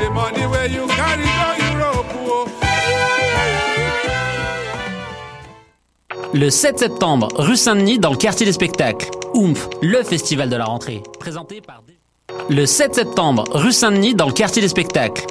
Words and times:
Oh. 0.00 0.04
Le 6.34 6.50
7 6.50 6.78
septembre, 6.78 7.28
rue 7.36 7.56
Saint-Denis, 7.56 7.98
dans 7.98 8.10
le 8.10 8.16
quartier 8.16 8.46
des 8.46 8.52
spectacles. 8.52 9.10
Oomph, 9.34 9.68
le 9.82 10.02
festival 10.02 10.48
de 10.48 10.56
la 10.56 10.66
rentrée. 10.66 11.02
Présenté 11.18 11.60
par... 11.60 11.82
Le 12.48 12.66
7 12.66 12.94
septembre, 12.94 13.44
rue 13.50 13.72
Saint-Denis, 13.72 14.14
dans 14.14 14.26
le 14.26 14.32
quartier 14.32 14.62
des 14.62 14.68
spectacles. 14.68 15.26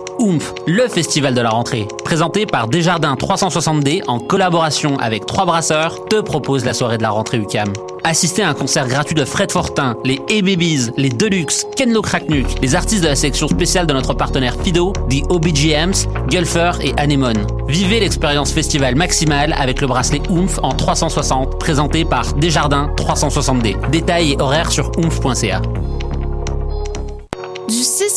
Le 0.66 0.88
festival 0.88 1.36
de 1.36 1.41
la 1.41 1.49
rentrée. 1.49 1.88
Présenté 2.04 2.45
par 2.45 2.68
Desjardins 2.68 3.13
360D 3.13 4.04
en 4.07 4.20
collaboration 4.20 4.97
avec 4.97 5.25
Trois 5.25 5.45
Brasseurs, 5.45 6.05
te 6.05 6.20
propose 6.20 6.65
la 6.65 6.73
soirée 6.73 6.97
de 6.97 7.04
la 7.04 7.11
rentrée 7.11 7.38
UCAM. 7.38 7.71
Assistez 8.08 8.42
à 8.42 8.48
un 8.48 8.54
concert 8.54 8.88
gratuit 8.88 9.16
de 9.16 9.26
Fred 9.26 9.52
Fortin, 9.52 9.98
les 10.05 10.18
A-Babies, 10.30 10.92
les 10.96 11.10
Deluxe, 11.10 11.68
Kenlo 11.76 12.02
Kraknuk, 12.02 12.48
les 12.62 12.74
artistes 12.74 13.04
de 13.04 13.10
la 13.10 13.18
sélection 13.18 13.50
spéciale 13.50 13.86
de 13.86 13.92
notre 13.92 14.14
partenaire 14.14 14.56
Fido, 14.64 14.94
The 15.10 15.30
OBGMs, 15.30 16.07
Gulfer 16.30 16.71
et 16.79 16.93
Anemone. 16.96 17.46
Vivez 17.68 18.00
l'expérience 18.00 18.54
festival 18.54 18.96
maximale 18.96 19.54
avec 19.60 19.82
le 19.82 19.88
bracelet 19.88 20.21
Oomph 20.29 20.57
en 20.64 20.70
360, 20.70 21.60
présenté 21.60 22.06
par 22.06 22.32
Desjardins 22.36 22.89
360D. 22.96 23.89
Détails 23.89 24.32
et 24.32 24.42
horaires 24.42 24.71
sur 24.71 24.89
oomph.ca. 24.98 25.62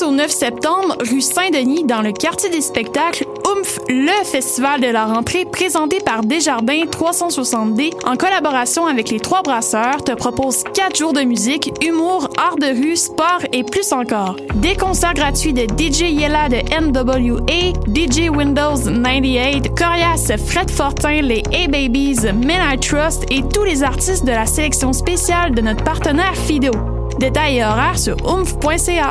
Du 0.01 0.07
6 0.07 0.09
au 0.09 0.13
9 0.13 0.31
septembre, 0.31 0.97
rue 1.01 1.21
Saint-Denis, 1.21 1.85
dans 1.85 2.01
le 2.01 2.13
quartier 2.13 2.49
des 2.51 2.61
spectacles, 2.61 3.27
Oomph, 3.45 3.79
le 3.89 4.25
festival 4.25 4.81
de 4.81 4.87
la 4.87 5.07
rentrée 5.07 5.45
présenté 5.45 5.99
par 6.01 6.23
Desjardins 6.23 6.85
360D 6.85 7.93
en 8.05 8.17
collaboration 8.17 8.87
avec 8.87 9.11
les 9.11 9.21
Trois 9.21 9.43
Brasseurs 9.43 10.03
te 10.05 10.13
propose 10.13 10.63
4 10.75 10.97
jours 10.97 11.13
de 11.13 11.23
musique, 11.23 11.73
humour, 11.83 12.29
art 12.39 12.57
de 12.57 12.67
rue, 12.67 12.97
sport 12.97 13.41
et 13.53 13.65
plus 13.65 13.93
encore. 13.93 14.37
Des 14.57 14.77
concerts 14.77 15.15
gratuits 15.15 15.53
de 15.53 15.63
DJ 15.63 16.12
Yella 16.12 16.48
de 16.48 16.59
NWA, 16.81 17.73
DJ 17.89 18.31
Windows 18.31 18.77
98, 18.77 19.75
Corias, 19.77 20.33
Fred 20.47 20.70
Fortin, 20.70 21.23
les 21.23 21.42
A-Babies, 21.53 22.33
Men 22.33 22.61
I 22.75 22.79
Trust 22.79 23.25
et 23.31 23.42
tous 23.42 23.64
les 23.64 23.83
artistes 23.83 24.25
de 24.25 24.33
la 24.33 24.47
sélection 24.47 24.92
spéciale 24.92 25.55
de 25.55 25.61
notre 25.61 25.85
partenaire 25.85 26.37
Fido. 26.37 26.73
Détails 27.19 27.59
et 27.59 27.64
horaires 27.64 27.98
sur 27.98 28.17
oomph.ca. 28.27 29.11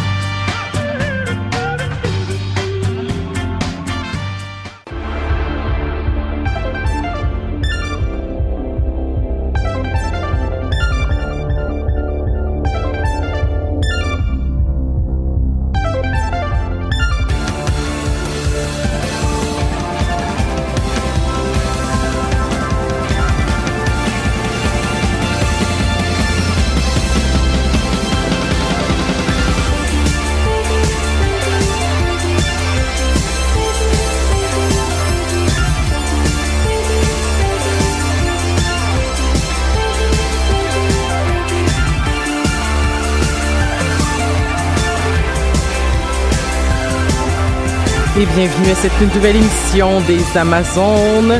Bienvenue 48.41 48.71
à 48.71 48.75
cette 48.75 48.99
nouvelle 49.01 49.35
émission 49.35 50.01
des 50.07 50.35
Amazones. 50.35 51.39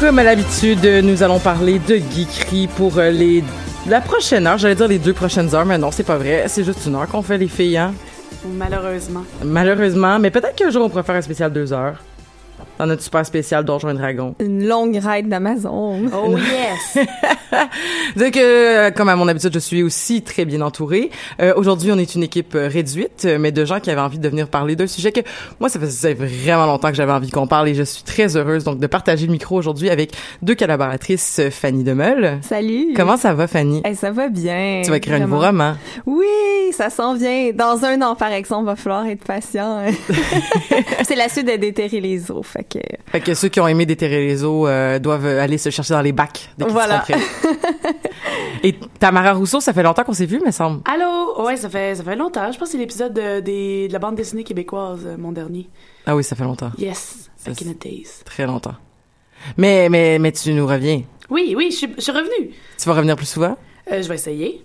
Comme 0.00 0.18
à 0.18 0.24
l'habitude, 0.24 0.84
nous 0.84 1.22
allons 1.22 1.38
parler 1.38 1.78
de 1.78 1.94
geekery 1.94 2.66
pour 2.66 2.98
euh, 2.98 3.10
les 3.10 3.44
la 3.86 4.00
prochaine 4.00 4.48
heure. 4.48 4.58
J'allais 4.58 4.74
dire 4.74 4.88
les 4.88 4.98
deux 4.98 5.12
prochaines 5.12 5.54
heures, 5.54 5.64
mais 5.64 5.78
non, 5.78 5.92
c'est 5.92 6.02
pas 6.02 6.16
vrai. 6.16 6.46
C'est 6.48 6.64
juste 6.64 6.84
une 6.86 6.96
heure 6.96 7.06
qu'on 7.06 7.22
fait 7.22 7.38
les 7.38 7.46
filles, 7.46 7.76
hein? 7.76 7.94
Malheureusement. 8.44 9.22
Malheureusement, 9.44 10.18
mais 10.18 10.32
peut-être 10.32 10.56
qu'un 10.56 10.70
jour 10.70 10.86
on 10.86 10.88
pourra 10.88 11.04
faire 11.04 11.14
un 11.14 11.22
spécial 11.22 11.52
deux 11.52 11.72
heures. 11.72 12.02
Dans 12.80 12.86
notre 12.86 13.02
super 13.02 13.26
spécial 13.26 13.62
Donjons 13.62 13.90
et 13.90 13.92
Dragons? 13.92 14.34
Une 14.40 14.66
longue 14.66 14.98
ride 15.04 15.28
d'Amazon. 15.28 16.06
Oh 16.16 16.34
yes! 16.34 17.06
Donc, 18.16 18.38
euh, 18.38 18.90
comme 18.90 19.10
à 19.10 19.16
mon 19.16 19.28
habitude, 19.28 19.52
je 19.52 19.58
suis 19.58 19.82
aussi 19.82 20.22
très 20.22 20.46
bien 20.46 20.62
entourée. 20.62 21.10
Euh, 21.42 21.52
Aujourd'hui, 21.56 21.92
on 21.92 21.98
est 21.98 22.14
une 22.14 22.22
équipe 22.22 22.54
euh, 22.54 22.68
réduite, 22.68 23.26
euh, 23.26 23.36
mais 23.38 23.52
de 23.52 23.66
gens 23.66 23.80
qui 23.80 23.90
avaient 23.90 24.00
envie 24.00 24.18
de 24.18 24.26
venir 24.26 24.48
parler 24.48 24.76
d'un 24.76 24.86
sujet 24.86 25.12
que 25.12 25.20
moi, 25.58 25.68
ça 25.68 25.78
faisait 25.78 26.14
vraiment 26.14 26.64
longtemps 26.64 26.88
que 26.88 26.94
j'avais 26.94 27.12
envie 27.12 27.30
qu'on 27.30 27.46
parle 27.46 27.68
et 27.68 27.74
je 27.74 27.82
suis 27.82 28.02
très 28.02 28.34
heureuse 28.34 28.64
donc 28.64 28.78
de 28.78 28.86
partager 28.86 29.26
le 29.26 29.32
micro 29.32 29.58
aujourd'hui 29.58 29.90
avec 29.90 30.12
deux 30.40 30.54
collaboratrices, 30.54 31.38
euh, 31.38 31.50
Fanny 31.50 31.84
Demeul. 31.84 32.38
Salut! 32.40 32.94
Comment 32.96 33.18
ça 33.18 33.34
va, 33.34 33.46
Fanny? 33.46 33.82
Eh, 33.84 33.94
ça 33.94 34.10
va 34.10 34.30
bien. 34.30 34.80
Tu 34.82 34.88
vas 34.88 34.96
écrire 34.96 35.16
un 35.16 35.26
nouveau 35.26 35.40
roman. 35.40 35.74
Oui, 36.06 36.24
ça 36.72 36.88
s'en 36.88 37.14
vient. 37.14 37.50
Dans 37.52 37.84
un 37.84 38.00
an, 38.00 38.14
par 38.14 38.32
exemple, 38.32 38.64
va 38.64 38.76
falloir 38.76 39.06
être 39.06 39.24
patient. 39.24 39.82
c'est 41.02 41.16
la 41.16 41.28
suite 41.28 41.46
de 41.46 41.56
Déterrer 41.56 42.00
les 42.00 42.30
eaux, 42.30 42.42
fait 42.42 42.69
que... 42.70 42.78
Fait 43.10 43.20
que 43.20 43.34
ceux 43.34 43.48
qui 43.48 43.60
ont 43.60 43.68
aimé 43.68 43.84
déterrer 43.86 44.26
les 44.26 44.44
eaux 44.44 44.66
euh, 44.66 44.98
doivent 44.98 45.26
aller 45.26 45.58
se 45.58 45.70
chercher 45.70 45.94
dans 45.94 46.00
les 46.00 46.12
bacs 46.12 46.48
dès 46.56 46.64
qu'ils 46.64 46.72
Voilà. 46.72 47.04
seront 47.04 47.18
prêts. 47.18 47.94
Et 48.62 48.78
Tamara 48.98 49.32
Rousseau, 49.32 49.60
ça 49.60 49.72
fait 49.72 49.82
longtemps 49.82 50.04
qu'on 50.04 50.12
s'est 50.12 50.26
vu, 50.26 50.40
me 50.44 50.50
semble. 50.50 50.82
Allô? 50.84 51.44
Ouais, 51.44 51.56
ça 51.56 51.68
fait, 51.68 51.94
ça 51.94 52.02
fait 52.04 52.16
longtemps. 52.16 52.50
Je 52.52 52.58
pense 52.58 52.68
que 52.68 52.72
c'est 52.72 52.78
l'épisode 52.78 53.12
de, 53.12 53.92
la 53.92 53.98
bande 53.98 54.14
dessinée 54.14 54.44
québécoise, 54.44 55.00
euh, 55.06 55.16
mon 55.18 55.32
dernier. 55.32 55.68
Ah 56.06 56.14
oui, 56.16 56.24
ça 56.24 56.36
fait 56.36 56.44
longtemps. 56.44 56.70
Yes, 56.78 57.30
Ça, 57.36 57.50
back 57.50 57.62
in 57.62 57.72
the 57.72 57.82
days. 57.82 58.22
Très 58.24 58.46
longtemps. 58.46 58.74
Mais, 59.56 59.88
mais, 59.88 60.18
mais 60.18 60.32
tu 60.32 60.52
nous 60.52 60.66
reviens. 60.66 61.02
Oui, 61.30 61.54
oui, 61.56 61.68
je 61.70 61.76
suis, 61.76 61.94
je 61.96 62.02
suis 62.02 62.12
revenue. 62.12 62.50
Tu 62.78 62.88
vas 62.88 62.94
revenir 62.94 63.16
plus 63.16 63.26
souvent? 63.28 63.56
Euh, 63.90 64.02
je 64.02 64.08
vais 64.08 64.14
essayer. 64.16 64.64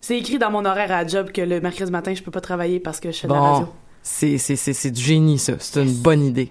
C'est 0.00 0.16
écrit 0.16 0.38
dans 0.38 0.50
mon 0.50 0.64
horaire 0.64 0.92
à 0.92 1.06
job 1.06 1.32
que 1.32 1.40
le 1.40 1.60
mercredi 1.60 1.90
matin, 1.90 2.14
je 2.14 2.22
peux 2.22 2.30
pas 2.30 2.40
travailler 2.40 2.80
parce 2.80 3.00
que 3.00 3.10
je 3.10 3.18
fais 3.18 3.28
de 3.28 3.32
la 3.32 3.40
radio. 3.40 3.68
C'est, 4.02 4.38
c'est, 4.38 4.56
c'est, 4.56 4.72
c'est 4.72 4.90
du 4.90 5.02
génie, 5.02 5.38
ça. 5.38 5.52
C'est 5.58 5.82
une 5.82 5.92
bonne 5.92 6.24
idée. 6.24 6.50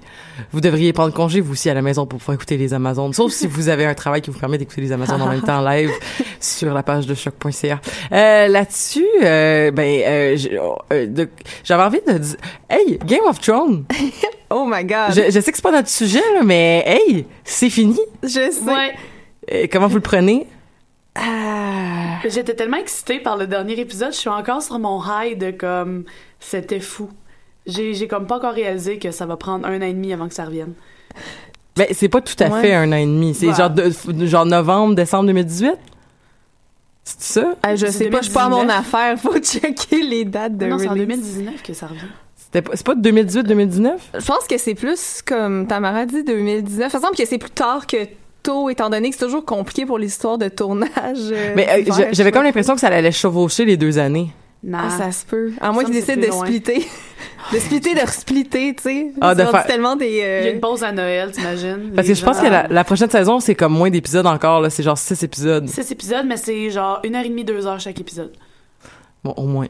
Vous 0.51 0.61
devriez 0.61 0.93
prendre 0.93 1.11
congé, 1.13 1.41
vous 1.41 1.53
aussi, 1.53 1.69
à 1.69 1.73
la 1.73 1.81
maison 1.81 2.05
pour 2.05 2.19
pouvoir 2.19 2.35
écouter 2.35 2.55
les 2.55 2.73
Amazones. 2.73 3.13
Sauf 3.13 3.31
si 3.31 3.47
vous 3.47 3.67
avez 3.69 3.85
un 3.85 3.95
travail 3.95 4.21
qui 4.21 4.29
vous 4.29 4.37
permet 4.37 4.59
d'écouter 4.59 4.81
les 4.81 4.91
Amazones 4.91 5.21
en 5.23 5.27
même 5.29 5.41
temps 5.41 5.57
en 5.59 5.67
live 5.67 5.89
sur 6.39 6.71
la 6.73 6.83
page 6.83 7.07
de 7.07 7.15
choc.ca. 7.15 7.79
Euh, 8.11 8.47
là-dessus, 8.47 9.07
euh, 9.23 9.71
ben, 9.71 10.01
euh, 10.05 11.07
de- 11.07 11.29
j'avais 11.63 11.83
envie 11.83 12.01
de 12.07 12.17
dire, 12.19 12.35
hey, 12.69 12.99
Game 13.05 13.25
of 13.25 13.39
Thrones. 13.41 13.85
Oh 14.49 14.65
my 14.65 14.85
God! 14.85 15.13
je, 15.13 15.23
je 15.29 15.41
sais 15.41 15.51
que 15.51 15.57
c'est 15.57 15.61
pas 15.61 15.73
notre 15.73 15.89
sujet, 15.89 16.21
là, 16.35 16.41
mais 16.41 16.81
hey, 16.87 17.25
c'est 17.43 17.69
fini. 17.69 17.99
Je 18.23 18.29
sais. 18.29 18.61
Ouais. 18.61 19.67
Comment 19.67 19.87
vous 19.87 19.95
le 19.95 20.01
prenez? 20.01 20.47
Ah. 21.15 22.19
J'étais 22.27 22.53
tellement 22.55 22.77
excitée 22.77 23.19
par 23.19 23.35
le 23.35 23.45
dernier 23.47 23.77
épisode, 23.79 24.13
je 24.13 24.17
suis 24.19 24.29
encore 24.29 24.61
sur 24.61 24.79
mon 24.79 25.01
high 25.03 25.37
de 25.37 25.51
comme 25.51 26.05
c'était 26.39 26.79
fou. 26.79 27.09
J'ai 27.67 28.07
comme 28.07 28.25
pas 28.27 28.37
encore 28.37 28.53
réalisé 28.53 28.97
que 28.97 29.11
ça 29.11 29.25
va 29.25 29.37
prendre 29.37 29.67
un 29.67 29.77
an 29.77 29.85
et 29.85 29.93
demi 29.93 30.13
avant 30.13 30.27
que 30.27 30.33
ça 30.33 30.45
revienne. 30.45 30.73
Ben, 31.75 31.87
c'est 31.91 32.09
pas 32.09 32.21
tout 32.21 32.33
à 32.41 32.47
Ouais. 32.49 32.61
fait 32.61 32.73
un 32.73 32.91
an 32.91 32.95
et 32.95 33.05
demi. 33.05 33.33
C'est 33.35 33.47
Ouais. 33.49 33.55
genre, 33.55 33.69
de- 33.69 33.91
genre 34.25 34.45
novembre, 34.45 34.95
décembre 34.95 35.25
2018? 35.27 35.75
C'est 37.03 37.21
ça? 37.41 37.55
Ah, 37.63 37.75
je 37.75 37.85
C'est 37.85 37.91
sais 37.91 38.09
pas, 38.09 38.17
je 38.19 38.25
suis 38.25 38.33
pas 38.33 38.43
à 38.45 38.49
mon 38.49 38.57
2019. 38.63 38.79
affaire. 38.93 39.19
Faut 39.19 39.37
checker 39.39 40.01
les 40.01 40.25
dates 40.25 40.57
de 40.57 40.65
non, 40.65 40.77
c'est 40.77 40.87
en 40.87 40.91
release. 40.91 41.07
2019 41.07 41.63
que 41.63 41.73
ça 41.73 41.87
revient. 41.87 42.01
C'était 42.35 42.61
pas- 42.61 42.71
C'est 42.75 42.85
pas 42.85 42.95
2018-2019? 42.95 44.01
Je 44.19 44.25
pense 44.25 44.45
que 44.49 44.57
c'est 44.57 44.75
plus 44.75 45.21
comme 45.25 45.67
Tamara 45.67 46.05
dit 46.05 46.23
2019. 46.23 46.91
Ça 46.91 46.99
semble 46.99 47.15
que 47.15 47.25
c'est 47.25 47.37
plus 47.37 47.49
tard 47.51 47.85
que 47.87 47.97
tôt, 48.43 48.69
étant 48.69 48.89
donné 48.89 49.09
que 49.09 49.15
c'est 49.17 49.25
toujours 49.25 49.45
compliqué 49.45 49.85
pour 49.85 49.97
l'histoire 49.99 50.37
de 50.37 50.47
tournage. 50.49 50.89
euh, 51.31 51.53
Mais 51.55 51.67
euh, 51.69 52.07
j'avais 52.11 52.31
comme 52.31 52.43
l'impression 52.43 52.73
que 52.75 52.79
ça 52.81 52.87
allait 52.87 53.11
chevaucher 53.11 53.65
les 53.65 53.77
deux 53.77 53.97
années. 53.99 54.31
Non. 54.63 54.79
Ah, 54.81 54.89
ça 54.89 55.11
se 55.11 55.25
peut. 55.25 55.51
À 55.61 55.71
moins 55.71 55.83
qu'ils 55.83 55.93
décident 55.93 56.19
de 56.19 56.31
splitter. 56.31 56.79
de 57.53 57.59
splitter, 57.59 57.93
de 57.93 57.99
resplitter, 58.01 58.73
tu 58.75 58.83
sais. 58.83 59.11
Ah, 59.21 59.35
de 59.35 59.43
faire- 59.43 59.65
tellement 59.67 59.95
des... 59.95 60.19
euh, 60.23 60.39
Il 60.41 60.45
y 60.45 60.49
a 60.49 60.51
une 60.53 60.59
pause 60.59 60.83
à 60.83 60.91
Noël, 60.91 61.31
t'imagines? 61.31 61.91
Parce 61.95 62.07
que 62.07 62.13
je 62.15 62.25
pense 62.25 62.39
que 62.39 62.47
la, 62.47 62.67
la 62.67 62.83
prochaine 62.83 63.09
saison, 63.09 63.39
c'est 63.39 63.55
comme 63.55 63.73
moins 63.73 63.89
d'épisodes 63.91 64.25
encore, 64.25 64.59
là. 64.61 64.69
C'est 64.69 64.83
genre 64.83 64.97
six 64.97 65.21
épisodes. 65.23 65.67
Six 65.69 65.91
épisodes, 65.91 66.25
mais 66.25 66.37
c'est 66.37 66.69
genre 66.71 66.99
une 67.03 67.15
heure 67.15 67.23
et 67.23 67.29
demie, 67.29 67.43
deux 67.45 67.65
heures 67.67 67.79
chaque 67.79 67.99
épisode. 67.99 68.33
Bon, 69.23 69.33
au 69.37 69.45
moins. 69.45 69.67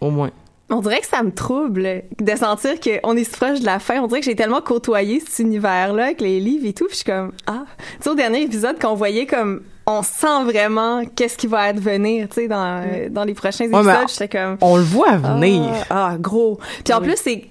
Au 0.00 0.10
moins. 0.10 0.30
On 0.70 0.80
dirait 0.80 1.00
que 1.00 1.06
ça 1.06 1.22
me 1.22 1.30
trouble 1.30 2.02
de 2.20 2.36
sentir 2.36 2.72
qu'on 2.80 3.16
est 3.16 3.22
si 3.24 3.30
proche 3.30 3.60
de 3.60 3.66
la 3.66 3.78
fin. 3.78 4.00
On 4.00 4.08
dirait 4.08 4.20
que 4.20 4.26
j'ai 4.26 4.34
tellement 4.34 4.60
côtoyé 4.62 5.20
cet 5.20 5.38
univers-là 5.38 6.06
avec 6.06 6.20
les 6.20 6.40
livres 6.40 6.66
et 6.66 6.72
tout. 6.72 6.86
Puis 6.86 6.94
je 6.94 6.96
suis 6.96 7.04
comme, 7.04 7.32
ah. 7.46 7.64
Tu 7.98 8.02
sais, 8.02 8.10
au 8.10 8.14
dernier 8.16 8.42
épisode, 8.42 8.80
qu'on 8.80 8.94
voyait 8.94 9.26
comme, 9.26 9.62
on 9.86 10.02
sent 10.02 10.44
vraiment 10.44 11.04
qu'est-ce 11.14 11.36
qui 11.38 11.46
va 11.46 11.60
advenir, 11.60 12.28
tu 12.28 12.34
sais, 12.42 12.48
dans, 12.48 12.82
euh, 12.84 13.08
dans 13.08 13.24
les 13.24 13.34
prochains 13.34 13.66
Ouais, 13.70 13.80
épisodes. 13.80 14.08
J'étais 14.08 14.28
comme, 14.28 14.56
On 14.60 14.76
le 14.76 14.82
voit 14.82 15.12
ah, 15.12 15.16
venir. 15.34 15.62
ah, 15.90 16.16
gros. 16.18 16.58
Puis 16.84 16.92
en 16.92 17.00
Oui. 17.00 17.06
plus, 17.08 17.16
c'est 17.16 17.44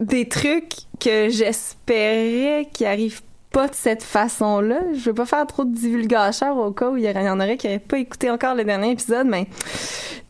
des 0.00 0.26
trucs 0.28 0.72
que 0.98 1.28
j'espérais 1.28 2.68
qui 2.72 2.84
arrivent 2.86 3.22
pas 3.52 3.68
de 3.68 3.74
cette 3.74 4.02
façon-là. 4.02 4.78
Je 4.94 5.04
veux 5.04 5.14
pas 5.14 5.26
faire 5.26 5.46
trop 5.46 5.64
de 5.64 5.74
divulgacheur 5.74 6.56
au 6.56 6.70
cas 6.72 6.88
où 6.88 6.96
il 6.96 7.04
y 7.04 7.08
en 7.10 7.38
aurait 7.38 7.56
qui 7.58 7.66
n'auraient 7.66 7.78
pas 7.78 7.98
écouté 7.98 8.30
encore 8.30 8.54
le 8.54 8.64
dernier 8.64 8.92
épisode, 8.92 9.26
mais 9.26 9.46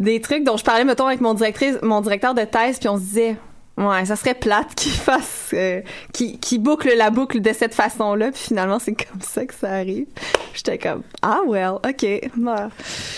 des 0.00 0.20
trucs 0.20 0.42
dont 0.42 0.56
je 0.56 0.64
parlais, 0.64 0.84
mettons, 0.84 1.06
avec 1.06 1.20
mon 1.20 1.34
directrice, 1.34 1.76
mon 1.82 2.00
directeur 2.00 2.34
de 2.34 2.42
thèse, 2.42 2.78
puis 2.80 2.88
on 2.88 2.96
se 2.96 3.02
disait, 3.02 3.36
ouais, 3.78 4.04
ça 4.04 4.16
serait 4.16 4.34
plate 4.34 4.74
qu'il 4.74 4.92
fasse, 4.92 5.50
euh, 5.54 5.80
qu'il 6.12 6.38
qu'il 6.38 6.60
boucle 6.62 6.90
la 6.96 7.10
boucle 7.10 7.40
de 7.40 7.52
cette 7.52 7.74
façon-là, 7.74 8.30
puis 8.32 8.40
finalement, 8.48 8.78
c'est 8.78 8.92
comme 8.94 9.20
ça 9.20 9.44
que 9.46 9.54
ça 9.54 9.70
arrive. 9.72 10.06
J'étais 10.54 10.78
comme, 10.78 11.02
ah, 11.22 11.40
well, 11.46 11.74
ok. 11.86 12.30
bah. 12.36 12.68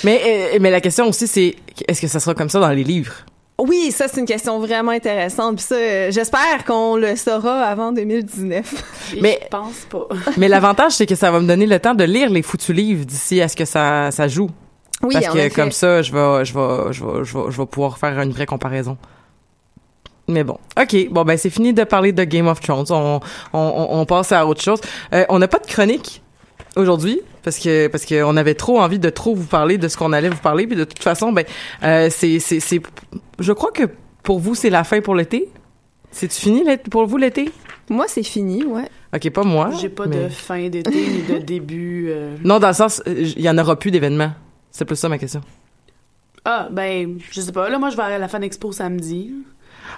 Mais, 0.05 0.21
euh, 0.55 0.59
mais 0.61 0.71
la 0.71 0.81
question 0.81 1.09
aussi, 1.09 1.27
c'est 1.27 1.57
est-ce 1.89 2.01
que 2.01 2.07
ça 2.09 2.21
sera 2.21 2.35
comme 2.35 2.49
ça 2.51 2.61
dans 2.61 2.71
les 2.71 2.85
livres? 2.85 3.15
Oui, 3.57 3.93
ça, 3.93 4.09
c'est 4.09 4.19
une 4.21 4.27
question 4.27 4.59
vraiment 4.59 4.91
intéressante, 4.91 5.57
puis 5.57 5.65
ça, 5.65 5.77
euh, 5.77 6.11
j'espère 6.11 6.65
qu'on 6.67 6.97
le 6.97 7.15
saura 7.15 7.63
avant 7.63 7.93
2019. 7.93 9.15
Et 9.17 9.21
Mais- 9.21 9.39
Je 9.45 9.49
pense 9.49 9.87
pas. 9.89 10.09
Mais 10.37 10.49
l'avantage, 10.49 10.93
c'est 10.93 11.07
que 11.07 11.15
ça 11.15 11.31
va 11.31 11.39
me 11.41 11.47
donner 11.47 11.67
le 11.67 11.79
temps 11.79 11.95
de 11.95 12.03
lire 12.03 12.31
les 12.31 12.43
foutus 12.43 12.75
livres 12.75 13.05
d'ici 13.05 13.41
à 13.41 13.47
ce 13.49 13.55
que 13.55 13.65
ça, 13.65 14.11
ça 14.11 14.27
joue. 14.27 14.51
Oui, 15.03 15.15
Parce 15.15 15.29
en 15.29 15.33
que 15.35 15.39
effet. 15.39 15.51
comme 15.51 15.71
ça, 15.71 16.03
je 16.03 16.13
vais, 16.13 16.45
je 16.45 16.53
vais, 16.55 16.93
je 16.93 17.05
vais, 17.05 17.25
je 17.25 17.39
vais, 17.39 17.45
je 17.51 17.57
vais 17.61 17.67
pouvoir 17.67 17.99
faire 17.99 18.19
une 18.21 18.33
vraie 18.33 18.47
comparaison. 18.47 18.97
Mais 20.29 20.43
bon, 20.45 20.59
ok, 20.81 21.09
bon 21.11 21.25
ben 21.25 21.37
c'est 21.37 21.51
fini 21.51 21.73
de 21.75 21.85
parler 21.85 22.13
de 22.13 22.25
Game 22.25 22.47
of 22.47 22.61
Thrones. 22.61 22.87
On, 22.91 23.21
on, 23.53 24.07
passe 24.07 24.33
à 24.33 24.47
autre 24.47 24.63
chose. 24.63 24.81
Euh, 25.13 25.25
on 25.29 25.39
n'a 25.39 25.49
pas 25.49 25.59
de 25.59 25.67
chronique 25.67 26.23
aujourd'hui 26.77 27.21
parce 27.43 27.59
que 27.59 27.89
parce 27.89 28.05
que 28.07 28.23
on 28.25 28.37
avait 28.37 28.55
trop 28.55 28.81
envie 28.81 28.99
de 28.99 29.11
trop 29.11 29.35
vous 29.35 29.47
parler 29.47 29.77
de 29.77 29.87
ce 29.89 29.97
qu'on 29.99 30.13
allait 30.13 30.31
vous 30.31 30.41
parler. 30.41 30.67
Puis 30.67 30.77
de 30.77 30.85
toute 30.85 31.03
façon, 31.03 31.31
ben 31.33 31.45
euh, 31.83 32.09
c'est 32.11 32.39
c'est 32.39 32.61
c'est. 32.61 32.81
Je 33.39 33.53
crois 33.53 33.71
que 33.71 33.83
pour 34.23 34.39
vous 34.39 34.55
c'est 34.55 34.71
la 34.71 34.83
fin 34.85 35.01
pour 35.03 35.15
l'été. 35.15 35.49
C'est-tu 36.11 36.41
fini 36.41 36.63
pour 36.91 37.07
vous 37.07 37.17
l'été? 37.17 37.51
Moi, 37.91 38.07
c'est 38.09 38.23
fini, 38.23 38.65
ouais. 38.65 38.89
Ok, 39.15 39.29
pas 39.31 39.43
moi. 39.43 39.71
J'ai 39.79 39.89
pas 39.91 40.07
mais- 40.07 40.25
de 40.25 40.29
fin 40.31 40.69
d'été 40.69 40.91
ni 40.91 41.23
de 41.23 41.39
début. 41.45 42.07
euh. 42.09 42.37
Non, 42.43 42.59
dans 42.61 42.69
le 42.69 42.73
sens, 42.75 43.03
euh, 43.07 43.15
il 43.37 43.43
y 43.43 43.51
en 43.51 43.59
aura 43.59 43.77
plus 43.77 43.91
d'événements. 43.91 44.33
C'est 44.71 44.85
plus 44.87 44.97
ça 44.97 45.09
ma 45.11 45.19
question. 45.19 45.43
Ah, 46.45 46.69
ben, 46.71 47.19
je 47.31 47.41
sais 47.41 47.53
pas. 47.53 47.69
Là, 47.69 47.79
moi, 47.79 47.91
je 47.91 47.97
vais 47.97 48.03
aller 48.03 48.15
à 48.15 48.19
la 48.19 48.29
Fan 48.29 48.43
Expo 48.43 48.71
samedi. 48.73 49.33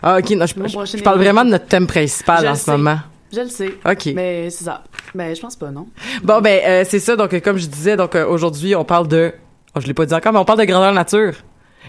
Ah, 0.02 0.18
ok, 0.18 0.30
non, 0.30 0.46
je, 0.46 0.54
je- 0.96 1.02
parle 1.02 1.18
vraiment 1.18 1.44
de 1.44 1.50
notre 1.50 1.66
thème 1.66 1.86
principal 1.86 2.42
Je 2.44 2.50
en 2.50 2.54
ce 2.54 2.64
sais. 2.64 2.70
moment. 2.72 2.98
Je 3.32 3.40
le 3.40 3.48
sais. 3.48 3.74
Ok. 3.84 4.06
Mais 4.14 4.50
c'est 4.50 4.64
ça. 4.64 4.84
Ben, 5.14 5.34
je 5.34 5.40
pense 5.40 5.56
pas, 5.56 5.70
non. 5.70 5.86
Bon, 6.22 6.40
ben, 6.40 6.60
euh, 6.64 6.84
c'est 6.88 7.00
ça. 7.00 7.16
Donc, 7.16 7.34
euh, 7.34 7.40
comme 7.40 7.58
je 7.58 7.66
disais, 7.66 7.96
donc 7.96 8.14
euh, 8.14 8.26
aujourd'hui, 8.26 8.74
on 8.76 8.84
parle 8.84 9.08
de. 9.08 9.32
Oh, 9.74 9.80
je 9.80 9.86
l'ai 9.86 9.94
pas 9.94 10.06
dit 10.06 10.14
encore, 10.14 10.32
mais 10.32 10.38
on 10.38 10.44
parle 10.44 10.60
de 10.60 10.64
grandeur 10.64 10.92
nature. 10.92 11.32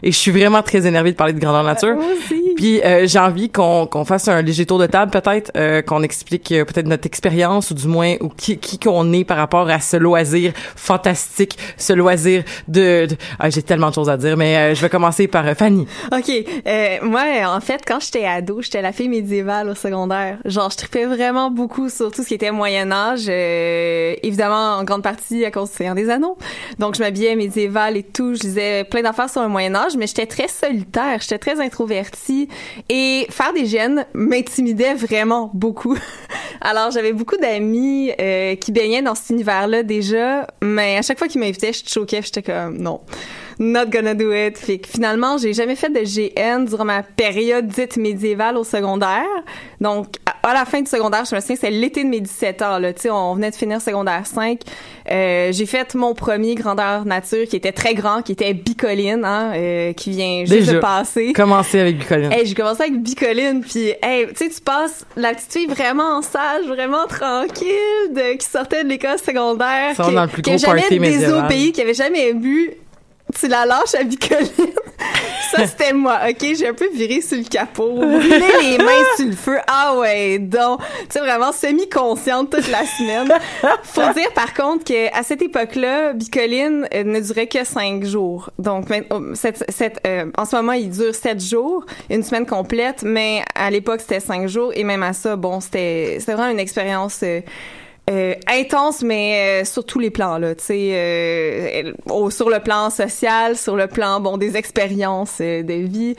Et 0.03 0.11
je 0.11 0.17
suis 0.17 0.31
vraiment 0.31 0.61
très 0.61 0.85
énervée 0.85 1.11
de 1.11 1.17
parler 1.17 1.33
de 1.33 1.39
grandeur 1.39 1.63
nature. 1.63 1.95
Moi 1.95 2.05
aussi. 2.17 2.46
Puis 2.57 2.81
euh, 2.83 3.07
j'ai 3.07 3.19
envie 3.19 3.49
qu'on 3.49 3.87
qu'on 3.87 4.03
fasse 4.03 4.27
un 4.27 4.41
léger 4.41 4.65
tour 4.65 4.79
de 4.79 4.87
table 4.87 5.11
peut-être, 5.11 5.51
euh, 5.55 5.81
qu'on 5.81 6.03
explique 6.03 6.51
euh, 6.51 6.65
peut-être 6.65 6.87
notre 6.87 7.05
expérience 7.05 7.71
ou 7.71 7.73
du 7.75 7.87
moins 7.87 8.15
ou 8.19 8.27
qui 8.29 8.57
qui 8.57 8.77
qu'on 8.79 9.13
est 9.13 9.23
par 9.23 9.37
rapport 9.37 9.69
à 9.69 9.79
ce 9.79 9.95
loisir 9.95 10.51
fantastique, 10.75 11.57
ce 11.77 11.93
loisir 11.93 12.43
de. 12.67 13.05
de- 13.05 13.15
Ah, 13.39 13.49
j'ai 13.49 13.61
tellement 13.61 13.89
de 13.89 13.93
choses 13.95 14.09
à 14.09 14.17
dire, 14.17 14.35
mais 14.37 14.57
euh, 14.57 14.75
je 14.75 14.81
vais 14.81 14.89
commencer 14.89 15.27
par 15.27 15.45
euh, 15.47 15.53
Fanny. 15.55 15.87
OK. 16.11 16.31
Moi, 17.03 17.21
en 17.45 17.61
fait, 17.61 17.81
quand 17.87 17.99
j'étais 17.99 18.25
ado, 18.25 18.61
j'étais 18.61 18.81
la 18.81 18.91
fille 18.91 19.09
médiévale 19.09 19.69
au 19.69 19.75
secondaire. 19.75 20.37
Genre, 20.45 20.69
je 20.71 20.77
tripais 20.77 21.05
vraiment 21.05 21.51
beaucoup 21.51 21.89
sur 21.89 22.11
tout 22.11 22.23
ce 22.23 22.27
qui 22.27 22.33
était 22.33 22.51
Moyen-Âge. 22.51 23.25
euh, 23.29 24.13
évidemment, 24.23 24.77
en 24.77 24.83
grande 24.83 25.03
partie 25.03 25.45
à 25.45 25.51
cause 25.51 25.69
du 25.71 25.93
des 25.95 26.09
Anneaux. 26.09 26.37
Donc, 26.79 26.95
je 26.95 27.01
m'habillais 27.01 27.35
médiévale 27.35 27.97
et 27.97 28.03
tout. 28.03 28.33
Je 28.35 28.41
lisais 28.41 28.83
plein 28.83 29.01
d'affaires 29.03 29.29
sur 29.29 29.41
le 29.43 29.47
Moyen-Âge, 29.49 29.95
mais 29.97 30.07
j'étais 30.07 30.25
très 30.25 30.47
solitaire. 30.47 31.19
J'étais 31.21 31.37
très 31.37 31.59
introvertie. 31.61 32.46
Et 32.89 33.27
faire 33.29 33.53
des 33.53 33.65
gènes 33.65 34.05
m'intimidait 34.13 34.95
vraiment 34.95 35.51
beaucoup. 35.53 35.97
Alors, 36.61 36.91
j'avais 36.91 37.13
beaucoup 37.13 37.37
d'amis 37.37 38.11
euh, 38.19 38.55
qui 38.55 38.71
baignaient 38.71 39.01
dans 39.01 39.15
cet 39.15 39.29
univers-là 39.29 39.83
déjà, 39.83 40.47
mais 40.61 40.97
à 40.97 41.01
chaque 41.01 41.19
fois 41.19 41.27
qu'ils 41.27 41.41
m'invitaient, 41.41 41.73
je 41.73 41.87
choquais, 41.87 42.21
j'étais 42.21 42.41
comme 42.41 42.77
non, 42.77 43.01
not 43.59 43.87
gonna 43.87 44.13
do 44.13 44.31
it. 44.31 44.57
Fait 44.57 44.77
que 44.77 44.87
finalement, 44.87 45.37
j'ai 45.37 45.53
jamais 45.53 45.75
fait 45.75 45.89
de 45.89 45.99
GN 45.99 46.65
durant 46.65 46.85
ma 46.85 47.03
période 47.03 47.67
dite 47.67 47.97
médiévale 47.97 48.57
au 48.57 48.63
secondaire. 48.63 49.25
Donc, 49.81 50.07
à, 50.25 50.49
à 50.49 50.53
la 50.53 50.65
fin 50.65 50.81
du 50.81 50.89
secondaire, 50.89 51.25
je 51.29 51.35
me 51.35 51.41
souviens, 51.41 51.55
c'est 51.59 51.69
l'été 51.69 52.03
de 52.03 52.09
mes 52.09 52.21
17 52.21 52.61
ans, 52.61 52.79
là. 52.79 52.93
Tu 52.93 53.03
sais, 53.03 53.09
on 53.09 53.35
venait 53.35 53.51
de 53.51 53.55
finir 53.55 53.81
secondaire 53.81 54.25
5. 54.25 54.59
Euh, 55.09 55.51
j'ai 55.51 55.65
fait 55.65 55.95
mon 55.95 56.13
premier 56.13 56.55
grandeur 56.55 57.05
nature 57.05 57.47
qui 57.47 57.55
était 57.55 57.71
très 57.71 57.93
grand, 57.93 58.21
qui 58.21 58.33
était 58.33 58.53
bicoline, 58.53 59.23
hein, 59.23 59.53
euh, 59.55 59.93
qui 59.93 60.11
vient 60.11 60.39
juste 60.41 60.51
Déjà. 60.51 60.73
de 60.73 60.79
passer. 60.79 61.33
Commencez 61.33 61.79
avec 61.79 61.97
Bucoline. 61.99 62.31
Hey, 62.31 62.45
j'ai 62.45 62.55
commencé 62.55 62.83
avec 62.83 63.01
Bicoline, 63.01 63.61
puis 63.61 63.93
hey, 64.01 64.27
tu 64.27 64.35
sais, 64.35 64.49
tu 64.49 64.61
passes 64.61 65.05
la 65.15 65.33
petite 65.33 65.51
fille 65.51 65.67
vraiment 65.67 66.21
sage, 66.21 66.65
vraiment 66.67 67.05
tranquille, 67.07 67.67
de, 68.11 68.37
qui 68.37 68.47
sortait 68.47 68.83
de 68.83 68.89
l'école 68.89 69.17
secondaire, 69.17 69.95
qui, 69.95 70.13
dans 70.13 70.23
le 70.23 70.27
plus 70.27 70.41
qui 70.41 70.49
avait 70.49 70.57
jamais 70.57 71.47
pays, 71.47 71.71
qui 71.71 71.81
avait 71.81 71.93
jamais 71.93 72.33
bu. 72.33 72.73
Tu 73.35 73.47
la 73.47 73.65
lâches 73.65 73.95
à 73.99 74.03
Bicoline. 74.03 74.49
Ça, 75.51 75.65
c'était 75.65 75.93
moi, 75.93 76.19
OK? 76.29 76.45
J'ai 76.57 76.67
un 76.67 76.73
peu 76.73 76.89
viré 76.93 77.21
sur 77.21 77.37
le 77.37 77.43
capot, 77.43 77.93
brûlé 77.93 78.41
les 78.61 78.77
mains 78.77 79.15
sur 79.15 79.27
le 79.27 79.31
feu. 79.31 79.57
Ah 79.67 79.97
ouais, 79.97 80.39
donc, 80.39 80.81
tu 80.81 81.05
sais, 81.09 81.19
vraiment 81.19 81.51
semi-consciente 81.51 82.49
toute 82.49 82.67
la 82.69 82.85
semaine. 82.85 83.31
Faut 83.83 84.13
dire, 84.13 84.31
par 84.33 84.53
contre, 84.53 84.83
que 84.83 85.17
à 85.17 85.23
cette 85.23 85.41
époque-là, 85.41 86.13
Bicoline 86.13 86.87
euh, 86.93 87.03
ne 87.03 87.19
durait 87.21 87.47
que 87.47 87.63
cinq 87.63 88.03
jours. 88.03 88.49
Donc, 88.59 88.87
oh, 89.09 89.21
euh, 89.21 90.31
en 90.37 90.45
ce 90.45 90.55
moment, 90.55 90.73
il 90.73 90.89
dure 90.89 91.15
sept 91.15 91.41
jours, 91.41 91.85
une 92.09 92.23
semaine 92.23 92.45
complète, 92.45 93.03
mais 93.03 93.43
à 93.55 93.69
l'époque, 93.71 94.01
c'était 94.01 94.19
cinq 94.19 94.47
jours. 94.47 94.71
Et 94.75 94.83
même 94.83 95.03
à 95.03 95.13
ça, 95.13 95.35
bon, 95.35 95.61
c'était 95.61 96.17
c'était 96.19 96.33
vraiment 96.33 96.51
une 96.51 96.59
expérience... 96.59 97.19
euh, 97.23 97.41
euh, 98.09 98.35
intense, 98.47 99.03
mais 99.03 99.61
euh, 99.61 99.65
sur 99.65 99.85
tous 99.85 99.99
les 99.99 100.09
plans 100.09 100.37
là, 100.37 100.55
tu 100.55 100.63
sais, 100.63 100.91
euh, 100.93 102.29
sur 102.29 102.49
le 102.49 102.59
plan 102.59 102.89
social, 102.89 103.57
sur 103.57 103.75
le 103.75 103.87
plan 103.87 104.21
bon 104.21 104.37
des 104.37 104.55
expériences 104.55 105.39
euh, 105.41 105.61
de 105.61 105.73
vie. 105.73 106.15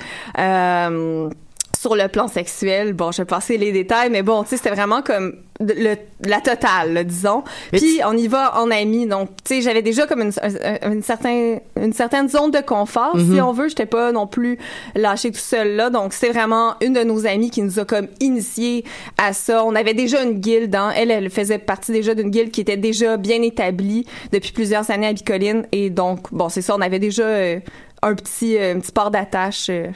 Sur 1.81 1.95
le 1.95 2.09
plan 2.09 2.27
sexuel, 2.27 2.93
bon, 2.93 3.13
je 3.13 3.19
vais 3.19 3.25
passer 3.27 3.57
les 3.57 3.71
détails, 3.71 4.11
mais 4.11 4.23
bon, 4.23 4.43
tu 4.43 4.49
sais, 4.51 4.57
c'était 4.57 4.71
vraiment 4.71 5.01
comme 5.03 5.37
le, 5.61 5.95
la 6.25 6.41
totale, 6.41 6.93
là, 6.93 7.05
disons. 7.05 7.45
Mais 7.73 7.79
Puis 7.79 8.01
on 8.05 8.17
y 8.17 8.27
va 8.27 8.59
en 8.61 8.71
amis, 8.71 9.07
donc 9.07 9.29
tu 9.45 9.55
sais, 9.57 9.61
j'avais 9.63 9.83
déjà 9.83 10.07
comme 10.07 10.23
une, 10.23 10.33
un- 10.43 10.91
une 10.93 11.03
certaine 11.03 11.61
une 11.81 11.93
certaine 11.93 12.29
zone 12.29 12.51
de 12.51 12.61
confort, 12.61 13.13
si 13.17 13.25
Mhm. 13.25 13.41
on 13.45 13.53
veut. 13.53 13.69
J'étais 13.69 13.87
pas 13.87 14.11
non 14.11 14.27
plus 14.27 14.59
lâchée 14.97 15.31
tout 15.31 15.39
seul 15.39 15.77
là, 15.77 15.89
donc 15.91 16.13
c'est 16.15 16.31
vraiment 16.31 16.75
une 16.81 16.95
de 16.95 17.05
nos 17.05 17.27
amies 17.27 17.51
qui 17.51 17.63
nous 17.63 17.79
a 17.79 17.85
comme 17.85 18.09
initié 18.21 18.85
à 19.17 19.33
ça. 19.33 19.65
On 19.65 19.75
avait 19.77 19.95
déjà 19.95 20.23
une 20.25 20.41
guilde, 20.41 20.75
hein. 20.75 20.91
elle, 20.97 21.11
elle 21.13 21.31
faisait 21.31 21.59
partie 21.59 21.93
déjà 21.93 22.15
d'une 22.15 22.31
guilde 22.31 22.51
qui 22.51 22.61
était 22.61 22.77
déjà 22.77 23.17
bien 23.17 23.41
établie 23.43 24.05
depuis 24.33 24.51
plusieurs 24.53 24.91
années 24.91 25.07
à 25.09 25.13
Bicoline, 25.13 25.65
et 25.71 25.91
donc 25.91 26.27
bon, 26.33 26.49
c'est 26.49 26.63
ça, 26.63 26.75
on 26.77 26.81
avait 26.81 26.99
déjà 26.99 27.23
euh, 27.23 27.61
un 28.03 28.15
petit 28.15 28.57
euh, 28.59 28.75
un 28.75 28.81
petit 28.81 28.93
port 28.93 29.11
d'attache. 29.13 29.67
euh, 29.71 29.87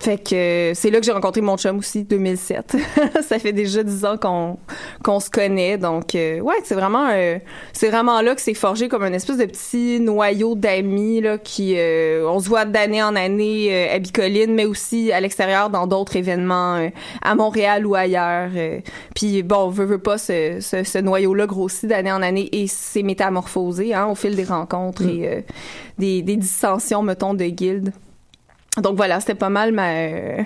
Fait 0.00 0.16
que 0.16 0.72
c'est 0.74 0.90
là 0.90 1.00
que 1.00 1.04
j'ai 1.04 1.10
rencontré 1.10 1.40
mon 1.40 1.56
chum 1.56 1.78
aussi, 1.78 2.04
2007. 2.04 2.76
ça 3.20 3.38
fait 3.40 3.52
déjà 3.52 3.82
dix 3.82 4.04
ans 4.04 4.16
qu'on 4.16 4.56
qu'on 5.02 5.18
se 5.18 5.28
connaît, 5.28 5.76
donc 5.76 6.14
euh, 6.14 6.38
ouais, 6.38 6.54
c'est 6.62 6.76
vraiment 6.76 7.08
euh, 7.10 7.38
c'est 7.72 7.88
vraiment 7.88 8.20
là 8.20 8.36
que 8.36 8.40
c'est 8.40 8.54
forgé 8.54 8.86
comme 8.88 9.02
un 9.02 9.12
espèce 9.12 9.38
de 9.38 9.44
petit 9.44 9.98
noyau 9.98 10.54
d'amis 10.54 11.20
là 11.20 11.36
qui 11.36 11.74
euh, 11.76 12.24
on 12.28 12.38
se 12.38 12.48
voit 12.48 12.64
d'année 12.64 13.02
en 13.02 13.16
année 13.16 13.70
euh, 13.72 13.96
à 13.96 13.98
Bicoline, 13.98 14.54
mais 14.54 14.66
aussi 14.66 15.10
à 15.10 15.20
l'extérieur 15.20 15.68
dans 15.68 15.88
d'autres 15.88 16.14
événements 16.14 16.76
euh, 16.76 16.90
à 17.20 17.34
Montréal 17.34 17.84
ou 17.84 17.96
ailleurs. 17.96 18.50
euh. 18.54 18.78
Puis 19.16 19.42
bon, 19.42 19.68
veut 19.68 19.84
veut 19.84 19.98
pas 19.98 20.16
ce, 20.16 20.58
ce, 20.60 20.84
ce 20.84 20.98
noyau 20.98 21.34
là 21.34 21.46
grossit 21.46 21.88
d'année 21.88 22.12
en 22.12 22.22
année 22.22 22.48
et 22.52 22.68
s'est 22.68 23.02
métamorphosé 23.02 23.94
hein, 23.94 24.06
au 24.06 24.14
fil 24.14 24.36
des 24.36 24.44
rencontres 24.44 25.02
et 25.02 25.28
euh, 25.28 25.40
des 25.98 26.22
des 26.22 26.36
dissensions 26.36 27.02
mettons 27.02 27.34
de 27.34 27.44
guildes. 27.46 27.92
Donc 28.80 28.96
voilà, 28.96 29.20
c'était 29.20 29.34
pas 29.34 29.48
mal 29.48 29.72
ma, 29.72 29.90
euh, 29.90 30.42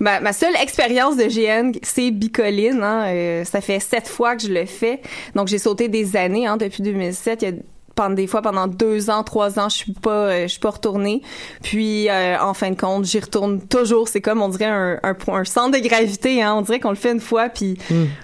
ma, 0.00 0.32
seule 0.32 0.54
expérience 0.56 1.16
de 1.16 1.24
GN, 1.24 1.72
c'est 1.82 2.10
Bicoline. 2.10 2.82
Hein, 2.82 3.04
euh, 3.06 3.44
ça 3.44 3.60
fait 3.60 3.80
sept 3.80 4.08
fois 4.08 4.36
que 4.36 4.42
je 4.42 4.52
le 4.52 4.66
fais. 4.66 5.00
Donc 5.34 5.48
j'ai 5.48 5.58
sauté 5.58 5.88
des 5.88 6.16
années 6.16 6.46
hein, 6.46 6.56
depuis 6.56 6.82
2007. 6.82 7.42
Il 7.42 7.48
y 7.48 7.52
a 7.52 7.54
pendant 7.98 8.14
des 8.14 8.28
fois 8.28 8.42
pendant 8.42 8.68
deux 8.68 9.10
ans, 9.10 9.24
trois 9.24 9.58
ans, 9.58 9.68
je 9.68 9.76
suis 9.76 9.92
pas, 9.92 10.10
euh, 10.10 10.42
je 10.42 10.46
suis 10.48 10.60
pas 10.60 10.70
retournée. 10.70 11.20
Puis 11.62 12.08
euh, 12.08 12.36
en 12.40 12.54
fin 12.54 12.70
de 12.70 12.76
compte, 12.80 13.04
j'y 13.04 13.18
retourne 13.18 13.60
toujours. 13.60 14.06
C'est 14.08 14.20
comme 14.20 14.40
on 14.40 14.48
dirait 14.48 14.66
un, 14.66 15.00
un, 15.02 15.14
point- 15.14 15.40
un 15.40 15.44
centre 15.44 15.76
de 15.76 15.82
gravité. 15.86 16.40
Hein, 16.42 16.54
on 16.56 16.62
dirait 16.62 16.78
qu'on 16.78 16.90
le 16.90 16.94
fait 16.96 17.10
une 17.12 17.20
fois, 17.20 17.48
puis 17.48 17.76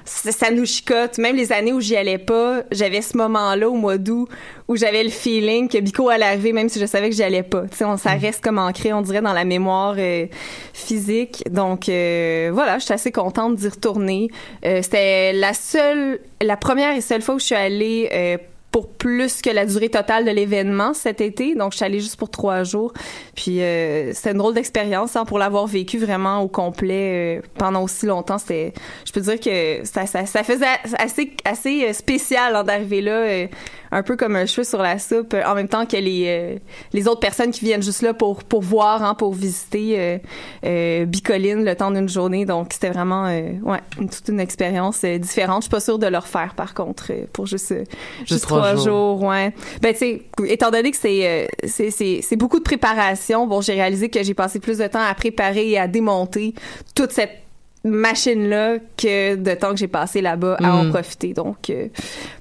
ça, 0.04 0.30
ça 0.30 0.50
nous 0.52 0.64
chicote. 0.64 1.18
Même 1.18 1.34
les 1.36 1.52
années 1.52 1.72
où 1.72 1.80
j'y 1.80 1.96
allais 1.96 2.18
pas, 2.18 2.62
j'avais 2.70 3.02
ce 3.02 3.16
moment-là 3.16 3.68
au 3.68 3.74
mois 3.74 3.98
d'août 3.98 4.28
où 4.68 4.76
j'avais 4.76 5.04
le 5.04 5.10
feeling 5.10 5.68
que 5.68 5.76
Bico 5.78 6.08
allait 6.08 6.24
arriver, 6.24 6.52
même 6.54 6.68
si 6.70 6.80
je 6.80 6.86
savais 6.86 7.10
que 7.10 7.16
j'y 7.16 7.22
allais 7.22 7.42
pas. 7.42 7.62
Tu 7.70 7.76
sais, 7.78 7.84
on, 7.84 7.96
ça 7.98 8.12
reste 8.12 8.42
comme 8.42 8.58
ancré, 8.58 8.92
on 8.94 9.02
dirait, 9.02 9.20
dans 9.20 9.34
la 9.34 9.44
mémoire 9.44 9.96
euh, 9.98 10.26
physique. 10.72 11.42
Donc 11.50 11.88
euh, 11.88 12.50
voilà, 12.52 12.78
je 12.78 12.84
suis 12.84 12.94
assez 12.94 13.12
contente 13.12 13.56
d'y 13.56 13.68
retourner. 13.68 14.30
Euh, 14.64 14.80
C'était 14.82 15.32
la 15.32 15.52
seule, 15.52 16.20
la 16.40 16.56
première 16.56 16.96
et 16.96 17.00
seule 17.00 17.20
fois 17.22 17.34
où 17.34 17.38
je 17.38 17.44
suis 17.44 17.54
allée 17.54 18.08
euh, 18.12 18.38
pour 18.74 18.88
plus 18.88 19.40
que 19.40 19.50
la 19.50 19.66
durée 19.66 19.88
totale 19.88 20.24
de 20.24 20.32
l'événement 20.32 20.94
cet 20.94 21.20
été. 21.20 21.54
Donc, 21.54 21.70
je 21.70 21.76
suis 21.76 21.84
allée 21.86 22.00
juste 22.00 22.16
pour 22.16 22.28
trois 22.28 22.64
jours. 22.64 22.92
Puis, 23.36 23.62
euh, 23.62 24.12
c'était 24.14 24.32
une 24.32 24.38
drôle 24.38 24.54
d'expérience 24.54 25.14
hein, 25.14 25.24
pour 25.24 25.38
l'avoir 25.38 25.68
vécu 25.68 25.96
vraiment 25.96 26.40
au 26.40 26.48
complet 26.48 27.38
euh, 27.38 27.42
pendant 27.56 27.84
aussi 27.84 28.04
longtemps. 28.06 28.38
C'était, 28.38 28.72
je 29.06 29.12
peux 29.12 29.20
dire 29.20 29.38
que 29.38 29.86
ça, 29.86 30.06
ça, 30.06 30.26
ça 30.26 30.42
faisait 30.42 30.66
assez, 30.98 31.30
assez 31.44 31.88
euh, 31.88 31.92
spécial 31.92 32.56
hein, 32.56 32.64
d'arriver 32.64 33.00
là, 33.00 33.12
euh, 33.12 33.46
un 33.92 34.02
peu 34.02 34.16
comme 34.16 34.34
un 34.34 34.44
cheveu 34.44 34.64
sur 34.64 34.82
la 34.82 34.98
soupe, 34.98 35.34
euh, 35.34 35.44
en 35.46 35.54
même 35.54 35.68
temps 35.68 35.86
que 35.86 35.96
les, 35.96 36.24
euh, 36.26 36.58
les 36.92 37.06
autres 37.06 37.20
personnes 37.20 37.52
qui 37.52 37.64
viennent 37.64 37.80
juste 37.80 38.02
là 38.02 38.12
pour, 38.12 38.42
pour 38.42 38.60
voir, 38.62 39.04
hein, 39.04 39.14
pour 39.14 39.34
visiter 39.34 40.20
Bicoline 40.64 41.64
le 41.64 41.76
temps 41.76 41.92
d'une 41.92 42.08
journée. 42.08 42.44
Donc, 42.44 42.72
c'était 42.72 42.90
vraiment, 42.90 43.26
ouais, 43.26 43.78
une, 44.00 44.08
toute 44.08 44.26
une 44.26 44.40
expérience 44.40 45.04
différente. 45.04 45.62
Je 45.62 45.66
suis 45.66 45.70
pas 45.70 45.78
sûre 45.78 46.00
de 46.00 46.08
le 46.08 46.18
refaire, 46.18 46.54
par 46.56 46.74
contre, 46.74 47.12
pour 47.32 47.46
juste, 47.46 47.70
euh, 47.70 47.84
juste, 48.26 48.42
trois 48.42 48.63
trois, 48.72 48.74
jours. 48.76 49.18
jours. 49.18 49.22
ouais. 49.28 49.52
Ben, 49.82 49.92
tu 49.92 49.98
sais, 49.98 50.22
étant 50.46 50.70
donné 50.70 50.90
que 50.90 50.96
c'est, 50.96 51.26
euh, 51.26 51.46
c'est, 51.66 51.90
c'est, 51.90 52.20
c'est 52.22 52.36
beaucoup 52.36 52.58
de 52.58 52.64
préparation, 52.64 53.46
bon, 53.46 53.60
j'ai 53.60 53.74
réalisé 53.74 54.08
que 54.08 54.22
j'ai 54.22 54.34
passé 54.34 54.60
plus 54.60 54.78
de 54.78 54.86
temps 54.86 55.02
à 55.02 55.14
préparer 55.14 55.70
et 55.70 55.78
à 55.78 55.86
démonter 55.88 56.54
toute 56.94 57.12
cette 57.12 57.38
machine-là 57.84 58.78
que 58.96 59.34
de 59.36 59.54
temps 59.54 59.70
que 59.70 59.76
j'ai 59.76 59.88
passé 59.88 60.20
là-bas 60.22 60.56
à 60.62 60.74
en 60.76 60.84
Mm. 60.84 60.90
profiter. 60.90 61.32
Donc, 61.34 61.68
euh, 61.70 61.88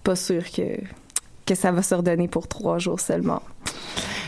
pas 0.03 0.15
sûr 0.15 0.43
que 0.51 0.63
que 1.45 1.55
ça 1.55 1.73
va 1.73 1.81
se 1.81 1.93
redonner 1.93 2.29
pour 2.29 2.47
trois 2.47 2.77
jours 2.79 3.01
seulement. 3.01 3.41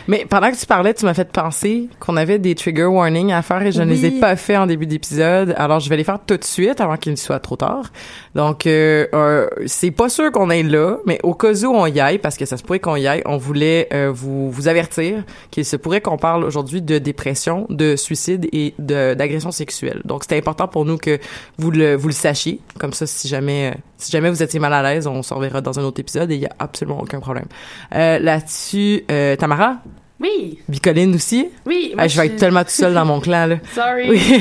Mais 0.08 0.26
pendant 0.28 0.50
que 0.50 0.56
tu 0.56 0.66
parlais, 0.66 0.94
tu 0.94 1.04
m'as 1.04 1.14
fait 1.14 1.30
penser 1.30 1.88
qu'on 2.00 2.16
avait 2.16 2.38
des 2.38 2.54
trigger 2.54 2.84
warnings 2.84 3.32
à 3.32 3.42
faire 3.42 3.62
et 3.62 3.72
je 3.72 3.82
ne 3.82 3.90
les 3.90 4.06
ai 4.06 4.10
pas 4.20 4.36
fait 4.36 4.56
en 4.56 4.66
début 4.66 4.86
d'épisode. 4.86 5.54
Alors, 5.56 5.80
je 5.80 5.88
vais 5.88 5.96
les 5.96 6.04
faire 6.04 6.18
tout 6.24 6.36
de 6.36 6.44
suite 6.44 6.80
avant 6.80 6.96
qu'il 6.96 7.12
ne 7.12 7.16
soit 7.16 7.40
trop 7.40 7.56
tard. 7.56 7.92
Donc, 8.34 8.66
euh, 8.66 9.06
euh, 9.14 9.46
c'est 9.66 9.90
pas 9.90 10.08
sûr 10.08 10.30
qu'on 10.32 10.50
est 10.50 10.62
là, 10.62 10.98
mais 11.06 11.18
au 11.22 11.34
cas 11.34 11.52
où 11.52 11.74
on 11.74 11.86
y 11.86 12.00
aille, 12.00 12.18
parce 12.18 12.36
que 12.36 12.44
ça 12.44 12.56
se 12.56 12.62
pourrait 12.62 12.80
qu'on 12.80 12.96
y 12.96 13.06
aille, 13.06 13.22
on 13.26 13.36
voulait 13.36 13.88
euh, 13.92 14.10
vous, 14.12 14.50
vous 14.50 14.68
avertir 14.68 15.24
qu'il 15.50 15.64
se 15.64 15.76
pourrait 15.76 16.00
qu'on 16.00 16.18
parle 16.18 16.44
aujourd'hui 16.44 16.82
de 16.82 16.98
dépression, 16.98 17.66
de 17.70 17.96
suicide 17.96 18.48
et 18.52 18.74
d'agression 18.78 19.50
sexuelle. 19.50 20.02
Donc, 20.04 20.22
c'était 20.22 20.38
important 20.38 20.68
pour 20.68 20.84
nous 20.84 20.98
que 20.98 21.18
vous 21.58 21.70
le, 21.70 21.96
vous 21.96 22.08
le 22.08 22.14
sachiez. 22.14 22.60
Comme 22.78 22.92
ça, 22.92 23.06
si 23.06 23.28
jamais, 23.28 23.72
euh, 23.72 23.78
si 23.98 24.10
jamais 24.10 24.30
vous 24.30 24.42
étiez 24.42 24.60
mal 24.60 24.72
à 24.72 24.82
l'aise, 24.82 25.06
on 25.06 25.22
s'en 25.22 25.38
verra 25.38 25.60
dans 25.60 25.78
un 25.78 25.82
autre 25.82 26.00
épisode 26.00 26.30
et 26.30 26.34
il 26.34 26.40
y 26.40 26.46
a 26.46 26.52
absolument 26.58 27.00
aucun 27.00 27.20
problème. 27.20 27.46
Euh, 27.94 28.18
Là-dessus, 28.18 29.04
euh, 29.10 29.36
Tamara, 29.36 29.76
Oui, 30.20 30.58
Bicoline 30.68 31.14
aussi. 31.14 31.48
oui. 31.66 31.92
moi, 31.94 32.04
Ah, 32.04 32.08
je 32.08 32.20
vais 32.20 32.26
être 32.28 32.36
tellement 32.36 32.64
tout 32.64 32.70
seul 32.70 32.94
dans 32.94 33.04
mon 33.04 33.20
clan, 33.26 33.46
là. 33.46 33.56
Sorry. 33.74 34.10
Oui. 34.10 34.20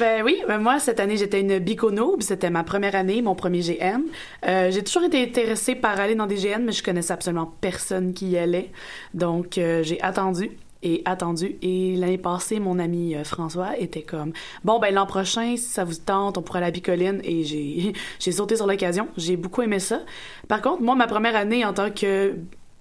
Ben 0.00 0.22
oui, 0.24 0.38
ben 0.48 0.56
moi 0.58 0.78
cette 0.80 1.00
année 1.00 1.18
j'étais 1.18 1.42
une 1.42 1.58
biconoob, 1.58 2.22
c'était 2.22 2.48
ma 2.48 2.64
première 2.64 2.94
année, 2.94 3.20
mon 3.20 3.34
premier 3.34 3.60
GN. 3.60 4.00
Euh, 4.48 4.70
j'ai 4.70 4.82
toujours 4.82 5.04
été 5.04 5.22
intéressée 5.22 5.74
par 5.74 6.00
aller 6.00 6.14
dans 6.14 6.26
des 6.26 6.36
GN, 6.36 6.62
mais 6.64 6.72
je 6.72 6.82
connaissais 6.82 7.12
absolument 7.12 7.52
personne 7.60 8.14
qui 8.14 8.30
y 8.30 8.38
allait, 8.38 8.70
donc 9.12 9.58
euh, 9.58 9.82
j'ai 9.82 10.00
attendu 10.00 10.50
et 10.82 11.02
attendu. 11.04 11.56
Et 11.60 11.94
l'année 11.96 12.16
passée, 12.16 12.58
mon 12.58 12.78
ami 12.78 13.14
euh, 13.14 13.22
François 13.24 13.78
était 13.78 14.00
comme 14.02 14.32
bon 14.64 14.78
ben 14.78 14.94
l'an 14.94 15.04
prochain, 15.06 15.56
si 15.58 15.62
ça 15.68 15.84
vous 15.84 15.94
tente, 15.94 16.38
on 16.38 16.42
pourrait 16.42 16.60
aller 16.60 16.68
à 16.68 16.70
Bicoline 16.70 17.20
et 17.22 17.44
j'ai 17.44 17.92
j'ai 18.18 18.32
sauté 18.32 18.56
sur 18.56 18.66
l'occasion. 18.66 19.08
J'ai 19.18 19.36
beaucoup 19.36 19.60
aimé 19.60 19.78
ça. 19.78 20.00
Par 20.48 20.62
contre, 20.62 20.80
moi 20.80 20.94
ma 20.94 21.06
première 21.06 21.36
année 21.36 21.66
en 21.66 21.74
tant 21.74 21.90
que 21.90 22.34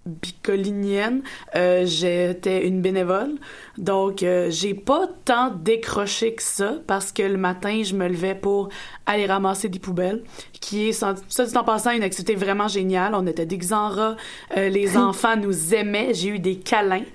bicolinienne, 0.05 1.22
euh, 1.55 1.86
j'étais 1.86 2.67
une 2.67 2.81
bénévole. 2.81 3.36
Donc, 3.77 4.24
euh, 4.24 4.48
j'ai 4.50 4.74
pas 4.74 5.08
tant 5.25 5.51
décroché 5.51 6.34
que 6.34 6.41
ça 6.41 6.74
parce 6.88 7.12
que 7.12 7.24
le 7.24 7.38
matin, 7.38 7.81
je 7.84 7.96
me 7.96 8.08
levais 8.08 8.36
pour 8.36 8.70
aller 9.05 9.25
ramasser 9.25 9.70
des 9.70 9.79
poubelles, 9.79 10.24
qui 10.60 10.89
est, 10.89 10.91
ça 10.91 11.13
dit 11.13 11.58
en 11.58 11.63
passant, 11.63 11.91
une 11.91 12.03
activité 12.03 12.36
vraiment 12.36 12.67
géniale. 12.67 13.13
On 13.15 13.27
était 13.27 13.46
déguisés 13.46 13.75
en 13.75 13.89
rats. 13.89 14.15
Euh, 14.58 14.70
les 14.70 14.98
enfants 14.98 15.36
nous 15.36 15.74
aimaient. 15.74 16.13
J'ai 16.13 16.29
eu 16.29 16.39
des 16.39 16.58
câlins. 16.58 17.05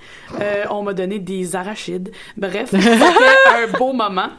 On 0.71 0.83
m'a 0.83 0.93
donné 0.93 1.19
des 1.19 1.57
arachides. 1.57 2.12
Bref, 2.37 2.71
c'était 2.71 2.88
un 2.88 3.78
beau 3.78 3.93
moment. 3.93 4.31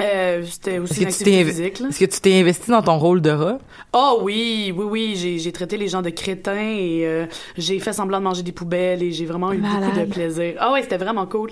Euh, 0.00 0.42
c'était 0.50 0.74
Est-ce 0.74 0.82
aussi 0.82 1.02
une 1.02 1.08
t'es, 1.10 1.44
physique. 1.44 1.80
est-ce 1.80 2.00
que 2.00 2.04
tu 2.06 2.20
t'es 2.20 2.40
investi 2.40 2.70
dans 2.70 2.82
ton 2.82 2.98
rôle 2.98 3.20
de 3.20 3.30
rat? 3.30 3.58
Oh 3.92 4.20
oui, 4.22 4.72
oui, 4.76 4.84
oui, 4.88 5.14
j'ai, 5.16 5.38
j'ai 5.38 5.52
traité 5.52 5.76
les 5.76 5.86
gens 5.88 6.02
de 6.02 6.10
crétins 6.10 6.56
et 6.56 7.02
euh, 7.06 7.26
j'ai 7.56 7.78
fait 7.78 7.92
semblant 7.92 8.18
de 8.18 8.24
manger 8.24 8.42
des 8.42 8.52
poubelles 8.52 9.02
et 9.02 9.12
j'ai 9.12 9.26
vraiment 9.26 9.52
eu 9.52 9.58
beaucoup 9.58 9.98
de 10.00 10.04
plaisir. 10.06 10.54
Ah 10.58 10.72
ouais, 10.72 10.82
c'était 10.82 10.96
vraiment 10.96 11.26
cool. 11.26 11.50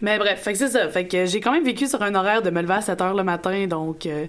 Mais 0.00 0.18
bref, 0.18 0.42
fait 0.42 0.52
que 0.52 0.58
c'est 0.58 0.68
ça. 0.70 0.88
Fait 0.88 1.06
que 1.06 1.26
j'ai 1.26 1.40
quand 1.40 1.52
même 1.52 1.64
vécu 1.64 1.86
sur 1.86 2.02
un 2.02 2.14
horaire 2.14 2.42
de 2.42 2.50
me 2.50 2.62
lever 2.62 2.74
à 2.74 2.80
7 2.80 3.00
heures 3.00 3.14
le 3.14 3.22
matin, 3.22 3.66
donc 3.68 4.06
euh, 4.06 4.26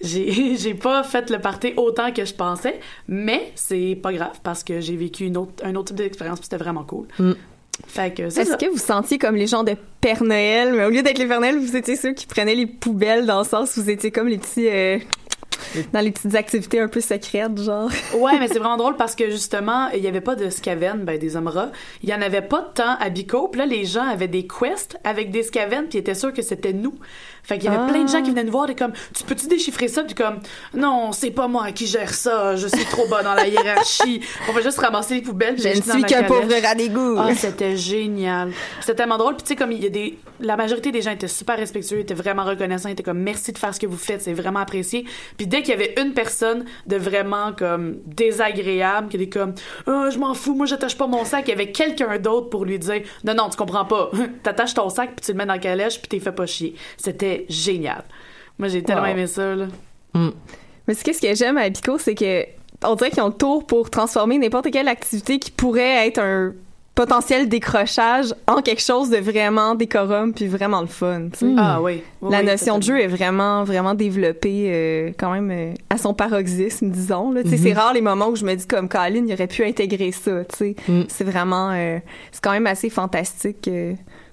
j'ai, 0.00 0.56
j'ai 0.58 0.74
pas 0.74 1.02
fait 1.04 1.30
le 1.30 1.38
party 1.38 1.74
autant 1.76 2.10
que 2.12 2.24
je 2.24 2.34
pensais, 2.34 2.80
mais 3.06 3.52
c'est 3.54 3.96
pas 4.02 4.12
grave 4.12 4.40
parce 4.42 4.64
que 4.64 4.80
j'ai 4.80 4.96
vécu 4.96 5.26
une 5.26 5.36
autre, 5.36 5.62
un 5.64 5.74
autre 5.76 5.88
type 5.88 5.96
d'expérience 5.96 6.40
puis 6.40 6.46
c'était 6.50 6.62
vraiment 6.62 6.84
cool. 6.84 7.06
Mm. 7.18 7.32
Fait 7.86 8.14
que 8.14 8.28
c'est 8.28 8.42
Est-ce 8.42 8.56
que 8.56 8.70
vous 8.70 8.78
sentiez 8.78 9.18
comme 9.18 9.36
les 9.36 9.46
gens 9.46 9.64
de 9.64 9.74
Père 10.00 10.22
Noël, 10.22 10.72
mais 10.74 10.84
au 10.84 10.90
lieu 10.90 11.02
d'être 11.02 11.18
les 11.18 11.26
Père 11.26 11.40
Noël, 11.40 11.58
vous 11.58 11.76
étiez 11.76 11.96
ceux 11.96 12.12
qui 12.12 12.26
prenaient 12.26 12.54
les 12.54 12.66
poubelles 12.66 13.26
dans 13.26 13.38
le 13.38 13.44
sens 13.44 13.76
où 13.76 13.82
vous 13.82 13.90
étiez 13.90 14.10
comme 14.10 14.28
les 14.28 14.38
petits... 14.38 14.68
euh, 14.68 14.98
dans 15.92 16.00
les 16.00 16.10
petites 16.12 16.34
activités 16.34 16.80
un 16.80 16.88
peu 16.88 17.00
secrètes, 17.00 17.58
genre. 17.60 17.90
Ouais, 18.18 18.38
mais 18.38 18.48
c'est 18.48 18.58
vraiment 18.58 18.76
drôle 18.76 18.96
parce 18.96 19.14
que 19.14 19.30
justement, 19.30 19.88
il 19.90 20.00
y 20.00 20.08
avait 20.08 20.20
pas 20.20 20.34
de 20.34 20.50
scaven, 20.50 21.04
ben 21.04 21.18
des 21.18 21.36
hommes 21.36 21.48
rats. 21.48 21.70
Il 22.02 22.08
y 22.08 22.14
en 22.14 22.20
avait 22.22 22.42
pas 22.42 22.60
de 22.62 22.74
temps 22.74 22.96
à 23.00 23.08
Bico. 23.10 23.48
Puis 23.48 23.58
là, 23.60 23.66
les 23.66 23.84
gens 23.84 24.06
avaient 24.08 24.28
des 24.28 24.46
quests 24.46 24.98
avec 25.04 25.30
des 25.30 25.42
scaven, 25.42 25.84
puis 25.88 25.98
ils 25.98 26.00
étaient 26.00 26.14
sûrs 26.14 26.32
que 26.32 26.42
c'était 26.42 26.72
nous. 26.72 26.94
Fait 27.42 27.56
qu'il 27.58 27.70
y 27.70 27.74
avait 27.74 27.82
Ah. 27.86 27.90
plein 27.90 28.02
de 28.04 28.08
gens 28.08 28.22
qui 28.22 28.30
venaient 28.30 28.44
nous 28.44 28.52
voir 28.52 28.68
et 28.68 28.74
comme, 28.74 28.92
tu 29.14 29.22
peux-tu 29.24 29.46
déchiffrer 29.46 29.88
ça? 29.88 30.02
Puis 30.04 30.14
comme, 30.14 30.40
non, 30.74 31.12
c'est 31.12 31.30
pas 31.30 31.48
moi 31.48 31.70
qui 31.72 31.86
gère 31.86 32.12
ça. 32.12 32.56
Je 32.56 32.66
suis 32.66 32.84
trop 32.86 33.08
bas 33.08 33.22
dans 33.22 33.32
la 33.32 33.46
hiérarchie. 33.48 34.20
On 34.50 34.52
va 34.52 34.60
juste 34.60 34.78
ramasser 34.78 35.14
les 35.14 35.22
poubelles. 35.22 35.58
Je 35.58 35.68
ne 35.68 35.74
suis 35.82 36.02
qu'un 36.02 36.24
pauvre 36.24 36.52
rat 36.62 36.74
d'égout. 36.74 37.16
Ah, 37.18 37.34
c'était 37.34 37.76
génial. 37.76 38.52
C'était 38.80 38.96
tellement 38.96 39.16
drôle. 39.16 39.34
Puis 39.36 39.44
tu 39.44 39.48
sais, 39.48 39.56
comme 39.56 39.72
il 39.72 39.82
y 39.82 39.86
a 39.86 39.90
des... 39.90 40.18
La 40.40 40.56
majorité 40.56 40.92
des 40.92 41.00
gens 41.02 41.10
étaient 41.10 41.26
super 41.26 41.56
respectueux, 41.56 41.98
étaient 42.00 42.14
vraiment 42.14 42.44
reconnaissants, 42.44 42.90
étaient 42.90 43.02
comme 43.02 43.18
merci 43.18 43.52
de 43.52 43.58
faire 43.58 43.74
ce 43.74 43.80
que 43.80 43.86
vous 43.86 43.96
faites, 43.96 44.22
c'est 44.22 44.34
vraiment 44.34 44.60
apprécié. 44.60 45.04
Puis 45.36 45.47
dès 45.48 45.62
qu'il 45.62 45.70
y 45.70 45.72
avait 45.72 45.94
une 46.00 46.12
personne 46.14 46.64
de 46.86 46.96
vraiment 46.96 47.52
comme 47.52 47.98
désagréable, 48.06 49.08
qui 49.08 49.16
était 49.16 49.28
comme 49.28 49.54
Ah, 49.86 50.08
je 50.12 50.18
m'en 50.18 50.34
fous, 50.34 50.54
moi 50.54 50.66
j'attache 50.66 50.96
pas 50.96 51.06
mon 51.06 51.24
sac, 51.24 51.44
il 51.46 51.50
y 51.50 51.54
avait 51.54 51.72
quelqu'un 51.72 52.18
d'autre 52.18 52.48
pour 52.50 52.64
lui 52.64 52.78
dire 52.78 53.02
non 53.24 53.34
non, 53.34 53.48
tu 53.48 53.56
comprends 53.56 53.84
pas. 53.84 54.10
T'attaches 54.42 54.74
ton 54.74 54.88
sac 54.88 55.10
puis 55.16 55.24
tu 55.24 55.32
le 55.32 55.38
mets 55.38 55.46
dans 55.46 55.54
la 55.54 55.58
calèche 55.58 55.98
puis 55.98 56.08
t'es 56.08 56.20
fait 56.20 56.32
pas 56.32 56.46
chier. 56.46 56.74
C'était 56.96 57.46
génial. 57.48 58.04
Moi 58.58 58.68
j'ai 58.68 58.82
tellement 58.82 59.02
Wow. 59.02 59.08
aimé 59.08 59.26
ça 59.26 59.54
là. 59.54 59.66
Mais 60.14 60.94
c'est 60.94 61.04
qu'est-ce 61.04 61.20
que 61.20 61.34
j'aime 61.34 61.58
à 61.58 61.68
Bico, 61.68 61.98
c'est 61.98 62.14
que 62.14 62.44
on 62.84 62.94
dirait 62.94 63.10
qu'ils 63.10 63.22
ont 63.22 63.28
le 63.28 63.32
tour 63.34 63.66
pour 63.66 63.90
transformer 63.90 64.38
n'importe 64.38 64.70
quelle 64.70 64.88
activité 64.88 65.38
qui 65.38 65.50
pourrait 65.50 66.06
être 66.06 66.18
un 66.20 66.54
potentiel 66.98 67.48
décrochage 67.48 68.34
en 68.48 68.60
quelque 68.60 68.82
chose 68.82 69.08
de 69.08 69.18
vraiment 69.18 69.76
décorum 69.76 70.32
puis 70.34 70.48
vraiment 70.48 70.80
le 70.80 70.88
fun. 70.88 71.28
tu 71.32 71.46
sais. 71.46 71.54
Ah 71.56 71.80
oui. 71.80 72.02
Oui, 72.20 72.32
La 72.32 72.40
oui, 72.40 72.46
notion 72.46 72.78
de 72.78 72.82
jeu 72.82 73.00
est 73.00 73.06
vraiment, 73.06 73.62
vraiment 73.62 73.94
développée 73.94 74.64
euh, 74.74 75.12
quand 75.16 75.30
même 75.30 75.48
euh, 75.52 75.74
à 75.90 75.96
son 75.96 76.12
paroxysme, 76.12 76.90
disons. 76.90 77.30
Là. 77.30 77.44
Tu 77.44 77.50
sais, 77.50 77.56
C'est 77.56 77.72
rare 77.72 77.92
les 77.94 78.00
moments 78.00 78.30
où 78.30 78.34
je 78.34 78.44
me 78.44 78.52
dis 78.52 78.66
comme 78.66 78.88
Colin, 78.88 79.24
il 79.28 79.32
aurait 79.32 79.46
pu 79.46 79.64
intégrer 79.64 80.10
ça. 80.10 80.44
tu 80.46 80.56
sais. 80.56 80.76
Mm. 80.88 81.02
C'est 81.06 81.22
vraiment... 81.22 81.70
euh, 81.70 82.00
c'est 82.32 82.42
quand 82.42 82.50
même 82.50 82.66
assez 82.66 82.90
fantastique. 82.90 83.70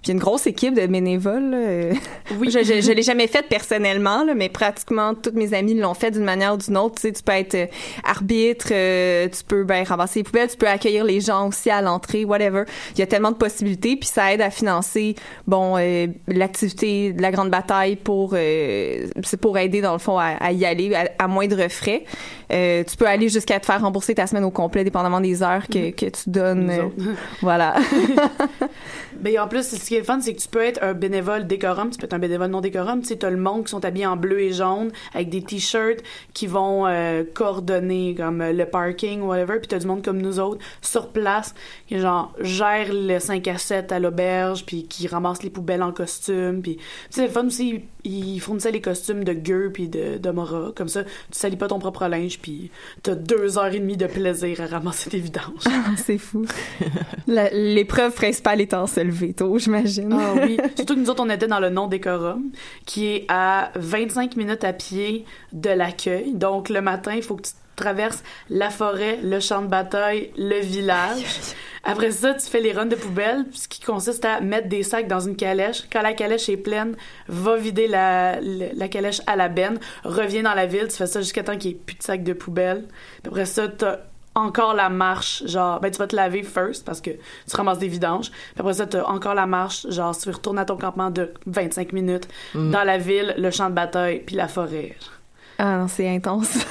Euh. 0.05 0.09
Puis 0.09 0.09
il 0.09 0.09
y 0.09 0.11
a 0.11 0.13
une 0.13 0.19
grosse 0.19 0.47
équipe 0.47 0.75
de 0.75 0.85
bénévoles. 0.87 1.49
là. 1.49 1.95
Oui. 2.39 2.49
je 2.49 2.59
je, 2.63 2.81
je 2.81 2.91
l'ai 2.91 3.03
jamais 3.03 3.27
faite 3.27 3.47
personnellement, 3.49 4.23
là, 4.23 4.33
mais 4.35 4.49
pratiquement 4.49 5.13
toutes 5.13 5.35
mes 5.35 5.53
amies 5.53 5.75
l'ont 5.75 5.93
fait 5.93 6.11
d'une 6.11 6.23
manière 6.23 6.53
ou 6.53 6.57
d'une 6.57 6.77
autre. 6.77 6.95
Tu 6.95 7.01
sais, 7.03 7.13
tu 7.13 7.23
peux 7.23 7.31
être 7.33 7.55
euh, 7.55 7.65
arbitre, 8.03 8.67
euh, 8.71 9.27
tu 9.27 9.43
peux 9.43 9.63
ben, 9.63 9.83
ramasser 9.83 10.19
les 10.19 10.23
poubelles, 10.23 10.49
tu 10.49 10.57
peux 10.57 10.67
accueillir 10.67 11.03
les 11.03 11.21
gens 11.21 11.47
aussi 11.47 11.69
à 11.69 11.81
l'entrée, 11.81 12.25
whatever. 12.25 12.63
Il 12.93 12.99
y 12.99 13.01
a 13.03 13.07
tellement 13.07 13.31
de 13.31 13.37
possibilités, 13.37 13.95
puis 13.95 14.07
ça 14.07 14.33
aide 14.33 14.41
à 14.41 14.49
financer 14.49 15.15
bon 15.47 15.75
euh, 15.77 16.07
l'activité 16.27 17.13
de 17.13 17.21
la 17.21 17.31
grande 17.31 17.49
bataille 17.49 17.95
pour 17.95 18.31
euh, 18.33 19.07
c'est 19.23 19.39
pour 19.39 19.57
aider 19.57 19.81
dans 19.81 19.93
le 19.93 19.99
fond 19.99 20.17
à, 20.17 20.35
à 20.39 20.51
y 20.51 20.65
aller 20.65 20.93
à, 20.95 21.09
à 21.19 21.27
moindre 21.27 21.67
frais. 21.69 22.03
Euh, 22.51 22.83
tu 22.83 22.95
peux 22.95 23.07
aller 23.07 23.29
jusqu'à 23.29 23.59
te 23.59 23.65
faire 23.65 23.81
rembourser 23.81 24.15
ta 24.15 24.27
semaine 24.27 24.43
au 24.43 24.51
complet, 24.51 24.83
dépendamment 24.83 25.21
des 25.21 25.41
heures 25.41 25.67
que, 25.67 25.91
que 25.91 26.05
tu 26.05 26.29
donnes. 26.29 26.69
Euh, 26.69 27.13
voilà. 27.41 27.75
Ben, 29.19 29.39
en 29.39 29.47
plus, 29.47 29.65
ce 29.67 29.77
le 29.99 30.03
fun, 30.03 30.19
c'est 30.19 30.33
que 30.33 30.41
tu 30.41 30.47
peux 30.47 30.63
être 30.63 30.81
un 30.83 30.93
bénévole 30.93 31.47
décorum, 31.47 31.89
tu 31.89 31.97
peux 31.97 32.05
être 32.05 32.13
un 32.13 32.19
bénévole 32.19 32.49
non 32.49 32.61
décorum. 32.61 33.01
Tu 33.01 33.07
sais, 33.07 33.15
t'as 33.17 33.29
le 33.29 33.37
monde 33.37 33.65
qui 33.65 33.71
sont 33.71 33.83
habillés 33.83 34.05
en 34.05 34.17
bleu 34.17 34.39
et 34.39 34.51
jaune, 34.51 34.91
avec 35.13 35.29
des 35.29 35.41
t-shirts 35.41 36.03
qui 36.33 36.47
vont 36.47 36.87
euh, 36.87 37.23
coordonner 37.33 38.15
comme 38.15 38.41
euh, 38.41 38.53
le 38.53 38.65
parking, 38.65 39.21
whatever. 39.21 39.59
Puis 39.59 39.67
t'as 39.67 39.79
du 39.79 39.87
monde 39.87 40.03
comme 40.03 40.21
nous 40.21 40.39
autres, 40.39 40.63
sur 40.81 41.09
place, 41.09 41.53
qui 41.87 41.99
genre 41.99 42.33
gère 42.39 42.87
le 42.91 43.19
5 43.19 43.47
à 43.47 43.57
7 43.57 43.91
à 43.91 43.99
l'auberge, 43.99 44.65
puis 44.65 44.85
qui 44.87 45.07
ramasse 45.07 45.43
les 45.43 45.49
poubelles 45.49 45.83
en 45.83 45.91
costume. 45.91 46.61
Puis 46.61 46.77
sais, 47.09 47.25
le 47.25 47.31
fun 47.31 47.45
aussi, 47.45 47.83
ils 48.03 48.39
fournissaient 48.39 48.71
les 48.71 48.81
costumes 48.81 49.23
de 49.23 49.33
gueux 49.33 49.71
puis 49.73 49.87
de, 49.87 50.17
de 50.17 50.29
Mora. 50.29 50.71
Comme 50.75 50.89
ça, 50.89 51.03
tu 51.03 51.09
salis 51.31 51.57
pas 51.57 51.67
ton 51.67 51.79
propre 51.79 52.07
linge, 52.07 52.39
puis 52.39 52.71
t'as 53.03 53.15
deux 53.15 53.57
heures 53.57 53.73
et 53.73 53.79
demie 53.79 53.97
de 53.97 54.07
plaisir 54.07 54.61
à 54.61 54.67
ramasser 54.67 55.09
tes 55.09 55.19
vidanges. 55.19 55.63
c'est 55.97 56.17
fou. 56.17 56.45
L'épreuve 57.27 58.13
principale 58.13 58.61
étant 58.61 58.87
se 58.87 58.99
lever 58.99 59.33
tôt, 59.33 59.57
j'imagine. 59.87 60.19
Ah 60.19 60.45
oui. 60.45 60.57
Surtout 60.75 60.95
que 60.95 60.99
nous 60.99 61.09
autres, 61.09 61.23
on 61.23 61.29
était 61.29 61.47
dans 61.47 61.59
le 61.59 61.69
non-décorum, 61.69 62.51
qui 62.85 63.07
est 63.07 63.25
à 63.29 63.71
25 63.75 64.35
minutes 64.35 64.63
à 64.63 64.73
pied 64.73 65.25
de 65.53 65.69
l'accueil. 65.69 66.33
Donc, 66.33 66.69
le 66.69 66.81
matin, 66.81 67.13
il 67.15 67.23
faut 67.23 67.35
que 67.35 67.43
tu 67.43 67.51
traverses 67.75 68.23
la 68.49 68.69
forêt, 68.69 69.19
le 69.21 69.39
champ 69.39 69.61
de 69.61 69.67
bataille, 69.67 70.31
le 70.37 70.59
village. 70.59 71.23
Après 71.83 72.09
ça, 72.11 72.33
tu 72.33 72.47
fais 72.47 72.61
les 72.61 72.71
runs 72.71 72.87
de 72.87 72.95
poubelle, 72.95 73.45
ce 73.51 73.67
qui 73.67 73.79
consiste 73.79 74.25
à 74.25 74.41
mettre 74.41 74.69
des 74.69 74.81
sacs 74.81 75.07
dans 75.07 75.19
une 75.19 75.35
calèche. 75.35 75.83
Quand 75.91 76.01
la 76.01 76.13
calèche 76.13 76.49
est 76.49 76.57
pleine, 76.57 76.95
va 77.27 77.57
vider 77.57 77.87
la, 77.87 78.39
la, 78.41 78.73
la 78.73 78.87
calèche 78.87 79.21
à 79.27 79.35
la 79.35 79.49
benne, 79.49 79.77
reviens 80.03 80.41
dans 80.41 80.55
la 80.55 80.65
ville, 80.65 80.87
tu 80.87 80.95
fais 80.95 81.05
ça 81.05 81.21
jusqu'à 81.21 81.43
temps 81.43 81.57
qu'il 81.57 81.71
n'y 81.71 81.77
ait 81.77 81.79
plus 81.79 81.95
de 81.95 82.01
sacs 82.01 82.23
de 82.23 82.33
poubelle. 82.33 82.85
Après 83.27 83.45
ça, 83.45 83.67
t'as 83.67 83.99
encore 84.35 84.73
la 84.73 84.89
marche, 84.89 85.43
genre, 85.47 85.79
ben 85.79 85.89
tu 85.89 85.97
vas 85.97 86.07
te 86.07 86.15
laver 86.15 86.43
first 86.43 86.85
parce 86.85 87.01
que 87.01 87.11
tu 87.11 87.55
ramasses 87.55 87.79
des 87.79 87.87
vidanges. 87.87 88.29
Puis 88.29 88.59
après 88.59 88.73
ça, 88.73 88.85
t'as 88.85 89.03
encore 89.05 89.33
la 89.33 89.45
marche, 89.45 89.87
genre, 89.89 90.15
tu 90.15 90.29
retournes 90.29 90.59
à 90.59 90.65
ton 90.65 90.77
campement 90.77 91.09
de 91.09 91.33
25 91.47 91.93
minutes 91.93 92.27
dans 92.53 92.83
la 92.83 92.97
ville, 92.97 93.33
le 93.37 93.49
champ 93.51 93.69
de 93.69 93.75
bataille, 93.75 94.21
puis 94.25 94.35
la 94.35 94.47
forêt. 94.47 94.95
Ah 95.57 95.77
non, 95.77 95.87
c'est 95.87 96.07
intense. 96.07 96.57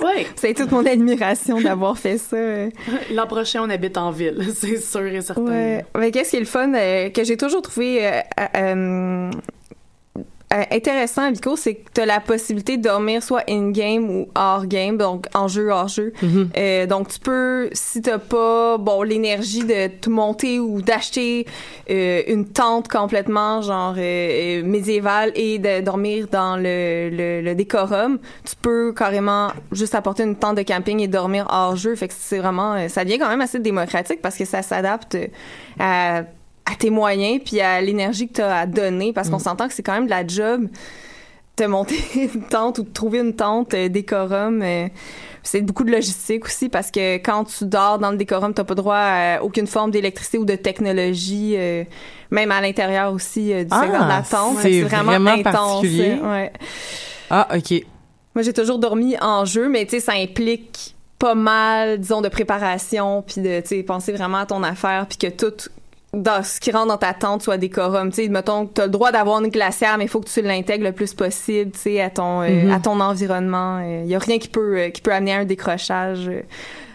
Ouais. 0.00 0.26
c'est 0.36 0.54
toute 0.54 0.70
mon 0.70 0.86
admiration 0.86 1.60
d'avoir 1.60 1.98
fait 1.98 2.18
ça. 2.18 2.36
L'an 3.12 3.26
prochain, 3.26 3.62
on 3.64 3.70
habite 3.70 3.96
en 3.96 4.10
ville, 4.12 4.46
c'est 4.54 4.76
sûr 4.76 5.06
et 5.06 5.20
certain. 5.20 5.42
Ouais. 5.42 5.84
Mais 5.98 6.12
qu'est-ce 6.12 6.30
qui 6.30 6.36
est 6.36 6.40
le 6.40 6.46
fun 6.46 6.72
euh, 6.72 7.10
que 7.10 7.24
j'ai 7.24 7.36
toujours 7.36 7.62
trouvé 7.62 8.06
euh, 8.06 8.20
euh, 8.54 9.30
euh, 10.52 10.62
intéressant 10.72 11.22
à 11.22 11.30
Bico, 11.30 11.56
c'est 11.56 11.74
que 11.74 11.90
tu 11.94 12.00
as 12.00 12.06
la 12.06 12.20
possibilité 12.20 12.76
de 12.76 12.82
dormir 12.82 13.22
soit 13.22 13.42
in-game 13.48 14.08
ou 14.10 14.28
hors-game, 14.34 14.96
donc 14.96 15.26
en 15.34 15.46
jeu, 15.48 15.70
hors 15.70 15.88
jeu. 15.88 16.12
Euh, 16.56 16.86
donc 16.86 17.08
tu 17.08 17.18
peux, 17.18 17.68
si 17.72 18.00
t'as 18.00 18.18
pas 18.18 18.78
bon 18.78 19.02
l'énergie 19.02 19.64
de 19.64 19.88
te 19.88 20.08
monter 20.08 20.58
ou 20.58 20.80
d'acheter 20.82 21.46
euh, 21.90 22.22
une 22.28 22.46
tente 22.46 22.88
complètement 22.88 23.60
genre 23.62 23.94
euh, 23.98 24.60
euh, 24.60 24.62
médiévale 24.64 25.32
et 25.34 25.58
de 25.58 25.80
dormir 25.82 26.26
dans 26.30 26.56
le, 26.56 27.10
le, 27.10 27.42
le 27.42 27.54
décorum, 27.54 28.18
tu 28.44 28.54
peux 28.56 28.92
carrément 28.92 29.48
juste 29.72 29.94
apporter 29.94 30.22
une 30.22 30.36
tente 30.36 30.56
de 30.56 30.62
camping 30.62 31.00
et 31.00 31.08
dormir 31.08 31.46
hors 31.50 31.76
jeu. 31.76 31.94
Fait 31.94 32.08
que 32.08 32.14
c'est 32.16 32.38
vraiment, 32.38 32.74
euh, 32.74 32.88
ça 32.88 33.04
devient 33.04 33.18
quand 33.18 33.28
même 33.28 33.40
assez 33.40 33.58
démocratique 33.58 34.22
parce 34.22 34.36
que 34.36 34.44
ça 34.44 34.62
s'adapte 34.62 35.16
à 35.78 36.22
à 36.70 36.74
tes 36.76 36.90
moyens 36.90 37.40
puis 37.44 37.60
à 37.60 37.80
l'énergie 37.80 38.28
que 38.28 38.34
tu 38.34 38.40
as 38.42 38.58
à 38.58 38.66
donner 38.66 39.12
parce 39.12 39.28
qu'on 39.30 39.38
s'entend 39.38 39.68
que 39.68 39.74
c'est 39.74 39.82
quand 39.82 39.94
même 39.94 40.04
de 40.06 40.10
la 40.10 40.26
job 40.26 40.68
te 41.56 41.64
monter 41.64 41.96
une 42.34 42.42
tente 42.42 42.78
ou 42.78 42.82
de 42.82 42.90
trouver 42.92 43.18
une 43.20 43.34
tente 43.34 43.74
euh, 43.74 43.88
décorum 43.88 44.62
euh, 44.62 44.88
c'est 45.42 45.60
beaucoup 45.62 45.84
de 45.84 45.90
logistique 45.90 46.44
aussi 46.44 46.68
parce 46.68 46.90
que 46.90 47.16
quand 47.16 47.44
tu 47.44 47.64
dors 47.64 47.98
dans 47.98 48.10
le 48.10 48.16
décorum 48.16 48.52
t'as 48.54 48.64
pas 48.64 48.74
droit 48.74 48.96
à 48.96 49.42
aucune 49.42 49.66
forme 49.66 49.90
d'électricité 49.90 50.38
ou 50.38 50.44
de 50.44 50.56
technologie 50.56 51.54
euh, 51.56 51.84
même 52.30 52.50
à 52.52 52.60
l'intérieur 52.60 53.12
aussi 53.12 53.46
du 53.48 53.66
Ah, 53.70 53.80
secteur 53.82 54.04
de 54.04 54.08
la 54.08 54.22
tente 54.22 54.58
c'est 54.60 54.82
vraiment, 54.82 55.12
vraiment 55.12 55.30
intense 55.30 55.52
particulier. 55.82 56.18
ouais. 56.22 56.52
Ah, 57.30 57.48
OK. 57.56 57.82
Moi, 58.34 58.42
j'ai 58.42 58.52
toujours 58.52 58.78
dormi 58.78 59.16
en 59.20 59.44
jeu, 59.44 59.68
mais 59.68 59.84
tu 59.84 59.92
sais, 59.92 60.00
ça 60.00 60.12
implique 60.12 60.94
pas 61.18 61.34
mal, 61.34 61.98
disons, 61.98 62.20
de 62.20 62.28
préparation, 62.28 63.22
puis 63.26 63.40
de, 63.42 63.60
tu 63.60 63.66
sais, 63.68 63.82
penser 63.82 64.12
vraiment 64.12 64.38
à 64.38 64.46
ton 64.46 64.62
affaire, 64.62 65.06
puis 65.08 65.18
que 65.18 65.26
tout 65.26 65.68
dans 66.14 66.42
ce 66.42 66.58
qui 66.58 66.70
rentre 66.70 66.88
dans 66.88 66.96
ta 66.96 67.12
tente 67.12 67.42
soit 67.42 67.58
décorum. 67.58 68.10
Tu 68.10 68.22
sais, 68.24 68.28
mettons, 68.28 68.66
t'as 68.66 68.84
le 68.84 68.90
droit 68.90 69.12
d'avoir 69.12 69.40
une 69.44 69.50
glacière, 69.50 69.98
mais 69.98 70.04
il 70.04 70.08
faut 70.08 70.20
que 70.20 70.28
tu 70.28 70.40
l'intègres 70.40 70.84
le 70.84 70.92
plus 70.92 71.12
possible, 71.14 71.70
tu 71.72 71.78
sais, 71.80 72.00
à 72.00 72.08
ton 72.10 72.42
euh, 72.42 72.48
Mhm. 72.64 72.70
à 72.72 72.80
ton 72.80 72.98
environnement. 73.00 73.80
Il 73.80 74.06
y 74.06 74.14
a 74.14 74.18
rien 74.18 74.38
qui 74.38 74.48
peut 74.48 74.78
euh, 74.78 74.88
qui 74.90 75.02
peut 75.02 75.12
amener 75.12 75.34
à 75.34 75.38
un 75.40 75.44
décrochage. 75.44 76.28
euh. 76.28 76.40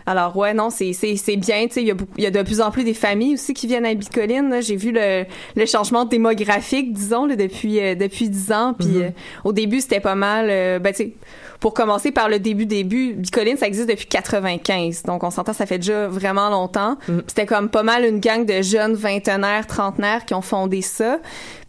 Alors 0.05 0.35
ouais, 0.35 0.53
non, 0.53 0.69
c'est 0.69 0.91
c'est 0.91 1.15
c'est 1.15 1.37
bien, 1.37 1.65
tu 1.67 1.75
sais, 1.75 1.81
il 1.81 1.87
y 1.87 1.91
a 1.91 1.93
beaucoup- 1.93 2.11
il 2.17 2.23
y 2.25 2.27
a 2.27 2.31
de 2.31 2.41
plus 2.41 2.59
en 2.59 2.71
plus 2.71 2.83
des 2.83 2.93
familles 2.93 3.35
aussi 3.35 3.53
qui 3.53 3.67
viennent 3.67 3.85
à 3.85 3.93
Bicoline. 3.93 4.57
J'ai 4.61 4.75
vu 4.75 4.91
le 4.91 5.23
le 5.55 5.65
changement 5.65 6.03
démographique, 6.05 6.91
disons, 6.91 7.25
là, 7.25 7.35
depuis 7.37 7.79
euh, 7.79 7.95
depuis 7.95 8.27
dix 8.29 8.51
ans. 8.51 8.73
Puis 8.77 9.01
euh, 9.01 9.09
au 9.45 9.53
début, 9.53 9.79
c'était 9.79 10.01
pas 10.01 10.15
mal. 10.15 10.47
euh, 10.49 10.79
ben 10.79 10.91
tu 10.91 11.03
sais, 11.03 11.13
pour 11.63 11.73
commencer 11.73 12.11
par 12.11 12.27
le 12.27 12.39
début 12.39 12.65
début, 12.65 13.13
Bicoline, 13.13 13.55
ça 13.55 13.67
existe 13.67 13.87
depuis 13.87 14.05
95. 14.07 15.03
Donc 15.03 15.23
on 15.23 15.31
s'entend, 15.31 15.53
ça 15.53 15.65
fait 15.65 15.77
déjà 15.77 16.09
vraiment 16.09 16.49
longtemps. 16.49 16.97
Mm. 17.07 17.19
C'était 17.27 17.45
comme 17.45 17.69
pas 17.69 17.83
mal 17.83 18.03
une 18.03 18.19
gang 18.19 18.45
de 18.45 18.61
jeunes 18.61 18.95
vingtenaires, 18.95 19.65
trentenaires 19.65 20.25
qui 20.25 20.33
ont 20.33 20.41
fondé 20.41 20.81
ça. 20.81 21.19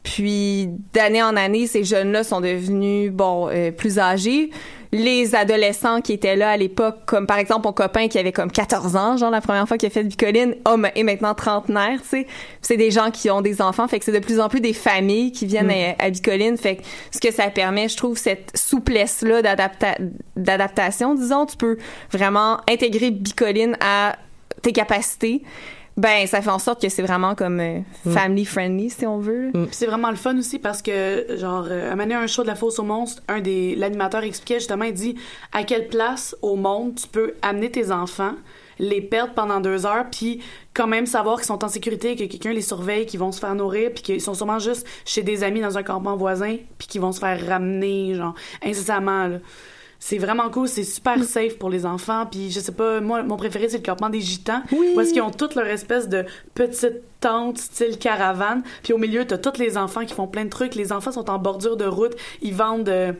Puis 0.03 0.69
d'année 0.93 1.23
en 1.23 1.37
année, 1.37 1.69
ces 1.69 1.85
jeunes-là 1.85 2.25
sont 2.25 2.41
devenus 2.41 3.13
bon 3.13 3.49
euh, 3.49 3.71
plus 3.71 4.01
âgés. 4.01 4.51
Les 4.97 5.35
adolescents 5.35 6.01
qui 6.01 6.13
étaient 6.13 6.37
là 6.37 6.51
à 6.51 6.57
l'époque, 6.57 6.99
comme 7.05 7.27
par 7.27 7.39
exemple 7.39 7.67
mon 7.67 7.73
copain 7.73 8.07
qui 8.07 8.17
avait 8.17 8.31
comme 8.31 8.53
14 8.53 8.95
ans, 8.95 9.17
genre 9.17 9.31
la 9.33 9.41
première 9.41 9.67
fois 9.67 9.77
qu'il 9.77 9.89
a 9.89 9.91
fait 9.91 10.05
de 10.05 10.09
bicoline, 10.09 10.55
homme 10.65 10.87
est 10.95 11.03
maintenant 11.03 11.35
trentenaire, 11.35 12.01
tu 12.01 12.09
sais. 12.11 12.27
C'est 12.63 12.77
des 12.77 12.93
gens 12.93 13.11
qui 13.11 13.29
ont 13.29 13.41
des 13.41 13.61
enfants, 13.61 13.89
fait 13.89 13.99
que 13.99 14.05
c'est 14.05 14.13
de 14.13 14.21
plus 14.21 14.39
en 14.39 14.49
plus 14.49 14.61
des 14.61 14.73
familles 14.73 15.33
qui 15.33 15.47
viennent 15.47 15.69
à, 15.71 16.05
à 16.05 16.11
bicoline, 16.11 16.57
fait 16.57 16.77
que 16.77 16.83
ce 17.11 17.19
que 17.19 17.33
ça 17.33 17.51
permet, 17.51 17.89
je 17.89 17.97
trouve, 17.97 18.17
cette 18.17 18.57
souplesse-là 18.57 19.43
d'adapta- 19.43 19.99
d'adaptation, 20.37 21.15
disons, 21.17 21.47
tu 21.47 21.57
peux 21.57 21.77
vraiment 22.13 22.59
intégrer 22.71 23.11
bicoline 23.11 23.77
à 23.81 24.15
tes 24.63 24.71
capacités. 24.73 25.43
Ben, 25.97 26.27
ça 26.27 26.43
fait 26.43 26.51
en 26.51 26.59
sorte 26.59 26.83
que 26.83 26.89
c'est 26.89 27.03
vraiment 27.03 27.35
comme 27.35 27.61
euh, 27.61 27.81
family 28.11 28.45
friendly, 28.45 28.91
si 28.91 29.07
on 29.07 29.19
veut. 29.19 29.51
Puis 29.53 29.69
c'est 29.71 29.87
vraiment 29.87 30.11
le 30.11 30.17
fun 30.17 30.37
aussi 30.37 30.59
parce 30.59 30.83
que, 30.83 31.37
genre, 31.39 31.67
euh, 31.71 31.93
à 31.93 32.03
un 32.03 32.27
show 32.27 32.43
de 32.43 32.49
la 32.49 32.57
fosse 32.57 32.79
aux 32.79 32.85
monstres, 32.85 33.23
un 33.29 33.41
des 33.41 33.77
l'animateur 33.77 34.25
expliquait 34.25 34.59
justement, 34.59 34.85
il 34.85 34.95
dit 34.95 35.17
à 35.53 35.63
quelle 35.63 35.89
place 35.89 36.37
au 36.43 36.57
monde 36.57 36.97
tu 36.97 37.07
peux 37.07 37.35
amener 37.43 37.71
tes 37.71 37.93
enfants, 37.93 38.33
les 38.81 39.01
perdre 39.01 39.35
pendant 39.35 39.61
deux 39.61 39.87
heures, 39.87 40.07
puis 40.11 40.41
quand 40.75 40.89
même 40.89 41.07
savoir 41.07 41.37
qu'ils 41.37 41.47
sont 41.47 41.65
en 41.65 41.69
sécurité, 41.69 42.17
que 42.17 42.25
quelqu'un 42.25 42.53
les 42.53 42.63
surveille, 42.63 43.07
qu'ils 43.07 43.21
vont 43.21 43.31
se 43.31 43.39
faire 43.39 43.55
nourrir, 43.55 43.93
puis 43.95 44.03
qu'ils 44.03 44.21
sont 44.21 44.35
sûrement 44.35 44.59
juste 44.59 44.87
chez 45.05 45.23
des 45.23 45.45
amis 45.45 45.61
dans 45.61 45.79
un 45.79 45.85
campement 45.85 46.17
voisin, 46.17 46.57
puis 46.79 46.89
qu'ils 46.89 47.01
vont 47.01 47.13
se 47.13 47.21
faire 47.21 47.47
ramener, 47.47 48.15
genre, 48.15 48.35
incessamment, 48.65 49.29
là. 49.29 49.39
C'est 50.07 50.19
vraiment 50.19 50.51
cool, 50.51 50.69
c'est 50.69 50.85
super 50.85 51.25
safe 51.25 51.57
pour 51.57 51.71
les 51.71 51.87
enfants. 51.87 52.27
Puis 52.31 52.51
je 52.51 52.61
sais 52.61 52.73
pas, 52.73 53.01
moi, 53.01 53.23
mon 53.23 53.39
préféré, 53.39 53.71
c'est 53.71 53.79
le 53.79 53.83
campement 53.83 54.11
des 54.11 54.21
Gitans. 54.21 54.61
Où 54.71 55.01
est-ce 55.01 55.15
qu'ils 55.15 55.23
ont 55.23 55.31
toutes 55.31 55.55
leur 55.55 55.67
espèce 55.67 56.11
de 56.11 56.27
petite 56.55 57.01
tente 57.25 57.57
style 57.57 57.97
caravane. 57.97 58.63
Puis 58.83 58.93
au 58.93 58.99
milieu, 58.99 59.25
t'as 59.25 59.39
tous 59.39 59.59
les 59.59 59.79
enfants 59.79 60.05
qui 60.05 60.13
font 60.13 60.27
plein 60.27 60.45
de 60.45 60.51
trucs. 60.51 60.75
Les 60.75 60.93
enfants 60.93 61.11
sont 61.11 61.31
en 61.31 61.39
bordure 61.39 61.79
de 61.79 61.87
route. 61.87 62.13
Ils 62.43 62.53
vendent 62.55 62.91
euh, 62.91 63.13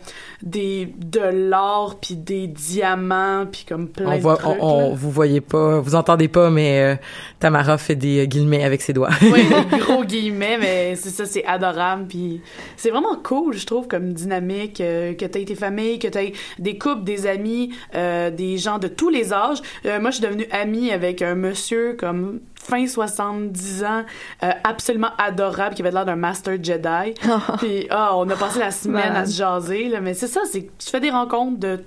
des, 0.43 0.93
de 0.99 1.21
l'or, 1.21 1.99
puis 1.99 2.15
des 2.15 2.47
diamants, 2.47 3.47
puis 3.51 3.65
comme 3.67 3.89
plein 3.89 4.13
On 4.13 4.17
de 4.17 4.21
voit, 4.21 4.37
trucs. 4.37 4.57
on, 4.61 4.93
vous 4.95 5.11
voyez 5.11 5.41
pas, 5.41 5.81
vous 5.81 5.95
entendez 5.95 6.29
pas, 6.29 6.51
mais 6.51 6.83
euh, 6.83 6.97
Tamara 7.41 7.79
fait 7.79 7.95
des 7.95 8.25
euh, 8.25 8.27
guillemets 8.27 8.63
avec 8.63 8.83
ses 8.83 8.93
doigts. 8.93 9.09
Oui, 9.23 9.47
des 9.71 9.79
gros 9.79 10.05
guillemets, 10.05 10.59
mais 10.59 10.97
c'est 10.97 11.09
ça, 11.09 11.25
c'est 11.25 11.47
adorable. 11.47 12.05
Puis 12.07 12.43
c'est 12.77 12.91
vraiment 12.91 13.17
cool, 13.17 13.55
je 13.57 13.65
trouve, 13.65 13.89
comme 13.89 14.13
dynamique, 14.13 14.83
euh, 14.83 15.15
que 15.15 15.25
t'aies 15.25 15.47
tes 15.47 15.55
familles, 15.55 15.99
que 15.99 16.09
t'aies 16.09 16.35
des 16.59 16.77
couples, 16.77 17.05
des 17.05 17.27
amis, 17.27 17.71
euh, 17.95 18.31
des 18.31 18.59
gens 18.59 18.79
de 18.79 18.89
tous 18.89 19.09
les 19.09 19.33
âges. 19.33 19.63
Moi, 19.85 20.11
je 20.11 20.17
suis 20.17 20.23
devenue 20.23 20.47
amie 20.51 20.93
avec 20.93 21.23
un 21.23 21.35
monsieur 21.35 21.97
comme 21.99 22.41
fin 22.65 22.87
70 22.87 23.85
ans, 23.85 24.05
euh, 24.43 24.51
absolument 24.65 25.11
adorable, 25.19 25.75
qui 25.75 25.83
avait 25.83 25.91
l'air 25.91 26.05
d'un 26.05 26.17
master 26.17 26.57
Jedi. 26.63 27.15
Puis, 27.59 27.87
ah, 27.91 28.17
on 28.17 28.29
a 28.31 28.37
passé 28.37 28.59
la 28.59 28.71
semaine 28.71 29.15
à 29.15 29.27
se 29.27 29.37
jaser, 29.37 29.89
là. 29.89 30.01
Mais 30.01 30.15
c'est 30.15 30.27
ça, 30.27 30.41
c'est 30.51 30.69
tu 30.79 30.91
fais 30.91 31.01
des 31.01 31.11
rencontres 31.11 31.59
de 31.59 31.81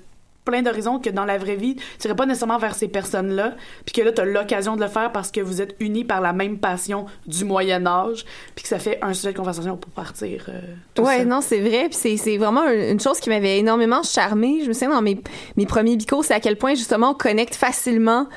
plein 0.48 0.62
d'horizons 0.62 1.00
que 1.00 1.10
dans 1.10 1.26
la 1.26 1.38
vraie 1.38 1.58
vie, 1.58 1.76
tu 1.76 2.08
irais 2.08 2.16
pas 2.16 2.26
nécessairement 2.26 2.58
vers 2.58 2.74
ces 2.74 2.88
personnes-là, 2.88 3.56
puis 3.86 3.94
que 3.94 4.02
là, 4.02 4.14
tu 4.14 4.22
as 4.22 4.26
l'occasion 4.26 4.78
de 4.78 4.82
le 4.82 4.88
faire 4.88 5.12
parce 5.12 5.30
que 5.30 5.42
vous 5.42 5.62
êtes 5.62 5.76
unis 5.82 6.06
par 6.06 6.22
la 6.22 6.32
même 6.32 6.58
passion 6.58 7.06
du 7.26 7.44
Moyen 7.44 7.86
Âge, 7.86 8.26
puis 8.56 8.64
que 8.64 8.70
ça 8.70 8.80
fait 8.80 8.98
un 9.02 9.14
sujet 9.14 9.34
de 9.34 9.38
conversation 9.38 9.76
pour 9.76 9.92
partir. 9.92 10.46
Euh, 10.48 10.62
tout 10.94 11.04
Ouais, 11.04 11.18
ça. 11.18 11.26
non, 11.26 11.42
c'est 11.42 11.60
vrai. 11.60 11.90
Puis 11.90 12.18
c'est, 12.18 12.38
vraiment 12.38 12.64
une 12.70 13.00
chose 13.00 13.20
qui 13.20 13.30
m'avait 13.30 13.60
énormément 13.60 14.04
charmée. 14.04 14.62
Je 14.64 14.70
me 14.70 14.74
souviens 14.74 14.92
dans 14.92 15.02
mes, 15.02 15.20
mes 15.58 15.66
premiers 15.66 15.98
bicos, 15.98 16.26
c'est 16.26 16.34
à 16.34 16.40
quel 16.40 16.56
point 16.56 16.76
justement 16.76 17.10
on 17.10 17.14
connecte 17.14 17.56
facilement 17.56 18.28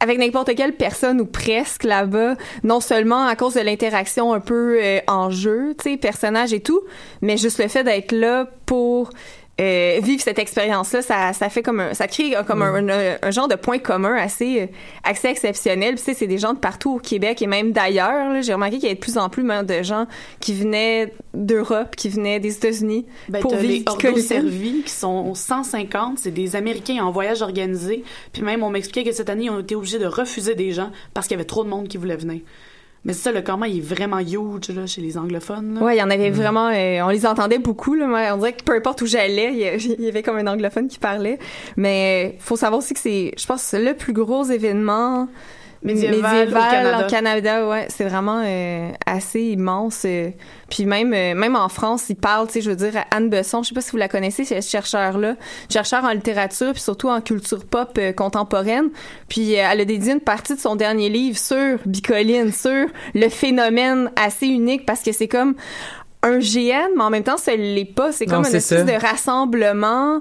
avec 0.00 0.18
n'importe 0.18 0.54
quelle 0.54 0.74
personne 0.74 1.20
ou 1.20 1.26
presque 1.26 1.84
là-bas, 1.84 2.34
non 2.62 2.80
seulement 2.80 3.26
à 3.26 3.36
cause 3.36 3.54
de 3.54 3.60
l'interaction 3.60 4.32
un 4.32 4.40
peu 4.40 4.78
euh, 4.80 5.00
en 5.06 5.30
jeu, 5.30 5.74
tu 5.78 5.90
sais, 5.90 5.96
personnage 5.96 6.52
et 6.52 6.60
tout, 6.60 6.80
mais 7.20 7.36
juste 7.36 7.58
le 7.58 7.68
fait 7.68 7.84
d'être 7.84 8.12
là 8.12 8.48
pour 8.66 9.10
euh, 9.60 9.98
vivre 10.02 10.22
cette 10.22 10.38
expérience-là, 10.38 11.02
ça, 11.02 11.32
ça 11.32 11.48
fait 11.48 11.62
comme 11.62 11.80
un, 11.80 11.94
ça 11.94 12.06
crée 12.06 12.34
comme 12.46 12.62
un, 12.62 12.88
un- 12.88 13.16
un 13.20 13.30
genre 13.32 13.48
de 13.48 13.56
point 13.56 13.78
commun 13.78 14.14
assez, 14.14 14.62
euh, 14.62 14.66
assez 15.02 15.28
exceptionnel. 15.28 15.94
Puis, 15.96 16.04
tu 16.04 16.12
sais, 16.12 16.14
c'est 16.18 16.26
des 16.28 16.38
gens 16.38 16.52
de 16.54 16.58
partout 16.58 16.94
au 16.94 16.98
Québec 16.98 17.42
et 17.42 17.46
même 17.48 17.72
d'ailleurs. 17.72 18.40
J'ai 18.42 18.52
remarqué 18.54 18.76
qu'il 18.76 18.84
y 18.84 18.86
avait 18.86 18.94
de 18.94 19.00
plus 19.00 19.18
en 19.18 19.28
plus 19.28 19.42
même, 19.42 19.66
de 19.66 19.82
gens 19.82 20.06
qui 20.40 20.54
venaient 20.54 21.12
d'Europe, 21.34 21.96
qui 21.96 22.08
venaient 22.08 22.38
des 22.40 22.54
États-Unis 22.54 23.04
Ben, 23.28 23.40
pour 23.40 23.52
les 23.56 23.58
vivre 23.66 23.84
Ordo 23.88 24.00
Picoline. 24.00 24.22
Servi 24.24 24.82
qui 24.84 24.92
sont 24.92 25.34
150, 25.34 26.18
c'est 26.20 26.30
des 26.30 26.54
Américains 26.54 27.04
en 27.04 27.10
voyage 27.10 27.42
organisé. 27.42 28.04
Puis 28.32 28.42
même, 28.42 28.62
on 28.62 28.70
m'expliquait 28.70 29.08
que 29.10 29.14
cette 29.14 29.28
année, 29.28 29.44
ils 29.46 29.50
ont 29.50 29.58
été 29.60 29.74
obligés 29.74 29.98
de 29.98 30.06
refuser 30.06 30.54
des 30.54 30.70
gens 30.72 30.90
parce 31.14 31.26
qu'il 31.26 31.34
y 31.36 31.38
avait 31.38 31.46
trop 31.46 31.64
de 31.64 31.68
monde 31.68 31.88
qui 31.88 31.96
voulait 31.96 32.16
venir. 32.16 32.40
Mais 33.08 33.14
c'est 33.14 33.22
ça, 33.22 33.32
le 33.32 33.40
comment, 33.42 33.64
il 33.64 33.78
est 33.78 33.80
vraiment 33.80 34.18
huge 34.20 34.68
là, 34.68 34.86
chez 34.86 35.00
les 35.00 35.18
anglophones. 35.18 35.74
là. 35.76 35.80
Ouais, 35.82 35.96
il 35.96 35.98
y 35.98 36.02
en 36.02 36.10
avait 36.10 36.30
vraiment. 36.30 36.68
euh, 36.68 37.00
on 37.02 37.08
les 37.08 37.26
entendait 37.26 37.58
beaucoup. 37.58 37.94
Là, 37.94 38.06
Moi, 38.06 38.20
on 38.32 38.36
dirait 38.36 38.52
que 38.52 38.62
peu 38.62 38.76
importe 38.76 39.02
où 39.02 39.06
j'allais, 39.06 39.50
il 39.52 39.58
y 39.58 39.64
a- 39.64 39.74
il 39.98 40.04
y 40.04 40.08
avait 40.08 40.22
comme 40.22 40.36
un 40.36 40.46
anglophone 40.46 40.86
qui 40.88 40.98
parlait. 40.98 41.38
Mais 41.76 42.32
euh, 42.34 42.36
faut 42.38 42.56
savoir 42.56 42.78
aussi 42.78 42.94
que 42.94 43.00
c'est, 43.00 43.32
je 43.36 43.46
pense, 43.46 43.74
le 43.76 43.94
plus 43.94 44.12
gros 44.12 44.44
événement 44.44 45.26
Médiéval 45.82 46.48
au 46.48 46.52
Canada. 46.52 47.04
en 47.04 47.08
Canada. 47.08 47.68
Ouais, 47.68 47.86
c'est 47.88 48.04
vraiment 48.04 48.42
euh, 48.44 48.90
assez 49.06 49.40
immense. 49.42 50.02
euh. 50.04 50.30
Puis 50.68 50.84
même, 50.84 51.12
euh, 51.14 51.34
même 51.34 51.54
en 51.56 51.68
France, 51.68 52.06
ils 52.10 52.16
parlent. 52.16 52.46
Tu 52.48 52.54
sais, 52.54 52.60
je 52.62 52.70
veux 52.70 52.76
dire, 52.76 52.92
Anne 53.10 53.30
Besson, 53.30 53.62
je 53.62 53.68
sais 53.68 53.74
pas 53.74 53.80
si 53.80 53.90
vous 53.92 53.96
la 53.96 54.08
connaissez, 54.08 54.44
c'est 54.44 54.60
ce 54.60 54.68
chercheur-là, 54.70 55.36
chercheur 55.70 56.04
en 56.04 56.10
littérature 56.10 56.72
puis 56.72 56.82
surtout 56.82 57.08
en 57.08 57.20
culture 57.20 57.64
pop 57.64 57.96
euh, 57.98 58.12
contemporaine. 58.12 58.88
Puis 59.28 59.54
euh, 59.56 59.62
elle 59.70 59.80
a 59.80 59.84
dédié 59.84 60.12
une 60.14 60.20
partie 60.20 60.54
de 60.54 60.60
son 60.60 60.74
dernier 60.76 61.08
livre 61.08 61.38
sur 61.38 61.78
Bicoline, 61.86 62.52
sur 62.52 62.86
le 63.14 63.28
phénomène 63.28 64.10
assez 64.16 64.46
unique 64.46 64.84
parce 64.84 65.02
que 65.02 65.12
c'est 65.12 65.28
comme 65.28 65.54
un 66.22 66.38
GN, 66.40 66.88
mais 66.96 67.02
en 67.04 67.10
même 67.10 67.22
temps, 67.22 67.36
ça 67.36 67.54
l'est 67.54 67.84
pas. 67.84 68.10
C'est 68.10 68.26
comme 68.26 68.42
Non, 68.42 68.48
une 68.48 68.56
espèce 68.56 68.80
ça. 68.80 68.82
de 68.84 68.92
rassemblement 69.00 70.20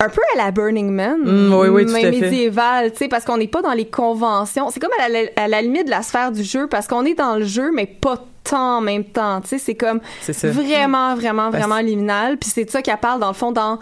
un 0.00 0.08
peu 0.08 0.20
à 0.34 0.36
la 0.38 0.50
Burning 0.50 0.90
Man, 0.90 1.18
Mm, 1.22 1.52
oui, 1.54 1.84
mais 1.86 2.10
médiéval, 2.10 2.90
tu 2.92 2.98
sais, 2.98 3.08
parce 3.08 3.24
qu'on 3.24 3.36
n'est 3.36 3.46
pas 3.48 3.62
dans 3.62 3.72
les 3.72 3.86
conventions. 3.86 4.70
C'est 4.70 4.80
comme 4.80 4.90
à 4.98 5.08
la, 5.08 5.20
à 5.36 5.46
la 5.48 5.62
limite 5.62 5.84
de 5.86 5.90
la 5.90 6.02
sphère 6.02 6.32
du 6.32 6.42
jeu, 6.42 6.66
parce 6.66 6.86
qu'on 6.86 7.04
est 7.04 7.14
dans 7.14 7.36
le 7.36 7.44
jeu, 7.44 7.70
mais 7.74 7.86
pas 7.86 8.24
tant 8.42 8.78
en 8.78 8.80
même 8.80 9.04
temps, 9.04 9.40
tu 9.42 9.48
sais. 9.48 9.58
C'est 9.58 9.74
comme 9.74 10.00
C'est 10.22 10.32
ça. 10.32 10.48
vraiment, 10.50 11.14
vraiment, 11.14 11.50
vraiment 11.50 11.78
liminal. 11.78 12.38
Puis 12.38 12.50
c'est 12.52 12.64
de 12.64 12.70
ça 12.70 12.80
qu'elle 12.82 12.96
parle, 12.96 13.20
dans 13.20 13.28
le 13.28 13.34
fond, 13.34 13.52
dans 13.52 13.78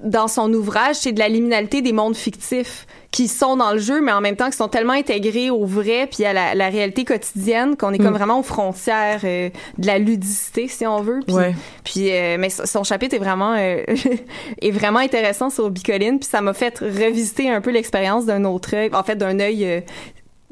dans 0.00 0.28
son 0.28 0.52
ouvrage, 0.52 0.96
c'est 0.96 1.12
de 1.12 1.18
la 1.18 1.28
liminalité 1.28 1.80
des 1.80 1.92
mondes 1.94 2.16
fictifs 2.16 2.86
qui 3.14 3.28
sont 3.28 3.54
dans 3.56 3.70
le 3.70 3.78
jeu, 3.78 4.00
mais 4.00 4.10
en 4.10 4.20
même 4.20 4.34
temps 4.34 4.50
qui 4.50 4.56
sont 4.56 4.66
tellement 4.66 4.94
intégrés 4.94 5.48
au 5.48 5.64
vrai 5.64 6.08
puis 6.12 6.24
à 6.24 6.32
la, 6.32 6.56
la 6.56 6.68
réalité 6.68 7.04
quotidienne 7.04 7.76
qu'on 7.76 7.92
est 7.92 7.98
comme 7.98 8.08
Mm. 8.10 8.16
vraiment 8.16 8.40
aux 8.40 8.42
frontières 8.42 9.20
euh, 9.22 9.50
de 9.78 9.86
la 9.86 10.00
ludicité, 10.00 10.66
si 10.66 10.84
on 10.84 11.00
veut. 11.00 11.20
Puis, 11.24 11.36
Ouais. 11.36 11.54
puis 11.84 12.10
euh, 12.10 12.36
mais 12.40 12.50
son 12.50 12.82
chapitre 12.82 13.14
est 13.14 13.20
vraiment 13.20 13.54
euh, 13.56 13.84
est 14.60 14.70
vraiment 14.72 14.98
intéressant 14.98 15.48
sur 15.48 15.70
Bicoline, 15.70 16.18
puis 16.18 16.28
ça 16.28 16.40
m'a 16.40 16.54
fait 16.54 16.76
revisiter 16.80 17.48
un 17.48 17.60
peu 17.60 17.70
l'expérience 17.70 18.26
d'un 18.26 18.44
autre 18.44 18.74
œil, 18.74 18.90
en 18.92 19.04
fait 19.04 19.14
d'un 19.14 19.38
œil 19.38 19.84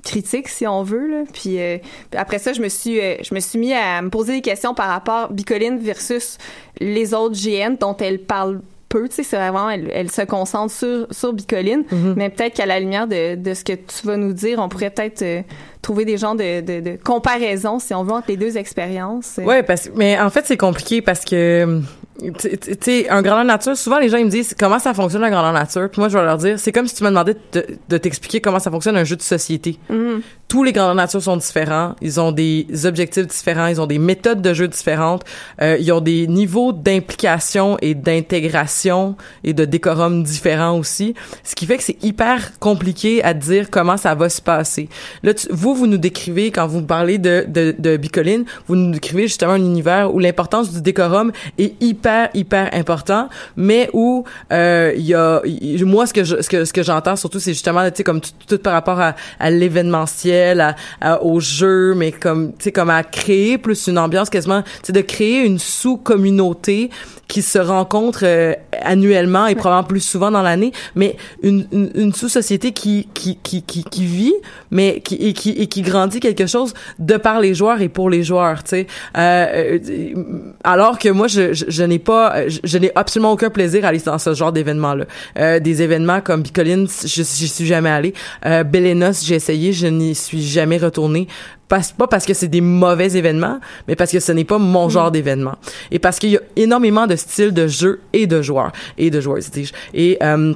critique 0.05 0.49
si 0.49 0.67
on 0.67 0.83
veut 0.85 1.07
là. 1.09 1.23
Puis, 1.33 1.61
euh, 1.61 1.79
après 2.17 2.39
ça, 2.39 2.53
je 2.53 2.61
me 2.61 2.69
suis 2.69 3.01
euh, 3.01 3.17
je 3.23 3.35
me 3.35 3.41
suis 3.41 3.59
mis 3.59 3.73
à 3.73 4.03
me 4.03 4.09
poser 4.11 4.35
des 4.35 4.41
questions 4.41 4.73
par 4.75 4.89
rapport 4.89 5.33
Bicoline 5.33 5.79
versus 5.79 6.39
les 6.81 7.13
autres 7.15 7.35
GN 7.37 7.75
dont 7.79 7.97
elle 7.97 8.21
parle 8.21 8.61
peu, 8.93 9.09
tu 9.09 9.15
sais, 9.17 9.23
c'est 9.23 9.37
vraiment, 9.37 9.71
elle, 9.71 9.89
elle 9.93 10.11
se 10.11 10.23
concentre 10.23 10.73
sur, 10.73 11.07
sur 11.11 11.33
Bicoline, 11.33 11.85
Mhm. 11.91 12.15
mais 12.17 12.29
peut-être 12.31 12.55
qu'à 12.55 12.67
la 12.67 12.79
lumière 12.79 13.07
de, 13.07 13.35
de 13.37 13.55
ce 13.55 13.65
que 13.65 13.73
tu 13.73 14.07
vas 14.07 14.17
nous 14.19 14.33
dire, 14.35 14.59
on 14.61 14.69
pourrait 14.69 14.91
peut-être 14.91 15.23
euh, 15.23 15.41
trouver 15.81 16.05
des 16.05 16.19
genres 16.19 16.35
de, 16.37 16.61
de, 16.61 16.81
de 16.81 16.97
comparaison, 17.03 17.79
si 17.79 17.95
on 17.95 18.05
veut, 18.05 18.13
entre 18.13 18.29
les 18.29 18.37
deux 18.37 18.57
expériences. 18.59 19.41
Ouais, 19.45 19.63
parce 19.63 19.91
mais 19.97 20.21
en 20.21 20.31
fait 20.31 20.45
c'est 20.47 20.57
compliqué 20.59 21.01
parce 21.03 21.25
que 21.25 21.81
tu 22.21 22.51
sais 22.81 23.09
un 23.09 23.23
grandeur 23.23 23.45
nature 23.45 23.77
souvent 23.77 23.99
les 23.99 24.09
gens 24.09 24.19
ils 24.19 24.27
me 24.27 24.31
disent 24.31 24.55
comment 24.59 24.79
ça 24.79 24.93
fonctionne 24.95 25.23
la 25.23 25.31
grandeur 25.31 25.53
nature? 25.53 25.89
Puis 25.91 26.01
moi 26.01 26.09
je 26.09 26.19
vais 26.19 26.25
leur 26.25 26.37
dire 26.39 26.59
c'est 26.59 26.73
comme 26.73 26.87
si 26.87 26.95
tu 26.95 27.05
me 27.05 27.09
demandais 27.09 27.37
de, 27.53 27.67
de 27.89 27.99
t'expliquer 27.99 28.41
comment 28.41 28.59
ça 28.59 28.71
fonctionne 28.71 28.97
un 28.97 29.05
jeu 29.05 29.17
de 29.17 29.23
société. 29.23 29.79
Mhm. 29.89 30.21
Tous 30.49 30.63
les 30.65 30.73
grandeurs 30.73 30.95
nature 30.95 31.23
sont 31.23 31.39
différents, 31.39 31.95
ils 32.03 32.21
ont 32.21 32.31
des 32.31 32.67
objectifs 32.85 33.27
différents, 33.27 33.69
ils 33.69 33.81
ont 33.81 33.87
des 33.87 33.99
méthodes 33.99 34.43
de 34.43 34.53
jeu 34.53 34.69
différentes, 34.69 35.25
euh, 35.63 35.79
ils 35.81 35.91
ont 35.93 36.03
des 36.03 36.27
niveaux 36.27 36.73
d'implication 36.73 37.79
et 37.81 37.95
d'intégration 38.43 39.17
et 39.45 39.55
de 39.55 39.65
décorum 39.65 40.23
différents 40.23 40.79
aussi, 40.79 41.15
ce 41.43 41.55
qui 41.55 41.65
fait 41.65 41.79
que 41.79 41.83
c'est 41.83 42.03
hyper 42.05 42.59
compliqué 42.59 43.25
à 43.25 43.33
dire 43.33 43.71
comment 43.71 43.97
ça 43.97 44.15
va 44.15 44.29
se 44.29 44.43
passer. 44.43 44.91
Là, 45.23 45.33
tu- 45.33 45.47
vous, 45.51 45.75
vous 45.75 45.87
nous 45.87 45.97
décrivez, 45.97 46.51
quand 46.51 46.67
vous 46.67 46.83
parlez 46.83 47.17
de, 47.17 47.47
de, 47.49 47.75
de 47.79 47.97
Bicoline, 47.97 48.45
vous 48.69 48.77
nous 48.77 48.91
décrivez 48.93 49.23
justement 49.29 49.53
un 49.53 49.57
univers 49.65 50.15
où 50.15 50.19
l'importance 50.19 50.71
du 50.71 50.83
décorum 50.83 51.33
est 51.59 51.81
hyper, 51.83 52.02
hyper 52.35 52.69
important, 52.73 53.29
mais 53.57 53.89
où 53.93 54.25
euh, 54.53 54.93
il 54.97 55.07
y 55.07 55.15
a... 55.15 55.41
y- 55.45 55.83
moi, 55.85 56.07
ce 56.07 56.13
que 56.13 56.25
je, 56.25 56.41
ce 56.43 56.49
que, 56.49 56.65
ce 56.65 56.73
que 56.73 56.83
j'entends 56.83 57.17
surtout, 57.17 57.39
c'est 57.41 57.53
justement, 57.53 57.85
tu 57.91 57.97
sais, 57.99 58.05
comme 58.05 58.21
tout, 58.21 58.31
tout 58.47 58.59
par 58.59 58.73
rapport 58.75 59.01
à, 59.01 59.15
à 59.41 59.51
l'événementiel, 59.51 60.61
à, 60.61 60.77
à- 61.01 61.23
au 61.23 61.41
jeu, 61.41 61.95
mais 61.95 62.13
comme, 62.13 62.53
tu 62.59 62.65
sais, 62.65 62.73
comme 62.73 62.91
à 62.91 63.03
créer 63.03 63.59
plus 63.59 63.87
une 63.87 63.99
ambiance 63.99 64.31
quasiment, 64.31 64.63
tu 64.63 64.69
sais, 64.85 64.93
de 64.93 65.01
créer 65.01 65.45
une 65.45 65.59
sous-communauté 65.59 66.91
qui 67.29 67.41
se 67.41 67.59
rencontre 67.59 68.21
euh, 68.25 68.53
annuellement 68.83 69.47
et 69.47 69.55
probablement 69.55 69.85
plus 69.89 70.01
souvent 70.01 70.31
dans 70.31 70.43
l'année, 70.43 70.71
mais 70.95 71.17
une, 71.43 71.67
une, 71.73 71.91
une 71.95 72.13
sous-société 72.13 72.73
qui, 72.73 73.09
qui, 73.15 73.39
qui, 73.43 73.63
qui, 73.63 73.85
qui 73.85 74.05
vit, 74.05 74.35
mais 74.71 75.01
qui, 75.01 75.15
et 75.15 75.33
qui, 75.33 75.51
et 75.51 75.67
qui 75.67 75.81
grandit 75.81 76.21
quelque 76.21 76.47
chose 76.47 76.75
de 76.99 77.17
par 77.17 77.41
les 77.41 77.55
joueurs 77.55 77.81
et 77.81 77.89
pour 77.89 78.11
les 78.11 78.23
joueurs, 78.23 78.63
tu 78.63 78.71
sais. 78.71 78.87
Euh, 79.17 79.79
euh, 79.89 80.25
alors 80.63 80.99
que 80.99 81.09
moi, 81.09 81.27
je, 81.27 81.55
je, 81.55 81.65
je 81.69 81.83
n'ai 81.93 81.99
pas, 81.99 82.49
je, 82.49 82.59
je 82.65 82.79
n'ai 82.79 82.91
absolument 82.95 83.33
aucun 83.33 83.51
plaisir 83.51 83.85
à 83.85 83.89
aller 83.89 83.99
dans 83.99 84.19
ce 84.19 84.35
genre 84.35 84.53
d'événements-là. 84.53 85.05
Euh, 85.39 85.61
des 85.61 85.83
événements 85.83 86.21
comme 86.21 86.43
Bicoline, 86.43 86.89
je 86.89 87.23
j'y 87.23 87.49
suis 87.49 87.67
jamais 87.67 87.91
allé. 87.91 88.15
Euh, 88.47 88.65
Belenos, 88.65 89.25
j'ai 89.25 89.37
essayé, 89.37 89.73
je 89.73 89.87
n'y 89.87 90.15
suis 90.15 90.43
jamais 90.43 90.79
retourné. 90.79 91.29
Pas, 91.69 91.81
pas 91.97 92.07
parce 92.07 92.27
que 92.27 92.35
c'est 92.35 92.49
des 92.49 92.61
mauvais 92.61 93.17
événements, 93.17 93.59
mais 93.89 93.97
parce 93.97 94.13
que 94.13 94.21
ce 94.21 94.33
n'est 94.33 94.45
pas 94.45 94.59
mon 94.59 94.89
genre 94.89 95.11
d'événement. 95.11 95.55
Et 95.91 95.99
parce 95.99 96.19
qu'il 96.19 96.31
y 96.31 96.37
a 96.37 96.43
énormément 96.57 97.07
de 97.07 97.17
styles 97.17 97.53
de 97.53 97.67
jeu 97.67 98.01
et 98.13 98.27
de 98.27 98.43
joueurs, 98.43 98.73
et 98.99 99.11
de 99.11 99.21
joueuses, 99.21 99.51
dis-je. 99.51 99.73
Et... 99.95 100.19
Euh, 100.23 100.55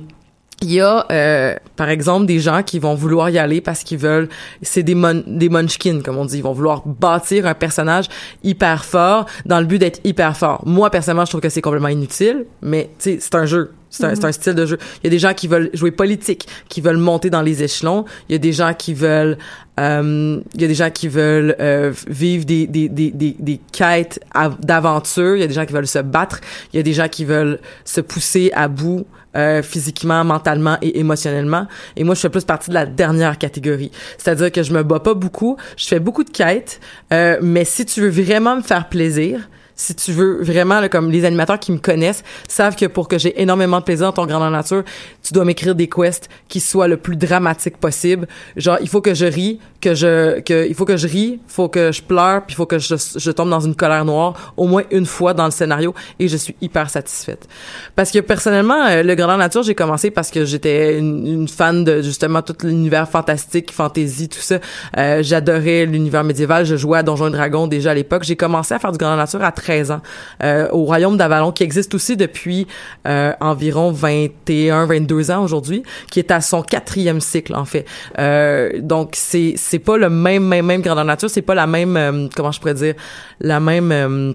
il 0.62 0.72
y 0.72 0.80
a, 0.80 1.06
euh, 1.10 1.54
par 1.76 1.90
exemple, 1.90 2.26
des 2.26 2.40
gens 2.40 2.62
qui 2.62 2.78
vont 2.78 2.94
vouloir 2.94 3.28
y 3.28 3.38
aller 3.38 3.60
parce 3.60 3.84
qu'ils 3.84 3.98
veulent, 3.98 4.28
c'est 4.62 4.82
des 4.82 4.94
mon, 4.94 5.22
des 5.26 5.50
munchkins, 5.50 6.00
comme 6.02 6.16
on 6.16 6.24
dit, 6.24 6.38
ils 6.38 6.42
vont 6.42 6.54
vouloir 6.54 6.82
bâtir 6.86 7.46
un 7.46 7.54
personnage 7.54 8.06
hyper 8.42 8.84
fort 8.84 9.26
dans 9.44 9.60
le 9.60 9.66
but 9.66 9.78
d'être 9.78 10.00
hyper 10.04 10.34
fort. 10.36 10.62
Moi, 10.64 10.88
personnellement, 10.90 11.26
je 11.26 11.30
trouve 11.30 11.42
que 11.42 11.50
c'est 11.50 11.60
complètement 11.60 11.88
inutile, 11.88 12.46
mais 12.62 12.90
tu 12.98 13.10
sais, 13.10 13.18
c'est 13.20 13.34
un 13.34 13.44
jeu. 13.44 13.72
C'est 13.88 14.04
un, 14.04 14.14
c'est 14.14 14.24
un 14.24 14.32
style 14.32 14.54
de 14.54 14.66
jeu. 14.66 14.78
Il 15.02 15.04
y 15.04 15.06
a 15.06 15.10
des 15.10 15.18
gens 15.18 15.32
qui 15.32 15.46
veulent 15.46 15.70
jouer 15.72 15.90
politique, 15.90 16.46
qui 16.68 16.80
veulent 16.80 16.96
monter 16.98 17.30
dans 17.30 17.40
les 17.40 17.62
échelons. 17.62 18.04
Il 18.28 18.32
y 18.32 18.34
a 18.34 18.38
des 18.38 18.52
gens 18.52 18.74
qui 18.74 18.92
veulent, 18.92 19.38
euh, 19.78 20.40
il 20.54 20.60
y 20.60 20.64
a 20.64 20.68
des 20.68 20.74
gens 20.74 20.90
qui 20.90 21.08
veulent 21.08 21.54
euh, 21.60 21.92
vivre 22.06 22.44
des 22.44 22.66
des 22.66 22.88
des 22.88 23.10
des, 23.10 23.36
des 23.38 23.60
quêtes 23.72 24.20
av- 24.34 24.60
d'aventure. 24.60 25.36
Il 25.36 25.40
y 25.40 25.44
a 25.44 25.46
des 25.46 25.54
gens 25.54 25.64
qui 25.64 25.72
veulent 25.72 25.86
se 25.86 26.00
battre. 26.00 26.40
Il 26.72 26.76
y 26.76 26.80
a 26.80 26.82
des 26.82 26.92
gens 26.92 27.08
qui 27.08 27.24
veulent 27.24 27.58
se 27.84 28.00
pousser 28.02 28.50
à 28.54 28.68
bout 28.68 29.06
euh, 29.36 29.62
physiquement, 29.62 30.24
mentalement 30.24 30.78
et 30.82 30.98
émotionnellement. 30.98 31.66
Et 31.96 32.04
moi, 32.04 32.14
je 32.14 32.20
fais 32.20 32.30
plus 32.30 32.44
partie 32.44 32.70
de 32.70 32.74
la 32.74 32.86
dernière 32.86 33.38
catégorie. 33.38 33.90
C'est-à-dire 34.18 34.50
que 34.50 34.62
je 34.62 34.72
me 34.72 34.82
bats 34.82 35.00
pas 35.00 35.14
beaucoup, 35.14 35.56
je 35.76 35.86
fais 35.86 36.00
beaucoup 36.00 36.24
de 36.24 36.30
quêtes, 36.30 36.80
euh, 37.12 37.38
mais 37.42 37.64
si 37.64 37.84
tu 37.84 38.00
veux 38.00 38.08
vraiment 38.08 38.56
me 38.56 38.62
faire 38.62 38.88
plaisir, 38.88 39.48
si 39.76 39.94
tu 39.94 40.10
veux 40.10 40.42
vraiment, 40.42 40.88
comme 40.88 41.10
les 41.10 41.24
animateurs 41.26 41.60
qui 41.60 41.70
me 41.70 41.78
connaissent 41.78 42.24
savent 42.48 42.76
que 42.76 42.86
pour 42.86 43.08
que 43.08 43.18
j'ai 43.18 43.40
énormément 43.40 43.78
de 43.80 43.84
plaisir 43.84 44.06
dans 44.06 44.12
ton 44.12 44.26
grandeur 44.26 44.50
nature, 44.50 44.84
tu 45.26 45.32
dois 45.32 45.44
m'écrire 45.44 45.74
des 45.74 45.88
quests 45.88 46.28
qui 46.48 46.60
soient 46.60 46.86
le 46.86 46.96
plus 46.96 47.16
dramatique 47.16 47.78
possible. 47.78 48.28
Genre, 48.56 48.78
il 48.80 48.88
faut 48.88 49.00
que 49.00 49.12
je 49.12 49.26
ris, 49.26 49.58
que 49.80 49.94
je, 49.94 50.40
que, 50.40 50.68
il 50.68 50.74
faut 50.74 50.84
que 50.84 50.96
je 50.96 51.08
ris, 51.08 51.40
faut 51.48 51.68
que 51.68 51.90
je 51.90 52.00
pleure, 52.00 52.42
puis 52.46 52.54
il 52.54 52.56
faut 52.56 52.66
que 52.66 52.78
je, 52.78 52.94
je 53.16 53.30
tombe 53.32 53.50
dans 53.50 53.60
une 53.60 53.74
colère 53.74 54.04
noire 54.04 54.54
au 54.56 54.66
moins 54.66 54.84
une 54.92 55.06
fois 55.06 55.34
dans 55.34 55.44
le 55.44 55.50
scénario 55.50 55.94
et 56.20 56.28
je 56.28 56.36
suis 56.36 56.54
hyper 56.60 56.90
satisfaite. 56.90 57.48
Parce 57.96 58.12
que 58.12 58.20
personnellement, 58.20 58.86
euh, 58.86 59.02
le 59.02 59.14
grandeur 59.16 59.38
nature, 59.38 59.64
j'ai 59.64 59.74
commencé 59.74 60.12
parce 60.12 60.30
que 60.30 60.44
j'étais 60.44 60.98
une, 60.98 61.26
une 61.26 61.48
fan 61.48 61.82
de 61.82 62.02
justement 62.02 62.42
tout 62.42 62.54
l'univers 62.62 63.08
fantastique, 63.08 63.72
fantasy, 63.72 64.28
tout 64.28 64.38
ça. 64.38 64.60
Euh, 64.96 65.22
J'adorais 65.22 65.86
l'univers 65.86 66.22
médiéval. 66.22 66.64
Je 66.64 66.76
jouais 66.76 66.98
à 66.98 67.02
Donjons 67.02 67.28
et 67.28 67.32
Dragons 67.32 67.66
déjà 67.66 67.90
à 67.90 67.94
l'époque. 67.94 68.22
J'ai 68.22 68.36
commencé 68.36 68.74
à 68.74 68.78
faire 68.78 68.92
du 68.92 68.98
grandeur 68.98 69.16
nature 69.16 69.42
à 69.42 69.50
13 69.50 69.90
ans 69.90 70.00
euh, 70.42 70.68
au 70.70 70.84
royaume 70.84 71.16
d'Avalon 71.16 71.50
qui 71.50 71.64
existe 71.64 71.94
aussi 71.94 72.16
depuis 72.16 72.66
euh, 73.08 73.32
environ 73.40 73.90
21 73.90 74.86
22 74.86 75.15
22 75.16 75.30
ans 75.30 75.44
aujourd'hui, 75.44 75.82
qui 76.10 76.18
est 76.18 76.30
à 76.30 76.40
son 76.40 76.62
quatrième 76.62 77.20
cycle 77.20 77.54
en 77.54 77.64
fait. 77.64 77.86
Euh, 78.18 78.80
donc 78.80 79.10
c'est 79.14 79.54
c'est 79.56 79.78
pas 79.78 79.96
le 79.96 80.10
même 80.10 80.44
même 80.44 80.66
même 80.66 80.82
grandeur 80.82 81.04
nature, 81.04 81.30
c'est 81.30 81.42
pas 81.42 81.54
la 81.54 81.66
même 81.66 81.96
euh, 81.96 82.28
comment 82.34 82.52
je 82.52 82.60
pourrais 82.60 82.74
dire 82.74 82.94
la 83.40 83.60
même 83.60 83.92
euh, 83.92 84.32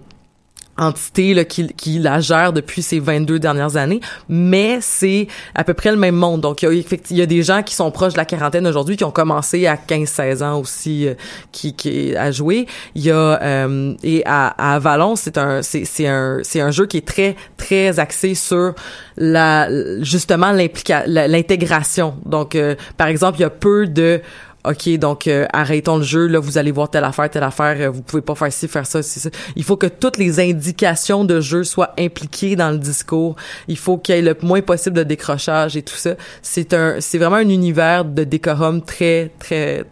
entité 0.81 1.33
là, 1.33 1.45
qui, 1.45 1.67
qui 1.73 1.99
la 1.99 2.19
gère 2.19 2.53
depuis 2.53 2.81
ces 2.81 2.99
22 2.99 3.39
dernières 3.39 3.77
années, 3.77 4.01
mais 4.27 4.79
c'est 4.81 5.27
à 5.55 5.63
peu 5.63 5.73
près 5.73 5.91
le 5.91 5.97
même 5.97 6.15
monde. 6.15 6.41
Donc, 6.41 6.63
il 6.63 6.65
y 6.65 6.67
a, 6.67 6.97
il 7.09 7.17
y 7.17 7.21
a 7.21 7.25
des 7.25 7.43
gens 7.43 7.63
qui 7.63 7.75
sont 7.75 7.91
proches 7.91 8.13
de 8.13 8.17
la 8.17 8.25
quarantaine 8.25 8.65
aujourd'hui, 8.67 8.97
qui 8.97 9.03
ont 9.03 9.11
commencé 9.11 9.67
à 9.67 9.75
15-16 9.75 10.43
ans 10.43 10.59
aussi 10.59 11.07
euh, 11.07 11.13
qui, 11.51 11.75
qui 11.75 12.15
à 12.15 12.31
jouer. 12.31 12.65
Il 12.95 13.03
y 13.03 13.11
a 13.11 13.41
euh, 13.41 13.93
et 14.03 14.23
à, 14.25 14.47
à 14.73 14.79
Valence, 14.79 15.21
c'est 15.21 15.37
un 15.37 15.61
c'est 15.61 15.85
c'est 15.85 16.07
un 16.07 16.39
c'est 16.43 16.61
un 16.61 16.71
jeu 16.71 16.85
qui 16.85 16.97
est 16.97 17.07
très 17.07 17.35
très 17.57 17.99
axé 17.99 18.35
sur 18.35 18.73
la 19.17 19.69
justement 20.01 20.51
l'intégration. 20.51 22.15
Donc, 22.25 22.55
euh, 22.55 22.75
par 22.97 23.07
exemple, 23.07 23.37
il 23.39 23.41
y 23.41 23.45
a 23.45 23.49
peu 23.49 23.87
de 23.87 24.21
OK, 24.63 24.89
donc 24.99 25.27
euh, 25.27 25.47
arrêtons 25.53 25.97
le 25.97 26.03
jeu, 26.03 26.27
là, 26.27 26.39
vous 26.39 26.59
allez 26.59 26.71
voir 26.71 26.89
telle 26.89 27.03
affaire, 27.03 27.29
telle 27.29 27.43
affaire, 27.43 27.77
euh, 27.79 27.89
vous 27.89 28.03
pouvez 28.03 28.21
pas 28.21 28.35
faire 28.35 28.53
ci, 28.53 28.67
faire 28.67 28.85
ça, 28.85 29.01
c'est 29.01 29.19
ça. 29.19 29.29
Il 29.55 29.63
faut 29.63 29.75
que 29.75 29.87
toutes 29.87 30.17
les 30.17 30.39
indications 30.39 31.25
de 31.25 31.41
jeu 31.41 31.63
soient 31.63 31.93
impliquées 31.97 32.55
dans 32.55 32.69
le 32.69 32.77
discours. 32.77 33.35
Il 33.67 33.77
faut 33.77 33.97
qu'il 33.97 34.15
y 34.15 34.17
ait 34.19 34.21
le 34.21 34.37
moins 34.43 34.61
possible 34.61 34.95
de 34.95 35.03
décrochage 35.03 35.75
et 35.77 35.81
tout 35.81 35.95
ça. 35.95 36.15
C'est 36.43 36.73
un 36.75 36.99
c'est 36.99 37.17
vraiment 37.17 37.37
un 37.37 37.49
univers 37.49 38.05
de 38.05 38.23
décorum 38.23 38.83
très 38.83 39.31
très 39.39 39.85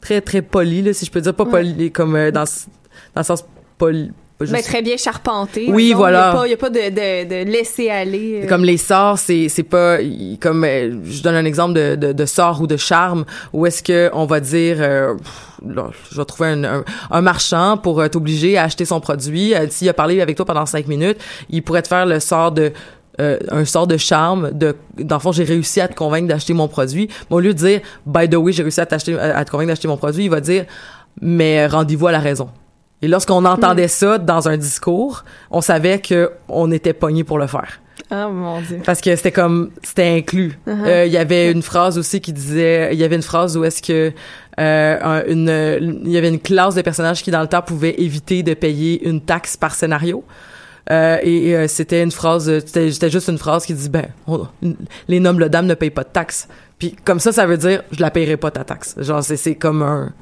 très 0.00 0.20
très 0.20 0.42
poli 0.42 0.82
là, 0.82 0.92
si 0.92 1.04
je 1.04 1.10
peux 1.10 1.20
dire 1.20 1.34
pas 1.34 1.46
poli 1.46 1.90
comme 1.90 2.14
euh, 2.14 2.30
dans 2.30 2.44
dans 3.14 3.20
le 3.20 3.24
sens 3.24 3.44
poli 3.78 4.12
mais 4.50 4.62
très 4.62 4.82
bien 4.82 4.96
charpenté. 4.96 5.66
Oui, 5.68 5.92
voilà. 5.92 6.34
Il 6.44 6.48
n'y 6.48 6.54
a, 6.54 6.56
pas 6.56 6.70
de, 6.70 6.78
de, 6.78 7.28
de 7.44 7.50
laisser 7.50 7.90
aller. 7.90 8.42
euh. 8.44 8.46
Comme 8.48 8.64
les 8.64 8.76
sorts, 8.76 9.18
c'est 9.18 9.48
c'est 9.48 9.62
pas 9.62 9.98
comme 10.40 10.64
euh, 10.64 10.96
je 11.04 11.22
donne 11.22 11.34
un 11.34 11.44
exemple 11.44 11.74
de, 11.74 11.94
de, 11.96 12.12
de 12.12 12.26
sort 12.26 12.60
ou 12.62 12.66
de 12.66 12.76
charme 12.76 13.24
où 13.52 13.66
est-ce 13.66 13.82
que 13.82 14.10
on 14.12 14.26
va 14.26 14.40
dire 14.40 14.76
euh, 14.80 15.14
là, 15.66 15.90
je 16.10 16.16
vais 16.16 16.24
trouver 16.24 16.50
un, 16.50 16.64
un, 16.64 16.84
un 17.10 17.20
marchand 17.20 17.76
pour 17.76 18.00
euh, 18.00 18.08
t'obliger 18.08 18.56
à 18.56 18.64
acheter 18.64 18.84
son 18.84 19.00
produit. 19.00 19.52
S'il 19.70 19.88
a 19.88 19.92
parlé 19.94 20.20
avec 20.20 20.36
toi 20.36 20.46
pendant 20.46 20.66
cinq 20.66 20.86
minutes, 20.88 21.18
il 21.50 21.62
pourrait 21.62 21.82
te 21.82 21.88
faire 21.88 22.06
le 22.06 22.20
sort 22.20 22.52
de 22.52 22.72
euh, 23.20 23.38
un 23.50 23.64
sort 23.64 23.86
de 23.86 23.96
charme 23.96 24.52
de 24.52 24.76
dans 24.98 25.16
le 25.16 25.20
fond 25.20 25.32
j'ai 25.32 25.44
réussi 25.44 25.80
à 25.80 25.88
te 25.88 25.94
convaincre 25.94 26.28
d'acheter 26.28 26.54
mon 26.54 26.68
produit 26.68 27.08
mais 27.28 27.36
au 27.36 27.40
lieu 27.40 27.52
de 27.52 27.58
dire 27.58 27.80
by 28.06 28.28
the 28.30 28.36
way 28.36 28.52
j'ai 28.52 28.62
réussi 28.62 28.80
à 28.80 28.86
te 28.86 29.50
convaincre 29.50 29.66
d'acheter 29.68 29.88
mon 29.88 29.96
produit 29.96 30.24
il 30.24 30.30
va 30.30 30.40
dire 30.40 30.64
mais 31.20 31.66
rendez-vous 31.66 32.06
à 32.06 32.12
la 32.12 32.20
raison 32.20 32.48
et 33.02 33.08
lorsqu'on 33.08 33.44
entendait 33.44 33.88
ça 33.88 34.18
dans 34.18 34.48
un 34.48 34.56
discours 34.56 35.24
on 35.50 35.60
savait 35.60 35.98
que 36.00 36.30
on 36.48 36.70
était 36.70 36.92
pogné 36.92 37.24
pour 37.24 37.38
le 37.38 37.46
faire 37.46 37.80
Ah, 38.10 38.28
mon 38.28 38.60
Dieu. 38.60 38.80
parce 38.84 39.00
que 39.00 39.14
c'était 39.16 39.32
comme 39.32 39.70
c'était 39.82 40.08
inclus. 40.18 40.58
Uh-huh. 40.66 40.86
Euh, 40.86 41.06
Il 41.06 41.12
y 41.12 41.16
avait 41.16 41.50
une 41.50 41.62
phrase 41.62 41.96
aussi 41.98 42.20
qui 42.20 42.32
disait, 42.32 42.90
il 42.92 42.98
y 42.98 43.04
avait 43.04 43.16
une 43.16 43.22
phrase 43.22 43.56
où 43.56 43.64
est-ce 43.64 43.80
que 43.82 44.12
euh, 44.58 44.98
un- 45.02 45.24
une, 45.26 46.02
il 46.04 46.10
y 46.10 46.18
avait 46.18 46.28
une 46.28 46.40
classe 46.40 46.74
de 46.74 46.82
personnages 46.82 47.22
qui 47.22 47.30
dans 47.30 47.40
le 47.40 47.46
temps 47.48 47.62
pouvaient 47.62 47.94
éviter 47.98 48.42
de 48.42 48.52
payer 48.54 49.06
une 49.08 49.20
taxe 49.22 49.56
par 49.56 49.74
scénario. 49.74 50.22
Euh, 50.90 51.18
et 51.22 51.48
et, 51.50 51.56
euh, 51.56 51.68
c'était 51.68 52.02
une 52.02 52.10
phrase, 52.10 52.50
c'était 52.66 53.10
juste 53.10 53.28
une 53.28 53.38
phrase 53.38 53.64
qui 53.64 53.74
dit 53.74 53.88
ben 53.88 54.06
on- 54.26 54.46
les 55.08 55.20
nobles 55.20 55.48
dames 55.48 55.66
ne 55.66 55.74
payent 55.74 55.90
pas 55.90 56.02
de 56.04 56.08
taxes. 56.12 56.48
Puis 56.78 56.96
comme 57.04 57.20
ça, 57.20 57.32
ça 57.32 57.46
veut 57.46 57.58
dire 57.58 57.82
je 57.92 58.00
la 58.00 58.10
paierai 58.10 58.36
pas 58.36 58.50
ta 58.50 58.64
taxe. 58.64 58.96
Genre 58.98 59.22
c'est 59.22 59.36
c'est 59.36 59.54
comme 59.54 59.82
un 59.82 60.12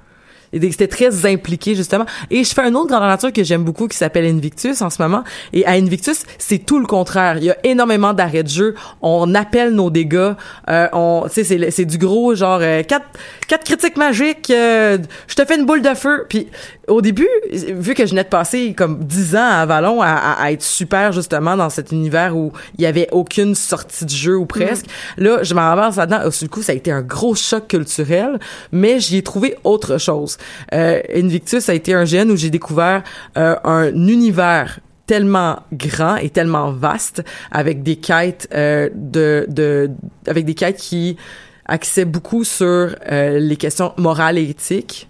c'était 0.53 0.89
très 0.89 1.27
impliqué 1.27 1.75
justement. 1.75 2.07
Et 2.31 2.45
je 2.45 2.53
fais 2.53 2.63
un 2.63 2.75
autre 2.75 2.89
grandeur 2.89 3.09
nature 3.09 3.33
que 3.33 3.45
j'aime 3.45 3.65
beaucoup 3.65 3.89
qui 3.89 3.97
s'appelle 3.97 4.27
Invictus 4.27 4.83
en 4.83 4.91
ce 4.91 5.01
moment. 5.03 5.25
Et 5.53 5.65
à 5.67 5.73
Invictus 5.73 6.25
c'est 6.39 6.59
tout 6.59 6.79
le 6.79 6.87
contraire. 6.87 7.39
Il 7.39 7.45
y 7.45 7.51
a 7.51 7.57
énormément 7.65 8.13
d'arrêts 8.13 8.43
de 8.43 8.49
jeu. 8.49 8.75
On 9.03 9.35
appelle 9.35 9.73
nos 9.73 9.91
dégâts. 9.91 10.33
Euh, 10.69 10.89
on 10.93 11.27
tu 11.33 11.45
sais 11.45 11.71
c'est 11.71 11.85
du 11.85 11.99
gros 11.99 12.35
genre 12.35 12.61
euh, 12.63 12.83
quatre 12.83 13.07
quatre 13.47 13.65
critiques 13.65 13.97
magiques 13.97 14.51
euh, 14.51 14.99
je 15.27 15.35
te 15.35 15.45
fais 15.45 15.57
une 15.57 15.67
boule 15.67 15.83
de 15.83 15.95
feu. 15.95 16.27
Puis 16.29 16.49
au 16.89 17.01
début 17.03 17.29
vu 17.53 17.95
que 17.95 18.05
je 18.05 18.11
venais 18.11 18.25
de 18.25 18.29
passer 18.29 18.75
comme 18.75 18.99
10 19.05 19.37
ans 19.37 19.49
à 19.51 19.67
Vallon 19.67 20.01
à, 20.03 20.09
à- 20.09 20.43
à 20.43 20.53
être 20.53 20.63
super 20.63 21.13
justement 21.13 21.57
dans 21.57 21.71
cet 21.71 21.93
univers 21.93 22.37
où 22.37 22.53
il 22.77 22.83
y 22.83 22.87
avait 22.87 23.09
aucune 23.13 23.55
sortie 23.55 24.05
de 24.05 24.11
jeu 24.11 24.37
ou 24.37 24.47
presque 24.47 24.87
là 25.17 25.43
je 25.43 25.55
m'en 25.55 25.71
avance 25.71 25.97
là-dedans. 25.97 26.21
Oh, 26.27 26.31
du 26.31 26.49
coup 26.49 26.63
ça 26.63 26.73
a 26.73 26.75
été 26.75 26.91
un 26.91 27.03
gros 27.03 27.35
choc 27.35 27.69
culturel 27.69 28.39
mais 28.73 29.01
j'y 29.01 29.19
ai 29.19 29.23
trouvé 29.23 29.57
autre 29.65 29.99
chose. 29.99 30.39
Euh, 30.73 31.01
Invictus 31.15 31.69
a 31.69 31.75
été 31.75 31.95
un 31.95 32.05
gène 32.05 32.31
où 32.31 32.37
j'ai 32.37 32.51
découvert 32.51 33.03
euh, 33.37 33.57
un 33.65 33.89
univers 33.95 34.81
tellement 35.07 35.61
grand 35.73 36.17
et 36.17 36.29
tellement 36.31 36.71
vaste 36.73 37.23
avec 37.51 37.83
des 37.83 37.97
quêtes 37.97 38.49
euh, 38.55 38.91
de, 38.95 39.47
de 39.49 39.91
avec 40.27 40.45
des 40.45 40.55
quêtes 40.55 40.77
qui 40.77 41.17
axaient 41.67 42.05
beaucoup 42.05 42.45
sur 42.45 42.95
euh, 43.11 43.39
les 43.39 43.57
questions 43.57 43.93
morales 43.97 44.39
et 44.39 44.49
éthiques 44.51 45.08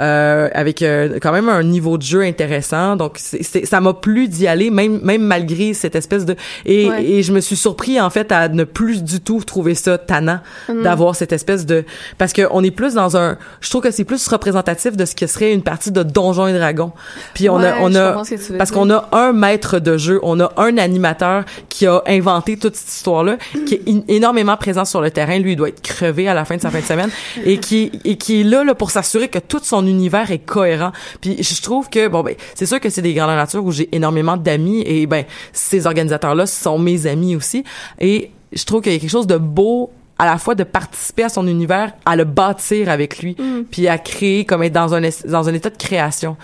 euh, 0.00 0.48
avec 0.54 0.82
euh, 0.82 1.18
quand 1.22 1.30
même 1.30 1.48
un 1.48 1.62
niveau 1.62 1.98
de 1.98 2.02
jeu 2.02 2.22
intéressant. 2.22 2.96
Donc 2.96 3.12
c'est, 3.16 3.64
ça 3.64 3.80
m'a 3.80 3.92
plu 3.94 4.26
d'y 4.26 4.48
aller 4.48 4.70
même 4.70 4.98
même 5.02 5.22
malgré 5.22 5.72
cette 5.72 5.94
espèce 5.94 6.24
de 6.24 6.34
et, 6.66 6.88
Ouais. 6.90 7.04
et 7.04 7.22
je 7.22 7.32
me 7.32 7.40
suis 7.40 7.54
surpris 7.54 8.00
en 8.00 8.10
fait 8.10 8.32
à 8.32 8.48
ne 8.48 8.64
plus 8.64 9.04
du 9.04 9.20
tout 9.20 9.40
trouver 9.44 9.74
ça 9.76 9.96
tannant 9.96 10.40
d'avoir 10.82 11.14
cette 11.14 11.32
espèce 11.32 11.64
de 11.64 11.84
parce 12.18 12.32
que 12.32 12.42
on 12.50 12.64
est 12.64 12.72
plus 12.72 12.94
dans 12.94 13.16
un 13.16 13.38
je 13.60 13.70
trouve 13.70 13.82
que 13.82 13.92
c'est 13.92 14.02
plus 14.04 14.26
représentatif 14.26 14.96
de 14.96 15.04
ce 15.04 15.14
que 15.14 15.28
serait 15.28 15.52
une 15.52 15.62
partie 15.62 15.92
de 15.92 16.02
Donjons 16.02 16.48
et 16.48 16.52
Dragons. 16.58 16.90
Puis 17.34 17.48
on 17.48 17.58
a 17.58 17.76
on 17.80 17.94
a 17.94 18.22
parce 18.58 18.72
qu'on 18.72 18.90
a 18.90 19.08
un 19.12 19.32
maître 19.32 19.78
de 19.78 19.96
jeu 19.96 20.18
on 20.24 20.40
a 20.40 20.52
un 20.56 20.76
animateur 20.76 21.44
qui 21.68 21.86
a 21.86 22.02
inventé 22.08 22.56
toute 22.56 22.74
cette 22.74 22.88
histoire 22.92 23.22
là 23.22 23.36
qui 23.66 23.74
est 23.74 23.88
in- 23.88 24.02
énormément 24.08 24.56
présent 24.56 24.84
sur 24.84 25.00
le 25.00 25.12
terrain. 25.12 25.38
Lui 25.38 25.52
il 25.52 25.56
doit 25.56 25.68
être 25.68 25.82
crevé 25.82 26.26
à 26.28 26.34
la 26.34 26.44
fin 26.44 26.56
de 26.56 26.60
sa 26.60 26.70
fin 26.70 26.80
de 26.80 26.84
semaine. 26.84 27.10
Et 27.44 27.58
qui 27.58 27.92
et 28.04 28.16
qui 28.16 28.40
est 28.40 28.44
là, 28.44 28.64
là 28.64 28.74
pour 28.74 28.90
s'assurer 28.90 29.28
que 29.28 29.38
tout 29.38 29.60
son 29.62 29.83
univers 29.86 30.30
est 30.30 30.38
cohérent. 30.38 30.92
Puis 31.20 31.42
je 31.42 31.62
trouve 31.62 31.88
que 31.88 32.08
bon 32.08 32.22
ben 32.22 32.34
c'est 32.54 32.66
sûr 32.66 32.80
que 32.80 32.90
c'est 32.90 33.02
des 33.02 33.14
grandes 33.14 33.30
natures 33.30 33.64
où 33.64 33.72
j'ai 33.72 33.88
énormément 33.94 34.36
d'amis 34.36 34.82
et 34.86 35.06
ben 35.06 35.24
ces 35.52 35.86
organisateurs 35.86 36.34
là 36.34 36.46
sont 36.46 36.78
mes 36.78 37.06
amis 37.06 37.36
aussi. 37.36 37.64
Et 38.00 38.30
je 38.52 38.64
trouve 38.64 38.82
qu'il 38.82 38.92
y 38.92 38.96
a 38.96 38.98
quelque 38.98 39.10
chose 39.10 39.26
de 39.26 39.36
beau 39.36 39.90
à 40.18 40.26
la 40.26 40.38
fois 40.38 40.54
de 40.54 40.64
participer 40.64 41.24
à 41.24 41.28
son 41.28 41.46
univers, 41.46 41.92
à 42.04 42.14
le 42.14 42.24
bâtir 42.24 42.88
avec 42.88 43.18
lui, 43.18 43.36
puis 43.70 43.88
à 43.88 43.98
créer 43.98 44.44
comme 44.44 44.62
être 44.62 44.72
dans 44.72 44.94
un 44.94 45.00
dans 45.26 45.48
un 45.48 45.54
état 45.54 45.70
de 45.70 45.76
création. 45.76 46.36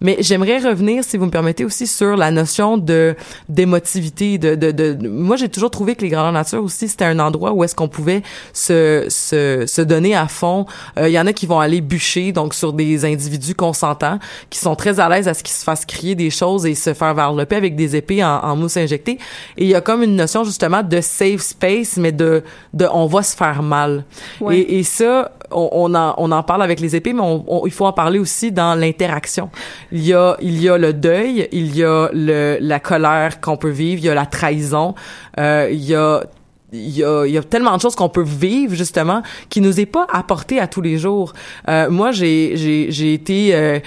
Mais 0.00 0.16
j'aimerais 0.20 0.58
revenir, 0.58 1.02
si 1.04 1.16
vous 1.16 1.24
me 1.26 1.30
permettez, 1.30 1.64
aussi 1.64 1.86
sur 1.86 2.16
la 2.16 2.30
notion 2.30 2.76
de 2.78 3.14
d'émotivité. 3.48 4.38
De, 4.38 4.54
de, 4.54 4.70
de, 4.70 4.92
de- 4.94 5.08
moi, 5.08 5.36
j'ai 5.36 5.48
toujours 5.48 5.70
trouvé 5.70 5.94
que 5.94 6.02
les 6.02 6.08
grandeurs 6.10 6.32
nature 6.32 6.62
aussi, 6.62 6.88
c'était 6.88 7.04
un 7.06 7.18
endroit 7.18 7.52
où 7.52 7.64
est-ce 7.64 7.74
qu'on 7.74 7.88
pouvait 7.88 8.22
se, 8.52 9.06
se, 9.08 9.64
se 9.66 9.82
donner 9.82 10.14
à 10.14 10.28
fond. 10.28 10.66
Euh, 10.98 11.08
Il 11.08 11.12
y 11.12 11.18
en 11.20 11.26
a 11.26 11.32
qui 11.32 11.46
vont 11.46 11.58
aller 11.60 11.80
bûcher, 11.80 12.32
donc 12.32 12.54
sur 12.54 12.72
des 12.72 13.04
individus 13.04 13.54
consentants, 13.54 14.18
qui 14.50 14.58
sont 14.58 14.74
très 14.76 15.00
à 15.00 15.08
l'aise 15.08 15.28
à 15.28 15.34
ce 15.34 15.42
qu'ils 15.42 15.54
se 15.54 15.64
fassent 15.64 15.86
crier 15.86 16.14
des 16.14 16.30
choses 16.30 16.66
et 16.66 16.74
se 16.74 16.92
faire 16.94 17.14
varloper 17.14 17.56
avec 17.56 17.74
des 17.76 17.96
épées 17.96 18.22
en, 18.22 18.38
en 18.42 18.56
mousse 18.56 18.76
injectée. 18.76 19.18
Et 19.56 19.64
il 19.64 19.68
y 19.68 19.74
a 19.74 19.80
comme 19.80 20.02
une 20.02 20.16
notion 20.16 20.44
justement 20.44 20.82
de 20.82 21.00
safe 21.00 21.40
space, 21.40 21.96
mais 21.96 22.12
de, 22.12 22.42
de 22.74 22.86
on 22.92 23.06
va 23.06 23.22
se 23.22 23.34
faire 23.36 23.62
mal. 23.62 24.04
Ouais. 24.40 24.58
Et, 24.58 24.78
et 24.78 24.82
ça, 24.82 25.32
on, 25.50 25.68
on 25.72 25.94
en, 25.94 26.14
on 26.18 26.30
en 26.32 26.42
parle 26.42 26.62
avec 26.62 26.80
les 26.80 26.94
épées, 26.96 27.12
mais 27.12 27.22
on, 27.22 27.44
on- 27.46 27.66
il 27.66 27.72
faut 27.72 27.86
en 27.86 27.92
parler 27.92 28.18
aussi 28.18 28.52
dans 28.52 28.74
l'interaction. 28.74 29.48
Il 29.92 30.04
y 30.04 30.12
a, 30.12 30.36
il 30.40 30.60
y 30.60 30.68
a 30.68 30.78
le 30.78 30.92
deuil, 30.92 31.48
il 31.52 31.76
y 31.76 31.84
a 31.84 32.08
le, 32.12 32.58
la 32.60 32.80
colère 32.80 33.40
qu'on 33.40 33.56
peut 33.56 33.70
vivre, 33.70 34.00
il 34.02 34.06
y 34.06 34.10
a 34.10 34.14
la 34.14 34.26
trahison, 34.26 34.94
euh, 35.38 35.68
il 35.70 35.84
y 35.84 35.94
a 35.94 36.24
il 36.72 36.90
y, 36.90 37.04
a, 37.04 37.24
il 37.24 37.32
y 37.32 37.38
a 37.38 37.42
tellement 37.42 37.76
de 37.76 37.80
choses 37.80 37.94
qu'on 37.94 38.08
peut 38.08 38.24
vivre 38.24 38.74
justement 38.74 39.22
qui 39.48 39.60
nous 39.60 39.80
est 39.80 39.86
pas 39.86 40.06
apporté 40.12 40.58
à 40.58 40.66
tous 40.66 40.80
les 40.80 40.98
jours. 40.98 41.32
Euh, 41.68 41.88
moi, 41.90 42.10
j'ai 42.10 42.56
j'ai 42.56 42.90
j'ai 42.90 43.14
été 43.14 43.54
euh, 43.54 43.78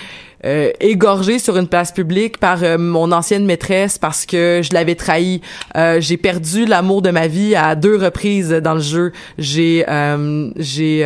euh, 0.46 0.72
égorgée 0.80 1.40
sur 1.40 1.58
une 1.58 1.68
place 1.68 1.92
publique 1.92 2.38
par 2.38 2.64
euh, 2.64 2.78
mon 2.78 3.12
ancienne 3.12 3.46
maîtresse 3.46 3.98
parce 3.98 4.26
que 4.26 4.62
je 4.64 4.74
l'avais 4.74 4.96
trahi. 4.96 5.42
Euh, 5.76 6.00
j'ai 6.00 6.18
perdu 6.18 6.66
l'amour 6.66 7.02
de 7.02 7.12
ma 7.12 7.28
vie 7.28 7.56
à 7.56 7.76
deux 7.76 7.98
reprises 7.98 8.50
dans 8.50 8.76
le 8.76 8.80
jeu. 8.80 9.12
J'ai 9.38 9.86
euh, 9.90 10.50
j'ai 10.56 11.04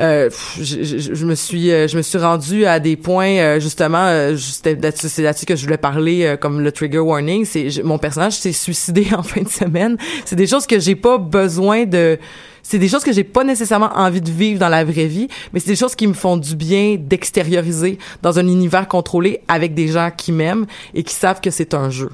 euh, 0.00 0.28
je, 0.60 0.82
je- 0.82 1.14
je 1.14 1.24
me 1.26 1.34
suis 1.34 1.70
euh, 1.70 1.86
je 1.86 1.96
me 1.96 2.02
suis 2.02 2.18
rendu 2.18 2.66
à 2.66 2.80
des 2.80 2.96
points 2.96 3.36
euh, 3.38 3.60
justement 3.60 4.06
euh, 4.06 4.36
c'est 4.36 5.18
là-dessus 5.22 5.46
que 5.46 5.54
je 5.56 5.64
voulais 5.64 5.76
parler 5.78 6.24
euh, 6.24 6.36
comme 6.36 6.60
le 6.60 6.72
trigger 6.72 6.98
warning. 6.98 7.44
C'est 7.44 7.68
mon 7.84 7.98
personnage 7.98 8.32
s'est 8.34 8.52
suicidé 8.52 9.08
en 9.16 9.22
fin 9.22 9.42
de 9.42 9.48
semaine. 9.48 9.96
C'est 10.24 10.36
des 10.36 10.46
choses 10.46 10.66
que 10.66 10.80
j'ai 10.80 10.96
pas 10.96 11.18
besoin 11.18 11.84
de 11.84 12.18
c'est 12.64 12.78
des 12.78 12.88
choses 12.88 13.04
que 13.04 13.12
j'ai 13.12 13.22
pas 13.22 13.44
nécessairement 13.44 13.90
envie 13.94 14.20
de 14.20 14.30
vivre 14.30 14.58
dans 14.58 14.68
la 14.68 14.84
vraie 14.84 15.06
vie, 15.06 15.28
mais 15.52 15.60
c'est 15.60 15.70
des 15.70 15.76
choses 15.76 15.94
qui 15.94 16.08
me 16.08 16.14
font 16.14 16.36
du 16.36 16.56
bien 16.56 16.96
d'extérioriser 16.98 17.98
dans 18.22 18.38
un 18.38 18.48
univers 18.48 18.88
contrôlé 18.88 19.42
avec 19.46 19.74
des 19.74 19.86
gens 19.86 20.10
qui 20.16 20.32
m'aiment 20.32 20.66
et 20.94 21.02
qui 21.04 21.14
savent 21.14 21.40
que 21.40 21.50
c'est 21.50 21.74
un 21.74 21.90
jeu. 21.90 22.10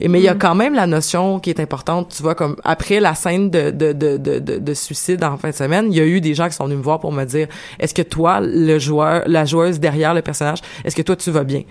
Et 0.00 0.08
mais 0.08 0.20
il 0.20 0.24
y 0.24 0.28
a 0.28 0.34
quand 0.34 0.54
même 0.54 0.74
la 0.74 0.86
notion 0.86 1.38
qui 1.40 1.48
est 1.48 1.60
importante, 1.60 2.12
tu 2.14 2.22
vois, 2.22 2.34
comme 2.34 2.56
après 2.64 3.00
la 3.00 3.14
scène 3.14 3.48
de 3.48 3.70
de 3.70 3.92
de 3.92 4.16
de, 4.18 4.38
de, 4.38 4.58
de 4.58 4.74
suicide 4.74 5.22
en 5.24 5.38
fin 5.38 5.50
de 5.50 5.54
semaine, 5.54 5.86
il 5.90 5.96
y 5.96 6.00
a 6.00 6.04
eu 6.04 6.20
des 6.20 6.34
gens 6.34 6.48
qui 6.48 6.54
sont 6.54 6.64
venus 6.64 6.78
me 6.78 6.82
voir 6.82 6.98
pour 7.00 7.12
me 7.12 7.24
dire, 7.24 7.46
est-ce 7.78 7.94
que 7.94 8.02
toi, 8.02 8.40
le 8.42 8.78
joueur, 8.78 9.22
la 9.26 9.44
joueuse 9.44 9.78
derrière 9.78 10.14
le 10.14 10.22
personnage, 10.22 10.58
est-ce 10.84 10.96
que 10.96 11.02
toi 11.02 11.16
tu 11.16 11.30
vas 11.30 11.44
bien? 11.44 11.62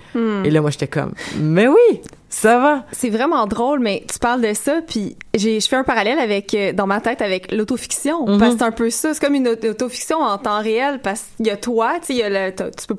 Et 0.45 0.49
là 0.49 0.61
moi 0.61 0.71
j'étais 0.71 0.87
comme, 0.87 1.11
mais 1.37 1.67
oui, 1.67 2.01
Ça 2.33 2.57
va? 2.59 2.85
C'est 2.93 3.09
vraiment 3.09 3.45
drôle, 3.45 3.81
mais 3.81 4.05
tu 4.11 4.17
parles 4.17 4.39
de 4.41 4.53
ça, 4.53 4.79
puis 4.87 5.17
j'ai, 5.35 5.59
je 5.59 5.67
fais 5.67 5.75
un 5.75 5.83
parallèle 5.83 6.17
avec, 6.17 6.53
euh, 6.53 6.71
dans 6.71 6.87
ma 6.87 7.01
tête, 7.01 7.21
avec 7.21 7.51
l'autofiction. 7.51 8.25
Mhm. 8.25 8.39
Parce 8.39 8.53
que 8.53 8.59
c'est 8.59 8.65
un 8.65 8.71
peu 8.71 8.89
ça. 8.89 9.13
C'est 9.13 9.23
comme 9.23 9.35
une 9.35 9.49
auto- 9.49 9.67
autofiction 9.67 10.17
en 10.19 10.37
temps 10.37 10.61
réel, 10.61 11.01
parce 11.03 11.25
qu'il 11.35 11.47
y 11.47 11.49
a 11.49 11.57
toi, 11.57 11.95
tu 11.99 12.07
sais, 12.07 12.13
il 12.13 12.19
y 12.19 12.23
a 12.23 12.29
le, 12.29 12.51
tu 12.55 12.87
peux, 12.87 12.95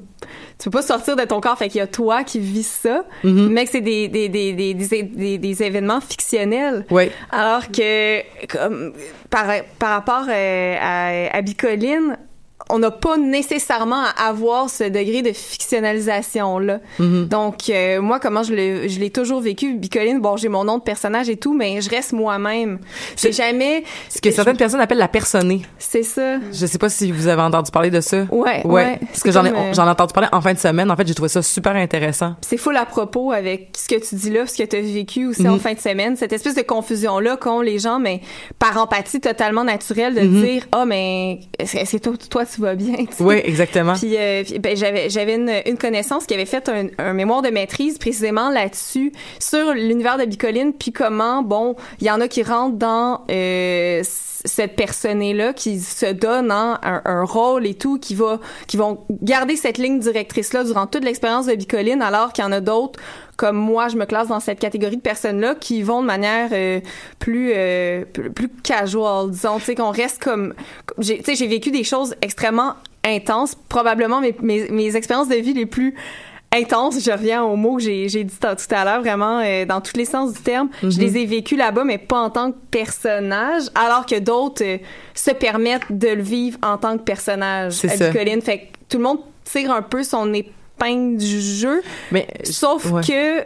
tu 0.58 0.64
peux 0.64 0.70
pas 0.70 0.82
sortir 0.82 1.16
de 1.16 1.24
ton 1.24 1.40
corps, 1.40 1.56
fait 1.56 1.70
qu'il 1.70 1.78
y 1.78 1.82
a 1.82 1.86
toi 1.86 2.24
qui 2.24 2.40
vis 2.40 2.66
ça, 2.66 3.04
Mhm. 3.24 3.48
mais 3.48 3.64
que 3.64 3.70
c'est 3.70 3.80
des, 3.80 4.08
des, 4.08 4.28
des, 4.28 4.52
des, 4.52 5.38
des, 5.38 5.62
événements 5.62 6.02
fictionnels. 6.02 6.84
Oui. 6.90 7.10
Alors 7.30 7.68
que, 7.72 8.20
comme, 8.48 8.92
par, 9.30 9.46
par 9.78 9.90
rapport 9.90 10.26
euh, 10.28 10.76
à, 10.78 11.34
à 11.36 11.40
Bicoline, 11.40 12.18
on 12.70 12.78
n'a 12.78 12.90
pas 12.90 13.16
nécessairement 13.16 14.02
à 14.16 14.28
avoir 14.28 14.70
ce 14.70 14.84
degré 14.84 15.22
de 15.22 15.32
fictionnalisation-là. 15.32 16.80
Mhm. 16.98 17.26
Donc, 17.28 17.68
euh, 17.68 18.00
moi, 18.00 18.20
comment 18.20 18.42
je 18.42 18.54
l'ai, 18.54 18.88
je 18.88 18.98
l'ai 19.00 19.10
toujours 19.10 19.40
vécu, 19.40 19.74
Bicoline, 19.74 20.20
bon, 20.20 20.36
j'ai 20.36 20.48
mon 20.48 20.64
nom 20.64 20.78
de 20.78 20.82
personnage 20.82 21.28
et 21.28 21.36
tout, 21.36 21.54
mais 21.54 21.80
je 21.80 21.90
reste 21.90 22.12
moi-même. 22.12 22.78
C'est 23.16 23.32
jamais... 23.32 23.84
Ce 24.08 24.20
que 24.20 24.30
certaines 24.30 24.56
personnes 24.56 24.80
appellent 24.80 24.98
la 24.98 25.08
personnée. 25.08 25.62
C'est 25.78 26.02
ça. 26.02 26.38
Je 26.52 26.66
sais 26.66 26.78
pas 26.78 26.88
si 26.88 27.12
vous 27.12 27.26
avez 27.28 27.42
entendu 27.42 27.70
parler 27.70 27.90
de 27.90 28.00
ça. 28.00 28.24
Ouais, 28.30 28.62
Ouais. 28.64 28.66
ouais. 28.66 28.98
Parce 29.00 29.10
C'est 29.14 29.22
que 29.24 29.30
j'en 29.32 29.44
ai, 29.44 29.50
euh, 29.50 29.72
j'en 29.74 29.86
ai 29.86 29.90
entendu 29.90 30.12
parler 30.12 30.28
en 30.32 30.40
fin 30.40 30.52
de 30.54 30.58
semaine. 30.58 30.90
En 30.90 30.96
fait, 30.96 31.06
j'ai 31.06 31.14
trouvé 31.14 31.28
ça 31.28 31.42
super 31.42 31.74
intéressant. 31.76 32.34
c'est 32.42 32.56
full 32.56 32.76
à 32.76 32.84
propos 32.86 33.32
avec 33.32 33.70
ce 33.76 33.88
que 33.88 34.00
tu 34.00 34.14
dis 34.14 34.30
là, 34.30 34.46
ce 34.46 34.56
que 34.56 34.62
tu 34.68 34.76
as 34.76 34.80
vécu 34.80 35.26
aussi 35.26 35.42
Mhm. 35.42 35.54
en 35.54 35.58
fin 35.58 35.72
de 35.74 35.78
semaine, 35.78 36.16
cette 36.16 36.32
espèce 36.32 36.54
de 36.54 36.62
confusion-là 36.62 37.36
qu'ont 37.36 37.60
les 37.60 37.78
gens, 37.78 37.98
mais 37.98 38.20
par 38.58 38.76
empathie 38.76 39.20
totalement 39.20 39.64
naturelle 39.64 40.14
de 40.14 40.20
Mhm. 40.20 40.42
dire 40.42 40.62
«Ah, 40.72 40.84
mais 40.84 41.40
est-ce 41.58 41.96
que 41.96 42.02
toi, 42.02 42.12
toi, 42.30 42.44
tu 42.54 42.60
vas 42.60 42.74
bien?»? 42.74 43.04
Oui, 43.20 43.36
exactement. 43.44 43.94
Puis, 43.94 44.16
euh, 44.16 44.42
puis, 44.44 44.58
ben, 44.58 44.76
j'avais 44.76 45.10
j'avais 45.10 45.36
une, 45.36 45.52
une 45.66 45.78
connaissance 45.78 46.26
qui 46.26 46.34
avait 46.34 46.46
fait 46.46 46.68
un, 46.68 46.86
un 46.98 47.12
mémoire 47.12 47.42
de 47.42 47.48
maîtrise 47.48 47.98
précisément 47.98 48.50
là-dessus 48.50 49.12
sur 49.38 49.72
l'univers 49.74 50.18
de 50.18 50.24
Bicoline 50.24 50.72
puis 50.72 50.92
comment 50.92 51.42
bon 51.42 51.76
il 52.00 52.06
y 52.06 52.10
en 52.10 52.20
a 52.20 52.28
qui 52.28 52.42
rentrent 52.42 52.76
dans 52.76 53.22
euh, 53.30 54.02
cette 54.44 54.74
personne 54.76 55.20
là 55.32 55.52
qui 55.52 55.78
se 55.78 56.06
donne 56.06 56.50
hein, 56.50 56.78
un, 56.82 57.02
un 57.04 57.24
rôle 57.24 57.66
et 57.66 57.74
tout 57.74 57.98
qui 57.98 58.14
va 58.14 58.40
qui 58.66 58.76
vont 58.76 59.04
garder 59.10 59.56
cette 59.56 59.78
ligne 59.78 60.00
directrice 60.00 60.52
là 60.52 60.64
durant 60.64 60.86
toute 60.86 61.04
l'expérience 61.04 61.46
de 61.46 61.54
Bicoline 61.54 62.02
alors 62.02 62.32
qu'il 62.32 62.44
y 62.44 62.46
en 62.46 62.52
a 62.52 62.60
d'autres 62.60 62.98
comme 63.42 63.56
moi, 63.56 63.88
je 63.88 63.96
me 63.96 64.04
classe 64.04 64.28
dans 64.28 64.40
cette 64.40 64.60
catégorie 64.60 64.96
de 64.96 65.02
personnes-là 65.02 65.54
qui 65.54 65.82
vont 65.82 66.02
de 66.02 66.06
manière 66.06 66.50
euh, 66.52 66.80
plus, 67.18 67.52
euh, 67.56 68.04
plus 68.04 68.30
plus 68.30 68.48
casual, 68.48 69.30
disons, 69.30 69.58
tu 69.58 69.64
sais, 69.64 69.74
qu'on 69.74 69.90
reste 69.90 70.22
comme, 70.22 70.54
j'ai- 70.98 71.18
tu 71.18 71.24
sais, 71.24 71.34
j'ai 71.34 71.46
vécu 71.46 71.70
des 71.70 71.84
choses 71.84 72.14
extrêmement 72.22 72.74
intenses, 73.04 73.56
probablement 73.68 74.20
mes, 74.20 74.34
mes, 74.42 74.68
mes 74.70 74.96
expériences 74.96 75.28
de 75.28 75.34
vie 75.36 75.54
les 75.54 75.66
plus 75.66 75.94
intenses, 76.54 77.02
je 77.02 77.10
reviens 77.10 77.42
au 77.42 77.56
mot 77.56 77.76
que 77.76 77.82
j'ai 77.82 78.08
j'ai 78.10 78.24
dit 78.24 78.34
tout 78.38 78.74
à 78.74 78.84
l'heure, 78.84 79.00
vraiment, 79.00 79.40
euh, 79.40 79.64
dans 79.64 79.80
tous 79.80 79.96
les 79.96 80.04
sens 80.04 80.34
du 80.34 80.40
terme, 80.40 80.68
je 80.82 80.98
les 81.00 81.16
ai 81.16 81.24
vécues 81.26 81.56
là-bas, 81.56 81.84
mais 81.84 81.96
pas 81.98 82.18
en 82.20 82.30
tant 82.30 82.52
que 82.52 82.56
personnage, 82.70 83.64
alors 83.74 84.04
que 84.06 84.18
d'autres 84.18 84.62
euh, 84.62 84.78
se 85.14 85.30
permettent 85.30 85.90
de 85.90 86.08
le 86.08 86.22
vivre 86.22 86.58
en 86.62 86.76
tant 86.76 86.98
que 86.98 87.02
personnage 87.02 87.72
C'est 87.72 87.90
à 87.90 87.96
ça. 87.96 88.12
Fait 88.12 88.58
que 88.58 88.62
tout 88.88 88.98
le 88.98 89.02
monde 89.04 89.18
tire 89.44 89.72
un 89.72 89.82
peu 89.82 90.02
son 90.02 90.32
épingle 90.34 91.16
du 91.16 91.40
jeu, 91.40 91.82
Mais 92.10 92.26
Sauf 92.44 92.90
ouais. 92.92 93.02
que, 93.02 93.40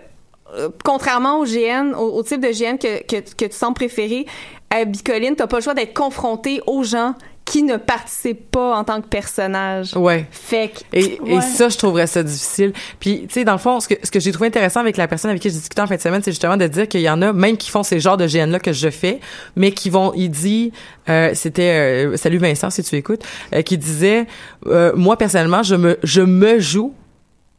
euh, 0.57 0.69
contrairement 0.85 1.39
au 1.39 1.45
GN, 1.45 1.95
au, 1.97 2.19
au 2.19 2.23
type 2.25 2.41
de 2.41 2.49
GN 2.51 2.77
que, 2.77 3.03
que, 3.05 3.21
que 3.35 3.45
tu 3.45 3.57
sembles 3.57 3.75
préférer, 3.75 4.27
à 4.71 4.85
Bicoline, 4.85 5.37
t'as 5.37 5.47
pas 5.47 5.59
le 5.59 5.63
choix 5.63 5.75
d'être 5.75 5.95
confronté 5.95 6.61
aux 6.67 6.83
gens 6.83 7.15
qui 7.47 7.63
ne 7.63 7.77
participent 7.77 8.51
pas 8.51 8.77
en 8.77 8.83
tant 8.83 9.01
que 9.01 9.07
personnage. 9.07 9.97
Ouais. 9.97 10.27
Fait 10.33 10.69
que, 10.69 10.81
Et, 10.93 11.15
et 11.15 11.35
Ouais. 11.37 11.41
ça, 11.41 11.69
je 11.69 11.79
trouverais 11.79 12.09
ça 12.09 12.23
difficile. 12.25 12.73
Puis, 12.99 13.27
tu 13.29 13.35
sais, 13.35 13.45
dans 13.45 13.53
le 13.53 13.59
fond, 13.59 13.79
ce 13.79 13.87
que, 13.87 13.95
ce 14.03 14.11
que 14.11 14.19
j'ai 14.19 14.33
trouvé 14.33 14.49
intéressant 14.49 14.81
avec 14.81 14.97
la 14.97 15.07
personne 15.07 15.31
avec 15.31 15.41
qui 15.41 15.49
j'ai 15.49 15.55
discuté 15.55 15.81
en 15.81 15.87
fin 15.87 15.95
de 15.95 16.01
semaine, 16.01 16.21
c'est 16.25 16.33
justement 16.33 16.57
de 16.57 16.67
dire 16.67 16.89
qu'il 16.89 17.03
y 17.03 17.09
en 17.09 17.23
a 17.23 17.33
même 17.33 17.57
qui 17.57 17.71
font 17.71 17.85
ces 17.85 18.01
genres 18.01 18.17
de 18.17 18.27
GN-là 18.27 18.59
que 18.59 18.73
je 18.73 18.91
fais, 18.91 19.21
mais 19.55 19.71
qui 19.71 19.91
vont, 19.91 20.13
il 20.17 20.29
dit, 20.31 20.73
euh, 21.09 21.31
c'était, 21.35 22.07
euh, 22.09 22.17
salut 22.17 22.39
Vincent, 22.39 22.69
si 22.71 22.83
tu 22.83 22.97
écoutes, 22.97 23.23
euh, 23.55 23.63
qui 23.63 23.79
disait, 23.79 24.27
euh, 24.67 24.93
moi, 24.97 25.17
personnellement, 25.17 25.63
je 25.63 25.77
me, 25.77 25.99
je 26.03 26.23
me 26.23 26.59
joue, 26.59 26.93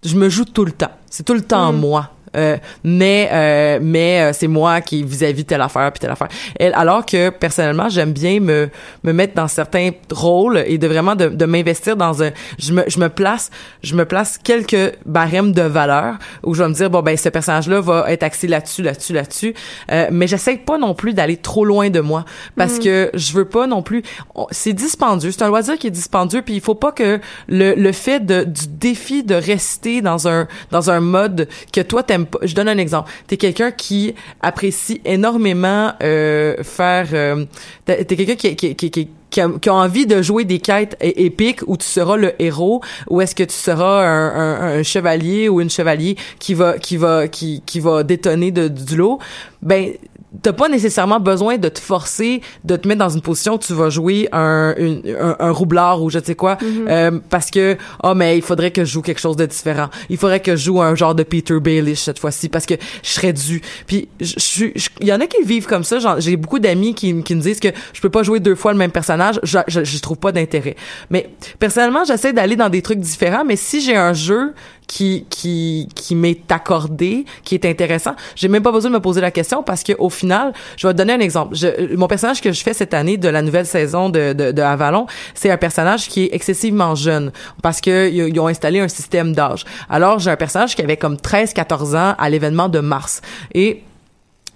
je 0.04 0.16
me 0.16 0.28
joue 0.28 0.44
tout 0.46 0.66
le 0.66 0.74
temps. 0.74 0.92
C'est 1.10 1.24
tout 1.24 1.34
le 1.34 1.42
temps 1.42 1.72
Mm. 1.72 1.78
moi. 1.80 2.12
Euh, 2.36 2.58
mais 2.84 3.30
euh, 3.32 3.80
mais 3.82 4.22
euh, 4.22 4.34
c'est 4.34 4.48
moi 4.48 4.82
qui 4.82 5.04
vis-à-vis 5.04 5.46
telle 5.46 5.62
affaire 5.62 5.92
puis 5.92 6.00
telle 6.00 6.12
affaire. 6.12 6.28
Elle, 6.60 6.74
alors 6.76 7.06
que 7.06 7.30
personnellement 7.30 7.90
j'aime 7.90 8.12
bien 8.12 8.40
me 8.40 8.70
me 9.04 9.14
mettre 9.14 9.34
dans 9.34 9.48
certains 9.48 9.92
rôles 10.12 10.64
et 10.66 10.78
de 10.78 10.88
vraiment 10.88 11.16
de, 11.16 11.28
de 11.28 11.46
m'investir 11.46 11.96
dans 11.96 12.24
un 12.24 12.32
je 12.60 12.74
me 12.74 12.84
je 12.88 13.00
me 13.00 13.10
place 13.10 13.50
je 13.84 13.96
me 13.96 14.06
place 14.06 14.38
quelques 14.38 14.94
barèmes 15.06 15.52
de 15.54 15.62
valeur 15.62 16.16
où 16.44 16.54
je 16.54 16.64
vais 16.64 16.70
me 16.70 16.74
dire 16.74 16.90
bon 16.90 17.02
ben 17.02 17.16
ce 17.18 17.30
personnage 17.30 17.68
là 17.68 17.82
va 17.82 18.12
être 18.12 18.24
axé 18.24 18.48
là-dessus 18.48 18.84
là-dessus 18.84 19.14
là-dessus. 19.14 19.54
Euh, 19.92 20.08
mais 20.12 20.28
j'essaie 20.28 20.58
pas 20.58 20.78
non 20.78 20.94
plus 20.94 21.14
d'aller 21.14 21.38
trop 21.38 21.66
loin 21.66 21.90
de 21.90 22.00
moi 22.00 22.26
parce 22.56 22.80
que 22.80 23.10
je 23.14 23.34
veux 23.34 23.46
pas 23.46 23.68
non 23.68 23.82
plus 23.82 24.04
c'est 24.52 24.74
dispendieux. 24.74 25.32
C'est 25.32 25.44
un 25.44 25.48
loisir 25.48 25.78
qui 25.78 25.88
est 25.88 25.92
dispendieux 25.92 26.42
puis 26.42 26.56
il 26.56 26.62
faut 26.62 26.76
pas 26.76 26.92
que 26.92 27.20
le 27.48 27.74
le 27.76 27.92
fait 27.92 28.20
de 28.20 28.44
du 28.44 28.68
défi 28.68 29.24
de 29.24 29.36
rester 29.36 30.02
dans 30.02 30.28
un 30.28 30.48
dans 30.72 30.90
un 30.92 31.00
mode 31.00 31.48
que 31.72 31.82
toi 31.82 32.04
t'aimes 32.04 32.27
je 32.44 32.56
donne 32.56 32.70
un 32.70 32.78
exemple. 32.78 33.12
T'es 33.28 33.38
quelqu'un 33.38 33.72
qui 33.72 34.16
apprécie 34.42 35.02
énormément 35.06 35.94
euh, 36.04 36.64
faire 36.64 37.08
euh, 37.14 37.46
t'es 37.86 38.06
quelqu'un 38.06 38.36
qui 38.36 38.56
qui 38.56 38.76
qui, 38.76 39.10
qui 39.30 39.42
a, 39.42 39.74
envie 39.74 40.06
de 40.06 40.22
jouer 40.22 40.46
des 40.46 40.60
quêtes 40.60 40.98
épiques 41.02 41.62
où 41.68 41.78
tu 41.78 41.86
seras 41.86 42.16
le 42.16 42.34
héros 42.42 42.82
ou 43.10 43.22
est-ce 43.22 43.36
que 43.36 43.44
tu 43.44 43.56
seras 43.56 44.04
un 44.06 44.84
chevalier 44.84 45.50
ou 45.50 45.62
une 45.62 45.70
chevalier 45.70 46.16
qui 46.40 46.54
va 46.54 46.78
qui 46.78 46.98
va 46.98 47.28
qui 47.28 47.62
qui 47.66 47.80
va 47.80 48.04
détonner 48.04 48.52
de, 48.52 48.68
du 48.68 48.96
lot? 48.96 49.20
Ben 49.62 49.94
t'as 50.42 50.52
pas 50.54 50.68
nécessairement 50.68 51.20
besoin 51.22 51.58
de 51.58 51.70
te 51.70 51.80
forcer 51.80 52.42
de 52.66 52.76
te 52.76 52.86
mettre 52.88 53.00
dans 53.00 53.10
une 53.10 53.22
position 53.22 53.56
où 53.56 53.58
tu 53.60 53.74
vas 53.74 53.90
jouer 53.90 54.28
un 54.34 54.76
une- 54.78 55.02
un, 55.20 55.38
un 55.40 55.52
roublard 55.52 56.04
ou 56.04 56.10
je 56.10 56.20
sais 56.24 56.36
quoi 56.36 56.58
euh, 56.64 57.20
parce 57.30 57.50
que 57.50 57.78
oh 58.04 58.14
mais 58.14 58.38
il 58.38 58.42
faudrait 58.42 58.72
que 58.72 58.84
je 58.84 58.92
joue 58.92 59.02
quelque 59.02 59.22
chose 59.22 59.38
de 59.38 59.46
différent. 59.46 59.88
Il 60.10 60.18
faudrait 60.18 60.42
que 60.42 60.56
je 60.58 60.66
joue 60.66 60.82
un 60.82 60.96
genre 60.96 61.16
de 61.16 61.24
Peter 61.24 61.60
Baelish 61.62 62.00
cette 62.00 62.20
fois-ci 62.20 62.50
parce 62.50 62.66
que 62.66 62.74
je 63.04 63.10
serais 63.10 63.32
dû. 63.34 63.62
Puis 63.88 64.10
il 64.20 65.08
y 65.08 65.14
en 65.14 65.22
a 65.22 65.28
qui 65.28 65.42
vivent 65.44 65.66
comme 65.66 65.84
ça. 65.86 65.98
J'ai 66.20 66.36
beaucoup 66.36 66.60
d'amis 66.60 66.94
qui, 66.94 67.24
qui 67.24 67.34
me 67.36 67.42
disent 67.42 67.60
que 67.62 67.70
je 67.94 68.02
peux 68.02 68.10
pas 68.10 68.24
jouer 68.24 68.40
deux 68.42 68.56
fois 68.56 68.74
le 68.74 68.78
même 68.78 68.92
personnage. 68.92 69.40
Je 69.44 69.60
je, 69.68 69.84
je 69.84 70.00
trouve 70.00 70.18
pas 70.18 70.34
d'intérêt. 70.34 70.76
Mais 71.10 71.30
personnellement 71.58 72.04
j'essaie 72.04 72.34
d'aller 72.34 72.56
dans 72.58 72.70
des 72.70 72.82
trucs 72.82 73.00
différents 73.00 73.46
mais 73.46 73.56
si 73.56 73.80
j'ai 73.82 73.96
un 73.96 74.14
jeu 74.14 74.54
qui 74.88 75.26
qui 75.30 75.90
qui 75.94 76.16
m'est 76.16 76.52
accordé, 76.52 77.26
qui 77.44 77.56
est 77.56 77.66
intéressant. 77.66 78.16
J'ai 78.36 78.48
même 78.48 78.64
pas 78.64 78.72
besoin 78.72 78.90
de 78.90 78.96
me 78.96 79.02
poser 79.02 79.22
la 79.22 79.32
question 79.32 79.64
parce 79.64 79.84
que 79.84 79.94
au 80.00 80.10
final, 80.10 80.54
je 80.78 80.88
vais 80.88 80.94
te 80.94 80.98
donner 80.98 81.14
un 81.14 81.20
exemple. 81.20 81.56
Mon 81.96 82.08
personnage 82.08 82.42
que 82.42 82.52
je 82.52 82.64
fais 82.64 82.74
cette 82.74 82.94
année 82.94 83.18
de 83.18 83.30
la 83.30 83.42
nouvelle 83.42 83.66
saison 83.66 84.10
de 84.10 84.34
de, 84.34 84.52
de 84.52 84.62
Avalon, 84.62 85.06
c'est 85.34 85.52
un 85.52 85.58
personnage 85.58 86.08
qui 86.08 86.24
est 86.24 86.30
excessivement 86.34 86.96
jeune 86.96 87.32
parce 87.62 87.82
que 87.82 88.10
ils 88.10 88.40
ont 88.40 88.48
installé 88.48 88.80
un 88.80 88.88
système 88.88 89.34
d'âge. 89.34 89.66
Alors 89.90 90.20
j'ai 90.20 90.32
un 90.32 90.38
personnage 90.38 90.76
qui 90.76 90.82
avait 90.82 90.98
comme 90.98 91.16
13-14 91.16 91.96
ans 91.96 92.16
à 92.18 92.30
l'événement 92.30 92.70
de 92.70 92.80
mars 92.80 93.22
et 93.54 93.84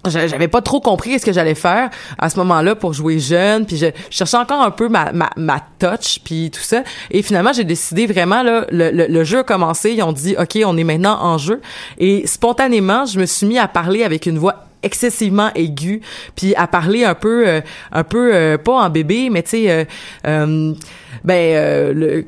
j'avais 0.06 0.48
pas 0.48 0.62
trop 0.62 0.80
compris 0.80 1.18
ce 1.18 1.24
que 1.24 1.32
j'allais 1.32 1.54
faire 1.54 1.90
à 2.18 2.28
ce 2.28 2.36
moment-là 2.38 2.74
pour 2.74 2.92
jouer 2.92 3.18
jeune 3.18 3.66
puis 3.66 3.76
je, 3.76 3.86
cherchais 4.10 4.36
encore 4.36 4.62
un 4.62 4.70
peu 4.70 4.88
ma, 4.88 5.12
ma, 5.12 5.30
ma 5.36 5.60
touch 5.78 6.20
puis 6.24 6.50
tout 6.50 6.60
ça. 6.60 6.82
Et 7.10 7.22
finalement 7.22 7.52
j'ai 7.52 7.64
décidé 7.64 8.06
vraiment 8.06 8.42
là 8.42 8.66
le, 8.70 8.90
le, 8.90 9.06
le 9.06 9.24
jeu 9.24 9.40
a 9.40 9.44
commencé 9.44 9.92
ils 9.92 10.02
ont 10.02 10.12
dit 10.12 10.34
ok 10.38 10.58
on 10.64 10.76
est 10.76 10.84
maintenant 10.84 11.18
en 11.20 11.38
jeu. 11.38 11.60
Et 11.98 12.26
spontanément 12.26 13.06
je 13.06 13.18
me 13.18 13.26
suis 13.26 13.46
mis 13.46 13.58
à 13.58 13.68
parler 13.68 14.02
avec 14.02 14.26
une 14.26 14.38
voix 14.38 14.66
excessivement 14.82 15.50
aiguë 15.54 16.00
puis 16.34 16.54
à 16.54 16.66
parler 16.66 17.04
un 17.04 17.14
peu 17.14 17.46
euh, 17.46 17.60
un 17.92 18.04
peu 18.04 18.34
euh, 18.34 18.58
pas 18.58 18.72
en 18.72 18.90
bébé 18.90 19.28
mais 19.30 19.42
tu 19.42 19.50
sais 19.50 19.70
euh, 19.70 19.84
euh, 20.26 20.74
ben 21.24 21.34
euh, 21.54 21.92
le, 21.92 22.24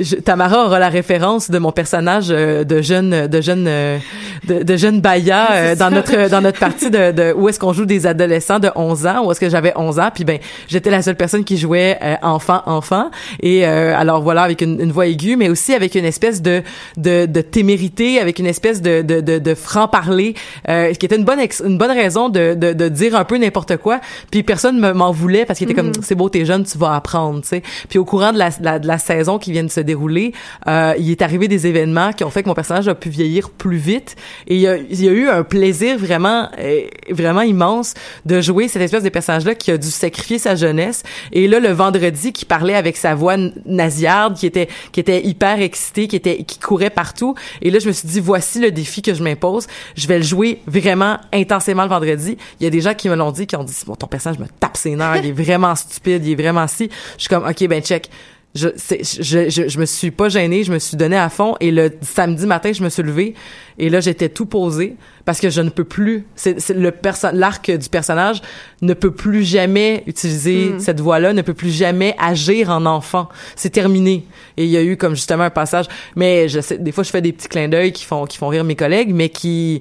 je- 0.00 0.16
Tamara 0.16 0.64
aura 0.66 0.78
la 0.78 0.88
référence 0.88 1.50
de 1.50 1.58
mon 1.58 1.72
personnage 1.72 2.26
euh, 2.30 2.64
de 2.64 2.82
jeune 2.82 3.26
de 3.26 3.40
jeune 3.40 3.66
euh, 3.68 3.98
de, 4.46 4.62
de 4.62 4.76
jeune 4.76 5.00
Baya 5.00 5.48
euh, 5.52 5.74
dans 5.76 5.90
notre 5.90 6.28
dans 6.30 6.40
notre 6.40 6.58
partie 6.58 6.90
de, 6.90 7.12
de 7.12 7.32
où 7.36 7.48
est-ce 7.48 7.58
qu'on 7.58 7.72
joue 7.72 7.84
des 7.86 8.06
adolescents 8.06 8.58
de 8.58 8.70
11 8.74 9.06
ans 9.06 9.24
où 9.26 9.32
est-ce 9.32 9.40
que 9.40 9.48
j'avais 9.50 9.72
11 9.76 9.98
ans 10.00 10.10
puis 10.14 10.24
ben 10.24 10.38
j'étais 10.68 10.90
la 10.90 11.02
seule 11.02 11.16
personne 11.16 11.44
qui 11.44 11.56
jouait 11.58 11.98
euh, 12.02 12.14
enfant 12.22 12.62
enfant 12.66 13.10
et 13.40 13.66
euh, 13.66 13.94
alors 13.96 14.22
voilà 14.22 14.42
avec 14.42 14.60
une, 14.60 14.80
une 14.80 14.92
voix 14.92 15.06
aiguë 15.06 15.36
mais 15.36 15.48
aussi 15.48 15.74
avec 15.74 15.94
une 15.94 16.04
espèce 16.04 16.42
de 16.42 16.62
de, 16.96 17.26
de 17.26 17.40
témérité 17.40 18.18
avec 18.20 18.38
une 18.38 18.46
espèce 18.46 18.82
de 18.82 19.02
de, 19.02 19.20
de, 19.20 19.38
de 19.38 19.54
franc 19.54 19.88
parler 19.88 20.34
euh, 20.68 20.92
qui 20.94 21.06
était 21.06 21.16
une 21.16 21.24
bonne 21.24 21.40
ex- 21.40 21.62
une 21.64 21.78
bonne 21.78 21.90
raison 21.92 22.28
de, 22.28 22.54
de, 22.54 22.72
de 22.72 22.88
dire 22.88 23.16
un 23.16 23.24
peu 23.24 23.36
n'importe 23.38 23.76
quoi. 23.76 24.00
Puis 24.30 24.42
personne 24.42 24.78
me- 24.80 24.92
m'en 24.92 25.12
voulait 25.12 25.44
parce 25.44 25.58
qu'il 25.58 25.70
était 25.70 25.80
comme 25.80 25.92
c'est 26.02 26.14
beau 26.14 26.28
t'es 26.28 26.44
jeune 26.44 26.64
tu 26.64 26.78
vas 26.78 26.94
apprendre. 26.94 27.40
tu 27.42 27.48
sais. 27.48 27.62
Puis 27.88 27.98
au 27.98 28.04
de 28.30 28.86
la, 28.86 28.98
saison 28.98 29.38
qui 29.38 29.50
vient 29.50 29.64
de 29.64 29.70
se 29.70 29.80
dérouler, 29.80 30.32
euh, 30.68 30.94
il 30.98 31.10
est 31.10 31.22
arrivé 31.22 31.48
des 31.48 31.66
événements 31.66 32.12
qui 32.12 32.22
ont 32.22 32.30
fait 32.30 32.44
que 32.44 32.48
mon 32.48 32.54
personnage 32.54 32.86
a 32.86 32.94
pu 32.94 33.08
vieillir 33.08 33.50
plus 33.50 33.78
vite. 33.78 34.14
Et 34.46 34.56
il 34.56 34.60
y 34.60 34.68
a, 34.68 34.76
eu 35.12 35.28
un 35.28 35.42
plaisir 35.42 35.98
vraiment 35.98 36.48
euh, 36.58 36.82
vraiment 37.10 37.40
immense 37.40 37.94
de 38.26 38.40
jouer 38.40 38.68
cette 38.68 38.82
espèce 38.82 39.02
de 39.02 39.08
personnage 39.08 39.44
là 39.44 39.54
qui 39.54 39.70
a 39.70 39.78
dû 39.78 39.88
sacrifier 39.88 40.38
sa 40.38 40.54
jeunesse. 40.54 41.02
Et 41.32 41.48
là 41.48 41.58
le 41.58 41.70
vendredi 41.70 42.32
qui 42.32 42.44
parlait 42.44 42.74
avec 42.74 42.96
sa 42.96 43.14
voix 43.14 43.36
nasillarde, 43.66 44.36
qui 44.36 44.46
était 44.46 44.68
qui 44.92 45.00
était 45.00 45.24
hyper 45.24 45.60
excité, 45.60 46.06
qui 46.06 46.16
était 46.16 46.44
qui 46.44 46.58
courait 46.58 46.90
partout. 46.90 47.34
Et 47.62 47.70
là 47.70 47.78
je 47.78 47.88
me 47.88 47.92
suis 47.92 48.06
dit 48.06 48.20
voici 48.20 48.60
le 48.60 48.70
défi 48.70 49.02
que 49.02 49.14
je 49.14 49.22
m'impose. 49.22 49.66
Je 49.96 50.06
vais 50.06 50.18
le 50.18 50.24
jouer 50.24 50.60
vraiment 50.66 51.18
intensément 51.32 51.82
le 51.84 51.88
vendredi. 51.88 52.36
Il 52.60 52.64
y 52.64 52.66
a 52.66 52.70
des 52.70 52.80
gens 52.80 52.94
qui 52.94 53.08
me 53.08 53.16
l'ont 53.16 53.32
dit, 53.32 53.46
qui 53.46 53.56
ont 53.56 53.64
dit 53.64 53.74
bon 53.86 53.96
ton 53.96 54.06
personnage 54.06 54.38
me 54.38 54.46
tape 54.60 54.76
ses 54.76 54.94
nerfs, 54.94 55.16
il 55.16 55.26
est 55.26 55.32
vraiment 55.32 55.74
stupide, 55.74 56.24
il 56.24 56.32
est 56.32 56.42
vraiment 56.42 56.66
si. 56.66 56.90
Je 57.16 57.22
suis 57.22 57.28
comme 57.28 57.46
ok 57.46 57.66
ben 57.68 57.82
check. 57.82 58.10
Je, 58.54 58.68
c'est- 58.76 59.22
je, 59.22 59.48
je, 59.48 59.66
je 59.68 59.78
me 59.78 59.86
suis 59.86 60.10
pas 60.10 60.28
gênée, 60.28 60.62
je 60.62 60.72
me 60.72 60.78
suis 60.78 60.96
donné 60.98 61.16
à 61.16 61.30
fond 61.30 61.54
et 61.60 61.70
le 61.70 61.90
samedi 62.02 62.46
matin, 62.46 62.70
je 62.72 62.82
me 62.82 62.90
suis 62.90 63.02
levée 63.02 63.32
et 63.78 63.88
là, 63.88 64.00
j'étais 64.00 64.28
tout 64.28 64.44
posé 64.44 64.96
parce 65.24 65.40
que 65.40 65.48
je 65.48 65.62
ne 65.62 65.70
peux 65.70 65.84
plus, 65.84 66.26
c'est, 66.36 66.60
c'est 66.60 66.74
le 66.74 66.90
perso- 66.90 67.28
l'arc 67.32 67.70
du 67.70 67.88
personnage 67.88 68.42
ne 68.82 68.92
peut 68.92 69.10
plus 69.10 69.42
jamais 69.42 70.02
utiliser 70.06 70.72
cette 70.80 71.00
voix-là, 71.00 71.32
ne 71.32 71.40
peut 71.40 71.54
plus 71.54 71.70
jamais 71.70 72.14
agir 72.18 72.68
en 72.68 72.84
enfant. 72.84 73.30
C'est 73.56 73.70
terminé. 73.70 74.26
Et 74.58 74.64
il 74.64 74.70
y 74.70 74.76
a 74.76 74.82
eu 74.82 74.98
comme 74.98 75.14
justement 75.14 75.44
un 75.44 75.50
passage, 75.50 75.86
mais 76.14 76.46
je 76.48 76.60
sais, 76.60 76.76
des 76.76 76.92
fois, 76.92 77.04
je 77.04 77.10
fais 77.10 77.22
des 77.22 77.32
petits 77.32 77.48
clins 77.48 77.68
d'œil 77.68 77.92
qui 77.92 78.04
font, 78.04 78.26
qui 78.26 78.36
font 78.36 78.48
rire 78.48 78.64
mes 78.64 78.76
collègues, 78.76 79.14
mais 79.14 79.30
qui, 79.30 79.80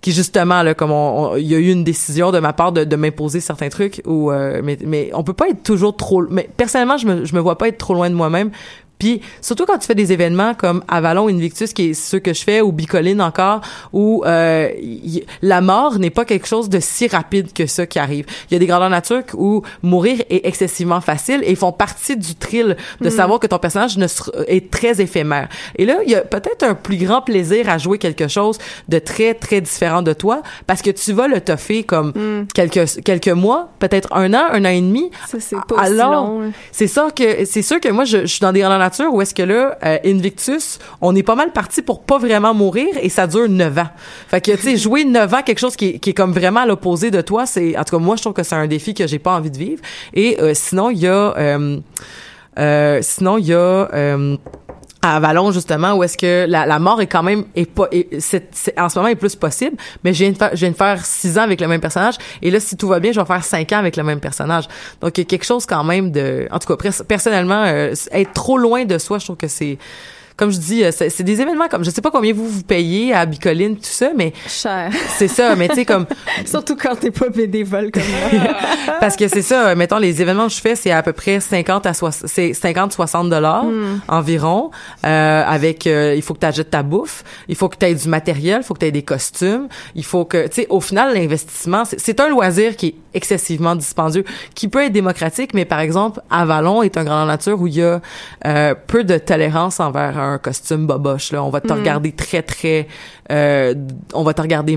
qui 0.00 0.12
justement 0.12 0.62
là 0.62 0.74
comme 0.74 0.90
on, 0.90 1.36
il 1.36 1.46
y 1.46 1.54
a 1.54 1.58
eu 1.58 1.70
une 1.70 1.84
décision 1.84 2.32
de 2.32 2.38
ma 2.38 2.52
part 2.52 2.72
de, 2.72 2.84
de 2.84 2.96
m'imposer 2.96 3.40
certains 3.40 3.68
trucs 3.68 4.00
ou 4.06 4.30
euh, 4.30 4.60
mais 4.64 4.78
mais 4.84 5.10
on 5.14 5.22
peut 5.22 5.34
pas 5.34 5.48
être 5.48 5.62
toujours 5.62 5.96
trop 5.96 6.22
mais 6.30 6.48
personnellement 6.56 6.96
je 6.96 7.06
me 7.06 7.24
je 7.24 7.34
me 7.34 7.40
vois 7.40 7.58
pas 7.58 7.68
être 7.68 7.78
trop 7.78 7.94
loin 7.94 8.08
de 8.08 8.14
moi-même 8.14 8.50
puis 9.00 9.20
surtout 9.40 9.64
quand 9.66 9.78
tu 9.78 9.86
fais 9.88 9.96
des 9.96 10.12
événements 10.12 10.54
comme 10.54 10.84
Avalon 10.86 11.26
Invictus 11.28 11.72
qui 11.72 11.90
est 11.90 11.94
ce 11.94 12.16
que 12.16 12.32
je 12.32 12.42
fais 12.44 12.60
ou 12.60 12.70
Bicoline 12.70 13.20
encore 13.20 13.62
où 13.92 14.22
euh, 14.26 14.68
y- 14.80 15.24
la 15.42 15.60
mort 15.60 15.98
n'est 15.98 16.10
pas 16.10 16.24
quelque 16.24 16.46
chose 16.46 16.68
de 16.68 16.78
si 16.78 17.08
rapide 17.08 17.52
que 17.52 17.66
ça 17.66 17.86
qui 17.86 17.98
arrive. 17.98 18.26
Il 18.50 18.54
y 18.54 18.56
a 18.56 18.58
des 18.60 18.66
grandeurs 18.66 18.90
nature 18.90 19.22
où 19.34 19.62
mourir 19.82 20.20
est 20.30 20.46
excessivement 20.46 21.00
facile 21.00 21.40
et 21.44 21.54
font 21.56 21.72
partie 21.72 22.16
du 22.16 22.34
thrill 22.36 22.76
de 23.00 23.10
savoir 23.10 23.40
que 23.40 23.46
ton 23.48 23.58
personnage 23.58 23.96
ne 23.98 24.06
est 24.46 24.70
très 24.70 25.00
éphémère. 25.00 25.48
Et 25.76 25.86
là, 25.86 25.96
il 26.04 26.10
y 26.10 26.14
a 26.14 26.20
peut-être 26.20 26.62
un 26.62 26.74
plus 26.74 26.98
grand 26.98 27.22
plaisir 27.22 27.68
à 27.68 27.78
jouer 27.78 27.98
quelque 27.98 28.28
chose 28.28 28.58
de 28.88 28.98
très 28.98 29.34
très 29.34 29.60
différent 29.62 30.02
de 30.02 30.12
toi 30.12 30.42
parce 30.66 30.82
que 30.82 30.90
tu 30.90 31.12
vas 31.14 31.26
le 31.26 31.40
toffer 31.40 31.82
comme 31.84 32.12
quelques 32.54 33.02
quelques 33.02 33.28
mois, 33.28 33.70
peut-être 33.78 34.12
un 34.12 34.34
an, 34.34 34.44
un 34.52 34.64
an 34.64 34.68
et 34.68 34.80
demi. 34.82 35.10
Ça, 35.26 35.38
c'est 35.40 35.56
pas 35.68 35.80
Alors, 35.80 36.12
long, 36.26 36.42
hein. 36.42 36.50
c'est 36.70 36.86
ça 36.86 37.08
que 37.14 37.44
c'est 37.46 37.62
sûr 37.62 37.80
que 37.80 37.88
moi 37.88 38.04
je, 38.04 38.18
je 38.20 38.26
suis 38.26 38.40
dans 38.40 38.52
des 38.52 38.60
grandeurs 38.60 38.78
nature 38.78 38.89
où 38.98 39.20
est-ce 39.20 39.34
que 39.34 39.42
là 39.42 39.76
euh, 39.84 39.98
Invictus, 40.04 40.78
on 41.00 41.14
est 41.14 41.22
pas 41.22 41.34
mal 41.34 41.52
parti 41.52 41.82
pour 41.82 42.02
pas 42.02 42.18
vraiment 42.18 42.54
mourir 42.54 42.88
et 43.00 43.08
ça 43.08 43.26
dure 43.26 43.48
9 43.48 43.78
ans. 43.78 43.88
Fait 44.28 44.40
que 44.40 44.52
tu 44.52 44.62
sais 44.62 44.76
jouer 44.76 45.04
9 45.04 45.34
ans 45.34 45.42
quelque 45.42 45.58
chose 45.58 45.76
qui 45.76 45.86
est, 45.86 45.98
qui 45.98 46.10
est 46.10 46.14
comme 46.14 46.32
vraiment 46.32 46.60
à 46.60 46.66
l'opposé 46.66 47.10
de 47.10 47.20
toi, 47.20 47.46
c'est 47.46 47.76
en 47.76 47.84
tout 47.84 47.96
cas 47.96 48.02
moi 48.02 48.16
je 48.16 48.22
trouve 48.22 48.34
que 48.34 48.42
c'est 48.42 48.54
un 48.54 48.66
défi 48.66 48.94
que 48.94 49.06
j'ai 49.06 49.18
pas 49.18 49.36
envie 49.36 49.50
de 49.50 49.58
vivre 49.58 49.82
et 50.14 50.40
euh, 50.40 50.52
sinon 50.54 50.90
il 50.90 50.98
y 50.98 51.06
a 51.06 51.36
euh, 51.36 51.78
euh, 52.58 52.98
sinon 53.02 53.38
il 53.38 53.46
y 53.46 53.54
a 53.54 53.88
à 55.02 55.16
Avalon 55.16 55.50
justement 55.50 55.94
où 55.94 56.04
est-ce 56.04 56.18
que 56.18 56.44
la, 56.48 56.78
mort 56.78 57.00
est 57.00 57.06
quand 57.06 57.22
même 57.22 57.44
est 57.56 57.64
pas 57.70 57.88
est- 57.90 58.14
en 58.78 58.88
ce 58.90 58.98
moment 58.98 59.08
est 59.08 59.14
plus 59.16 59.34
possible 59.34 59.76
mais 60.04 60.12
je 60.12 60.24
viens 60.54 60.70
de 60.70 60.76
faire 60.76 61.04
six 61.04 61.38
ans 61.38 61.42
avec 61.42 61.60
le 61.60 61.68
même 61.68 61.80
personnage 61.80 62.16
et 62.42 62.50
là 62.50 62.60
si 62.60 62.76
tout 62.76 62.88
va 62.88 63.00
bien 63.00 63.10
je 63.12 63.18
vais 63.20 63.26
faire 63.26 63.42
cinq 63.44 63.72
ans 63.72 63.78
avec 63.78 63.96
le 63.96 64.02
même 64.02 64.20
personnage. 64.20 64.64
Donc 65.00 65.16
il 65.16 65.22
y 65.22 65.24
a 65.24 65.24
quelque 65.24 65.44
chose 65.46 65.64
quand 65.64 65.84
même 65.84 66.10
de 66.10 66.46
en 66.50 66.58
tout 66.58 66.68
cas 66.68 66.76
pers- 66.76 67.04
personnellement 67.06 67.62
euh, 67.64 67.94
être 68.12 68.32
trop 68.34 68.58
loin 68.58 68.84
de 68.84 68.98
soi 68.98 69.18
je 69.18 69.24
trouve 69.24 69.36
que 69.36 69.48
c'est 69.48 69.78
comme 70.40 70.50
je 70.50 70.58
dis 70.58 70.82
euh, 70.82 70.90
c'est, 70.90 71.22
des 71.22 71.40
événements 71.42 71.68
comme 71.68 71.84
je 71.84 71.90
sais 71.90 72.00
pas 72.00 72.10
combien 72.10 72.32
vous 72.32 72.48
vous 72.48 72.62
payez 72.62 73.12
à 73.12 73.26
Bicoline 73.26 73.76
tout 73.76 73.82
ça 73.84 74.10
mais 74.16 74.32
Cher. 74.48 74.90
c'est 75.18 75.28
ça 75.28 75.54
mais 75.54 75.68
tu 75.68 75.74
sais 75.74 75.84
comme 75.84 76.06
Surtout 76.46 76.76
quand 76.76 76.96
t'es 76.98 77.10
pas 77.10 77.28
bénévole 77.28 77.90
comme 77.92 78.02
moi. 78.32 78.40
parce 79.00 79.16
que 79.16 79.28
c'est 79.28 79.42
ça, 79.42 79.68
euh, 79.68 79.74
mettons 79.76 79.98
les 79.98 80.22
événements 80.22 80.46
que 80.46 80.54
je 80.54 80.60
fais, 80.60 80.74
c'est 80.74 80.90
à 80.90 81.02
peu 81.02 81.12
près 81.12 81.40
50 81.40 81.84
à 81.84 81.92
60 81.94 82.28
c'est 82.28 82.54
50 82.54 82.92
60 82.92 83.28
dollars 83.28 83.64
environ 84.08 84.70
euh, 85.04 85.42
avec 85.46 85.86
euh, 85.86 86.14
il 86.16 86.22
faut 86.22 86.32
que 86.34 86.40
tu 86.40 86.46
achètes 86.46 86.70
ta 86.70 86.82
bouffe, 86.82 87.22
il 87.48 87.54
faut 87.54 87.68
que 87.68 87.76
tu 87.76 87.84
aies 87.86 87.94
du 87.94 88.08
matériel, 88.08 88.60
il 88.62 88.64
faut 88.64 88.72
que 88.74 88.80
tu 88.80 88.86
aies 88.86 88.92
des 88.92 89.02
costumes, 89.02 89.68
il 89.94 90.04
faut 90.04 90.24
que 90.24 90.46
tu 90.48 90.62
sais 90.62 90.66
au 90.70 90.80
final 90.80 91.12
l'investissement 91.14 91.84
c'est- 91.84 92.00
c'est 92.00 92.18
un 92.20 92.28
loisir 92.28 92.76
qui 92.76 92.86
est 92.88 93.09
excessivement 93.14 93.76
dispendieux 93.76 94.24
qui 94.54 94.68
peut 94.68 94.84
être 94.84 94.92
démocratique 94.92 95.54
mais 95.54 95.64
par 95.64 95.80
exemple 95.80 96.20
Avalon 96.30 96.82
est 96.82 96.96
un 96.96 97.04
grand 97.04 97.26
nature 97.26 97.60
où 97.60 97.66
il 97.66 97.74
y 97.76 97.82
a 97.82 98.00
euh, 98.46 98.74
peu 98.86 99.04
de 99.04 99.18
tolérance 99.18 99.80
envers 99.80 100.18
un 100.18 100.38
costume 100.38 100.86
boboche 100.86 101.32
là, 101.32 101.42
on 101.42 101.50
va 101.50 101.60
te 101.60 101.72
regarder 101.72 102.12
très 102.12 102.42
très 102.42 102.86
euh, 103.30 103.74
on 104.14 104.22
va 104.22 104.34
te 104.34 104.42
regarder 104.42 104.76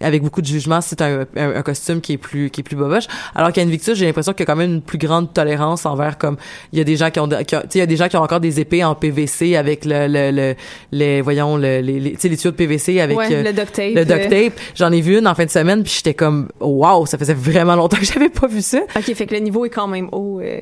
avec 0.00 0.22
beaucoup 0.22 0.40
de 0.40 0.46
jugement, 0.46 0.80
c'est 0.80 1.00
un, 1.02 1.26
un, 1.36 1.56
un 1.56 1.62
costume 1.62 2.00
qui 2.00 2.14
est 2.14 2.18
plus 2.18 2.50
qui 2.50 2.60
est 2.60 2.64
plus 2.64 2.76
boboche. 2.76 3.04
Alors 3.34 3.52
qu'à 3.52 3.62
Invictus, 3.62 3.94
j'ai 3.96 4.06
l'impression 4.06 4.32
qu'il 4.32 4.40
y 4.40 4.42
a 4.44 4.46
quand 4.46 4.56
même 4.56 4.72
une 4.74 4.82
plus 4.82 4.98
grande 4.98 5.32
tolérance 5.34 5.84
envers 5.86 6.16
comme 6.18 6.36
il 6.72 6.78
y 6.78 6.82
a 6.82 6.84
des 6.84 6.96
gens 6.96 7.10
qui 7.10 7.20
ont 7.20 7.26
de- 7.26 7.42
qui 7.42 7.56
ont- 7.56 7.60
tu 7.60 7.66
sais 7.70 7.78
il 7.78 7.80
y 7.80 7.82
a 7.82 7.86
des 7.86 7.96
gens 7.96 8.08
qui 8.08 8.16
ont 8.16 8.22
encore 8.22 8.40
des 8.40 8.60
épées 8.60 8.82
en 8.84 8.94
PVC 8.94 9.56
avec 9.56 9.84
le 9.84 10.06
le, 10.08 10.30
le 10.30 10.54
les 10.92 11.20
voyons 11.20 11.56
le, 11.56 11.80
les 11.80 12.00
les, 12.00 12.12
tu 12.12 12.20
sais, 12.20 12.28
les 12.28 12.36
tuyaux 12.36 12.52
de 12.52 12.56
PVC 12.56 13.00
avec 13.00 13.16
ouais, 13.18 13.32
euh, 13.34 13.42
le 13.42 13.52
duct 13.52 13.72
tape. 13.72 13.94
le 13.94 14.04
duct 14.04 14.32
euh. 14.32 14.44
tape. 14.48 14.60
J'en 14.74 14.90
ai 14.92 15.00
vu 15.00 15.18
une 15.18 15.26
en 15.28 15.34
fin 15.34 15.44
de 15.44 15.50
semaine 15.50 15.82
puis 15.82 15.92
j'étais 15.96 16.14
comme 16.14 16.48
waouh, 16.60 17.06
ça 17.06 17.18
faisait 17.18 17.34
vraiment 17.34 17.76
longtemps 17.76 17.96
que 18.00 18.04
j'avais 18.06 18.28
pas 18.30 18.46
vu 18.46 18.62
ça. 18.62 18.80
OK, 18.96 19.14
fait 19.14 19.26
que 19.26 19.34
le 19.34 19.40
niveau 19.40 19.64
est 19.64 19.70
quand 19.70 19.88
même 19.88 20.08
haut, 20.12 20.40
euh, 20.40 20.60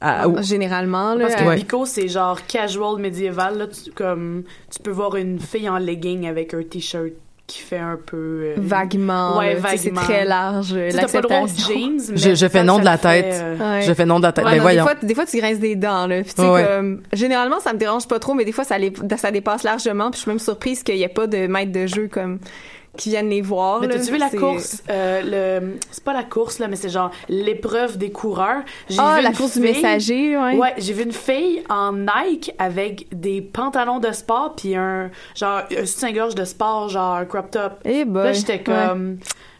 Ah, 0.00 0.26
généralement. 0.42 1.14
Là, 1.14 1.26
Parce 1.28 1.40
que 1.40 1.48
Ouais. 1.48 1.56
Bico, 1.56 1.86
c'est 1.86 2.08
genre 2.08 2.44
casual 2.46 2.98
médiéval. 3.00 3.56
Là, 3.56 3.66
tu, 3.68 3.90
comme, 3.92 4.42
tu 4.70 4.82
peux 4.82 4.90
voir 4.90 5.16
une 5.16 5.38
fille 5.40 5.68
en 5.68 5.78
legging 5.78 6.26
avec 6.26 6.52
un 6.52 6.62
t-shirt 6.62 7.12
qui 7.46 7.60
fait 7.60 7.78
un 7.78 7.98
peu. 8.04 8.16
euh, 8.16 8.54
vaguement. 8.56 9.36
Ouais, 9.38 9.58
C'est 9.76 9.92
très 9.92 10.24
large, 10.24 10.72
euh, 10.74 10.88
Tu 10.90 10.96
sais, 10.96 11.02
t'as 11.02 11.08
pas 11.08 11.18
le 11.18 11.22
droit 11.24 11.36
aux 11.38 11.42
l'acceptation. 11.42 11.74
jeans, 11.78 12.00
mais 12.12 12.16
Je- 12.16 12.34
je 12.34 12.48
fais 12.48 12.64
non 12.64 12.78
de 12.78 12.84
ça 12.84 12.90
la 12.92 12.96
fait, 12.96 13.22
tête. 13.22 13.34
euh, 13.42 13.58
Ouais. 13.76 13.82
Je 13.82 13.92
fais 13.92 14.06
nom 14.06 14.18
de 14.18 14.22
la 14.24 14.32
tête. 14.32 14.44
Ouais, 14.44 14.50
ben 14.52 14.56
non, 14.56 14.62
voyons. 14.62 14.84
Des 14.84 14.90
fois, 14.90 14.98
des 15.02 15.14
fois, 15.14 15.26
tu 15.26 15.36
grinces 15.38 15.58
des 15.58 15.76
dents, 15.76 16.06
là. 16.06 16.22
Puis, 16.22 16.32
tu 16.34 16.40
sais, 16.42 16.48
Ouais. 16.48 16.64
comme, 16.64 17.02
généralement, 17.12 17.60
ça 17.60 17.72
me 17.74 17.78
dérange 17.78 18.08
pas 18.08 18.18
trop, 18.18 18.32
mais 18.32 18.46
des 18.46 18.52
fois, 18.52 18.64
ça, 18.64 18.78
les, 18.78 18.92
ça 19.18 19.30
dépasse 19.30 19.62
largement. 19.62 20.10
Puis, 20.10 20.18
je 20.18 20.22
suis 20.22 20.30
même 20.30 20.38
surprise 20.38 20.82
qu'il 20.82 20.96
y 20.96 21.02
ait 21.02 21.08
pas 21.08 21.26
de 21.26 21.46
maître 21.46 21.70
de 21.72 21.86
jeu, 21.86 22.08
comme, 22.10 22.38
qui 22.96 23.10
viennent 23.10 23.28
les 23.30 23.40
voir. 23.40 23.80
Mais 23.80 23.88
t'as-tu 23.88 24.12
vu 24.12 24.18
la 24.18 24.30
course? 24.30 24.82
Euh, 24.90 25.60
le... 25.60 25.78
C'est 25.90 26.04
pas 26.04 26.12
la 26.12 26.22
course, 26.22 26.58
là, 26.58 26.68
mais 26.68 26.76
c'est 26.76 26.88
genre 26.88 27.10
l'épreuve 27.28 27.98
des 27.98 28.10
coureurs. 28.10 28.62
Ah, 28.98 29.20
la 29.22 29.32
course 29.32 29.54
du 29.58 29.60
messager, 29.60 30.36
ouais. 30.36 30.56
Ouais, 30.56 30.74
j'ai 30.78 30.92
vu 30.92 31.02
une 31.04 31.12
fille 31.12 31.62
en 31.68 31.92
Nike 31.92 32.52
avec 32.58 33.06
des 33.12 33.40
pantalons 33.40 33.98
de 33.98 34.12
sport 34.12 34.54
puis 34.56 34.76
un 34.76 35.10
genre 35.34 35.62
un 35.76 35.86
soutien-gorge 35.86 36.34
de 36.34 36.44
sport 36.44 36.88
genre 36.88 37.14
un 37.16 37.24
crop 37.24 37.50
top. 37.50 37.72
Eh 37.84 38.04
boy. 38.04 38.24
Là, 38.24 38.32
j'étais 38.32 38.54
Ouais. 38.54 38.62
comme 38.62 39.18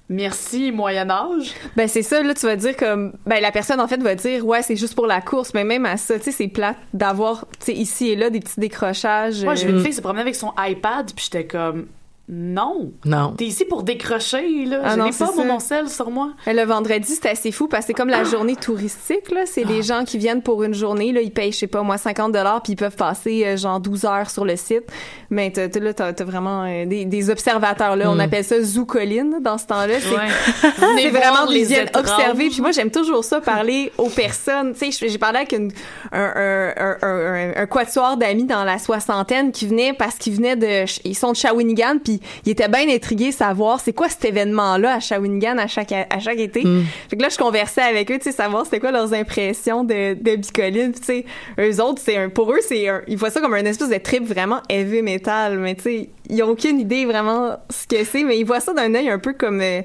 merci 0.09 0.71
Moyen 0.71 1.09
Âge. 1.11 1.55
Ben 1.77 1.89
c'est 1.89 2.03
ça 2.03 2.23
là 2.23 2.35
tu 2.35 2.47
vas 2.47 2.57
dire 2.57 2.77
comme 2.77 3.13
ben 3.27 3.41
la 3.41 3.51
personne 3.51 3.81
en 3.81 3.89
fait 3.89 4.01
va 4.03 4.15
dire 4.15 4.45
ouais 4.47 4.63
c'est 4.63 4.77
juste 4.77 4.95
pour 4.95 5.07
la 5.07 5.21
course 5.21 5.55
mais 5.55 5.65
même 5.65 5.87
à 5.87 5.97
ça 5.97 6.19
tu 6.19 6.25
sais 6.27 6.33
c'est 6.33 6.49
plate 6.49 6.77
d'avoir 6.93 7.47
tu 7.59 7.67
sais 7.67 7.73
ici 7.73 8.11
et 8.11 8.17
là 8.17 8.31
des 8.31 8.41
petits 8.41 8.61
décrochages. 8.61 9.43
Moi, 9.45 9.55
j'ai 9.55 9.67
euh, 9.67 9.71
vu 9.71 9.77
une 9.79 9.83
fille 9.83 9.93
se 9.95 10.01
promener 10.03 10.21
avec 10.21 10.35
son 10.35 10.53
iPad 10.59 11.11
puis 11.15 11.25
j'étais 11.25 11.47
comme 11.47 11.87
non. 12.29 12.91
Non. 13.05 13.35
T'es 13.37 13.45
ici 13.45 13.67
pour 13.67 13.83
décrocher 13.83 14.65
là. 14.65 14.81
Ah 14.83 14.95
je 14.97 15.01
n'ai 15.03 15.13
c'est 15.13 15.27
pas 15.27 15.45
mon 15.45 15.59
sel 15.61 15.91
sur 15.91 16.11
moi. 16.11 16.31
Le 16.47 16.65
vendredi, 16.65 17.07
c'était 17.15 17.29
assez 17.31 17.53
fou 17.53 17.69
parce 17.69 17.83
que 17.83 17.89
c'est 17.89 17.93
comme 17.95 18.09
la 18.09 18.25
journée 18.25 18.57
touristique, 18.57 19.31
là. 19.31 19.43
C'est 19.45 19.65
des 19.65 19.83
gens 19.83 20.05
qui 20.05 20.17
viennent 20.17 20.41
pour 20.43 20.63
une 20.63 20.73
journée, 20.73 21.13
là. 21.13 21.21
Ils 21.21 21.31
payent, 21.33 21.53
je 21.53 21.59
sais 21.59 21.67
pas, 21.67 21.83
moi, 21.83 21.99
50 21.99 22.33
dollars 22.33 22.63
puis 22.63 22.73
ils 22.73 22.77
peuvent 22.77 22.97
passer, 22.97 23.45
euh, 23.45 23.57
genre, 23.59 23.79
12 23.79 24.07
heures 24.07 24.31
sur 24.31 24.47
le 24.47 24.57
site. 24.57 24.85
Mais 25.29 25.51
t'as, 25.51 25.69
là, 25.79 25.93
t'as, 25.93 26.25
vraiment 26.25 26.65
euh, 26.65 26.87
des, 26.87 27.05
des 27.05 27.29
observateurs, 27.29 27.95
là. 27.97 28.11
On 28.11 28.19
appelle 28.19 28.45
ça 28.45 28.61
zoocoline 28.63 29.39
dans 29.43 29.59
ce 29.59 29.67
temps-là. 29.67 29.95
C'est, 30.01 30.15
Ouais. 30.15 30.71
c'est 31.03 31.11
vraiment 31.11 31.47
qu'ils 31.47 31.67
viennent 31.67 31.91
observer. 31.95 32.49
Puis 32.49 32.61
moi, 32.63 32.71
j'aime 32.71 32.91
toujours 32.91 33.23
ça, 33.25 33.41
parler 33.43 33.93
aux 33.99 34.09
personnes. 34.09 34.73
Tu 34.75 34.91
sais, 34.93 35.09
j'ai 35.09 35.19
parlé 35.19 35.39
avec 35.39 35.53
une, 35.53 35.71
un, 36.13 36.21
un, 36.21 36.73
un, 36.77 36.97
un, 37.03 37.35
un- 37.35 37.53
un 37.63 37.67
quatuor 37.67 38.17
d'amis 38.17 38.45
dans 38.45 38.65
la 38.65 38.79
soixantaine 38.79 39.53
qui 39.53 39.67
venaient 39.67 39.93
parce 39.93 40.15
qu'ils 40.17 40.35
venaient 40.37 40.57
de... 40.57 40.85
Ils 41.05 41.15
sont 41.17 41.33
de 41.33 41.37
Shawinigan, 41.37 41.99
puis 42.03 42.14
ils 42.45 42.51
étaient 42.53 42.69
bien 42.69 42.89
intrigués 42.89 43.31
de 43.31 43.35
savoir 43.35 43.81
c'est 43.81 43.93
quoi 43.93 44.09
cet 44.09 44.25
événement-là 44.25 44.95
à 44.95 45.01
Shawinigan 45.01 45.59
à 45.59 45.67
chaque, 45.67 45.93
à 45.93 46.19
chaque 46.19 46.39
été. 46.39 46.63
Fait 47.09 47.17
que 47.17 47.23
là, 47.23 47.29
je 47.29 47.39
conversais 47.39 47.83
avec 47.83 48.11
eux, 48.11 48.19
tu 48.19 48.25
sais, 48.25 48.33
savoir 48.33 48.65
c'était 48.65 48.81
quoi 48.81 48.91
leurs 48.91 49.13
impressions 49.13 49.85
de, 49.85 50.15
de 50.15 50.37
Bicoline. 50.37 50.93
Puis, 50.93 51.01
tu 51.01 51.07
sais, 51.07 51.25
eux 51.59 51.83
autres, 51.83 52.01
c'est 52.05 52.17
un... 52.17 52.29
Pour 52.29 52.53
eux, 52.53 52.61
c'est 52.67 52.89
un... 52.89 53.03
Ils 53.07 53.17
voient 53.17 53.31
ça 53.31 53.41
comme 53.41 53.55
un 53.55 53.65
espèce 53.65 53.91
de 53.91 53.99
trip 53.99 54.25
vraiment 54.25 54.61
heavy 54.69 55.03
metal, 55.03 55.59
mais 55.59 55.75
tu 55.75 55.83
sais 55.83 56.09
ils 56.31 56.43
ont 56.43 56.49
aucune 56.49 56.81
idée 56.81 57.05
vraiment 57.05 57.57
ce 57.71 57.87
que 57.87 58.03
c'est, 58.05 58.25
mais 58.25 58.39
ils 58.39 58.45
voient 58.45 58.61
ça 58.61 58.73
d'un 58.73 58.95
œil 58.95 59.09
un 59.11 59.19
peu 59.19 59.33
comme 59.35 59.61
euh, 59.61 59.83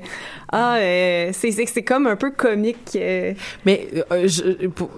ah, 0.52 0.78
euh, 0.78 1.30
c'est 1.34 1.52
c'est 1.52 1.84
comme 1.84 2.08
un 2.08 2.16
peu 2.16 2.32
comique. 2.32 2.78
euh. 2.96 3.34
Mais 3.66 3.88
euh, 4.12 4.28
pour- 4.74 4.90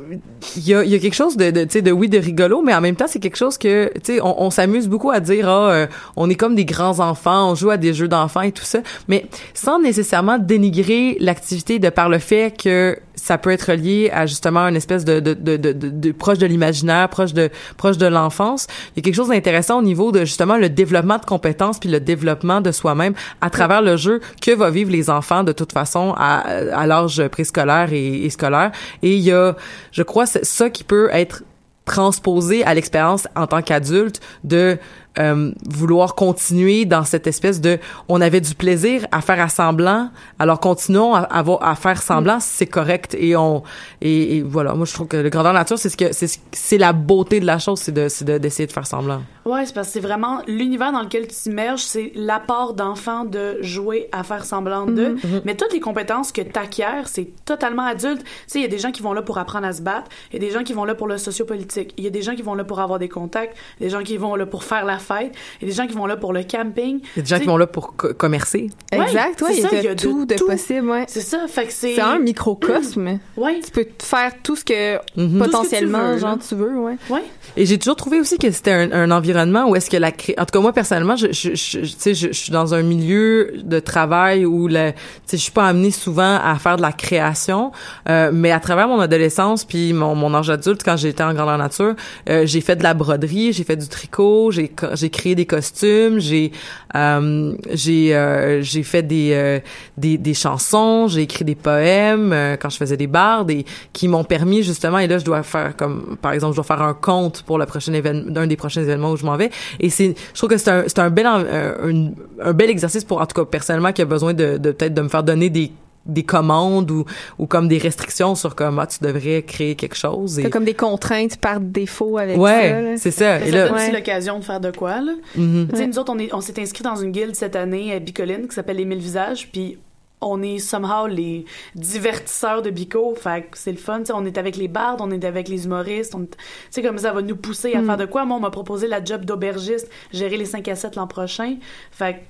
il 0.55 0.67
y 0.67 0.73
a, 0.73 0.83
y 0.83 0.95
a 0.95 0.99
quelque 0.99 1.15
chose 1.15 1.35
de, 1.37 1.51
de, 1.51 1.63
tu 1.63 1.71
sais, 1.71 1.81
de 1.81 1.91
oui, 1.91 2.07
de 2.09 2.17
rigolo, 2.19 2.61
mais 2.61 2.73
en 2.73 2.81
même 2.81 2.95
temps, 2.95 3.07
c'est 3.07 3.19
quelque 3.19 3.37
chose 3.37 3.57
que, 3.57 3.91
tu 3.95 4.13
sais, 4.15 4.21
on, 4.21 4.41
on 4.43 4.49
s'amuse 4.49 4.87
beaucoup 4.87 5.11
à 5.11 5.19
dire, 5.19 5.49
ah, 5.49 5.71
euh, 5.71 5.87
on 6.15 6.29
est 6.29 6.35
comme 6.35 6.55
des 6.55 6.65
grands 6.65 6.99
enfants, 6.99 7.51
on 7.51 7.55
joue 7.55 7.69
à 7.71 7.77
des 7.77 7.93
jeux 7.93 8.07
d'enfants 8.07 8.41
et 8.41 8.51
tout 8.51 8.63
ça, 8.63 8.79
mais 9.07 9.25
sans 9.53 9.79
nécessairement 9.79 10.37
dénigrer 10.37 11.17
l'activité 11.19 11.79
de 11.79 11.89
par 11.89 12.07
le 12.09 12.19
fait 12.19 12.55
que 12.57 12.97
ça 13.15 13.37
peut 13.37 13.51
être 13.51 13.73
lié 13.73 14.09
à 14.13 14.25
justement 14.25 14.61
une 14.67 14.75
espèce 14.75 15.05
de, 15.05 15.19
de, 15.19 15.33
de, 15.33 15.57
de, 15.57 15.73
de- 15.73 15.89
de- 15.89 16.11
proche 16.11 16.37
de 16.39 16.45
l'imaginaire, 16.47 17.07
proche 17.09 17.33
de 17.33 17.49
proche 17.77 17.97
de 17.97 18.07
l'enfance. 18.07 18.67
Il 18.95 18.97
y 18.97 18.99
a 18.99 19.03
quelque 19.03 19.15
chose 19.15 19.27
d'intéressant 19.29 19.79
au 19.79 19.83
niveau 19.83 20.11
de 20.11 20.21
justement 20.21 20.57
le 20.57 20.69
développement 20.69 21.17
de 21.17 21.25
compétences 21.31 21.79
puis 21.79 21.87
le 21.87 22.01
développement 22.01 22.59
de 22.59 22.73
soi-même 22.73 23.13
à 23.39 23.49
travers 23.49 23.81
le 23.81 23.95
jeu 23.95 24.19
que 24.41 24.51
va 24.51 24.69
vivre 24.69 24.91
les 24.91 25.09
enfants 25.09 25.45
de 25.45 25.53
toute 25.53 25.71
façon 25.71 26.13
à, 26.17 26.85
l'âge 26.85 27.25
préscolaire 27.29 27.93
et, 27.93 28.29
scolaire. 28.29 28.71
Et 29.01 29.15
il 29.15 29.21
y 29.21 29.31
a, 29.31 29.55
je 29.93 30.03
crois, 30.03 30.25
ça 30.25 30.69
qui 30.69 30.83
peut 30.83 31.09
être 31.13 31.43
transposé 31.85 32.65
à 32.65 32.73
l'expérience 32.73 33.27
en 33.35 33.47
tant 33.47 33.61
qu'adulte 33.61 34.19
de 34.43 34.77
euh, 35.19 35.51
vouloir 35.69 36.15
continuer 36.15 36.85
dans 36.85 37.03
cette 37.03 37.27
espèce 37.27 37.59
de 37.59 37.79
on 38.07 38.21
avait 38.21 38.39
du 38.41 38.55
plaisir 38.55 39.05
à 39.11 39.21
faire 39.21 39.41
assemblant 39.41 40.09
alors 40.39 40.59
continuons 40.59 41.13
à, 41.15 41.27
à 41.29 41.75
faire 41.75 42.01
semblant 42.01 42.39
c'est 42.39 42.65
correct 42.67 43.15
et 43.19 43.35
on 43.35 43.61
et, 44.01 44.37
et 44.37 44.41
voilà. 44.41 44.73
Moi 44.73 44.85
je 44.85 44.93
trouve 44.93 45.07
que 45.07 45.17
le 45.17 45.29
grandeur 45.29 45.53
nature 45.53 45.77
c'est 45.77 45.89
ce 45.89 45.97
que 45.97 46.13
c'est 46.13 46.27
ce- 46.27 46.39
c'est 46.53 46.77
la 46.77 46.93
beauté 46.93 47.39
de 47.39 47.45
la 47.45 47.59
chose 47.59 47.79
c'est 47.79 47.91
de 47.91 48.07
c'est 48.07 48.23
de- 48.25 48.37
d'essayer 48.37 48.67
de 48.67 48.71
faire 48.71 48.87
semblant. 48.87 49.21
Ouais, 49.43 49.65
c'est 49.65 49.73
parce 49.73 49.87
que 49.87 49.93
c'est 49.93 49.99
vraiment 49.99 50.41
l'univers 50.47 50.91
dans 50.91 51.01
lequel 51.01 51.27
tu 51.27 51.33
t'immerges, 51.35 51.81
c'est 51.81 52.11
l'apport 52.13 52.73
d'enfants 52.75 53.25
de 53.25 53.57
jouer 53.61 54.07
à 54.11 54.23
faire 54.23 54.45
semblant 54.45 54.85
d'eux. 54.85 55.17
Mais 55.45 55.55
toutes 55.55 55.73
les 55.73 55.79
compétences 55.79 56.31
que 56.31 56.41
t'acquiers, 56.43 57.01
c'est 57.05 57.27
totalement 57.43 57.81
adulte. 57.87 58.19
Tu 58.23 58.27
sais, 58.45 58.59
il 58.59 58.61
y 58.61 58.65
a 58.65 58.67
des 58.67 58.77
gens 58.77 58.91
qui 58.91 59.01
vont 59.01 59.13
là 59.13 59.23
pour 59.23 59.39
apprendre 59.39 59.65
à 59.65 59.73
se 59.73 59.81
battre, 59.81 60.09
il 60.31 60.35
y 60.41 60.45
a 60.45 60.47
des 60.47 60.53
gens 60.53 60.61
qui 60.63 60.73
vont 60.73 60.85
là 60.85 60.93
pour 60.93 61.07
le 61.07 61.17
sociopolitique, 61.17 61.95
il 61.97 62.03
y 62.03 62.07
a 62.07 62.11
des 62.11 62.21
gens 62.21 62.35
qui 62.35 62.43
vont 62.43 62.53
là 62.53 62.63
pour 62.63 62.79
avoir 62.81 62.99
des 62.99 63.09
contacts, 63.09 63.57
des 63.79 63.89
gens 63.89 64.03
qui 64.03 64.15
vont 64.17 64.35
là 64.35 64.45
pour 64.45 64.63
faire 64.63 64.85
la 64.85 64.99
fête, 65.01 65.33
il 65.61 65.67
y 65.67 65.71
a 65.71 65.73
des 65.73 65.75
gens 65.75 65.87
qui 65.87 65.93
vont 65.95 66.05
là 66.05 66.15
pour 66.15 66.31
le 66.33 66.43
camping. 66.43 66.99
il 67.01 67.17
y 67.17 67.19
a 67.19 67.21
des 67.23 67.27
gens 67.27 67.39
qui 67.39 67.45
vont 67.47 67.57
là 67.57 67.67
pour 67.67 67.95
co- 67.97 68.13
commercer 68.13 68.69
Ouais, 68.93 69.01
exact, 69.03 69.41
ouais, 69.41 69.53
c'est 69.53 69.57
il 69.57 69.63
y, 69.63 69.65
a 69.65 69.79
il 69.79 69.83
y 69.83 69.87
a 69.87 69.95
de 69.95 69.95
de 69.95 70.01
tout 70.01 70.25
de 70.25 70.35
tout. 70.35 70.45
possible, 70.47 70.89
ouais. 70.89 71.05
C'est 71.07 71.21
ça, 71.21 71.45
fait 71.47 71.65
que 71.67 71.73
c'est... 71.73 71.99
Un 71.99 72.19
microcosme. 72.19 73.19
Ouais, 73.37 73.59
Tu 73.63 73.71
peux 73.71 73.85
faire 74.01 74.31
tout 74.43 74.55
ce 74.55 74.63
que 74.63 74.97
Mhm. 75.17 75.39
potentiellement, 75.39 75.99
Tout 75.99 76.05
ce 76.05 76.07
que 76.07 76.11
tu 76.11 76.13
veux, 76.13 76.17
genre, 76.19 76.37
tu 76.39 76.55
veux, 76.55 76.79
ouais. 76.79 76.95
ouais. 77.09 77.23
Et 77.57 77.65
j'ai 77.65 77.77
toujours 77.79 77.95
trouvé 77.95 78.19
aussi 78.19 78.37
que 78.37 78.49
c'était 78.51 78.71
un, 78.71 78.91
un 78.91 79.11
environnement 79.11 79.67
où 79.69 79.75
est-ce 79.75 79.89
que 79.89 79.97
la 79.97 80.11
cré... 80.11 80.35
en 80.37 80.45
tout 80.45 80.51
cas 80.51 80.59
moi 80.59 80.71
personnellement 80.73 81.15
je 81.15 81.27
je 81.31 81.53
je, 81.55 81.83
je- 81.83 82.13
je, 82.13 82.31
suis 82.31 82.51
dans 82.51 82.73
un 82.73 82.81
milieu 82.81 83.53
de 83.63 83.79
travail 83.79 84.45
où 84.45 84.69
sais 84.69 84.93
je 85.31 85.37
suis 85.37 85.51
pas 85.51 85.67
amenée 85.67 85.91
souvent 85.91 86.39
à 86.43 86.55
faire 86.59 86.77
de 86.77 86.81
la 86.81 86.91
création 86.91 87.71
euh, 88.09 88.29
mais 88.33 88.51
à 88.51 88.59
travers 88.59 88.87
mon 88.87 88.99
adolescence 88.99 89.65
puis 89.65 89.91
mon 89.93 90.15
mon 90.15 90.33
âge 90.33 90.49
adulte 90.49 90.81
quand 90.83 90.95
j'étais 90.97 91.23
en 91.23 91.33
grandeur 91.33 91.57
nature 91.57 91.95
euh, 92.29 92.45
j'ai 92.45 92.61
fait 92.61 92.75
de 92.75 92.83
la 92.83 92.93
broderie 92.93 93.51
j'ai 93.53 93.63
fait 93.63 93.75
du 93.75 93.87
tricot 93.87 94.51
j'ai 94.51 94.69
j'ai 94.95 95.09
créé 95.09 95.35
des 95.35 95.45
costumes 95.45 96.19
j'ai 96.19 96.51
euh, 96.95 97.53
j'ai 97.71 98.15
euh, 98.15 98.61
j'ai 98.61 98.83
fait 98.83 99.03
des, 99.03 99.31
euh, 99.33 99.59
des 99.97 100.17
des 100.17 100.33
chansons 100.33 101.07
j'ai 101.07 101.21
écrit 101.21 101.45
des 101.45 101.55
poèmes 101.55 102.31
euh, 102.33 102.57
quand 102.59 102.69
je 102.69 102.77
faisais 102.77 102.97
des 102.97 103.07
bardes 103.07 103.51
et 103.51 103.65
qui 103.93 104.07
m'ont 104.07 104.23
permis 104.23 104.63
justement 104.63 104.99
et 104.99 105.07
là 105.07 105.17
je 105.17 105.25
dois 105.25 105.43
faire 105.43 105.75
comme 105.77 106.17
par 106.21 106.33
exemple 106.33 106.53
je 106.53 106.57
dois 106.57 106.63
faire 106.65 106.81
un 106.81 106.93
compte 106.93 107.43
pour 107.43 107.57
le 107.57 107.65
prochain 107.65 107.93
événement 107.93 108.31
d'un 108.31 108.47
des 108.47 108.57
prochains 108.57 108.81
événements 108.81 109.11
où 109.11 109.17
je 109.17 109.25
m'en 109.25 109.37
vais. 109.37 109.49
Et 109.79 109.89
c'est 109.89 110.15
je 110.33 110.37
trouve 110.37 110.49
que 110.49 110.57
c'est 110.57 110.69
un 110.71 110.83
c'est 110.87 110.99
un 110.99 111.09
bel 111.09 111.25
un, 111.25 111.39
un- 111.45 112.11
un 112.43 112.53
bel 112.53 112.69
exercice 112.69 113.03
pour 113.03 113.21
en 113.21 113.25
tout 113.25 113.35
cas 113.39 113.45
personnellement 113.45 113.91
qui 113.91 114.01
a 114.01 114.05
besoin 114.05 114.33
de, 114.33 114.57
de 114.57 114.71
peut-être 114.71 114.93
de 114.93 115.01
me 115.01 115.09
faire 115.09 115.23
donner 115.23 115.49
des 115.49 115.71
des 116.05 116.23
commandes 116.23 116.89
ou 116.89 117.05
ou 117.37 117.45
comme 117.45 117.67
des 117.67 117.77
restrictions 117.77 118.33
sur 118.35 118.55
comment 118.55 118.85
tu 118.85 118.99
devrais 119.03 119.43
créer 119.43 119.75
quelque 119.75 119.95
chose 119.95 120.39
et 120.39 120.43
T'as 120.43 120.49
comme 120.49 120.65
des 120.65 120.73
contraintes 120.73 121.37
par 121.37 121.59
défaut 121.59 122.17
avec 122.17 122.35
ça, 122.37 122.41
ouais 122.41 122.81
là. 122.81 122.97
c'est 122.97 123.11
ça 123.11 123.39
et 123.39 123.51
ça 123.51 123.57
là 123.57 123.67
donne 123.69 123.77
aussi 123.77 123.91
l'occasion 123.91 124.39
de 124.39 124.43
faire 124.43 124.59
de 124.59 124.71
quoi, 124.71 124.99
là. 125.01 125.13
sais, 125.35 125.87
nous 125.87 125.99
autres, 125.99 126.11
on 126.13 126.17
est- 126.19 126.33
on 126.33 126.41
s'est 126.41 126.59
inscrit 126.59 126.83
dans 126.83 126.95
une 126.95 127.11
guilde 127.11 127.35
cette 127.35 127.55
année 127.55 127.93
à 127.93 127.99
Bicoline 127.99 128.47
qui 128.47 128.55
s'appelle 128.55 128.77
Les 128.77 128.85
Mille 128.85 128.99
Visages, 128.99 129.49
puis 129.51 129.77
on 130.23 130.43
est 130.43 130.59
somehow 130.59 131.07
les 131.07 131.45
divertisseurs 131.75 132.61
de 132.61 132.69
Bico, 132.69 133.15
fait 133.15 133.41
que 133.49 133.57
c'est 133.57 133.71
le 133.71 133.77
fun. 133.77 133.99
tu 133.99 134.05
sais, 134.07 134.13
on 134.13 134.23
est 134.25 134.37
avec 134.37 134.55
les 134.55 134.67
bardes, 134.67 135.01
on 135.01 135.09
est 135.09 135.25
avec 135.25 135.47
les 135.47 135.65
humoristes, 135.65 136.13
on 136.15 136.21
tu 136.25 136.37
sais, 136.69 136.81
comme 136.83 136.99
ça 136.99 137.11
va 137.11 137.21
nous 137.23 137.35
pousser 137.35 137.73
à 137.73 137.81
faire 137.83 137.97
de 137.97 138.05
quoi. 138.05 138.23
Moi, 138.25 138.37
on 138.37 138.39
m'a 138.39 138.51
proposé 138.51 138.85
la 138.87 139.03
job 139.03 139.25
d'aubergiste, 139.25 139.89
gérer 140.13 140.37
les 140.37 140.45
5 140.45 140.67
à 140.67 140.75
7 140.75 140.95
l'an 140.95 141.07
prochain. 141.07 141.55
Fait 141.91 142.21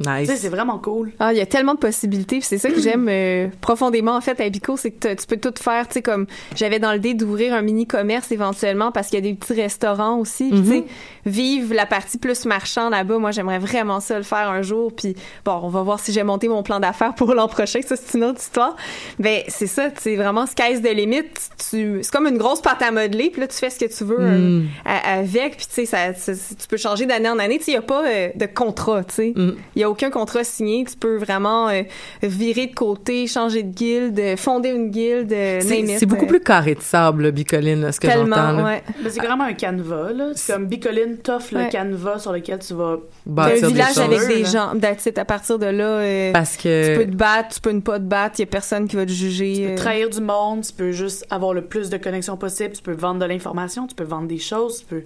nice 0.00 0.30
c'est 0.36 0.48
vraiment 0.48 0.78
cool. 0.78 1.12
Ah, 1.18 1.32
il 1.32 1.38
y 1.38 1.40
a 1.40 1.46
tellement 1.46 1.74
de 1.74 1.78
possibilités, 1.80 2.40
c'est 2.40 2.58
ça 2.58 2.68
que 2.70 2.80
j'aime 2.80 3.06
euh, 3.08 3.48
profondément 3.60 4.16
en 4.16 4.20
fait 4.20 4.40
à 4.40 4.48
Bico, 4.48 4.76
c'est 4.76 4.90
que 4.92 5.14
tu 5.14 5.26
peux 5.26 5.36
tout 5.36 5.54
faire, 5.60 5.88
tu 5.88 5.94
sais 5.94 6.02
comme 6.02 6.26
j'avais 6.56 6.78
dans 6.78 6.92
l'idée 6.92 7.14
d'ouvrir 7.14 7.54
un 7.54 7.62
mini 7.62 7.86
commerce 7.86 8.30
éventuellement 8.32 8.92
parce 8.92 9.08
qu'il 9.08 9.16
y 9.16 9.22
a 9.26 9.30
des 9.30 9.34
petits 9.34 9.54
restaurants 9.54 10.18
aussi, 10.18 10.50
puis 10.50 10.62
tu 10.62 10.68
sais 10.68 10.84
vivre 11.26 11.74
la 11.74 11.84
partie 11.86 12.16
plus 12.18 12.44
marchand 12.46 12.88
là-bas, 12.90 13.18
moi 13.18 13.32
j'aimerais 13.32 13.58
vraiment 13.58 14.00
ça 14.00 14.16
le 14.16 14.22
faire 14.24 14.48
un 14.48 14.62
jour, 14.62 14.92
puis 14.94 15.14
bon, 15.44 15.60
on 15.62 15.68
va 15.68 15.82
voir 15.82 16.00
si 16.00 16.12
j'ai 16.12 16.22
monté 16.22 16.48
mon 16.48 16.62
plan 16.62 16.80
d'affaires 16.80 17.14
pour 17.14 17.34
l'an 17.34 17.48
prochain, 17.48 17.80
ça 17.82 17.96
c'est 17.96 18.16
une 18.16 18.24
autre 18.24 18.40
histoire. 18.40 18.76
Ben 19.18 19.42
c'est 19.48 19.66
ça, 19.66 19.88
c'est 19.98 20.16
vraiment 20.16 20.46
sky's 20.46 20.80
the 20.80 20.94
limit, 20.94 21.24
tu 21.70 21.98
c'est 22.02 22.10
comme 22.12 22.26
une 22.26 22.38
grosse 22.38 22.60
pâte 22.62 22.80
à 22.82 22.90
modeler, 22.90 23.30
puis 23.30 23.40
là 23.40 23.46
tu 23.46 23.56
fais 23.56 23.70
ce 23.70 23.78
que 23.78 23.84
tu 23.92 24.04
veux 24.04 24.16
euh, 24.20 24.62
à- 24.84 25.18
avec, 25.18 25.56
puis 25.58 25.66
tu 25.66 25.74
sais 25.74 25.86
ça, 25.86 26.14
ça- 26.14 26.32
tu 26.32 26.66
peux 26.68 26.76
changer 26.76 27.04
d'année 27.06 27.28
en 27.28 27.38
année, 27.38 27.58
tu 27.58 27.64
sais 27.64 27.72
il 27.72 27.74
y 27.74 27.78
a 27.78 27.82
pas 27.82 28.06
euh, 28.06 28.28
de 28.34 28.46
contrat, 28.46 29.04
tu 29.04 29.14
sais. 29.14 29.32
Mm. 29.36 29.52
A 29.88 29.90
aucun 29.90 30.10
contrat 30.10 30.44
signé. 30.44 30.84
Tu 30.84 30.96
peux 30.96 31.16
vraiment 31.16 31.68
euh, 31.68 31.82
virer 32.22 32.66
de 32.66 32.74
côté, 32.74 33.26
changer 33.26 33.62
de 33.62 33.72
guilde, 33.72 34.18
euh, 34.18 34.36
fonder 34.36 34.68
une 34.70 34.90
guilde, 34.90 35.32
euh, 35.32 35.60
c'est 35.62 36.06
beaucoup 36.06 36.26
plus 36.26 36.40
carré 36.40 36.74
de 36.74 36.80
sable 36.80 37.24
là, 37.24 37.30
bicoline 37.30 37.90
ce 37.90 37.98
que 38.00 38.10
j'entends 38.10 38.64
ouais. 38.64 38.82
Mais 39.02 39.10
c'est 39.10 39.20
vraiment 39.20 39.44
un 39.44 39.54
canevas, 39.54 40.12
là. 40.12 40.30
C'est 40.34 40.52
comme 40.52 40.66
Bicoline 40.66 41.16
t'offre 41.18 41.54
le 41.54 41.60
Ouais. 41.60 41.68
canevas 41.70 42.18
sur 42.18 42.32
lequel 42.32 42.58
tu 42.58 42.74
vas... 42.74 42.98
Bâtir 43.26 43.64
un 43.64 43.68
village 43.68 43.98
avec 43.98 44.26
des 44.28 44.44
gens. 44.44 44.72
À 45.16 45.24
partir 45.24 45.58
de 45.58 45.66
là, 45.66 45.84
euh, 45.84 46.32
parce 46.32 46.56
tu 46.56 46.64
que 46.64 46.96
peux 46.98 47.10
te 47.10 47.16
battre, 47.16 47.54
tu 47.54 47.60
peux 47.60 47.70
ne 47.70 47.80
pas 47.80 47.98
te 47.98 48.04
battre. 48.04 48.36
Il 48.38 48.42
y 48.42 48.44
a 48.44 48.46
personne 48.46 48.86
qui 48.86 48.96
va 48.96 49.06
te 49.06 49.10
juger. 49.10 49.54
Tu 49.54 49.68
peux 49.68 49.74
trahir 49.74 50.10
du 50.10 50.20
monde, 50.20 50.62
tu 50.64 50.72
peux 50.72 50.92
juste 50.92 51.26
avoir 51.30 51.54
le 51.54 51.62
plus 51.62 51.88
de 51.90 51.96
connexions 51.96 52.36
possible, 52.36 52.72
tu 52.72 52.82
peux 52.82 52.92
vendre 52.92 53.20
de 53.20 53.24
l'information, 53.26 53.86
tu 53.86 53.94
peux 53.94 54.04
vendre 54.04 54.28
des 54.28 54.38
choses, 54.38 54.80
tu 54.80 54.84
peux... 54.84 55.02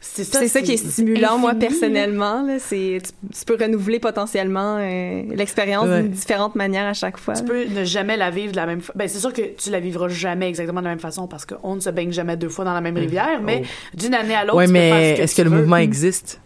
C'est 0.00 0.24
ça, 0.24 0.38
C'est 0.40 0.48
ça 0.48 0.62
qui 0.62 0.72
est 0.72 0.76
stimulant, 0.76 1.38
moi, 1.38 1.50
infini, 1.50 1.66
personnellement. 1.68 2.42
Là, 2.46 2.58
c'est, 2.58 3.00
tu, 3.04 3.10
tu 3.38 3.44
peux 3.44 3.56
renouveler 3.62 3.98
potentiellement 3.98 4.76
euh, 4.78 5.22
l'expérience 5.34 5.86
Ouais. 5.88 6.02
d'une 6.02 6.12
différente 6.12 6.54
manière 6.54 6.86
à 6.86 6.92
chaque 6.92 7.16
fois. 7.18 7.34
Tu 7.34 7.42
là. 7.42 7.48
peux 7.48 7.64
ne 7.64 7.84
jamais 7.84 8.16
la 8.16 8.30
vivre 8.30 8.52
de 8.52 8.56
la 8.56 8.66
même 8.66 8.80
façon. 8.80 8.92
Ben, 8.98 9.08
c'est 9.08 9.18
sûr 9.18 9.32
que 9.32 9.42
tu 9.56 9.70
la 9.70 9.80
vivras 9.80 10.08
jamais 10.08 10.48
exactement 10.48 10.80
de 10.80 10.84
la 10.86 10.90
même 10.92 11.00
façon 11.00 11.26
parce 11.26 11.44
qu'on 11.46 11.74
ne 11.76 11.80
se 11.80 11.90
baigne 11.90 12.12
jamais 12.12 12.36
deux 12.36 12.48
fois 12.48 12.64
dans 12.64 12.74
la 12.74 12.80
même 12.80 12.96
rivière, 12.96 13.40
mais 13.42 13.62
d'une 13.94 14.14
année 14.14 14.34
à 14.34 14.44
l'autre, 14.44 14.56
ouais 14.58 14.66
tu 14.66 14.72
peux 14.72 14.78
faire 14.78 14.94
mais 14.94 15.12
ce 15.12 15.16
que 15.18 15.22
est-ce 15.24 15.34
tu 15.34 15.42
que 15.42 15.48
le 15.48 15.56
mouvement 15.56 15.76
existe? 15.76 16.40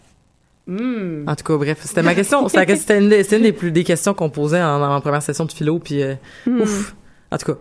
Hmm. 0.67 1.23
En 1.27 1.35
tout 1.35 1.43
cas, 1.43 1.57
bref, 1.57 1.79
c'était 1.83 2.03
ma 2.03 2.13
question. 2.15 2.47
C'était 2.47 2.97
une, 2.99 3.09
c'était 3.23 3.37
une 3.37 3.43
des 3.43 3.51
plus 3.51 3.71
des 3.71 3.83
questions 3.83 4.13
qu'on 4.13 4.29
posait 4.29 4.61
en, 4.61 4.81
en 4.81 5.01
première 5.01 5.23
session 5.23 5.45
de 5.45 5.51
philo, 5.51 5.79
puis 5.79 6.01
euh, 6.03 6.15
Hmm. 6.45 6.61
ouf. 6.61 6.95
En 7.31 7.37
tout 7.37 7.53
cas, 7.53 7.57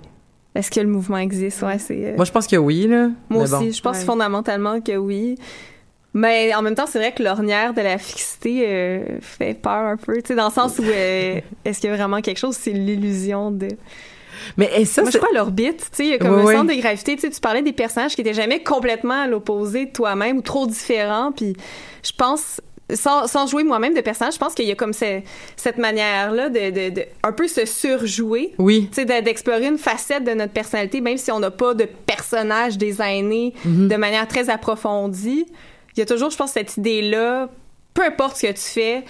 Est-ce 0.54 0.70
que 0.70 0.80
le 0.80 0.88
mouvement 0.88 1.16
existe? 1.18 1.62
Ouais, 1.62 1.78
c'est. 1.78 2.12
euh, 2.12 2.16
moi 2.16 2.24
je 2.24 2.32
pense 2.32 2.46
que 2.46 2.56
oui 2.56 2.86
là. 2.86 3.08
Moi 3.08 3.12
mais 3.30 3.54
aussi, 3.54 3.66
bon. 3.66 3.72
je 3.72 3.80
pense 3.82 3.98
Ouais. 3.98 4.04
fondamentalement 4.04 4.80
que 4.80 4.96
oui. 4.96 5.36
Mais 6.12 6.52
en 6.54 6.62
même 6.62 6.74
temps, 6.74 6.86
c'est 6.88 6.98
vrai 6.98 7.12
que 7.12 7.22
l'ornière 7.22 7.72
de 7.72 7.80
la 7.82 7.96
fixité 7.98 8.64
euh, 8.66 9.04
fait 9.20 9.54
peur 9.54 9.72
un 9.86 9.96
peu, 9.96 10.16
tu 10.16 10.28
sais, 10.28 10.34
dans 10.34 10.46
le 10.48 10.52
sens 10.52 10.78
où 10.78 10.82
euh, 10.84 11.40
est-ce 11.64 11.80
qu'il 11.80 11.88
y 11.90 11.92
a 11.92 11.96
vraiment 11.96 12.20
quelque 12.20 12.38
chose, 12.38 12.56
c'est 12.58 12.72
l'illusion 12.72 13.50
de. 13.52 13.68
Mais 14.56 14.70
et 14.76 14.84
ça, 14.86 15.02
Moi, 15.02 15.10
je 15.10 15.12
c'est- 15.12 15.18
crois 15.18 15.30
à 15.32 15.38
l'orbite, 15.38 15.78
tu 15.90 15.96
sais, 15.96 16.04
il 16.06 16.10
y 16.10 16.14
a 16.14 16.18
comme 16.18 16.42
Ouais, 16.44 16.54
un 16.54 16.58
centre 16.60 16.74
de 16.74 16.80
gravité, 16.80 17.14
tu 17.14 17.20
sais, 17.22 17.30
tu 17.30 17.40
parlais 17.40 17.62
des 17.62 17.72
personnages 17.72 18.14
qui 18.16 18.22
étaient 18.22 18.34
jamais 18.34 18.62
complètement 18.62 19.22
à 19.22 19.26
l'opposé 19.28 19.86
de 19.86 19.92
toi-même 19.92 20.38
ou 20.38 20.42
trop 20.42 20.66
différents, 20.66 21.30
puis 21.32 21.54
je 22.02 22.12
pense. 22.16 22.60
Sans, 22.92 23.28
sans 23.28 23.46
jouer 23.46 23.62
moi-même 23.62 23.94
de 23.94 24.00
personnage, 24.00 24.34
je 24.34 24.38
pense 24.40 24.52
qu'il 24.52 24.64
y 24.66 24.72
a 24.72 24.74
comme 24.74 24.92
ce- 24.92 25.20
cette 25.54 25.78
manière-là 25.78 26.48
de, 26.48 26.70
de, 26.70 26.90
de 26.92 27.04
un 27.22 27.30
peu 27.30 27.46
se 27.46 27.64
surjouer 27.64 28.52
oui. 28.58 28.88
tu 28.90 28.96
sais, 28.96 29.04
de- 29.04 29.24
d'explorer 29.24 29.66
une 29.68 29.78
facette 29.78 30.24
de 30.24 30.32
notre 30.32 30.52
personnalité, 30.52 31.00
même 31.00 31.16
si 31.16 31.30
on 31.30 31.38
n'a 31.38 31.52
pas 31.52 31.72
de 31.74 31.84
personnage 31.84 32.78
designé 32.78 33.54
Mhm. 33.64 33.86
de 33.86 33.94
manière 33.94 34.26
très 34.26 34.50
approfondie. 34.50 35.46
Il 35.96 36.00
y 36.00 36.02
a 36.02 36.06
toujours, 36.06 36.30
je 36.30 36.36
pense, 36.36 36.52
cette 36.52 36.76
idée-là, 36.76 37.48
peu 37.94 38.04
importe 38.04 38.36
ce 38.36 38.46
que 38.46 38.52
tu 38.52 38.60
fais, 38.60 39.04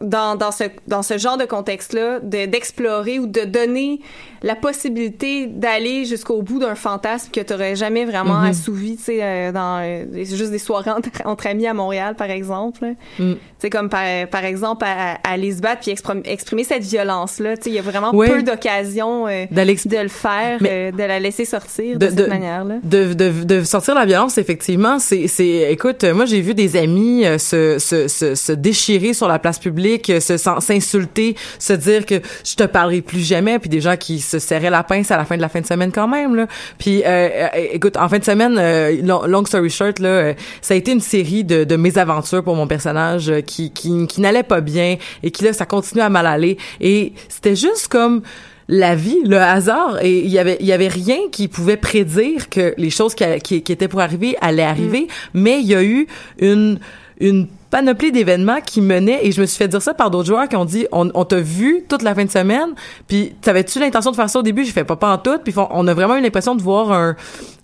dans, 0.00 0.34
dans 0.36 0.50
ce 0.50 0.64
dans 0.88 1.02
ce 1.02 1.18
genre 1.18 1.36
de 1.36 1.44
contexte-là, 1.44 2.20
de- 2.20 2.46
d'explorer 2.46 3.18
ou 3.18 3.26
de 3.26 3.42
donner 3.44 4.00
la 4.42 4.54
possibilité 4.54 5.46
d'aller 5.46 6.04
jusqu'au 6.04 6.42
bout 6.42 6.58
d'un 6.58 6.74
fantasme 6.74 7.30
que 7.32 7.40
tu 7.40 7.52
n'aurais 7.52 7.76
jamais 7.76 8.04
vraiment 8.04 8.40
Mhm. 8.40 8.50
assouvi, 8.50 8.96
tu 8.96 9.04
sais, 9.04 9.18
euh, 9.22 9.52
dans 9.52 9.80
euh, 9.82 10.04
juste 10.24 10.50
des 10.50 10.58
soirées 10.58 10.90
entre, 10.90 11.08
entre 11.24 11.46
amis 11.46 11.66
à 11.66 11.72
Montréal, 11.72 12.14
par 12.16 12.28
exemple. 12.30 12.84
Mm. 13.18 13.32
Tu 13.34 13.38
sais, 13.58 13.70
comme 13.70 13.88
par, 13.88 14.04
par 14.30 14.44
exemple 14.44 14.84
à, 14.84 15.12
à 15.14 15.32
aller 15.32 15.52
se 15.54 15.60
battre 15.62 15.80
puis 15.82 15.92
exprim- 15.92 16.22
exprimer 16.26 16.64
cette 16.64 16.82
violence-là. 16.82 17.56
Tu 17.56 17.62
sais, 17.64 17.70
il 17.70 17.76
y 17.76 17.78
a 17.78 17.82
vraiment 17.82 18.10
peu 18.10 18.42
d'occasions 18.42 19.26
euh, 19.28 19.46
de 19.50 19.96
le 20.02 20.08
faire, 20.08 20.58
de 20.60 20.98
la 21.02 21.20
laisser 21.20 21.44
sortir 21.46 21.98
de, 21.98 22.06
De- 22.06 22.10
cette 22.16 22.28
manière-là. 22.28 22.74
de, 22.82 23.14
de, 23.14 23.44
de 23.44 23.62
sortir 23.64 23.94
la 23.94 24.04
violence 24.04 24.36
effectivement 24.38 24.98
c'est 24.98 25.26
écoute 25.70 26.04
moi 26.04 26.24
j'ai 26.24 26.40
vu 26.40 26.54
des 26.54 26.76
amis 26.76 27.24
se, 27.38 27.78
se, 27.78 28.08
se, 28.08 28.34
se 28.34 28.52
déchirer 28.52 29.12
sur 29.14 29.28
la 29.28 29.38
place 29.38 29.58
publique 29.58 29.83
euh, 30.08 30.20
se 30.20 30.36
s'insulter 30.36 31.36
se 31.58 31.72
dire 31.72 32.06
que 32.06 32.16
je 32.44 32.54
te 32.54 32.64
parlerai 32.64 33.02
plus 33.02 33.20
jamais 33.20 33.58
puis 33.58 33.68
des 33.68 33.80
gens 33.80 33.96
qui 33.96 34.20
se 34.20 34.38
serraient 34.38 34.70
la 34.70 34.82
pince 34.82 35.10
à 35.10 35.16
la 35.16 35.24
fin 35.24 35.36
de 35.36 35.42
la 35.42 35.48
fin 35.48 35.60
de 35.60 35.66
semaine 35.66 35.92
quand 35.92 36.08
même 36.08 36.34
là. 36.34 36.46
Puis 36.78 37.02
euh, 37.04 37.06
euh, 37.06 37.48
écoute 37.72 37.96
en 37.96 38.08
fin 38.08 38.18
de 38.18 38.24
semaine 38.24 38.56
euh, 38.58 39.00
long, 39.02 39.26
long 39.26 39.44
story 39.44 39.70
short 39.70 39.98
là 39.98 40.08
euh, 40.08 40.34
ça 40.60 40.74
a 40.74 40.76
été 40.76 40.92
une 40.92 41.00
série 41.00 41.44
de, 41.44 41.64
de 41.64 41.76
mésaventures 41.76 42.42
pour 42.42 42.56
mon 42.56 42.66
personnage 42.66 43.32
qui 43.46 43.72
qui, 43.72 44.06
qui 44.06 44.20
n'allait 44.20 44.42
pas 44.42 44.60
bien 44.60 44.96
et 45.22 45.30
qui 45.30 45.44
là 45.44 45.52
ça 45.52 45.66
continue 45.66 46.02
à 46.02 46.08
mal 46.08 46.26
aller. 46.26 46.58
Et 46.80 47.12
c'était 47.28 47.56
juste 47.56 47.88
comme 47.88 48.22
la 48.68 48.94
vie, 48.94 49.20
le 49.24 49.38
hasard, 49.38 49.98
et 50.02 50.20
il 50.20 50.30
y 50.30 50.38
avait 50.38 50.56
il 50.60 50.66
y 50.66 50.72
avait 50.72 50.88
rien 50.88 51.18
qui 51.30 51.48
pouvait 51.48 51.76
prédire 51.76 52.48
que 52.48 52.74
les 52.78 52.90
choses 52.90 53.14
qui, 53.14 53.24
qui, 53.42 53.62
qui 53.62 53.72
étaient 53.72 53.88
pour 53.88 54.00
arriver 54.00 54.36
allaient 54.40 54.62
arriver, 54.62 55.08
mais 55.34 55.60
il 55.60 55.66
y 55.66 55.74
a 55.74 55.82
eu 55.82 56.06
une 56.38 56.78
une 57.20 57.46
panoplie 57.74 58.12
d'événements 58.12 58.60
qui 58.64 58.80
menaient 58.80 59.18
et 59.26 59.32
je 59.32 59.40
me 59.40 59.46
suis 59.46 59.58
fait 59.58 59.66
dire 59.66 59.82
ça 59.82 59.94
par 59.94 60.08
d'autres 60.08 60.28
joueurs 60.28 60.48
qui 60.48 60.54
ont 60.54 60.64
dit 60.64 60.86
on, 60.92 61.10
on 61.12 61.24
t'a 61.24 61.40
vu 61.40 61.84
toute 61.88 62.02
la 62.02 62.14
fin 62.14 62.24
de 62.24 62.30
semaine 62.30 62.68
puis 63.08 63.34
t'avais-tu 63.42 63.80
l'intention 63.80 64.12
de 64.12 64.16
faire 64.16 64.30
ça 64.30 64.38
au 64.38 64.42
début? 64.42 64.64
J'ai 64.64 64.70
fait 64.70 64.84
pas 64.84 64.94
pas 64.94 65.12
en 65.12 65.18
tout 65.18 65.38
puis 65.42 65.52
on 65.56 65.88
a 65.88 65.92
vraiment 65.92 66.16
eu 66.16 66.22
l'impression 66.22 66.54
de 66.54 66.62
voir 66.62 66.92
un 66.92 67.16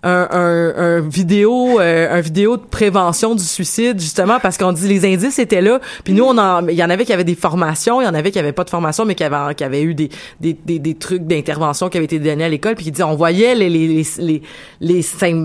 un, 0.03 0.29
un, 0.33 0.75
un 0.77 1.01
vidéo 1.01 1.79
euh, 1.79 2.09
un 2.11 2.21
vidéo 2.23 2.57
de 2.57 2.63
prévention 2.63 3.35
du 3.37 3.45
suicide 3.45 4.01
justement 4.01 4.39
parce 4.41 4.57
qu'on 4.57 4.73
dit 4.73 4.89
les 4.89 5.05
indices 5.05 5.39
étaient 5.39 5.61
là 5.61 5.79
puis 6.03 6.13
nous 6.15 6.25
on 6.25 6.39
en 6.39 6.67
il 6.67 6.75
y 6.75 6.83
en 6.83 6.91
avait 6.91 7.05
qui 7.05 7.13
avaient 7.13 7.23
des 7.23 7.35
formations 7.35 8.01
il 8.01 8.07
y 8.07 8.09
en 8.09 8.15
avait 8.15 8.31
qui 8.33 8.39
avaient 8.41 8.53
pas 8.53 8.65
de 8.65 8.71
formation 8.71 9.05
mais 9.05 9.15
qui 9.15 9.23
avaient 9.23 9.55
qui 9.55 9.63
avaient 9.63 9.83
eu 9.83 9.95
des 9.95 10.09
des, 10.41 10.55
des, 10.55 10.79
des 10.79 10.95
trucs 10.95 11.25
d'intervention 11.27 11.89
qui 11.89 11.99
avaient 11.99 12.07
été 12.07 12.19
donnés 12.19 12.45
à 12.45 12.49
l'école 12.49 12.75
puis 12.75 12.85
qui 12.87 12.91
disaient 12.91 13.05
on 13.05 13.15
voyait 13.15 13.55
les 13.55 13.69
les 13.69 13.87
les 13.87 14.03
les 14.19 14.43
les, 14.81 15.03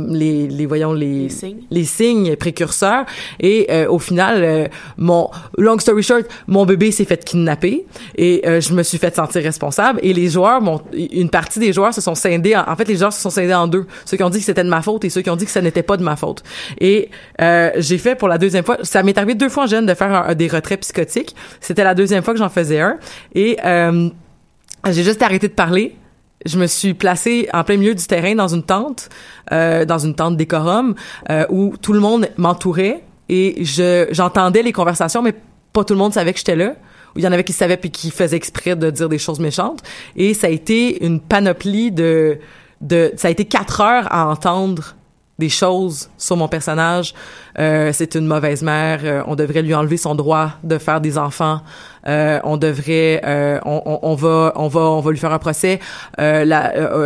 les, 0.10 0.48
les 0.48 0.66
voyons 0.66 0.94
les 0.94 1.24
Les 1.24 1.30
signes. 1.30 1.62
les 1.70 1.84
signes 1.84 2.36
précurseurs 2.38 3.06
et 3.42 3.68
euh, 3.70 3.88
au 3.90 4.00
final 4.00 4.42
euh, 4.56 4.68
mon 4.98 5.30
long 5.58 5.78
story 5.80 6.04
short 6.04 6.26
mon 6.48 6.66
bébé 6.66 6.92
s'est 6.92 7.06
fait 7.06 7.24
kidnapper 7.24 7.86
et 8.16 8.42
euh, 8.48 8.62
je 8.62 8.74
me 8.74 8.84
suis 8.84 8.98
fait 8.98 9.16
sentir 9.16 9.44
responsable 9.44 10.00
et 10.04 10.14
les 10.14 10.30
joueurs 10.30 10.62
une 10.94 11.30
partie 11.30 11.60
des 11.60 11.74
joueurs 11.74 11.94
se 11.94 12.02
sont 12.02 12.16
scindés 12.16 12.56
en, 12.56 12.76
fait 12.76 12.88
les 12.88 12.96
joueurs 12.98 13.14
se 13.14 13.22
sont 13.22 13.30
scindés 13.30 13.54
en 13.54 13.68
deux. 13.68 13.86
Ceux 14.06 14.18
qui 14.18 14.24
ont 14.24 14.30
dit 14.30 14.40
que 14.40 14.46
c'était 14.46 14.64
de 14.64 14.70
ma 14.70 14.82
faute 14.82 15.04
et 15.06 15.10
ceux 15.10 15.22
qui 15.22 15.30
ont 15.30 15.36
dit 15.36 15.46
que 15.46 15.52
ça 15.52 15.62
n'était 15.62 15.84
pas 15.84 15.98
de 15.98 16.04
ma 16.04 16.16
faute. 16.16 16.44
Et 16.80 17.10
euh, 17.42 17.72
j'ai 17.78 17.98
fait 17.98 18.16
pour 18.16 18.28
la 18.28 18.38
deuxième 18.38 18.64
fois 18.64 18.78
ça 18.84 19.04
m'est 19.04 19.18
arrivé 19.18 19.36
deux 19.36 19.50
fois 19.50 19.64
en 19.64 19.68
jeune 19.68 19.86
de 19.86 19.94
faire 19.94 20.12
un- 20.14 20.30
un- 20.30 20.36
des 20.36 20.48
retraits 20.48 20.80
psychotiques. 20.82 21.36
C'était 21.62 21.84
la 21.84 21.94
deuxième 21.96 22.24
fois 22.24 22.34
que 22.34 22.40
j'en 22.40 22.50
faisais 22.50 22.80
un 22.80 22.98
et 23.34 23.58
j'ai 24.92 25.04
juste 25.04 25.22
arrêté 25.22 25.48
de 25.48 25.54
parler. 25.54 25.96
Je 26.46 26.60
me 26.60 26.68
suis 26.68 26.94
placée 26.94 27.50
en 27.54 27.64
plein 27.64 27.78
milieu 27.78 27.96
du 27.96 28.06
terrain 28.06 28.36
dans 28.36 28.48
une 28.50 28.62
tente, 28.64 29.10
dans 29.52 29.98
une 29.98 30.14
tente 30.14 30.38
décorum, 30.38 30.94
où 31.50 31.74
tout 31.82 31.94
le 31.94 32.00
monde 32.00 32.28
m'entourait 32.38 33.02
et 33.30 33.64
je 33.64 34.08
j'entendais 34.12 34.62
les 34.62 34.74
conversations, 34.74 35.22
mais 35.22 35.34
pas 35.74 35.84
tout 35.84 35.94
le 35.94 36.00
monde 36.00 36.14
savait 36.14 36.34
que 36.34 36.40
j'étais 36.40 36.56
là. 36.56 36.74
Il 37.16 37.24
y 37.24 37.28
en 37.28 37.32
avait 37.32 37.44
qui 37.44 37.54
savaient 37.54 37.78
puis 37.78 37.92
qui 37.92 38.12
faisaient 38.12 38.36
exprès 38.36 38.76
de 38.76 38.90
dire 38.90 39.08
des 39.08 39.18
choses 39.18 39.40
méchantes. 39.40 39.82
Et 40.16 40.34
ça 40.34 40.48
a 40.48 40.50
été 40.50 41.04
une 41.06 41.20
panoplie 41.20 41.92
de 41.92 42.40
de 42.82 43.14
ça 43.16 43.30
a 43.30 43.32
été 43.32 43.46
quatre 43.46 43.82
heures 43.82 44.08
à 44.12 44.28
entendre 44.28 44.96
des 45.38 45.50
choses 45.50 46.10
sur 46.18 46.38
mon 46.38 46.48
personnage. 46.48 47.14
Euh, 47.60 47.92
c'est 47.94 48.16
une 48.16 48.26
mauvaise 48.26 48.62
mère. 48.62 49.02
euh, 49.04 49.22
on 49.28 49.36
devrait 49.36 49.62
lui 49.62 49.74
enlever 49.74 49.98
son 49.98 50.16
droit 50.16 50.52
de 50.64 50.78
faire 50.78 51.02
des 51.02 51.18
enfants. 51.18 51.62
Euh, 52.08 52.40
on 52.44 52.58
devrait, 52.58 53.22
euh, 53.26 53.60
on, 53.66 53.82
on, 53.86 54.00
on 54.04 54.16
va, 54.16 54.54
on 54.56 54.68
va, 54.68 54.82
on 54.82 55.00
va 55.02 55.12
lui 55.12 55.18
faire 55.18 55.34
un 55.34 55.40
procès. 55.40 55.80
Euh, 56.20 56.46
euh, 56.46 56.54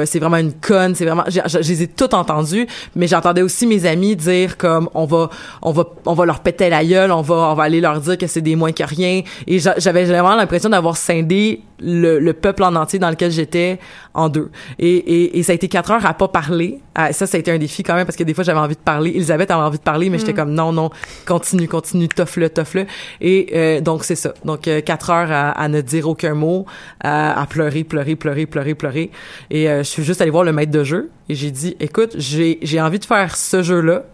euh, 0.02 0.06
c'est 0.06 0.20
vraiment 0.20 0.38
une 0.38 0.54
conne. 0.54 0.94
C'est 0.96 1.06
vraiment, 1.06 1.24
j'ai- 1.28 1.42
j'ai- 1.46 1.64
je 1.64 1.70
les 1.70 1.84
ai 1.84 1.88
toutes 1.88 2.14
entendues, 2.14 2.68
mais 2.96 3.08
j'entendais 3.08 3.42
aussi 3.42 3.66
mes 3.66 3.86
amis 3.86 4.16
dire 4.16 4.58
comme 4.58 4.90
on 4.94 5.06
va, 5.06 5.30
on 5.62 5.72
va, 5.72 5.86
on 6.06 6.14
va 6.14 6.26
leur 6.26 6.42
péter 6.42 6.70
la 6.70 6.84
gueule, 6.84 7.12
on 7.12 7.22
va, 7.22 7.36
on 7.36 7.54
va 7.56 7.64
aller 7.64 7.80
leur 7.82 8.00
dire 8.02 8.18
que 8.18 8.28
c'est 8.28 8.42
des 8.42 8.56
moins 8.56 8.72
que 8.74 8.84
rien. 8.84 9.22
Et 9.48 9.60
j'a- 9.60 9.76
j'avais 9.78 10.04
vraiment 10.04 10.36
l'impression 10.36 10.70
d'avoir 10.70 10.98
scindé 10.98 11.62
le, 11.82 12.20
le 12.20 12.34
peuple 12.34 12.64
en 12.64 12.76
entier 12.76 13.00
dans 13.00 13.10
lequel 13.10 13.32
j'étais 13.32 13.80
en 14.14 14.28
deux. 14.28 14.52
Et, 14.80 14.90
et, 14.98 15.40
et 15.40 15.44
ça 15.44 15.54
a 15.54 15.56
été 15.56 15.70
quatre 15.70 15.92
heures 15.92 16.06
à 16.06 16.14
pas 16.14 16.28
parler. 16.28 16.80
Ah, 16.94 17.14
ça, 17.14 17.26
ça 17.26 17.38
a 17.38 17.40
été 17.40 17.52
un 17.52 17.58
défi 17.58 17.84
quand 17.84 17.96
même 17.96 18.06
parce 18.06 18.18
que 18.18 18.24
des 18.26 18.34
fois 18.34 18.44
j'avais 18.44 18.60
envie 18.60 18.76
de 18.76 18.82
parler. 18.82 19.12
Elisabeth 19.12 19.50
avait 19.52 19.62
envie 19.62 19.78
de 19.78 19.84
parler, 19.84 20.10
mais 20.10 20.18
j'étais 20.20 20.34
comme 20.34 20.52
non, 20.54 20.74
non, 20.74 20.90
continue, 21.26 21.70
continue, 21.70 22.10
tough-le, 22.10 22.50
tough-le. 22.50 22.86
Et 23.22 23.50
euh, 23.56 23.80
donc 23.80 24.04
c'est 24.04 24.16
ça. 24.16 24.34
Donc 24.44 24.68
euh, 24.68 24.82
quatre 24.90 25.12
heures 25.12 25.32
à, 25.32 25.68
ne 25.68 25.82
dire 25.82 26.10
aucun 26.10 26.34
mot, 26.34 26.66
à, 27.00 27.40
à 27.40 27.46
pleurer, 27.46 27.84
pleurer, 27.84 28.16
pleurer, 28.16 28.48
pleurer, 28.48 28.74
pleurer. 28.74 29.12
Et 29.52 29.70
euh, 29.70 29.84
je 29.84 29.84
suis 29.84 30.04
juste 30.04 30.20
allée 30.20 30.32
voir 30.32 30.44
le 30.44 30.52
maître 30.52 30.72
de 30.72 30.84
jeu 30.84 31.12
et 31.30 31.36
j'ai 31.36 31.52
dit, 31.52 31.78
écoute, 31.80 32.16
j'ai 32.18 32.82
envie 32.82 32.98
de 32.98 33.06
faire 33.06 33.38
ce 33.38 33.62
jeu-là. 33.62 34.06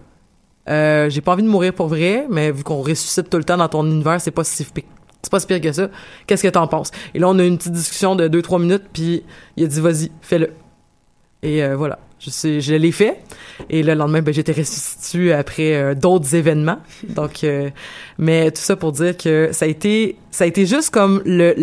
Euh, 0.68 1.10
j'ai 1.10 1.22
pas 1.22 1.32
envie 1.32 1.44
de 1.44 1.48
mourir 1.48 1.72
pour 1.72 1.88
vrai, 1.88 2.26
mais 2.30 2.52
vu 2.52 2.66
qu'on 2.66 2.82
ressuscite 2.82 3.30
tout 3.30 3.38
le 3.38 3.46
temps 3.46 3.56
dans 3.56 3.70
ton 3.70 3.86
univers, 3.86 4.20
c'est 4.20 4.32
pas 4.32 4.44
si 4.44 4.66
c'est 4.66 5.32
pas 5.32 5.40
si 5.40 5.48
pire 5.48 5.62
que 5.62 5.72
ça. 5.72 5.88
Qu'est-ce 6.28 6.44
que 6.44 6.50
t'en 6.50 6.68
penses? 6.68 6.92
Et 7.14 7.20
là, 7.20 7.30
on 7.30 7.40
a 7.40 7.44
eu 7.46 7.48
une 7.48 7.58
petite 7.58 7.72
discussion 7.72 8.18
de 8.18 8.28
2-3 8.28 8.62
minutes, 8.62 8.84
puis 8.92 9.24
il 9.56 9.64
a 9.64 9.68
dit, 9.68 9.80
vas-y, 9.80 10.12
fais-le. 10.22 10.52
Et 11.42 11.64
euh, 11.64 11.78
voilà, 11.78 12.00
je, 12.20 12.76
l'ai 12.76 12.92
fait. 12.92 13.20
Et 13.70 13.84
le 13.84 13.94
lendemain, 13.94 14.22
ben, 14.22 14.34
j'étais 14.34 14.52
ressuscité 14.52 15.34
après 15.34 15.76
euh, 15.76 15.96
d'autres 15.96 16.34
événements. 16.36 16.80
Donc, 17.10 17.44
euh, 17.44 17.70
mais 18.18 18.52
tout 18.52 18.62
ça 18.62 18.76
pour 18.76 18.92
dire 18.92 19.16
que 19.16 19.50
ça 19.52 19.66
a 19.66 19.68
été, 19.68 20.18
ça 20.36 20.44
a 20.44 20.48
été 20.48 20.66
juste 20.66 20.90
comme 20.90 21.22
le 21.26 21.54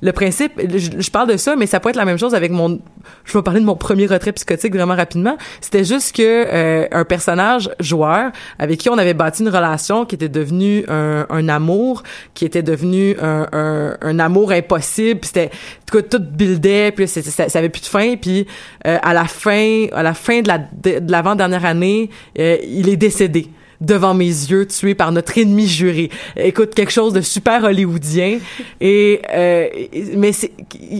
le, 0.00 0.12
principe. 0.12 0.52
Je, 0.58 1.10
parle 1.10 1.28
de 1.28 1.36
ça, 1.36 1.56
mais 1.56 1.66
ça 1.66 1.80
peut 1.80 1.88
être 1.88 1.96
la 1.96 2.04
même 2.04 2.18
chose 2.18 2.32
avec 2.32 2.52
mon. 2.52 2.80
Je 3.24 3.32
vais 3.36 3.42
parler 3.42 3.60
de 3.60 3.64
mon 3.64 3.74
premier 3.74 4.06
retrait 4.06 4.32
psychotique 4.32 4.72
vraiment 4.72 4.94
rapidement. 4.94 5.36
C'était 5.60 5.82
juste 5.82 6.14
que 6.14 6.22
euh, 6.22 6.86
un 6.92 7.04
personnage 7.04 7.70
joueur 7.80 8.30
avec 8.60 8.78
qui 8.78 8.88
on 8.88 8.98
avait 8.98 9.14
bâti 9.14 9.42
une 9.42 9.48
relation 9.48 10.04
qui 10.04 10.14
était 10.14 10.28
devenue 10.28 10.84
un, 10.88 11.48
amour, 11.48 12.04
qui 12.34 12.44
était 12.44 12.62
devenu 12.62 13.16
un, 13.20 14.18
amour 14.20 14.52
impossible. 14.52 15.20
C'était 15.24 15.50
tout, 15.90 16.02
tout 16.02 16.20
buildait, 16.20 16.92
puis 16.92 17.08
ça, 17.08 17.48
ça 17.48 17.58
avait 17.58 17.68
plus 17.68 17.82
de 17.82 17.86
fin. 17.86 18.14
Puis 18.16 18.46
euh, 18.86 18.98
à 19.02 19.12
la 19.12 19.24
fin, 19.24 19.86
à 19.92 20.04
la 20.04 20.14
fin 20.14 20.40
de 20.42 20.48
la 20.48 20.58
de, 20.58 21.00
de 21.00 21.10
l'avant-dernière 21.10 21.64
année, 21.64 22.10
euh, 22.38 22.58
il 22.62 22.88
est 22.88 22.96
décédé 22.96 23.48
devant 23.80 24.14
mes 24.14 24.24
yeux, 24.26 24.66
tué 24.66 24.94
par 24.94 25.12
notre 25.12 25.38
ennemi 25.38 25.66
juré. 25.66 26.10
Écoute, 26.36 26.74
quelque 26.74 26.90
chose 26.92 27.12
de 27.12 27.20
super 27.20 27.62
hollywoodien. 27.64 28.38
Et 28.80 29.22
euh, 29.32 29.68
mais 30.16 30.32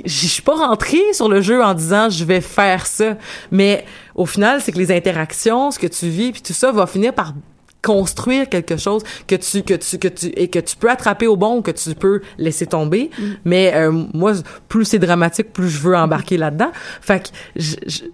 je 0.06 0.26
suis 0.26 0.42
pas 0.42 0.54
rentrée 0.54 1.02
sur 1.12 1.28
le 1.28 1.40
jeu 1.40 1.62
en 1.62 1.74
disant 1.74 2.08
je 2.10 2.24
vais 2.24 2.40
faire 2.40 2.86
ça. 2.86 3.16
Mais 3.50 3.84
au 4.14 4.26
final, 4.26 4.60
c'est 4.62 4.72
que 4.72 4.78
les 4.78 4.92
interactions, 4.92 5.70
ce 5.70 5.78
que 5.78 5.86
tu 5.88 6.08
vis, 6.08 6.32
puis 6.32 6.42
tout 6.42 6.52
ça 6.52 6.70
va 6.72 6.86
finir 6.86 7.12
par 7.14 7.34
construire 7.80 8.48
quelque 8.48 8.76
chose 8.76 9.02
que 9.28 9.36
tu 9.36 9.62
que 9.62 9.74
tu 9.74 9.98
que 9.98 10.08
tu 10.08 10.26
et 10.26 10.48
que 10.48 10.58
tu 10.58 10.76
peux 10.76 10.90
attraper 10.90 11.28
au 11.28 11.36
bon 11.36 11.62
que 11.62 11.70
tu 11.70 11.94
peux 11.94 12.22
laisser 12.36 12.66
tomber 12.66 13.08
mais 13.44 13.72
euh, 13.76 13.92
moi 14.12 14.32
plus 14.66 14.84
c'est 14.84 14.98
dramatique 14.98 15.52
plus 15.52 15.68
je 15.70 15.78
veux 15.78 15.96
embarquer 15.96 16.38
là-dedans 16.38 16.72
fait 17.00 17.30
que 17.30 17.62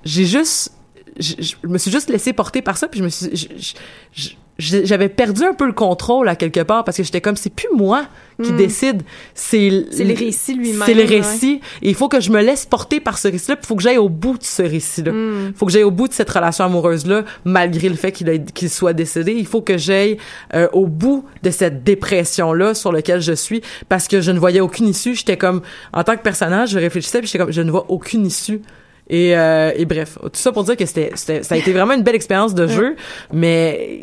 j'ai 0.05 0.25
juste 0.27 0.71
je 1.19 1.33
je 1.41 1.67
me 1.67 1.79
suis 1.79 1.91
juste 1.91 2.11
laissé 2.11 2.35
porter 2.35 2.61
par 2.61 2.77
ça 2.77 2.89
puis 2.89 3.01
je 3.01 3.05
me 3.05 3.09
suis 3.09 3.75
je- 4.13 4.31
j'avais 4.59 5.09
perdu 5.09 5.43
un 5.45 5.53
peu 5.55 5.67
le 5.67 5.73
contrôle 5.73 6.29
à 6.29 6.37
quelque 6.37 6.61
part 6.61 6.85
parce 6.85 6.97
que 6.97 7.03
j'étais 7.03 7.21
comme 7.21 7.37
c'est 7.37 7.53
plus 7.53 7.69
moi 7.75 8.05
qui 8.43 8.53
décide. 8.53 9.03
C'est 9.35 9.87
C'est 9.91 10.05
le 10.05 10.15
récit 10.15 10.55
lui-même, 10.55 10.83
c'est 10.87 10.95
le 10.95 11.01
ouais. 11.03 11.21
récit. 11.21 11.61
Et 11.83 11.89
il 11.89 11.95
faut 11.95 12.09
que 12.09 12.21
je 12.21 12.31
me 12.31 12.41
laisse 12.43 12.67
porter 12.67 12.99
par 13.01 13.19
ce 13.19 13.29
récit 13.29 13.51
là 13.51 13.57
il 13.61 13.67
faut 13.67 13.77
que 13.77 13.83
j'aille 13.83 13.99
au 13.99 14.09
bout 14.09 14.39
de 14.39 14.45
ce 14.45 14.63
récit 14.63 15.03
là 15.03 15.13
Mm. 15.13 15.49
il 15.49 15.55
faut 15.55 15.67
que 15.67 15.73
j'aille 15.73 15.83
au 15.85 15.91
bout 15.91 16.09
de 16.09 16.13
cette 16.13 16.31
relation 16.31 16.65
amoureuse 16.65 17.07
là 17.07 17.25
malgré 17.45 17.89
le 17.89 17.95
fait 17.97 18.13
qu'il 18.13 18.71
soit 18.71 18.93
décédé. 18.93 19.33
Il 19.37 19.47
faut 19.47 19.61
que 19.61 19.77
j'aille 19.77 20.19
euh, 20.55 20.69
au 20.73 20.87
bout 20.87 21.25
de 21.43 21.51
cette 21.51 21.83
dépression 21.85 22.53
là 22.53 22.75
sur 22.75 22.93
laquelle 22.93 23.21
je 23.21 23.33
suis 23.33 23.61
parce 23.89 24.09
que 24.09 24.21
je 24.21 24.31
ne 24.31 24.39
voyais 24.39 24.61
aucune 24.61 24.89
issue. 24.89 25.15
J'étais 25.15 25.37
comme 25.37 25.63
en 25.93 26.03
tant 26.05 26.17
que 26.17 26.23
personnage 26.23 26.71
je 26.71 26.79
réfléchissais 26.79 27.19
puis 27.19 27.27
j'étais 27.29 27.39
comme 27.39 27.53
je 27.53 27.63
ne 27.63 27.71
vois 27.71 27.87
aucune 27.89 28.27
issue 28.27 28.61
et, 29.09 29.37
euh, 29.37 29.73
et 29.77 29.85
bref, 29.85 30.19
tout 30.23 30.31
ça 30.35 30.51
pour 30.53 30.65
dire 30.65 30.77
que 30.77 30.87
c'était, 30.87 31.11
c'était- 31.15 31.43
ça 31.43 31.55
a 31.55 31.59
été 31.59 31.73
vraiment 31.73 31.93
une 31.95 32.03
belle 32.03 32.15
expérience 32.15 32.55
de 32.55 32.67
jeu, 32.67 32.97
mais 33.33 33.99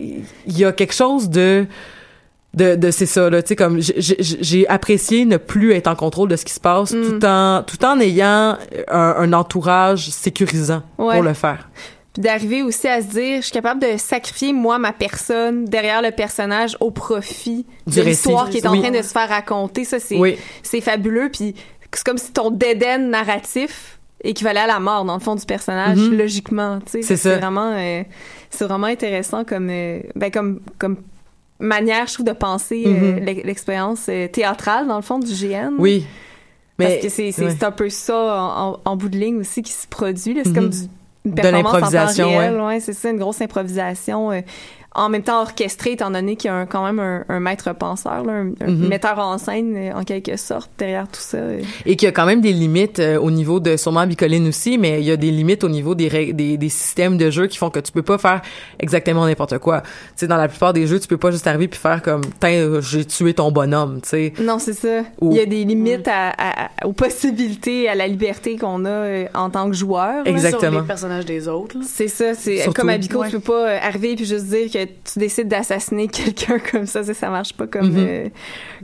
il 0.47 0.57
y 0.57 0.65
a 0.65 0.71
quelque 0.71 0.93
chose 0.93 1.29
de 1.29 1.65
de, 2.53 2.75
de 2.75 2.91
c'est 2.91 3.05
ça 3.05 3.29
là, 3.29 3.41
tu 3.41 3.47
sais 3.49 3.55
comme 3.55 3.79
j'ai- 3.79 4.67
apprécié 4.67 5.23
ne 5.23 5.37
plus 5.37 5.71
être 5.71 5.87
en 5.87 5.95
contrôle 5.95 6.27
de 6.27 6.35
ce 6.35 6.43
qui 6.43 6.51
se 6.53 6.59
passe 6.59 6.91
tout 6.91 7.25
en 7.25 7.63
tout 7.65 7.83
en 7.85 7.97
ayant 8.01 8.57
un, 8.89 9.15
un 9.17 9.31
entourage 9.33 10.09
sécurisant 10.09 10.83
Ouais. 10.97 11.13
pour 11.15 11.23
le 11.23 11.33
faire. 11.33 11.69
puis 12.13 12.21
d'arriver 12.23 12.61
aussi 12.61 12.89
à 12.89 13.01
se 13.01 13.07
dire, 13.07 13.37
je 13.37 13.43
suis 13.43 13.53
capable 13.53 13.79
de 13.81 13.95
sacrifier 13.97 14.51
moi 14.51 14.77
ma 14.79 14.91
personne 14.91 15.63
derrière 15.63 16.01
le 16.01 16.11
personnage 16.11 16.75
au 16.81 16.91
profit 16.91 17.65
Du 17.87 17.99
de 17.99 18.01
l'histoire 18.03 18.49
qui 18.49 18.57
est 18.57 18.67
en 18.67 18.73
Oui. 18.73 18.81
train 18.81 18.91
de 18.91 19.01
se 19.01 19.13
faire 19.13 19.29
raconter. 19.29 19.85
Ça, 19.85 19.97
c'est 20.01 20.17
Oui. 20.17 20.37
c'est 20.61 20.81
fabuleux. 20.81 21.29
Puis 21.31 21.55
c'est 21.93 22.03
comme 22.03 22.17
si 22.17 22.33
ton 22.33 22.47
end 22.49 22.99
narratif 22.99 23.97
équivalait 24.23 24.59
à 24.61 24.67
la 24.67 24.79
mort 24.79 25.05
dans 25.05 25.13
le 25.15 25.19
fond 25.19 25.35
du 25.35 25.45
personnage 25.45 25.97
Mhm. 25.97 26.17
logiquement. 26.17 26.79
tu 26.85 27.01
sais. 27.03 27.15
C'est 27.17 27.37
vraiment, 27.37 27.73
euh, 27.75 28.03
c'est 28.49 28.65
vraiment 28.65 28.87
intéressant 28.87 29.43
comme, 29.43 29.69
euh, 29.69 29.99
ben 30.15 30.29
comme 30.31 30.59
comme 30.77 30.97
manière, 31.59 32.07
je 32.07 32.13
trouve, 32.15 32.25
de 32.25 32.31
penser 32.31 32.83
euh, 32.87 32.89
Mhm. 33.19 33.19
l'ex- 33.25 33.43
l'expérience 33.43 34.09
théâtrale 34.31 34.87
dans 34.87 34.95
le 34.95 35.01
fond 35.03 35.19
du 35.19 35.31
GN. 35.33 35.73
Oui. 35.77 36.05
Mais 36.79 36.85
Parce 36.99 37.03
que 37.03 37.09
c'est 37.09 37.39
ouais. 37.43 37.63
un 37.63 37.71
peu 37.71 37.89
ça 37.89 38.15
en, 38.17 38.71
en- 38.73 38.79
en 38.85 38.95
bout 38.95 39.09
de 39.09 39.17
ligne 39.17 39.37
aussi 39.41 39.61
qui 39.61 39.71
se 39.71 39.85
produit. 39.87 40.35
C'est 40.43 40.49
Mhm. 40.49 40.55
comme 40.55 40.69
du, 40.69 40.77
une 41.25 41.31
De 41.31 41.35
performance 41.41 41.71
temps 41.71 41.77
l'improvisation. 41.77 42.65
Ouais, 42.65 42.79
c'est 42.79 42.93
ça, 42.93 43.09
une 43.11 43.17
grosse 43.19 43.41
improvisation. 43.41 44.31
En 44.93 45.07
même 45.09 45.23
temps 45.23 45.41
orchestrée, 45.41 45.93
étant 45.93 46.11
donné 46.11 46.35
qu'il 46.35 46.49
y 46.49 46.51
a 46.51 46.55
un- 46.57 46.65
quand 46.65 46.83
même 46.85 46.99
un, 46.99 47.23
un 47.29 47.39
maître 47.39 47.71
penseur, 47.73 48.23
là, 48.25 48.33
un, 48.33 48.51
un 48.61 48.71
Mhm. 48.71 48.87
metteur 48.89 49.19
en 49.19 49.37
scène 49.37 49.73
euh, 49.77 49.93
en 49.93 50.03
quelque 50.03 50.35
sorte 50.37 50.69
derrière 50.77 51.07
tout 51.07 51.21
ça. 51.21 51.37
euh. 51.37 51.61
et 51.85 51.95
qu'il 51.95 52.05
y 52.07 52.09
a 52.09 52.11
quand 52.11 52.25
même 52.25 52.41
des 52.41 52.51
limites 52.51 52.99
euh, 52.99 53.17
au 53.19 53.31
niveau 53.31 53.59
de 53.59 53.77
sûrement 53.77 54.05
Bicoline 54.05 54.47
aussi, 54.49 54.77
mais 54.77 54.99
il 54.99 55.05
y 55.05 55.11
a 55.11 55.17
des 55.17 55.31
limites 55.31 55.63
au 55.63 55.69
niveau 55.69 55.95
des, 55.95 56.33
des 56.33 56.57
des 56.57 56.69
systèmes 56.69 57.17
de 57.17 57.29
jeu 57.31 57.47
qui 57.47 57.57
font 57.57 57.69
que 57.69 57.79
tu 57.79 57.91
peux 57.91 58.01
pas 58.01 58.17
faire 58.17 58.41
exactement 58.79 59.25
n'importe 59.25 59.57
quoi. 59.59 59.81
Tu 59.81 59.87
sais, 60.17 60.27
dans 60.27 60.37
la 60.37 60.47
plupart 60.49 60.73
des 60.73 60.87
jeux, 60.87 60.99
tu 60.99 61.07
peux 61.07 61.17
pas 61.17 61.31
juste 61.31 61.47
arriver 61.47 61.67
puis 61.67 61.79
faire 61.79 62.01
comme, 62.01 62.21
Tain, 62.39 62.79
j'ai 62.81 63.05
tué 63.05 63.33
ton 63.33 63.51
bonhomme, 63.51 64.01
tu 64.01 64.09
sais. 64.09 64.33
Non, 64.41 64.59
c'est 64.59 64.73
ça. 64.73 65.01
Ou- 65.21 65.31
Il 65.31 65.37
y 65.37 65.39
a 65.41 65.45
des 65.45 65.63
limites 65.63 66.07
à, 66.07 66.29
à- 66.31 66.65
à- 66.65 66.85
aux 66.85 66.93
possibilités, 66.93 67.87
à 67.87 67.95
la 67.95 68.07
liberté 68.07 68.57
qu'on 68.57 68.83
a 68.85 68.89
euh, 68.89 69.25
en 69.33 69.49
tant 69.49 69.69
que 69.69 69.75
joueur. 69.75 70.23
là. 70.23 70.29
Exactement. 70.29 70.71
Sur 70.71 70.81
les 70.81 70.87
personnages 70.87 71.25
des 71.25 71.47
autres. 71.47 71.77
là. 71.77 71.83
C'est 71.87 72.07
ça, 72.07 72.33
c'est 72.33 72.65
comme 72.73 72.89
à 72.89 72.97
Bico, 72.97 73.19
Ouais. 73.19 73.29
tu 73.29 73.39
peux 73.39 73.51
pas 73.53 73.69
arriver 73.81 74.15
puis 74.15 74.25
juste 74.25 74.45
dire 74.47 74.69
que 74.71 74.80
tu 74.85 75.19
décides 75.19 75.47
d'assassiner 75.47 76.07
quelqu'un 76.09 76.59
comme 76.59 76.85
ça, 76.85 77.03
ça, 77.03 77.13
ça 77.13 77.29
marche 77.29 77.53
pas 77.53 77.67
comme 77.67 77.93
euh, 77.97 78.29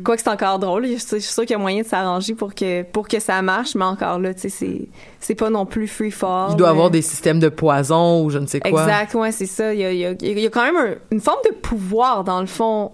quoi 0.04 0.16
que 0.16 0.22
c'est 0.22 0.30
encore 0.30 0.60
drôle, 0.60 0.86
je 0.88 0.95
suis 0.98 1.08
je 1.12 1.16
suis 1.18 1.34
sûre 1.34 1.43
qu'il 1.43 1.52
y 1.52 1.56
a 1.56 1.58
moyen 1.60 1.82
de 1.82 1.88
s'arranger 1.88 2.34
pour 2.36 2.54
que 2.56 2.84
pour 2.84 3.08
que 3.08 3.20
ça 3.20 3.41
marche, 3.41 3.76
mais 3.76 3.86
encore 3.86 4.20
là, 4.20 4.34
tu 4.34 4.50
sais 4.50 4.88
c'est 5.20 5.36
pas 5.36 5.50
non 5.50 5.66
plus 5.66 5.88
free 5.88 6.12
fall. 6.12 6.50
Il 6.52 6.56
doit 6.58 6.68
mais- 6.68 6.72
avoir 6.72 6.89
des 6.91 7.02
systèmes 7.02 7.39
de 7.39 7.50
poison 7.50 8.24
ou 8.24 8.30
je 8.30 8.38
ne 8.39 8.45
sais 8.48 8.60
quoi. 8.60 8.84
Exact, 8.84 9.14
ouais, 9.16 9.32
c'est 9.32 9.45
ça, 9.45 9.74
il 9.74 9.80
y 9.80 9.86
a, 9.86 9.91
il 9.91 10.00
y 10.00 10.06
a- 10.06 10.12
il 10.22 10.39
y 10.39 10.45
a 10.45 10.50
quand 10.50 10.64
même 10.64 10.78
un- 10.78 10.95
une 11.12 11.22
forme 11.22 11.39
de 11.50 11.54
pouvoir 11.56 12.24
dans 12.24 12.39
le 12.41 12.48
fond 12.48 12.91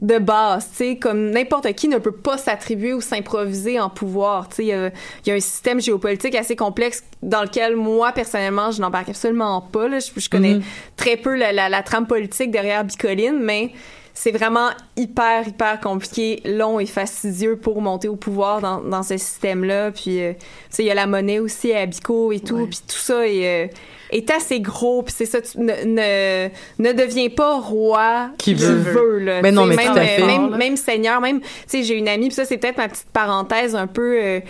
de 0.00 0.18
base, 0.18 0.68
tu 0.70 0.76
sais, 0.76 0.96
comme 0.96 1.30
n'importe 1.30 1.70
qui 1.74 1.86
ne 1.86 1.98
peut 1.98 2.10
pas 2.12 2.36
s'attribuer 2.38 2.92
ou 2.94 3.00
s'improviser 3.00 3.78
en 3.78 3.88
pouvoir, 3.90 4.48
tu 4.48 4.56
sais, 4.56 4.62
il 4.64 4.68
y 4.68 4.72
a, 4.72 4.86
il 4.88 5.28
y 5.28 5.30
a 5.30 5.34
un 5.34 5.40
système 5.40 5.80
géopolitique 5.80 6.34
assez 6.34 6.56
complexe 6.56 7.04
dans 7.22 7.42
lequel 7.42 7.76
moi 7.76 8.10
personnellement 8.12 8.70
je 8.72 8.80
n'embarque 8.80 9.10
absolument 9.10 9.60
pas, 9.60 9.86
là, 9.88 9.98
je, 10.00 10.18
je 10.18 10.28
connais 10.30 10.54
Mhm. 10.54 10.62
très 10.96 11.16
peu 11.16 11.36
la, 11.36 11.52
la, 11.52 11.68
la 11.68 11.82
trame 11.82 12.06
politique 12.06 12.50
derrière 12.50 12.84
Bicoline, 12.84 13.38
mais 13.38 13.72
c'est 14.14 14.32
vraiment 14.32 14.70
hyper 14.96 15.46
hyper 15.46 15.78
compliqué, 15.80 16.40
long 16.46 16.80
et 16.80 16.86
fastidieux 16.86 17.56
pour 17.56 17.80
monter 17.80 18.08
au 18.08 18.16
pouvoir 18.16 18.60
dans, 18.60 18.80
dans 18.80 19.02
ce 19.02 19.16
système-là, 19.18 19.90
puis 19.92 20.20
euh, 20.20 20.32
tu 20.32 20.46
sais, 20.70 20.82
il 20.82 20.86
y 20.86 20.90
a 20.90 20.94
la 20.94 21.06
monnaie 21.06 21.38
aussi 21.38 21.72
à 21.72 21.86
Bico 21.86 22.32
et 22.32 22.40
tout, 22.40 22.56
Ouais. 22.56 22.66
puis 22.66 22.80
tout 22.88 22.96
ça 22.96 23.26
est, 23.28 23.66
euh, 23.66 23.68
est 24.12 24.30
assez 24.30 24.60
gros, 24.60 25.02
puis 25.02 25.14
c'est 25.16 25.26
ça, 25.26 25.40
tu 25.40 25.58
ne, 25.58 25.72
ne, 25.84 26.48
ne 26.78 26.92
deviens 26.92 27.28
pas 27.30 27.58
roi 27.58 28.30
Qui 28.38 28.54
veut. 28.54 28.74
veut, 28.74 29.18
là. 29.18 29.42
Mais 29.42 29.50
non, 29.52 29.64
mais 29.66 29.76
même, 29.76 29.92
tout 29.92 29.98
à 29.98 30.04
fait. 30.04 30.24
Même, 30.24 30.56
même 30.56 30.76
seigneur, 30.76 31.20
même, 31.20 31.40
tu 31.40 31.46
sais, 31.66 31.82
j'ai 31.82 31.94
une 31.96 32.08
amie, 32.08 32.26
puis 32.28 32.34
ça, 32.34 32.44
c'est 32.44 32.58
peut-être 32.58 32.76
ma 32.78 32.88
petite 32.88 33.10
parenthèse 33.12 33.74
un 33.74 33.86
peu 33.86 34.18
euh, 34.22 34.40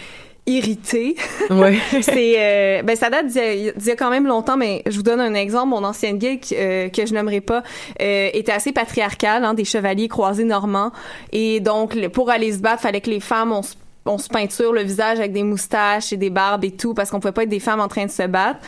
irritée. 0.46 1.16
Ouais. 1.50 1.76
c'est 2.02 2.34
euh, 2.38 2.82
ben 2.82 2.96
ça 2.96 3.10
date 3.10 3.26
d'il 3.26 3.36
y, 3.64 3.68
a- 3.68 3.72
d'il 3.72 3.88
y 3.88 3.90
a 3.90 3.96
quand 3.96 4.10
même 4.10 4.26
longtemps 4.26 4.56
mais 4.56 4.82
je 4.86 4.96
vous 4.96 5.02
donne 5.02 5.20
un 5.20 5.34
exemple 5.34 5.68
mon 5.68 5.84
ancienne 5.84 6.16
guilde 6.18 6.40
euh, 6.52 6.88
que 6.88 7.04
je 7.04 7.12
nommerai 7.14 7.40
pas 7.40 7.62
euh, 8.00 8.30
était 8.32 8.52
assez 8.52 8.72
patriarcale 8.72 9.44
hein, 9.44 9.52
des 9.54 9.64
chevaliers 9.64 10.08
croisés 10.08 10.44
normands 10.44 10.92
et 11.32 11.60
donc 11.60 11.94
le- 11.94 12.08
pour 12.08 12.30
aller 12.30 12.52
se 12.52 12.58
battre 12.58 12.80
fallait 12.82 13.00
que 13.02 13.10
les 13.10 13.20
femmes 13.20 13.52
on 13.52 13.62
se 13.62 13.74
on 14.06 14.18
se 14.18 14.28
peinture 14.28 14.72
le 14.72 14.82
visage 14.82 15.18
avec 15.20 15.32
des 15.32 15.42
moustaches 15.44 16.12
et 16.12 16.16
des 16.16 16.30
barbes 16.30 16.64
et 16.64 16.70
tout 16.72 16.94
parce 16.94 17.10
qu'on 17.10 17.20
pouvait 17.20 17.32
pas 17.32 17.42
être 17.44 17.48
des 17.48 17.60
femmes 17.60 17.80
en 17.80 17.88
train 17.88 18.06
de 18.06 18.10
se 18.10 18.26
battre 18.26 18.60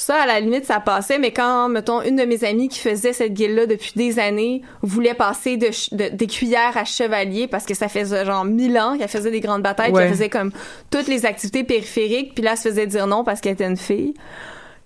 ça, 0.00 0.14
à 0.22 0.26
la 0.26 0.38
limite, 0.38 0.64
ça 0.64 0.78
passait, 0.78 1.18
mais 1.18 1.32
quand, 1.32 1.68
mettons, 1.68 2.02
une 2.02 2.14
de 2.14 2.22
mes 2.24 2.44
amies 2.44 2.68
qui 2.68 2.78
faisait 2.78 3.12
cette 3.12 3.34
guilde-là 3.34 3.66
depuis 3.66 3.92
des 3.96 4.20
années 4.20 4.62
voulait 4.80 5.12
passer 5.12 5.56
de, 5.56 5.68
des 6.14 6.26
cuillères 6.28 6.76
à 6.76 6.84
chevalier 6.84 7.48
parce 7.48 7.66
que 7.66 7.74
ça 7.74 7.88
faisait 7.88 8.24
genre 8.24 8.44
mille 8.44 8.78
ans 8.78 8.96
qu'elle 8.96 9.08
faisait 9.08 9.32
des 9.32 9.40
grandes 9.40 9.62
batailles, 9.62 9.88
puis 9.88 9.96
Ouais. 9.96 10.04
elle 10.04 10.10
faisait 10.10 10.28
comme 10.28 10.52
toutes 10.90 11.08
les 11.08 11.26
activités 11.26 11.64
périphériques, 11.64 12.34
puis 12.34 12.44
là, 12.44 12.52
elle 12.52 12.56
se 12.58 12.68
faisait 12.68 12.86
dire 12.86 13.08
non 13.08 13.24
parce 13.24 13.40
qu'elle 13.40 13.54
était 13.54 13.66
une 13.66 13.76
fille. 13.76 14.14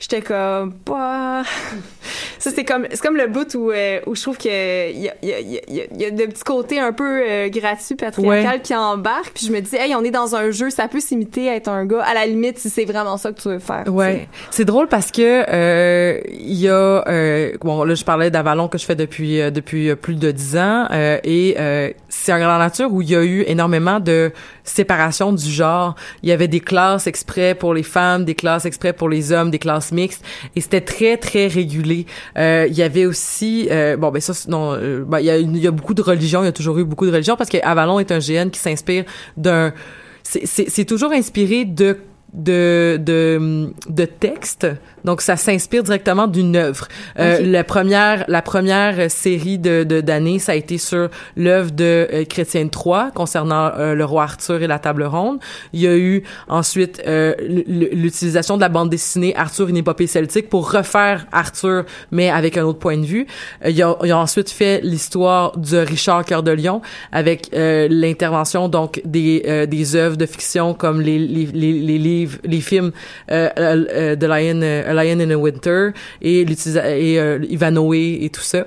J'étais 0.02 0.20
comme, 0.20 0.74
bah... 0.84 1.42
Ça, 2.40 2.50
c'est 2.52 2.64
comme, 2.64 2.88
c'est 2.90 3.00
comme 3.00 3.16
le 3.16 3.28
bout 3.28 3.54
où, 3.54 3.70
euh, 3.70 4.00
où 4.06 4.16
je 4.16 4.22
trouve 4.22 4.36
qu'il 4.36 4.50
y 4.50 4.54
y, 5.04 5.08
a, 5.08 5.14
il 5.22 5.28
y, 5.28 5.32
a, 5.32 5.38
il 5.40 5.52
y 5.52 5.80
a- 5.80 5.84
il 5.94 6.00
y 6.02 6.04
a 6.04 6.10
de 6.10 6.24
petits 6.26 6.42
côtés 6.42 6.80
un 6.80 6.92
peu 6.92 7.22
euh, 7.24 7.48
gratuits, 7.48 7.94
patriarcal 7.94 8.62
qui 8.62 8.74
embarquent. 8.74 9.30
Puis 9.32 9.46
je 9.46 9.52
me 9.52 9.60
dis, 9.60 9.76
hey, 9.76 9.94
on 9.94 10.02
est 10.02 10.10
dans 10.10 10.34
un 10.34 10.50
jeu, 10.50 10.68
ça 10.70 10.88
peut 10.88 10.98
s'imiter 10.98 11.48
à 11.48 11.54
être 11.54 11.68
un 11.68 11.86
gars. 11.86 12.02
À 12.02 12.14
la 12.14 12.26
limite, 12.26 12.58
si 12.58 12.68
c'est 12.68 12.84
vraiment 12.84 13.16
ça 13.16 13.30
que 13.30 13.40
tu 13.40 13.48
veux 13.48 13.60
faire. 13.60 13.84
Ouais, 13.86 14.26
c'est 14.50 14.64
drôle 14.64 14.88
parce 14.88 15.12
que 15.12 15.44
euh, 15.48 16.20
il 16.32 16.54
y 16.54 16.68
a 16.68 17.04
euh, 17.08 17.52
bon 17.60 17.84
là 17.84 17.94
je 17.94 18.02
parlais 18.04 18.30
d'Avalon 18.32 18.66
que 18.66 18.78
je 18.78 18.84
fais 18.86 18.96
depuis 18.96 19.40
euh, 19.40 19.50
depuis 19.52 19.90
euh, 19.90 19.94
plus 19.94 20.16
de 20.16 20.32
dix 20.32 20.56
ans 20.56 20.88
euh, 20.90 21.18
et 21.22 21.54
euh, 21.60 21.90
c'est 22.08 22.32
un 22.32 22.40
grand 22.40 22.58
nature 22.58 22.92
où 22.92 23.02
il 23.02 23.10
y 23.10 23.14
a 23.16 23.22
eu 23.22 23.44
énormément 23.46 24.00
de 24.00 24.32
séparation 24.64 25.32
du 25.32 25.48
genre. 25.48 25.94
Il 26.24 26.28
y 26.28 26.32
avait 26.32 26.48
des 26.48 26.60
classes 26.60 27.06
exprès 27.06 27.54
pour 27.54 27.72
les 27.72 27.82
femmes, 27.84 28.24
des 28.24 28.34
classes 28.34 28.64
exprès 28.64 28.92
pour 28.92 29.08
les 29.08 29.30
hommes, 29.32 29.50
des 29.52 29.58
classes 29.60 29.91
mixtes 29.92 30.24
et 30.56 30.60
c'était 30.60 30.80
très 30.80 31.16
très 31.16 31.46
régulé. 31.46 32.06
Euh, 32.36 32.66
il 32.68 32.76
y 32.76 32.82
avait 32.82 33.06
aussi 33.06 33.68
euh, 33.70 33.96
bon 33.96 34.10
ben 34.10 34.20
ça 34.20 34.32
non 34.48 34.74
euh, 34.74 35.04
ben, 35.06 35.20
il 35.20 35.58
y 35.58 35.66
a 35.66 35.70
beaucoup 35.70 35.94
de 35.94 36.02
religions, 36.02 36.42
il 36.42 36.46
y 36.46 36.48
a 36.48 36.52
toujours 36.52 36.78
eu 36.78 36.84
beaucoup 36.84 37.06
de 37.06 37.12
religions 37.12 37.36
parce 37.36 37.50
que 37.50 37.58
Avalon 37.62 37.98
est 37.98 38.12
un 38.12 38.18
GN 38.18 38.50
qui 38.50 38.58
s'inspire 38.60 39.04
d'un 39.36 39.72
c'est 40.22 40.84
toujours 40.84 41.12
inspiré 41.12 41.64
de 41.64 41.98
de 42.32 42.98
de 43.00 43.72
de 43.88 44.04
textes 44.04 44.66
donc 45.04 45.20
ça 45.22 45.36
s'inspire 45.36 45.82
directement 45.82 46.26
d'une 46.26 46.56
œuvre. 46.56 46.88
Euh, 47.18 47.38
la 47.42 47.64
première 47.64 48.24
la 48.28 48.42
première 48.42 49.10
série 49.10 49.58
de 49.58 49.84
de- 49.84 50.00
d'années 50.00 50.38
ça 50.38 50.52
a 50.52 50.54
été 50.54 50.78
sur 50.78 51.08
l'œuvre 51.36 51.70
de 51.72 52.08
euh, 52.12 52.24
Chrétien 52.24 52.62
III 52.62 53.10
concernant 53.14 53.72
euh, 53.78 53.94
le 53.94 54.04
roi 54.04 54.22
Arthur 54.24 54.62
et 54.62 54.66
la 54.66 54.78
table 54.78 55.02
ronde. 55.04 55.38
Il 55.72 55.80
y 55.80 55.86
a 55.86 55.96
eu 55.96 56.22
ensuite 56.48 57.02
euh, 57.06 57.34
l'utilisation 57.92 58.56
de 58.56 58.60
la 58.62 58.68
bande 58.68 58.90
dessinée 58.90 59.34
Arthur 59.36 59.68
une 59.68 59.76
épopée 59.76 60.06
celtique 60.06 60.48
pour 60.48 60.70
refaire 60.72 61.26
Arthur 61.32 61.84
mais 62.10 62.30
avec 62.30 62.56
un 62.56 62.64
autre 62.64 62.78
point 62.78 62.96
de 62.98 63.04
vue. 63.06 63.26
Euh, 63.64 63.70
il 63.70 63.76
y 63.76 63.82
a, 63.82 63.96
il 64.02 64.08
y 64.08 64.12
a 64.12 64.18
ensuite 64.18 64.50
fait 64.50 64.80
l'histoire 64.82 65.56
de 65.56 65.78
Richard 65.78 66.24
Cœur 66.24 66.42
de 66.42 66.52
Lion 66.52 66.80
avec 67.12 67.50
euh, 67.54 67.88
l'intervention 67.90 68.68
donc 68.68 69.00
des 69.04 69.42
euh, 69.46 69.66
des 69.66 69.96
œuvres 69.96 70.16
de 70.16 70.26
fiction 70.26 70.74
comme 70.74 71.00
les 71.00 71.18
les 71.18 71.46
les, 71.46 71.72
les 71.72 71.98
livres 71.98 72.38
les 72.44 72.60
films 72.60 72.92
euh, 73.30 73.48
euh, 73.58 73.84
euh, 73.90 74.16
The 74.16 74.24
Lion 74.24 74.60
euh, 74.62 74.91
Lion 74.92 75.20
in 75.20 75.28
the 75.28 75.38
Winter 75.38 75.90
et 76.20 76.40
et 76.42 77.18
euh, 77.18 77.38
Ivanhoe 77.48 77.94
et 77.94 78.30
tout 78.32 78.42
ça 78.42 78.66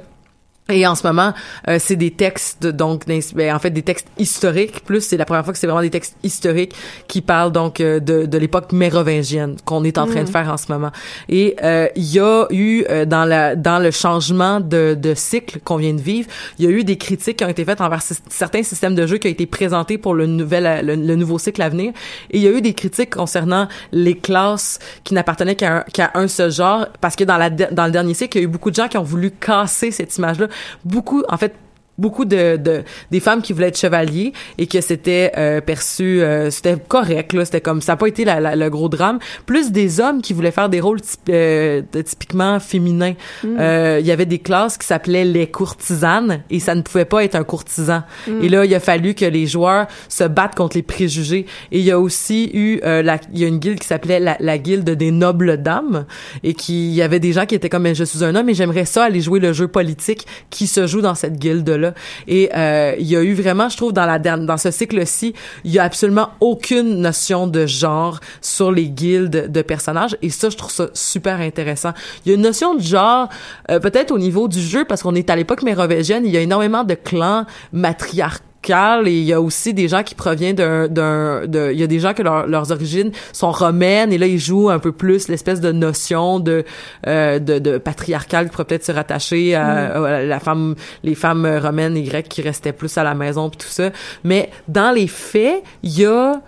et 0.67 0.87
en 0.87 0.95
ce 0.95 1.05
moment, 1.05 1.31
euh, 1.67 1.77
c'est 1.79 1.95
des 1.95 2.09
textes 2.09 2.65
donc 2.65 3.05
ben, 3.05 3.55
en 3.55 3.59
fait 3.59 3.69
des 3.69 3.83
textes 3.83 4.07
historiques. 4.17 4.83
Plus 4.83 5.01
c'est 5.01 5.17
la 5.17 5.25
première 5.25 5.43
fois 5.43 5.53
que 5.53 5.59
c'est 5.59 5.67
vraiment 5.67 5.83
des 5.83 5.91
textes 5.91 6.15
historiques 6.23 6.73
qui 7.07 7.21
parlent 7.21 7.51
donc 7.51 7.79
euh, 7.79 7.99
de, 7.99 8.25
de 8.25 8.37
l'époque 8.39 8.71
mérovingienne 8.71 9.57
qu'on 9.63 9.83
est 9.83 9.99
en 9.99 10.07
train 10.07 10.23
de 10.23 10.29
faire 10.29 10.51
en 10.51 10.57
ce 10.57 10.71
moment. 10.71 10.89
Et 11.29 11.55
euh, 11.61 11.87
il 11.95 12.11
y 12.11 12.19
a 12.19 12.47
eu 12.49 12.83
euh, 12.89 13.05
dans 13.05 13.25
la 13.25 13.55
dans 13.55 13.77
le 13.77 13.91
changement 13.91 14.59
de, 14.59 14.97
de 14.99 15.13
cycle 15.13 15.59
qu'on 15.63 15.75
vient 15.75 15.93
de 15.93 16.01
vivre, 16.01 16.27
il 16.57 16.65
y 16.65 16.67
a 16.67 16.71
eu 16.71 16.83
des 16.83 16.97
critiques 16.97 17.37
qui 17.37 17.43
ont 17.43 17.49
été 17.49 17.63
faites 17.63 17.81
envers 17.81 18.01
certains 18.29 18.63
systèmes 18.63 18.95
de 18.95 19.05
jeu 19.05 19.19
qui 19.19 19.27
ont 19.27 19.31
été 19.31 19.45
présentés 19.45 19.99
pour 19.99 20.15
le 20.15 20.25
nouvel 20.25 20.83
le, 20.83 20.95
le 20.95 21.15
nouveau 21.15 21.37
cycle 21.37 21.61
à 21.61 21.69
venir. 21.69 21.93
Et 22.31 22.37
il 22.37 22.41
y 22.41 22.47
a 22.47 22.51
eu 22.51 22.61
des 22.61 22.73
critiques 22.73 23.11
concernant 23.11 23.67
les 23.91 24.17
classes 24.17 24.79
qui 25.03 25.13
n'appartenaient 25.13 25.55
qu'à 25.55 25.77
un, 25.77 25.81
qu'à 25.81 26.09
un 26.15 26.27
seul 26.27 26.51
genre 26.51 26.87
parce 27.01 27.15
que 27.15 27.23
dans 27.23 27.37
la 27.37 27.51
dans 27.51 27.85
le 27.85 27.91
dernier 27.91 28.15
cycle, 28.15 28.39
il 28.39 28.41
y 28.41 28.43
a 28.43 28.47
eu 28.47 28.51
beaucoup 28.51 28.71
de 28.71 28.75
gens 28.75 28.87
qui 28.87 28.97
ont 28.97 29.03
voulu 29.03 29.29
casser 29.29 29.91
cette 29.91 30.17
image-là 30.17 30.47
beaucoup, 30.83 31.23
en 31.29 31.37
fait, 31.37 31.53
beaucoup 31.97 32.25
de, 32.25 32.57
de 32.57 32.83
des 33.11 33.19
femmes 33.19 33.41
qui 33.41 33.53
voulaient 33.53 33.67
être 33.69 33.77
chevaliers 33.79 34.33
et 34.57 34.67
que 34.67 34.81
c'était 34.81 35.31
euh, 35.37 35.61
perçu 35.61 36.21
euh, 36.21 36.49
c'était 36.51 36.75
correct 36.87 37.33
là. 37.33 37.45
C'était 37.45 37.61
comme 37.61 37.81
ça 37.81 37.93
n'a 37.93 37.97
pas 37.97 38.07
été 38.07 38.25
la, 38.25 38.39
la- 38.39 38.55
le 38.55 38.69
gros 38.69 38.89
drame. 38.89 39.19
Plus 39.45 39.71
des 39.71 39.99
hommes 39.99 40.21
qui 40.21 40.33
voulaient 40.33 40.51
faire 40.51 40.69
des 40.69 40.79
rôles 40.81 40.99
typ- 41.01 41.19
euh, 41.29 41.81
de- 41.93 42.01
typiquement 42.01 42.59
féminins. 42.59 43.13
Euh, 43.45 43.97
il 44.01 44.05
y 44.05 44.11
avait 44.11 44.25
des 44.25 44.39
classes 44.39 44.77
qui 44.77 44.85
s'appelaient 44.87 45.25
les 45.25 45.47
courtisanes 45.47 46.41
et 46.49 46.59
ça 46.59 46.75
ne 46.75 46.81
pouvait 46.81 47.05
pas 47.05 47.23
être 47.23 47.35
un 47.35 47.43
courtisan. 47.43 48.03
Et 48.41 48.49
là 48.49 48.65
il 48.65 48.73
a 48.75 48.79
fallu 48.79 49.13
que 49.13 49.25
les 49.25 49.45
joueurs 49.47 49.87
se 50.09 50.23
battent 50.23 50.55
contre 50.55 50.75
les 50.77 50.83
préjugés. 50.83 51.45
Et 51.71 51.79
il 51.79 51.85
y 51.85 51.91
a 51.91 51.99
aussi 51.99 52.49
eu 52.53 52.79
euh, 52.83 53.01
la 53.03 53.19
il 53.33 53.39
y 53.39 53.45
a 53.45 53.47
une 53.47 53.59
guilde 53.59 53.79
qui 53.79 53.87
s'appelait 53.87 54.19
la, 54.19 54.35
la 54.39 54.57
guilde 54.57 54.89
des 54.89 55.11
nobles 55.11 55.57
dames 55.61 56.05
et 56.43 56.53
qui 56.53 56.89
il 56.89 56.93
y 56.95 57.01
avait 57.01 57.19
des 57.19 57.31
gens 57.33 57.45
qui 57.45 57.55
étaient 57.55 57.69
comme 57.69 57.83
Mais 57.83 57.93
je 57.95 58.03
suis 58.03 58.23
un 58.23 58.33
homme 58.35 58.49
et 58.49 58.53
j'aimerais 58.55 58.85
ça 58.85 59.03
aller 59.03 59.21
jouer 59.21 59.39
le 59.39 59.53
jeu 59.53 59.67
politique. 59.67 60.25
Qui 60.49 60.65
se 60.67 60.87
joue 60.87 61.01
dans 61.01 61.13
cette 61.15 61.37
guilde 61.37 61.69
là 61.69 61.84
Et 62.27 62.49
euh, 62.55 62.95
il 62.99 63.07
y 63.07 63.15
a 63.15 63.21
eu 63.21 63.33
vraiment, 63.33 63.69
je 63.69 63.77
trouve, 63.77 63.93
dans 63.93 64.57
ce 64.57 64.71
cycle-ci, 64.71 65.33
il 65.63 65.71
y 65.71 65.79
a 65.79 65.83
absolument 65.83 66.29
aucune 66.39 67.01
notion 67.01 67.47
de 67.47 67.65
genre 67.65 68.19
sur 68.41 68.71
les 68.71 68.89
guildes 68.89 69.51
de 69.51 69.61
personnages. 69.61 70.17
Et 70.21 70.29
ça, 70.29 70.49
je 70.49 70.57
trouve 70.57 70.71
ça 70.71 70.87
super 70.93 71.39
intéressant. 71.39 71.91
Il 72.25 72.29
y 72.29 72.31
a 72.31 72.35
une 72.35 72.43
notion 72.43 72.75
de 72.75 72.81
genre, 72.81 73.29
euh, 73.69 73.79
peut-être 73.79 74.11
au 74.11 74.19
niveau 74.19 74.47
du 74.47 74.61
jeu, 74.61 74.85
parce 74.85 75.03
qu'on 75.03 75.15
est 75.15 75.29
à 75.29 75.35
l'époque 75.35 75.63
mérovingienne, 75.63 76.25
il 76.25 76.31
y 76.31 76.37
a 76.37 76.41
énormément 76.41 76.83
de 76.83 76.95
clans 76.95 77.45
matriarcaux 77.73 78.45
et 78.69 79.11
il 79.11 79.23
y 79.23 79.33
a 79.33 79.41
aussi 79.41 79.73
des 79.73 79.87
gens 79.87 80.03
qui 80.03 80.15
proviennent 80.15 80.55
d'un 80.55 80.87
d'un 80.87 81.45
de 81.47 81.71
il 81.71 81.79
y 81.79 81.83
a 81.83 81.87
des 81.87 81.99
gens 81.99 82.13
que 82.13 82.23
leur- 82.23 82.47
leurs 82.47 82.71
origines 82.71 83.11
sont 83.33 83.51
romaines 83.51 84.11
et 84.11 84.17
là 84.17 84.27
ils 84.27 84.39
jouent 84.39 84.69
un 84.69 84.79
peu 84.79 84.91
plus 84.91 85.27
l'espèce 85.27 85.61
de 85.61 85.71
notion 85.71 86.39
de 86.39 86.63
euh, 87.07 87.39
de, 87.39 87.59
de 87.59 87.77
patriarcal 87.77 88.45
qui 88.45 88.51
pourrait 88.51 88.65
peut-être 88.65 88.85
se 88.85 88.91
rattacher 88.91 89.55
à, 89.55 89.93
à 90.05 90.21
la 90.23 90.39
femme 90.39 90.75
les 91.03 91.15
femmes 91.15 91.45
romaines 91.61 91.95
et 91.97 92.03
grecques 92.03 92.29
qui 92.29 92.41
restaient 92.41 92.73
plus 92.73 92.97
à 92.97 93.03
la 93.03 93.13
maison 93.13 93.49
puis 93.49 93.57
tout 93.57 93.67
ça. 93.71 93.89
Mais 94.23 94.49
dans 94.67 94.91
les 94.91 95.07
faits 95.07 95.63
il 95.83 95.99
y 95.99 96.05
a 96.05 96.41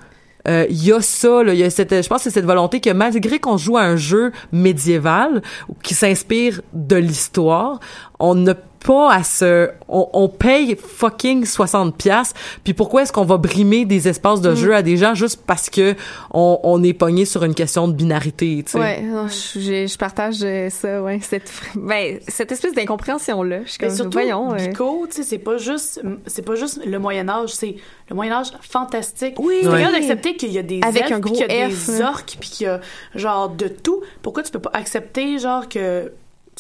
euh, 0.48 0.66
il 0.70 0.82
y 0.82 0.94
a 0.94 1.02
ça, 1.02 1.44
là, 1.44 1.52
il 1.54 1.60
y 1.60 1.64
a 1.64 1.70
cette, 1.70 1.92
je 2.02 2.08
pense 2.08 2.20
que 2.20 2.24
c'est 2.24 2.36
cette 2.36 2.46
volonté 2.46 2.80
que 2.80 2.92
malgré 2.92 3.38
qu'on 3.38 3.58
joue 3.58 3.76
à 3.76 3.82
un 3.82 3.98
jeu 3.98 4.32
médiéval 4.54 5.42
qui 5.84 5.94
s'inspire 5.94 6.62
de 6.72 6.96
l'histoire, 6.96 7.82
on 8.20 8.34
n'a 8.36 8.54
pas 8.88 9.12
à 9.12 9.24
se, 9.24 9.70
on, 9.90 10.08
on 10.14 10.30
paye 10.30 10.78
fucking 10.78 11.44
60 11.46 11.98
pièces. 11.98 12.34
Puis 12.64 12.74
pourquoi 12.74 13.02
est-ce 13.02 13.12
qu'on 13.12 13.26
va 13.26 13.36
brimer 13.36 13.84
des 13.84 14.08
espaces 14.08 14.40
de 14.40 14.56
jeu 14.56 14.74
à 14.74 14.82
des 14.82 14.96
gens 14.96 15.14
juste 15.14 15.42
parce 15.46 15.70
que 15.70 15.94
on, 16.32 16.58
on 16.64 16.82
est 16.84 16.94
pogné 16.94 17.26
sur 17.26 17.44
une 17.44 17.54
question 17.54 17.90
de 17.90 17.94
binarité, 17.94 18.64
tu 18.66 18.72
sais? 18.72 18.80
Ouais, 18.80 19.02
non, 19.02 19.28
je, 19.28 19.98
partage 19.98 20.38
euh, 20.42 20.70
ça, 20.70 21.02
ouais. 21.02 21.20
Cette, 21.22 21.52
ben, 21.76 22.18
cette 22.30 22.54
espèce 22.54 22.74
d'incompréhension-là. 22.74 23.60
Je 23.66 23.72
suis 23.72 23.78
Mais 23.82 23.88
comme, 23.88 23.96
surtout, 23.98 24.12
voyons. 24.14 24.54
euh, 24.54 24.58
tu 25.08 25.12
sais, 25.12 25.24
c'est 25.24 25.38
pas 25.38 25.58
juste, 25.58 26.02
c'est 26.26 26.44
pas 26.44 26.56
juste 26.56 26.80
le 26.86 26.98
Moyen 26.98 27.28
Âge, 27.28 27.50
c'est 27.50 27.76
le 28.10 28.16
Moyen 28.16 28.32
Âge 28.32 28.48
fantastique. 28.62 29.36
Oui. 29.38 29.58
C'est 29.64 29.70
capable 29.70 29.92
d'accepter 29.94 30.38
qu'il 30.38 30.54
y 30.54 30.60
a 30.60 30.64
des 30.64 30.80
Avec 30.82 31.04
elfes, 31.04 31.12
un 31.12 31.20
puis 31.20 31.32
gros 31.32 31.42
qu'il 31.44 31.52
y 31.58 31.62
a 31.62 31.70
F, 31.70 31.88
des 31.88 32.00
là. 32.00 32.10
orques, 32.10 32.38
puis 32.40 32.50
qu'il 32.50 32.68
y 32.68 32.70
a 32.70 32.80
genre 33.16 33.50
de 33.50 33.68
tout. 33.68 34.02
Pourquoi 34.22 34.44
tu 34.44 34.52
peux 34.52 34.60
pas 34.60 34.72
accepter 34.74 35.40
genre 35.40 35.68
que, 35.68 36.12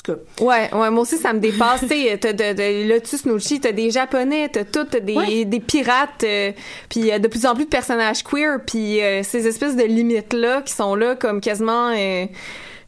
tout 0.03 0.13
cas, 0.13 0.43
Ouais, 0.43 0.69
ouais, 0.73 0.89
moi 0.91 1.01
aussi, 1.01 1.17
ça 1.17 1.33
me 1.33 1.39
dépasse. 1.39 1.81
tu 1.81 1.87
sais, 1.87 2.17
t'as 2.19 2.33
de, 2.33 2.53
de 2.53 2.93
Lotus 2.93 3.23
t'as 3.61 3.71
des 3.71 3.89
Japonais, 3.91 4.49
t'as 4.49 4.63
tout, 4.63 4.85
t'as 4.85 4.99
des, 4.99 5.15
Ouais. 5.15 5.45
des 5.45 5.59
pirates, 5.59 6.23
euh, 6.23 6.51
puis 6.89 7.11
a 7.11 7.19
de 7.19 7.27
plus 7.27 7.45
en 7.45 7.55
plus 7.55 7.65
de 7.65 7.69
personnages 7.69 8.23
queer, 8.23 8.59
puis 8.65 9.01
euh, 9.01 9.23
ces 9.23 9.47
espèces 9.47 9.75
de 9.75 9.83
limites-là 9.83 10.61
qui 10.61 10.73
sont 10.73 10.95
là 10.95 11.15
comme 11.15 11.41
quasiment... 11.41 11.89
euh, 11.95 12.25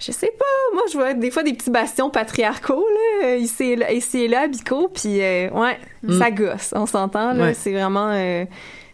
je 0.01 0.13
sais 0.13 0.31
pas, 0.39 0.45
moi, 0.75 0.83
je 0.89 0.97
vois 0.97 1.13
des 1.13 1.29
fois 1.29 1.43
des 1.43 1.51
petits 1.53 1.69
bastions 1.71 2.09
patriarcaux, 2.09 2.85
là, 3.21 3.27
euh, 3.27 3.35
ici 3.37 3.71
et 3.71 3.75
là, 3.75 3.91
ici 3.91 4.19
et 4.23 4.27
là, 4.29 4.47
Bico, 4.47 4.87
puis 4.87 5.21
euh, 5.21 5.49
ouais, 5.49 5.77
ça 6.17 6.31
gosse, 6.31 6.73
on 6.73 6.85
s'entend, 6.85 7.33
là, 7.33 7.47
Ouais. 7.47 7.53
c'est 7.53 7.73
vraiment... 7.73 8.11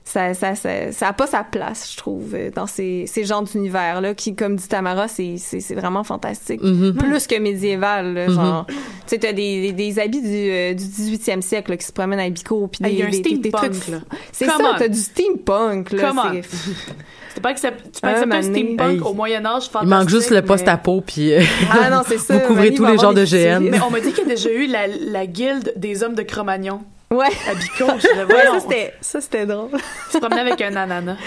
ça, 0.08 0.36
ça, 0.36 0.53
ça, 0.53 0.91
ça 0.91 1.08
a 1.08 1.14
pas 1.14 1.26
sa 1.26 1.43
place, 1.43 1.91
je 1.91 1.97
trouve, 1.97 2.36
euh, 2.36 2.51
dans 2.56 2.68
ces, 2.68 3.06
ces 3.08 3.24
genres 3.26 3.41
d'univers-là, 3.41 4.14
qui, 4.14 4.36
comme 4.36 4.56
dit 4.56 4.68
Tamara, 4.68 5.08
c'est, 5.08 5.36
c'est, 5.38 5.60
c'est 5.60 5.74
vraiment 5.74 6.03
fantastique. 6.03 6.62
Mhm. 6.62 6.93
Plus 6.93 7.26
que 7.26 7.39
médiéval, 7.39 8.14
là, 8.14 8.30
genre. 8.30 8.68
Tu 8.68 8.76
sais, 9.08 9.18
t'as 9.18 9.34
des, 9.34 9.62
des, 9.62 9.72
des 9.74 9.99
habits 9.99 10.22
du, 10.22 10.28
euh, 10.51 10.74
du 10.76 10.84
18e 10.84 11.41
siècle, 11.41 11.72
là, 11.72 11.78
qui 11.78 11.86
se 11.88 11.91
promènent 11.91 12.20
à 12.20 12.30
Bico, 12.30 12.68
puis 12.68 12.82
Ah, 12.84 12.88
des, 12.88 12.93
il 12.93 12.99
y 12.99 13.01
a 13.01 13.08
un 13.08 13.10
des, 13.10 13.20
des- 13.22 13.38
des 13.38 13.49
steampunk, 13.49 13.72
trucs. 13.80 13.88
là. 13.88 13.97
C'est 14.32 14.45
ça, 14.45 14.53
t'as 14.78 14.88
du 14.88 14.99
steampunk, 14.99 15.91
là. 15.91 16.12
Accept- 17.43 17.91
tu 17.91 18.01
peux 18.01 18.08
Un 18.08 18.12
accepter 18.12 18.24
un 18.24 18.26
moment 18.26 18.41
donné. 18.41 18.64
steampunk 18.76 18.91
Hey. 18.91 18.99
au 19.01 19.14
Moyen 19.14 19.45
Âge. 19.45 19.64
Il 19.82 19.88
manque 19.88 20.10
juste 20.10 20.30
le 20.30 20.38
mais- 20.38 20.41
post-apo 20.43 21.01
puis 21.01 21.34
euh, 21.34 21.41
Ah 21.70 21.89
non, 21.89 22.01
c'est 22.08 22.18
ça. 22.20 22.38
Vous 22.38 22.47
couvrez 22.47 22.74
tous 22.74 22.86
les 22.86 22.97
genres 22.97 23.14
de 23.14 23.26
GN. 23.26 23.70
Mais 23.72 23.80
on 23.82 23.89
m'a 23.89 23.99
dit 23.99 24.12
qu'il 24.14 24.20
y 24.28 24.32
a 24.32 24.36
déjà 24.36 24.49
eu 24.51 24.68
la, 24.68 24.88
la 24.88 25.26
guilde 25.26 25.74
des 25.76 26.03
hommes 26.03 26.16
de 26.16 26.22
Cro-Magnon 26.24 26.82
Ouais. 27.12 27.28
à 27.49 27.53
Bico. 27.53 27.86
Je 27.99 28.20
le 28.20 28.26
Ouais, 28.26 28.43
ça, 28.45 28.60
c'était, 28.60 28.93
ça, 29.01 29.22
c'était 29.22 29.45
drôle. 29.45 29.70
se 30.12 30.18
promener 30.18 30.41
avec 30.41 30.60
un 30.62 30.76
ananas. 30.76 31.18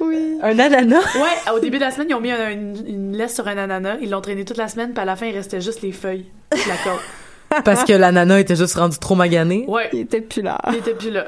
Oui. 0.00 0.38
un 0.42 0.58
ananas? 0.58 1.00
Ouais, 1.16 1.52
au 1.54 1.58
début 1.58 1.78
de 1.78 1.84
la 1.84 1.90
semaine, 1.90 2.08
ils 2.10 2.14
ont 2.14 2.20
mis 2.20 2.30
un- 2.32 2.50
une, 2.50 2.76
une 2.86 3.16
laisse 3.16 3.34
sur 3.34 3.46
un 3.48 3.56
ananas. 3.56 3.96
Ils 4.02 4.10
l'ont 4.10 4.20
traîné 4.20 4.44
toute 4.44 4.56
la 4.58 4.68
semaine, 4.68 4.92
puis 4.92 5.00
à 5.02 5.04
la 5.04 5.16
fin, 5.16 5.26
il 5.26 5.34
restait 5.36 5.60
juste 5.60 5.80
les 5.82 5.92
feuilles. 5.92 6.26
La 6.52 7.60
parce 7.64 7.84
que 7.84 7.92
l'ananas 7.92 8.38
était 8.40 8.56
juste 8.56 8.74
rendu 8.74 8.98
trop 8.98 9.14
magané? 9.14 9.64
Ouais, 9.68 9.88
Il 9.92 10.00
était 10.00 10.20
plus 10.20 10.42
là. 10.42 10.58
il 10.70 10.76
était 10.76 10.94
plus 10.94 11.10
là. 11.10 11.26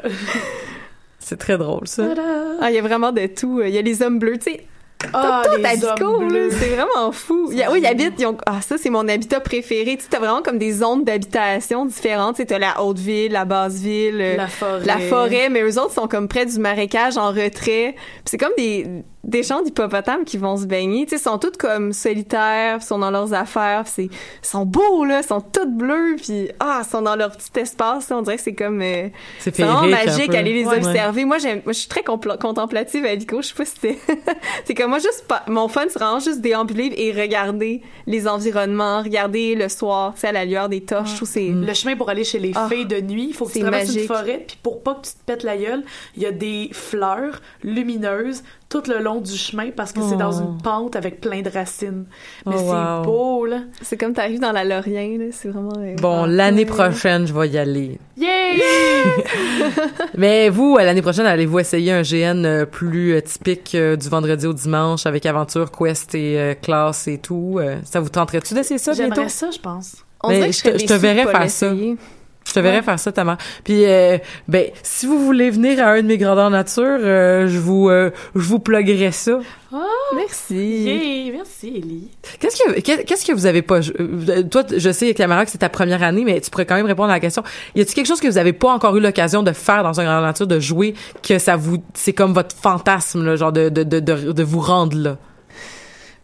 C'est 1.19 1.39
très 1.39 1.57
drôle 1.57 1.87
ça. 1.87 2.05
Ah, 2.61 2.71
il 2.71 2.75
y 2.75 2.79
a 2.79 2.83
vraiment 2.83 3.13
de 3.13 3.27
tout. 3.27 3.63
Il 3.63 3.71
y 3.71 3.79
a 3.79 3.83
les 3.83 4.03
hommes 4.03 4.19
bleus, 4.19 4.39
tu 4.39 4.53
sais. 4.53 4.67
Ah, 5.13 5.43
tout 5.45 5.61
c'est 6.51 6.69
vraiment 6.69 7.13
fou. 7.13 7.51
Il 7.53 7.65
oui, 7.71 7.81
ils 7.81 7.87
habitent, 7.87 8.15
ils 8.19 8.27
ont, 8.27 8.37
ah, 8.47 8.61
ça, 8.61 8.77
c'est 8.79 8.91
mon 8.91 9.07
habitat 9.09 9.41
préféré. 9.41 9.97
Tu 9.97 10.07
t'as 10.09 10.19
vraiment 10.19 10.43
comme 10.43 10.59
des 10.59 10.73
zones 10.73 11.05
d'habitation 11.05 11.85
différentes. 11.87 12.37
Tu 12.37 12.47
t'as 12.47 12.59
la 12.59 12.83
haute 12.83 12.99
ville, 12.99 13.33
la 13.33 13.45
basse 13.45 13.75
ville, 13.75 14.21
euh, 14.21 14.37
La 14.37 14.49
forêt. 14.49 14.85
la 14.85 14.99
forêt, 14.99 15.49
mais 15.49 15.63
eux 15.63 15.79
autres 15.79 15.93
sont 15.93 16.09
comme 16.09 16.29
près 16.29 16.47
du 16.47 16.59
marécage 16.59 17.17
en 17.17 17.29
retrait. 17.29 17.95
C'est 18.25 18.39
comme 18.39 18.53
des, 18.57 18.87
des 19.25 19.43
champs 19.43 19.63
d'hippopotames 19.63 20.25
qui 20.25 20.37
vont 20.37 20.57
se 20.57 20.67
baigner. 20.67 21.05
Tu 21.07 21.11
sais, 21.11 21.17
ils 21.17 21.23
sont 21.25 21.39
tous 21.39 21.57
comme 21.59 21.93
solitaires, 21.93 22.83
sont 22.83 22.99
dans 22.99 23.11
leurs 23.11 23.33
affaires, 23.35 23.85
c'est, 23.87 24.05
ils 24.05 24.11
sont 24.43 24.65
beaux, 24.67 25.05
là, 25.05 25.21
ils 25.23 25.27
sont 25.27 25.41
tous 25.41 25.67
bleus, 25.67 26.17
puis 26.23 26.51
ah, 26.61 26.83
ils 26.85 26.89
sont 26.91 27.03
dans 27.03 27.17
leur 27.17 27.31
petit 27.37 27.61
espace, 27.61 28.09
là. 28.11 28.19
On 28.19 28.23
dirait 28.23 28.37
que 28.37 28.43
c'est 28.43 28.55
comme, 28.55 28.81
euh, 28.83 29.09
C'est 29.39 29.55
c'est 29.55 29.63
vraiment 29.65 29.87
magique 29.87 30.35
aller 30.35 30.53
les 30.53 30.65
Ouais. 30.67 30.77
observer. 30.79 31.25
Moi, 31.25 31.39
j'aime, 31.39 31.61
moi, 31.65 31.73
je 31.73 31.79
suis 31.81 31.89
très 31.89 32.03
contemplative 32.03 33.05
à 33.05 33.15
Vico. 33.15 33.43
Je 33.43 33.49
sais 33.49 33.55
pas 33.55 33.65
si 33.65 33.73
c'était, 33.81 33.99
c'est 34.65 34.75
comme 34.75 34.91
moi, 34.91 34.99
juste 34.99 35.25
pas, 35.27 35.43
mon 35.49 35.69
fun, 35.69 35.83
c'est 35.89 35.99
vraiment 35.99 36.21
juste 36.21 36.41
déambuler 36.41 36.93
et 36.97 37.13
regarder 37.13 37.83
les 38.07 38.27
environnements, 38.29 39.03
regarder 39.03 39.55
le 39.55 39.69
soir, 39.69 40.15
tu 40.15 40.21
sais, 40.21 40.29
à 40.29 40.33
la 40.33 40.45
lueur 40.45 40.69
des 40.69 40.83
torches. 40.83 41.15
Trouve 41.17 41.29
que 41.29 41.35
c'est, 41.35 41.45
Mm. 41.45 41.67
Le 41.67 41.75
chemin 41.75 41.97
pour 41.97 42.09
aller 42.11 42.25
chez 42.25 42.39
les 42.39 42.53
Ah, 42.55 42.67
fées 42.69 42.85
de 42.85 43.01
nuit, 43.01 43.27
il 43.29 43.35
faut 43.35 43.45
que 43.47 43.53
tu 43.53 43.59
c'est 43.59 43.65
traverses 43.65 43.95
une 43.95 44.07
forêt, 44.07 44.45
puis 44.47 44.59
pour 44.63 44.83
pas 44.83 44.95
que 44.95 45.07
tu 45.07 45.13
te 45.13 45.25
pètes 45.27 45.43
la 45.43 45.57
gueule, 45.57 45.83
il 46.17 46.23
y 46.23 46.27
a 46.27 46.33
des 46.33 46.71
fleurs 46.73 47.41
lumineuses 47.63 48.43
tout 48.83 48.91
le 48.91 48.99
long 49.03 49.21
du 49.21 49.33
chemin 49.37 49.71
parce 49.77 49.93
que 49.93 50.01
c'est 50.03 50.17
dans 50.17 50.33
Oh. 50.33 50.41
une 50.43 50.63
pente 50.63 50.97
avec 50.97 51.21
plein 51.21 51.43
de 51.43 51.51
racines. 51.51 52.07
Mais 52.47 52.55
Oh, 52.57 52.59
c'est 52.59 52.65
wow. 52.65 53.03
beau, 53.05 53.47
là. 53.47 53.59
c'est 53.83 53.97
comme 53.97 54.13
t'arrives 54.13 54.41
dans 54.41 54.53
la 54.53 54.65
Lorient, 54.65 55.17
là. 55.19 55.27
C'est 55.31 55.49
vraiment, 55.49 55.73
euh, 55.79 55.95
Bon, 56.01 56.25
ah, 56.25 56.27
l'année 56.27 56.63
ouais. 56.63 56.67
prochaine, 56.67 57.27
je 57.27 57.33
vais 57.33 57.49
y 57.49 57.59
aller. 57.59 57.99
Yay! 58.17 58.61
Mais 60.17 60.49
vous, 60.49 60.77
euh, 60.79 60.83
l'année 60.85 61.03
prochaine, 61.03 61.27
allez-vous 61.27 61.59
essayer 61.61 61.93
un 61.93 62.03
GN 62.03 62.45
euh, 62.45 62.67
plus 62.67 63.21
typique 63.23 63.77
du 63.77 64.09
vendredi 64.09 64.47
au 64.47 64.53
dimanche 64.53 65.07
avec 65.07 65.27
aventure, 65.27 65.71
quest 65.71 66.15
et 66.15 66.39
euh, 66.39 66.55
classe 66.55 67.07
et 67.09 67.19
tout? 67.19 67.61
ça 67.85 68.01
vous 68.01 68.09
tenterait-tu 68.09 68.55
d'essayer 68.55 68.79
ça 68.79 68.93
bientôt? 68.93 69.15
J'aimerais 69.17 69.29
ça, 69.29 69.51
je 69.51 69.59
pense. 69.59 69.97
On 70.23 70.29
Mais 70.29 70.37
dirait 70.37 70.49
que 70.51 70.79
je 70.79 70.87
te- 70.87 70.93
je 70.95 70.95
verrais 70.99 71.27
faire 71.27 71.51
ça. 71.51 71.73
Te 72.55 72.61
verrais 72.61 72.77
Ouais. 72.79 72.83
faire 72.83 72.99
ça, 72.99 73.13
Tamara. 73.13 73.39
Puis, 73.65 73.85
euh, 73.85 74.19
ben, 74.49 74.67
si 74.83 75.07
vous 75.07 75.19
voulez 75.25 75.51
venir 75.51 75.81
à 75.85 75.91
un 75.91 76.03
de 76.03 76.07
mes 76.07 76.19
grandeurs 76.19 76.51
nature, 76.51 76.83
euh, 76.85 77.47
je 77.49 77.59
vous, 77.59 77.89
euh, 77.89 78.11
je 78.35 78.41
vous 78.49 78.59
pluguerai 78.59 79.13
ça. 79.13 79.39
Merci. 80.15 80.55
Yay! 80.55 81.33
Merci, 81.33 81.67
Ellie. 81.77 82.09
Qu'est-ce 82.39 82.63
que, 82.63 82.81
qu'est- 82.81 83.05
qu'est-ce 83.05 83.27
que 83.27 83.33
vous 83.33 83.47
avez 83.47 83.63
pas, 83.63 83.81
euh, 83.99 84.43
toi, 84.45 84.63
je 84.77 84.91
sais, 84.93 85.13
Tamara, 85.15 85.45
que 85.45 85.51
c'est 85.51 85.59
ta 85.59 85.69
première 85.69 86.03
année, 86.05 86.23
mais 86.25 86.41
tu 86.41 86.49
pourrais 86.51 86.65
quand 86.67 86.77
même 86.77 86.87
répondre 86.87 87.11
à 87.11 87.15
la 87.15 87.21
question. 87.21 87.43
Y 87.75 87.81
a-t-il 87.81 87.95
quelque 87.95 88.07
chose 88.07 88.21
que 88.21 88.29
vous 88.29 88.39
avez 88.39 88.53
pas 88.53 88.71
encore 88.73 88.97
eu 88.97 89.01
l'occasion 89.01 89.43
de 89.43 89.51
faire 89.53 89.83
dans 89.83 89.99
un 90.01 90.05
grandeur 90.05 90.23
nature, 90.23 90.47
de 90.47 90.61
jouer, 90.61 90.95
que 91.27 91.39
ça 91.41 91.57
vous, 91.57 91.79
c'est 91.95 92.13
comme 92.13 92.33
votre 92.33 92.55
fantasme, 92.55 93.25
là, 93.25 93.35
genre 93.35 93.51
de, 93.53 93.69
de, 93.69 93.83
de, 93.83 93.99
de, 93.99 94.33
de 94.33 94.43
vous 94.45 94.61
rendre 94.61 94.97
là? 94.97 95.17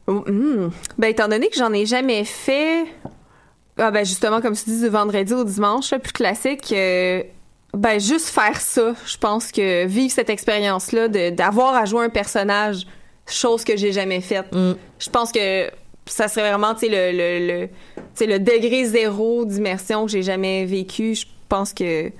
Oh, 0.07 0.24
hmm. 0.28 0.70
Ben, 0.99 1.09
étant 1.09 1.26
donné 1.28 1.49
que 1.49 1.57
j'en 1.57 1.72
ai 1.72 1.87
jamais 1.87 2.24
fait, 2.24 2.85
ah, 3.81 3.91
ben, 3.91 4.05
justement, 4.05 4.41
comme 4.41 4.55
tu 4.55 4.64
dis, 4.66 4.81
du 4.81 4.89
vendredi 4.89 5.33
au 5.35 5.45
dimanche, 5.45 5.91
plus 5.97 6.12
classique, 6.12 6.72
euh, 6.72 7.22
ben, 7.74 7.99
juste 8.01 8.28
faire 8.28 8.61
ça. 8.61 8.95
Je 9.07 9.16
pense 9.16 9.51
que 9.53 9.87
vivre 9.87 10.12
cette 10.12 10.31
expérience-là, 10.31 11.09
de- 11.09 11.31
d'avoir 11.31 11.74
à 11.74 11.85
jouer 11.85 12.05
un 12.05 12.09
personnage, 12.11 12.87
chose 13.26 13.64
que 13.64 13.76
j'ai 13.76 13.93
jamais 13.93 14.20
faite. 14.20 14.53
Mm. 14.53 14.72
Je 14.99 15.11
pense 15.11 15.33
que 15.33 15.70
ça 16.07 16.28
serait 16.28 16.49
vraiment, 16.49 16.74
tu 16.74 16.87
sais, 16.87 16.89
le, 16.89 17.16
le, 17.16 17.47
le, 17.47 17.66
tu 17.68 17.72
sais, 18.14 18.26
le 18.26 18.39
degré 18.39 18.85
zéro 18.85 19.45
d'immersion 19.45 20.07
que 20.07 20.12
j'ai 20.12 20.22
jamais 20.22 20.64
vécu. 20.64 21.14
Je 21.14 21.26
pense 21.49 21.72
que, 21.72 22.11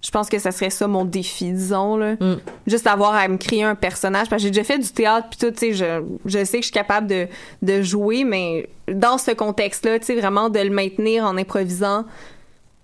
je 0.00 0.10
pense 0.12 0.28
que 0.28 0.38
ça 0.38 0.52
serait 0.52 0.70
ça 0.70 0.86
mon 0.86 1.04
défi, 1.04 1.50
disons, 1.52 1.96
là 1.96 2.14
Mm. 2.20 2.36
juste 2.66 2.86
avoir 2.86 3.14
à 3.14 3.26
me 3.28 3.36
créer 3.36 3.64
un 3.64 3.74
personnage 3.74 4.28
parce 4.28 4.40
que 4.42 4.44
j'ai 4.46 4.50
déjà 4.52 4.64
fait 4.64 4.78
du 4.78 4.88
théâtre 4.90 5.28
puis 5.30 5.38
tout 5.38 5.50
tu 5.50 5.58
sais 5.58 5.72
je, 5.74 6.02
je 6.24 6.44
sais 6.44 6.58
que 6.58 6.62
je 6.62 6.68
suis 6.68 6.72
capable 6.72 7.06
de, 7.08 7.26
de 7.62 7.82
jouer 7.82 8.24
mais 8.24 8.68
dans 8.90 9.18
ce 9.18 9.32
contexte 9.32 9.84
là 9.84 9.98
tu 9.98 10.06
sais 10.06 10.14
vraiment 10.14 10.50
de 10.50 10.60
le 10.60 10.70
maintenir 10.70 11.24
en 11.24 11.36
improvisant 11.36 12.04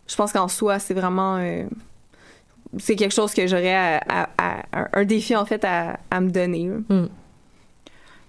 je 0.08 0.16
pense 0.16 0.32
qu'en 0.32 0.48
soi 0.48 0.78
c'est 0.80 0.94
vraiment 0.94 1.36
euh, 1.36 1.64
c'est 2.78 2.96
quelque 2.96 3.14
chose 3.14 3.32
que 3.32 3.46
j'aurais 3.46 3.74
à, 3.74 4.00
à- 4.08 4.28
à- 4.72 4.88
un- 4.98 5.04
défi 5.04 5.36
en 5.36 5.44
fait 5.46 5.64
à, 5.64 5.98
à 6.10 6.20
me 6.20 6.30
donner 6.30 6.68
là. 6.88 6.96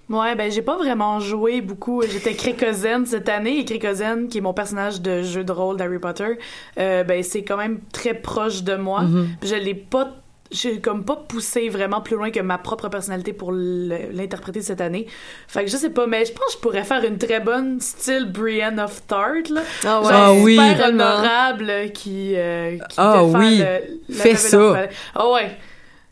Ouais, 0.09 0.35
ben 0.35 0.51
j'ai 0.51 0.61
pas 0.61 0.77
vraiment 0.77 1.19
joué 1.19 1.61
beaucoup. 1.61 2.03
J'étais 2.03 2.33
Crécozen 2.35 3.05
cette 3.07 3.27
année 3.27 3.59
et 3.59 3.65
Crécozen, 3.65 4.27
qui 4.27 4.37
est 4.37 4.41
mon 4.41 4.53
personnage 4.53 5.01
de 5.01 5.23
jeu 5.23 5.43
de 5.43 5.51
rôle 5.51 5.77
d'Harry 5.77 5.97
Potter, 5.99 6.37
euh, 6.79 7.03
ben 7.03 7.23
c'est 7.23 7.43
quand 7.43 7.57
même 7.57 7.79
très 7.91 8.13
proche 8.13 8.61
de 8.63 8.75
moi. 8.75 9.01
Mhm. 9.01 9.29
Je 9.43 9.55
l'ai 9.55 9.73
pas 9.75 10.11
j'ai 10.51 10.79
comme 10.79 11.03
pas 11.03 11.15
poussé 11.27 11.69
vraiment 11.69 12.01
plus 12.01 12.15
loin 12.15 12.29
que 12.29 12.39
ma 12.39 12.59
propre 12.59 12.87
personnalité 12.87 13.33
pour 13.33 13.51
l'interpréter 13.51 14.61
cette 14.61 14.79
année. 14.79 15.07
Fait 15.47 15.65
que 15.65 15.71
je 15.71 15.75
sais 15.75 15.89
pas, 15.89 16.05
mais 16.05 16.23
je 16.23 16.31
pense 16.33 16.45
que 16.45 16.53
je 16.53 16.57
pourrais 16.59 16.83
faire 16.83 17.03
une 17.03 17.17
très 17.17 17.39
bonne 17.39 17.81
style 17.81 18.31
Brienne 18.31 18.79
of 18.79 19.01
Tart, 19.07 19.33
là. 19.49 19.61
Ah 19.83 20.01
ouais. 20.01 20.07
Genre 20.07 20.13
Ah 20.13 20.33
oui. 20.33 20.53
super 20.59 20.87
honorable 20.89 21.73
qui, 21.95 22.33
euh, 22.35 22.77
qui 22.77 22.95
Ah 22.97 23.13
fait 23.23 23.31
faire 23.31 23.39
oui. 23.39 23.57
le- 23.57 24.15
la 24.15 24.21
Fais 24.23 24.35
ça. 24.35 24.87
Ah 25.15 25.31
ouais. 25.31 25.57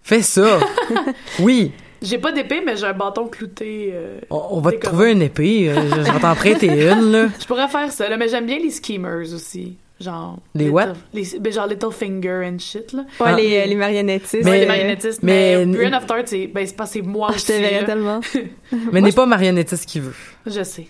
Fais 0.02 0.22
ça. 0.24 0.60
oui. 1.40 1.72
J'ai 2.04 2.18
pas 2.20 2.32
d'épée, 2.32 2.62
mais 2.66 2.76
j'ai 2.76 2.86
un 2.86 2.94
bâton 2.94 3.28
clouté. 3.28 3.90
euh, 3.94 4.20
On, 4.30 4.42
on 4.52 4.60
va 4.62 4.72
te 4.74 4.78
trouver 4.86 5.14
une 5.14 5.22
épée. 5.24 5.70
euh, 5.70 5.76
Je, 5.90 6.12
vais 6.12 6.20
t'en 6.20 6.36
prêter 6.36 6.68
une, 6.92 7.12
là. 7.12 7.28
Je 7.40 7.46
pourrais 7.46 7.68
faire 7.70 7.92
ça, 7.92 8.08
là, 8.10 8.18
mais 8.18 8.28
j'aime 8.28 8.46
bien 8.46 8.60
les 8.60 8.70
schemers 8.72 9.34
aussi. 9.34 9.78
Genre. 10.00 10.38
Les 10.54 10.66
Little- 10.66 10.74
what? 10.74 10.94
Les, 11.14 11.40
ben, 11.40 11.54
genre 11.54 11.68
Little 11.68 11.92
Finger 11.92 12.42
and 12.52 12.58
shit, 12.60 12.92
là. 12.92 13.02
Ouais, 13.22 13.26
Ah. 13.28 13.36
les, 13.38 13.58
euh, 13.60 13.66
les 13.68 13.76
marionnettistes. 13.76 14.44
Mais- 14.44 14.52
Ouais, 14.52 14.60
les 14.60 14.66
marionnettistes. 14.66 15.24
mais- 15.24 15.66
Mais, 15.66 15.96
of 15.96 16.06
Tart, 16.06 16.24
c'est 16.26 16.48
ben, 16.48 16.66
c'est 16.68 16.76
pas 16.76 16.86
c'est 16.88 17.02
moi 17.04 17.30
ah, 17.32 17.36
je 17.38 17.46
te 17.46 17.52
verrais 17.54 17.86
tellement. 17.86 18.20
Mais 18.92 19.00
n'est 19.00 19.12
pas 19.14 19.26
marionnettiste 19.26 19.86
qui 19.88 20.00
veut. 20.02 20.16
Je 20.46 20.64
sais. 20.64 20.88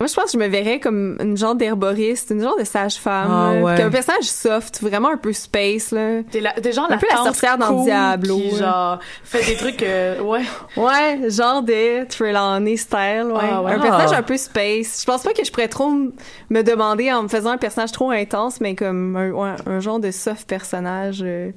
Moi, 0.00 0.08
je 0.08 0.14
pense 0.14 0.24
que 0.24 0.30
je 0.32 0.38
me 0.38 0.48
verrais 0.48 0.80
comme 0.80 1.16
une 1.20 1.36
genre 1.36 1.54
d'herboriste, 1.54 2.30
une 2.30 2.42
genre 2.42 2.58
de 2.58 2.64
sage-femme. 2.64 3.28
Ah, 3.30 3.52
ouais. 3.62 3.80
Un 3.80 3.90
personnage 3.90 4.24
soft, 4.24 4.82
vraiment 4.82 5.10
un 5.10 5.16
peu 5.16 5.32
space, 5.32 5.92
là. 5.92 6.22
T'es 6.30 6.40
la- 6.40 6.52
t'es 6.52 6.72
genre 6.72 6.86
Un 6.86 6.94
la 6.94 6.96
peu 6.98 7.06
la 7.08 7.18
sorcière 7.22 7.56
dans 7.56 7.68
cool 7.68 7.84
Diablo, 7.84 8.36
Qui, 8.36 8.50
ouais. 8.52 8.58
genre, 8.58 8.98
fait 9.22 9.46
des 9.46 9.54
trucs, 9.56 9.82
euh, 9.84 10.20
ouais. 10.20 10.42
Ouais, 10.76 11.30
genre 11.30 11.62
de 11.62 12.04
Trelawney 12.08 12.76
style, 12.76 13.28
ouais. 13.32 13.38
Ah, 13.40 13.62
ouais. 13.62 13.72
Un 13.72 13.78
Ah. 13.78 13.82
personnage 13.82 14.12
un 14.12 14.22
peu 14.22 14.36
space. 14.36 15.00
Je 15.00 15.06
pense 15.06 15.22
pas 15.22 15.32
que 15.32 15.44
je 15.44 15.52
pourrais 15.52 15.68
trop 15.68 15.88
me 15.90 16.62
demander 16.62 17.12
en 17.12 17.22
me 17.22 17.28
faisant 17.28 17.50
un 17.50 17.56
personnage 17.58 17.92
trop 17.92 18.10
intense, 18.10 18.60
mais 18.60 18.74
comme 18.74 19.16
un, 19.16 19.30
ouais, 19.30 19.54
un 19.64 19.78
genre 19.80 20.00
de 20.00 20.10
soft 20.10 20.48
personnage. 20.48 21.22
euh, 21.24 21.52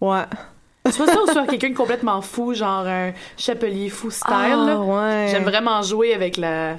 ouais. 0.00 0.22
Soit 0.90 1.06
ça 1.06 1.16
ou 1.20 1.30
soit 1.30 1.46
quelqu'un 1.46 1.70
de 1.70 1.76
complètement 1.76 2.22
fou, 2.22 2.54
genre 2.54 2.86
un 2.86 3.10
chapelier 3.36 3.88
fou 3.88 4.10
style, 4.10 4.24
Ah, 4.32 4.48
là. 4.66 4.78
ouais. 4.78 5.28
J'aime 5.30 5.44
vraiment 5.44 5.82
jouer 5.82 6.14
avec 6.14 6.36
la, 6.36 6.76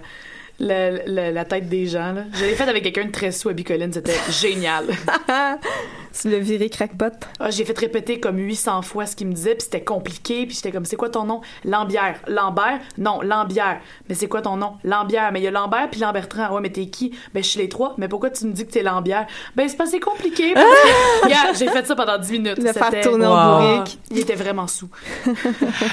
la, 0.59 0.91
la, 1.05 1.31
la 1.31 1.45
tête 1.45 1.67
des 1.69 1.87
gens, 1.87 2.13
là. 2.13 2.23
Je 2.33 2.45
l'ai 2.45 2.55
fait 2.55 2.67
avec 2.67 2.83
quelqu'un 2.83 3.05
de 3.05 3.11
très 3.11 3.31
sous 3.31 3.49
à 3.49 3.53
c'était 3.91 4.17
génial. 4.29 4.85
Tu 6.19 6.29
l'as 6.29 6.37
viré 6.39 6.69
crackpot? 6.69 7.05
Ah, 7.39 7.49
j'ai 7.49 7.65
fait 7.65 7.77
répéter 7.77 8.19
comme 8.19 8.37
800 8.37 8.83
fois 8.83 9.05
ce 9.07 9.15
qu'il 9.15 9.27
me 9.27 9.33
disait, 9.33 9.55
puis 9.55 9.63
c'était 9.63 9.83
compliqué, 9.83 10.45
puis 10.45 10.55
j'étais 10.55 10.71
comme, 10.71 10.85
c'est 10.85 10.95
quoi 10.95 11.09
ton 11.09 11.23
nom? 11.23 11.41
Lambière. 11.65 12.17
Lambert? 12.27 12.79
Non, 12.99 13.21
Lambière. 13.21 13.79
Mais 14.07 14.15
c'est 14.15 14.27
quoi 14.27 14.41
ton 14.41 14.55
nom? 14.57 14.73
Lambière. 14.83 15.31
Mais 15.33 15.39
il 15.39 15.43
y 15.43 15.47
a 15.47 15.51
Lambert 15.51 15.89
puis 15.89 15.99
Lambertrand. 15.99 16.53
Ouais, 16.53 16.61
mais 16.61 16.69
t'es 16.69 16.85
qui? 16.85 17.11
Ben, 17.33 17.43
je 17.43 17.49
suis 17.49 17.59
les 17.59 17.67
trois. 17.69 17.95
Mais 17.97 18.07
pourquoi 18.07 18.29
tu 18.29 18.45
me 18.45 18.51
dis 18.51 18.65
que 18.65 18.71
t'es 18.71 18.83
Lambière? 18.83 19.25
Ben, 19.55 19.67
c'est 19.67 19.75
pas 19.77 19.87
c'est 19.87 19.99
compliqué. 19.99 20.53
parce 20.53 20.65
que- 21.23 21.29
Yeah, 21.29 21.53
j'ai 21.57 21.67
fait 21.67 21.85
ça 21.87 21.95
pendant 21.95 22.17
10 22.19 22.31
minutes. 22.31 22.57
Le 22.63 22.71
faire 22.73 23.01
tourner 23.01 23.25
en 23.25 23.33
Wow. 23.33 23.61
bourrique. 23.77 23.97
Il 24.11 24.19
était 24.19 24.35
vraiment 24.35 24.67
sous. 24.67 24.89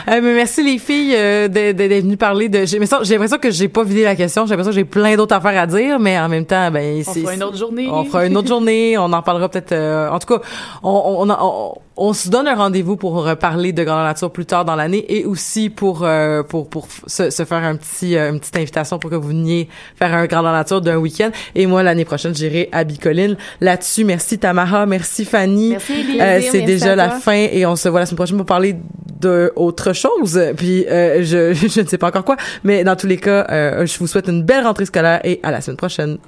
Euh, 0.09 0.21
mais 0.23 0.35
merci 0.35 0.62
les 0.62 0.79
filles 0.79 1.14
euh, 1.14 1.47
d'être 1.49 1.77
venues 1.77 2.16
parler 2.16 2.49
de. 2.49 2.64
J'ai 2.64 2.79
l'impression 2.79 3.39
que 3.39 3.51
j'ai 3.51 3.68
pas 3.68 3.85
vidé 3.85 4.03
la 4.03 4.16
question. 4.16 4.45
J'ai 4.47 4.51
l'impression 4.51 4.71
que 4.71 4.75
j'ai 4.77 4.85
plein 4.85 5.16
d'autres 5.16 5.35
affaires 5.35 5.61
à 5.61 5.66
dire, 5.66 5.99
mais 5.99 6.18
en 6.18 6.29
même 6.29 6.47
temps, 6.47 6.71
ben 6.71 7.03
On 7.07 7.12
fera 7.14 7.35
une 7.35 7.43
autre 7.43 7.57
journée. 7.57 7.89
On 7.91 8.05
fera 8.05 8.27
une 8.27 8.37
autre 8.37 8.49
journée. 8.49 8.99
On 8.99 9.12
en 9.12 9.23
parlera 9.23 9.49
peut-être. 9.49 9.73
euh, 9.73 10.10
en 10.11 10.19
tout 10.19 10.27
cas, 10.27 10.43
on, 10.83 11.27
on, 11.29 11.31
on, 11.31 11.75
on, 11.97 12.13
se 12.13 12.29
donne 12.29 12.49
un 12.49 12.55
rendez-vous 12.55 12.97
pour 12.97 13.37
parler 13.37 13.73
de 13.73 13.85
grandeur 13.85 14.05
nature 14.05 14.31
plus 14.31 14.47
tard 14.47 14.65
dans 14.65 14.77
l'année 14.77 15.05
et 15.09 15.25
aussi 15.25 15.71
pour 15.71 16.03
euh, 16.03 16.43
pour 16.43 16.69
pour 16.69 16.89
se, 17.07 17.31
se 17.31 17.45
faire 17.45 17.63
un 17.63 17.77
petit 17.77 18.17
euh, 18.17 18.31
une 18.31 18.41
petite 18.41 18.57
invitation 18.57 18.99
pour 18.99 19.11
que 19.11 19.17
vous 19.17 19.29
veniez 19.29 19.69
faire 19.97 20.15
un 20.15 20.27
grandeur 20.27 20.53
nature 20.53 20.81
d'un 20.81 20.97
week-end. 20.97 21.31
Et 21.55 21.67
moi 21.67 21.83
l'année 21.83 22.05
prochaine, 22.05 22.35
j'irai 22.35 22.69
à 22.73 22.85
Bicoline. 22.85 23.37
Là-dessus, 23.61 24.05
merci 24.05 24.39
Tamara, 24.39 24.87
merci 24.87 25.25
Fanny. 25.25 25.75
Euh, 25.75 26.41
c'est 26.51 26.63
déjà 26.63 26.97
la 26.97 27.11
fin 27.11 27.47
et 27.51 27.67
on 27.67 27.77
se 27.77 27.89
voit 27.89 28.01
la 28.01 28.07
semaine 28.07 28.17
prochaine 28.17 28.37
pour 28.37 28.47
parler 28.47 28.77
de 29.21 29.53
autre 29.57 29.93
chose. 29.93 30.41
Puis 30.57 30.87
euh, 30.87 31.23
je 31.23 31.53
je 31.69 31.81
ne 31.81 31.87
sais 31.87 31.99
pas 31.99 32.09
encore 32.09 32.25
quoi, 32.25 32.37
mais 32.65 32.85
dans 32.85 32.97
tous 32.97 33.07
les 33.07 33.19
cas, 33.19 33.47
je 33.85 33.99
vous 33.99 34.07
souhaite 34.07 34.29
une 34.29 34.43
belle 34.43 34.65
rentrée 34.65 34.87
scolaire 34.87 35.21
et 35.25 35.41
à 35.43 35.51
la 35.51 35.61
semaine 35.61 35.77
prochaine. 35.77 36.19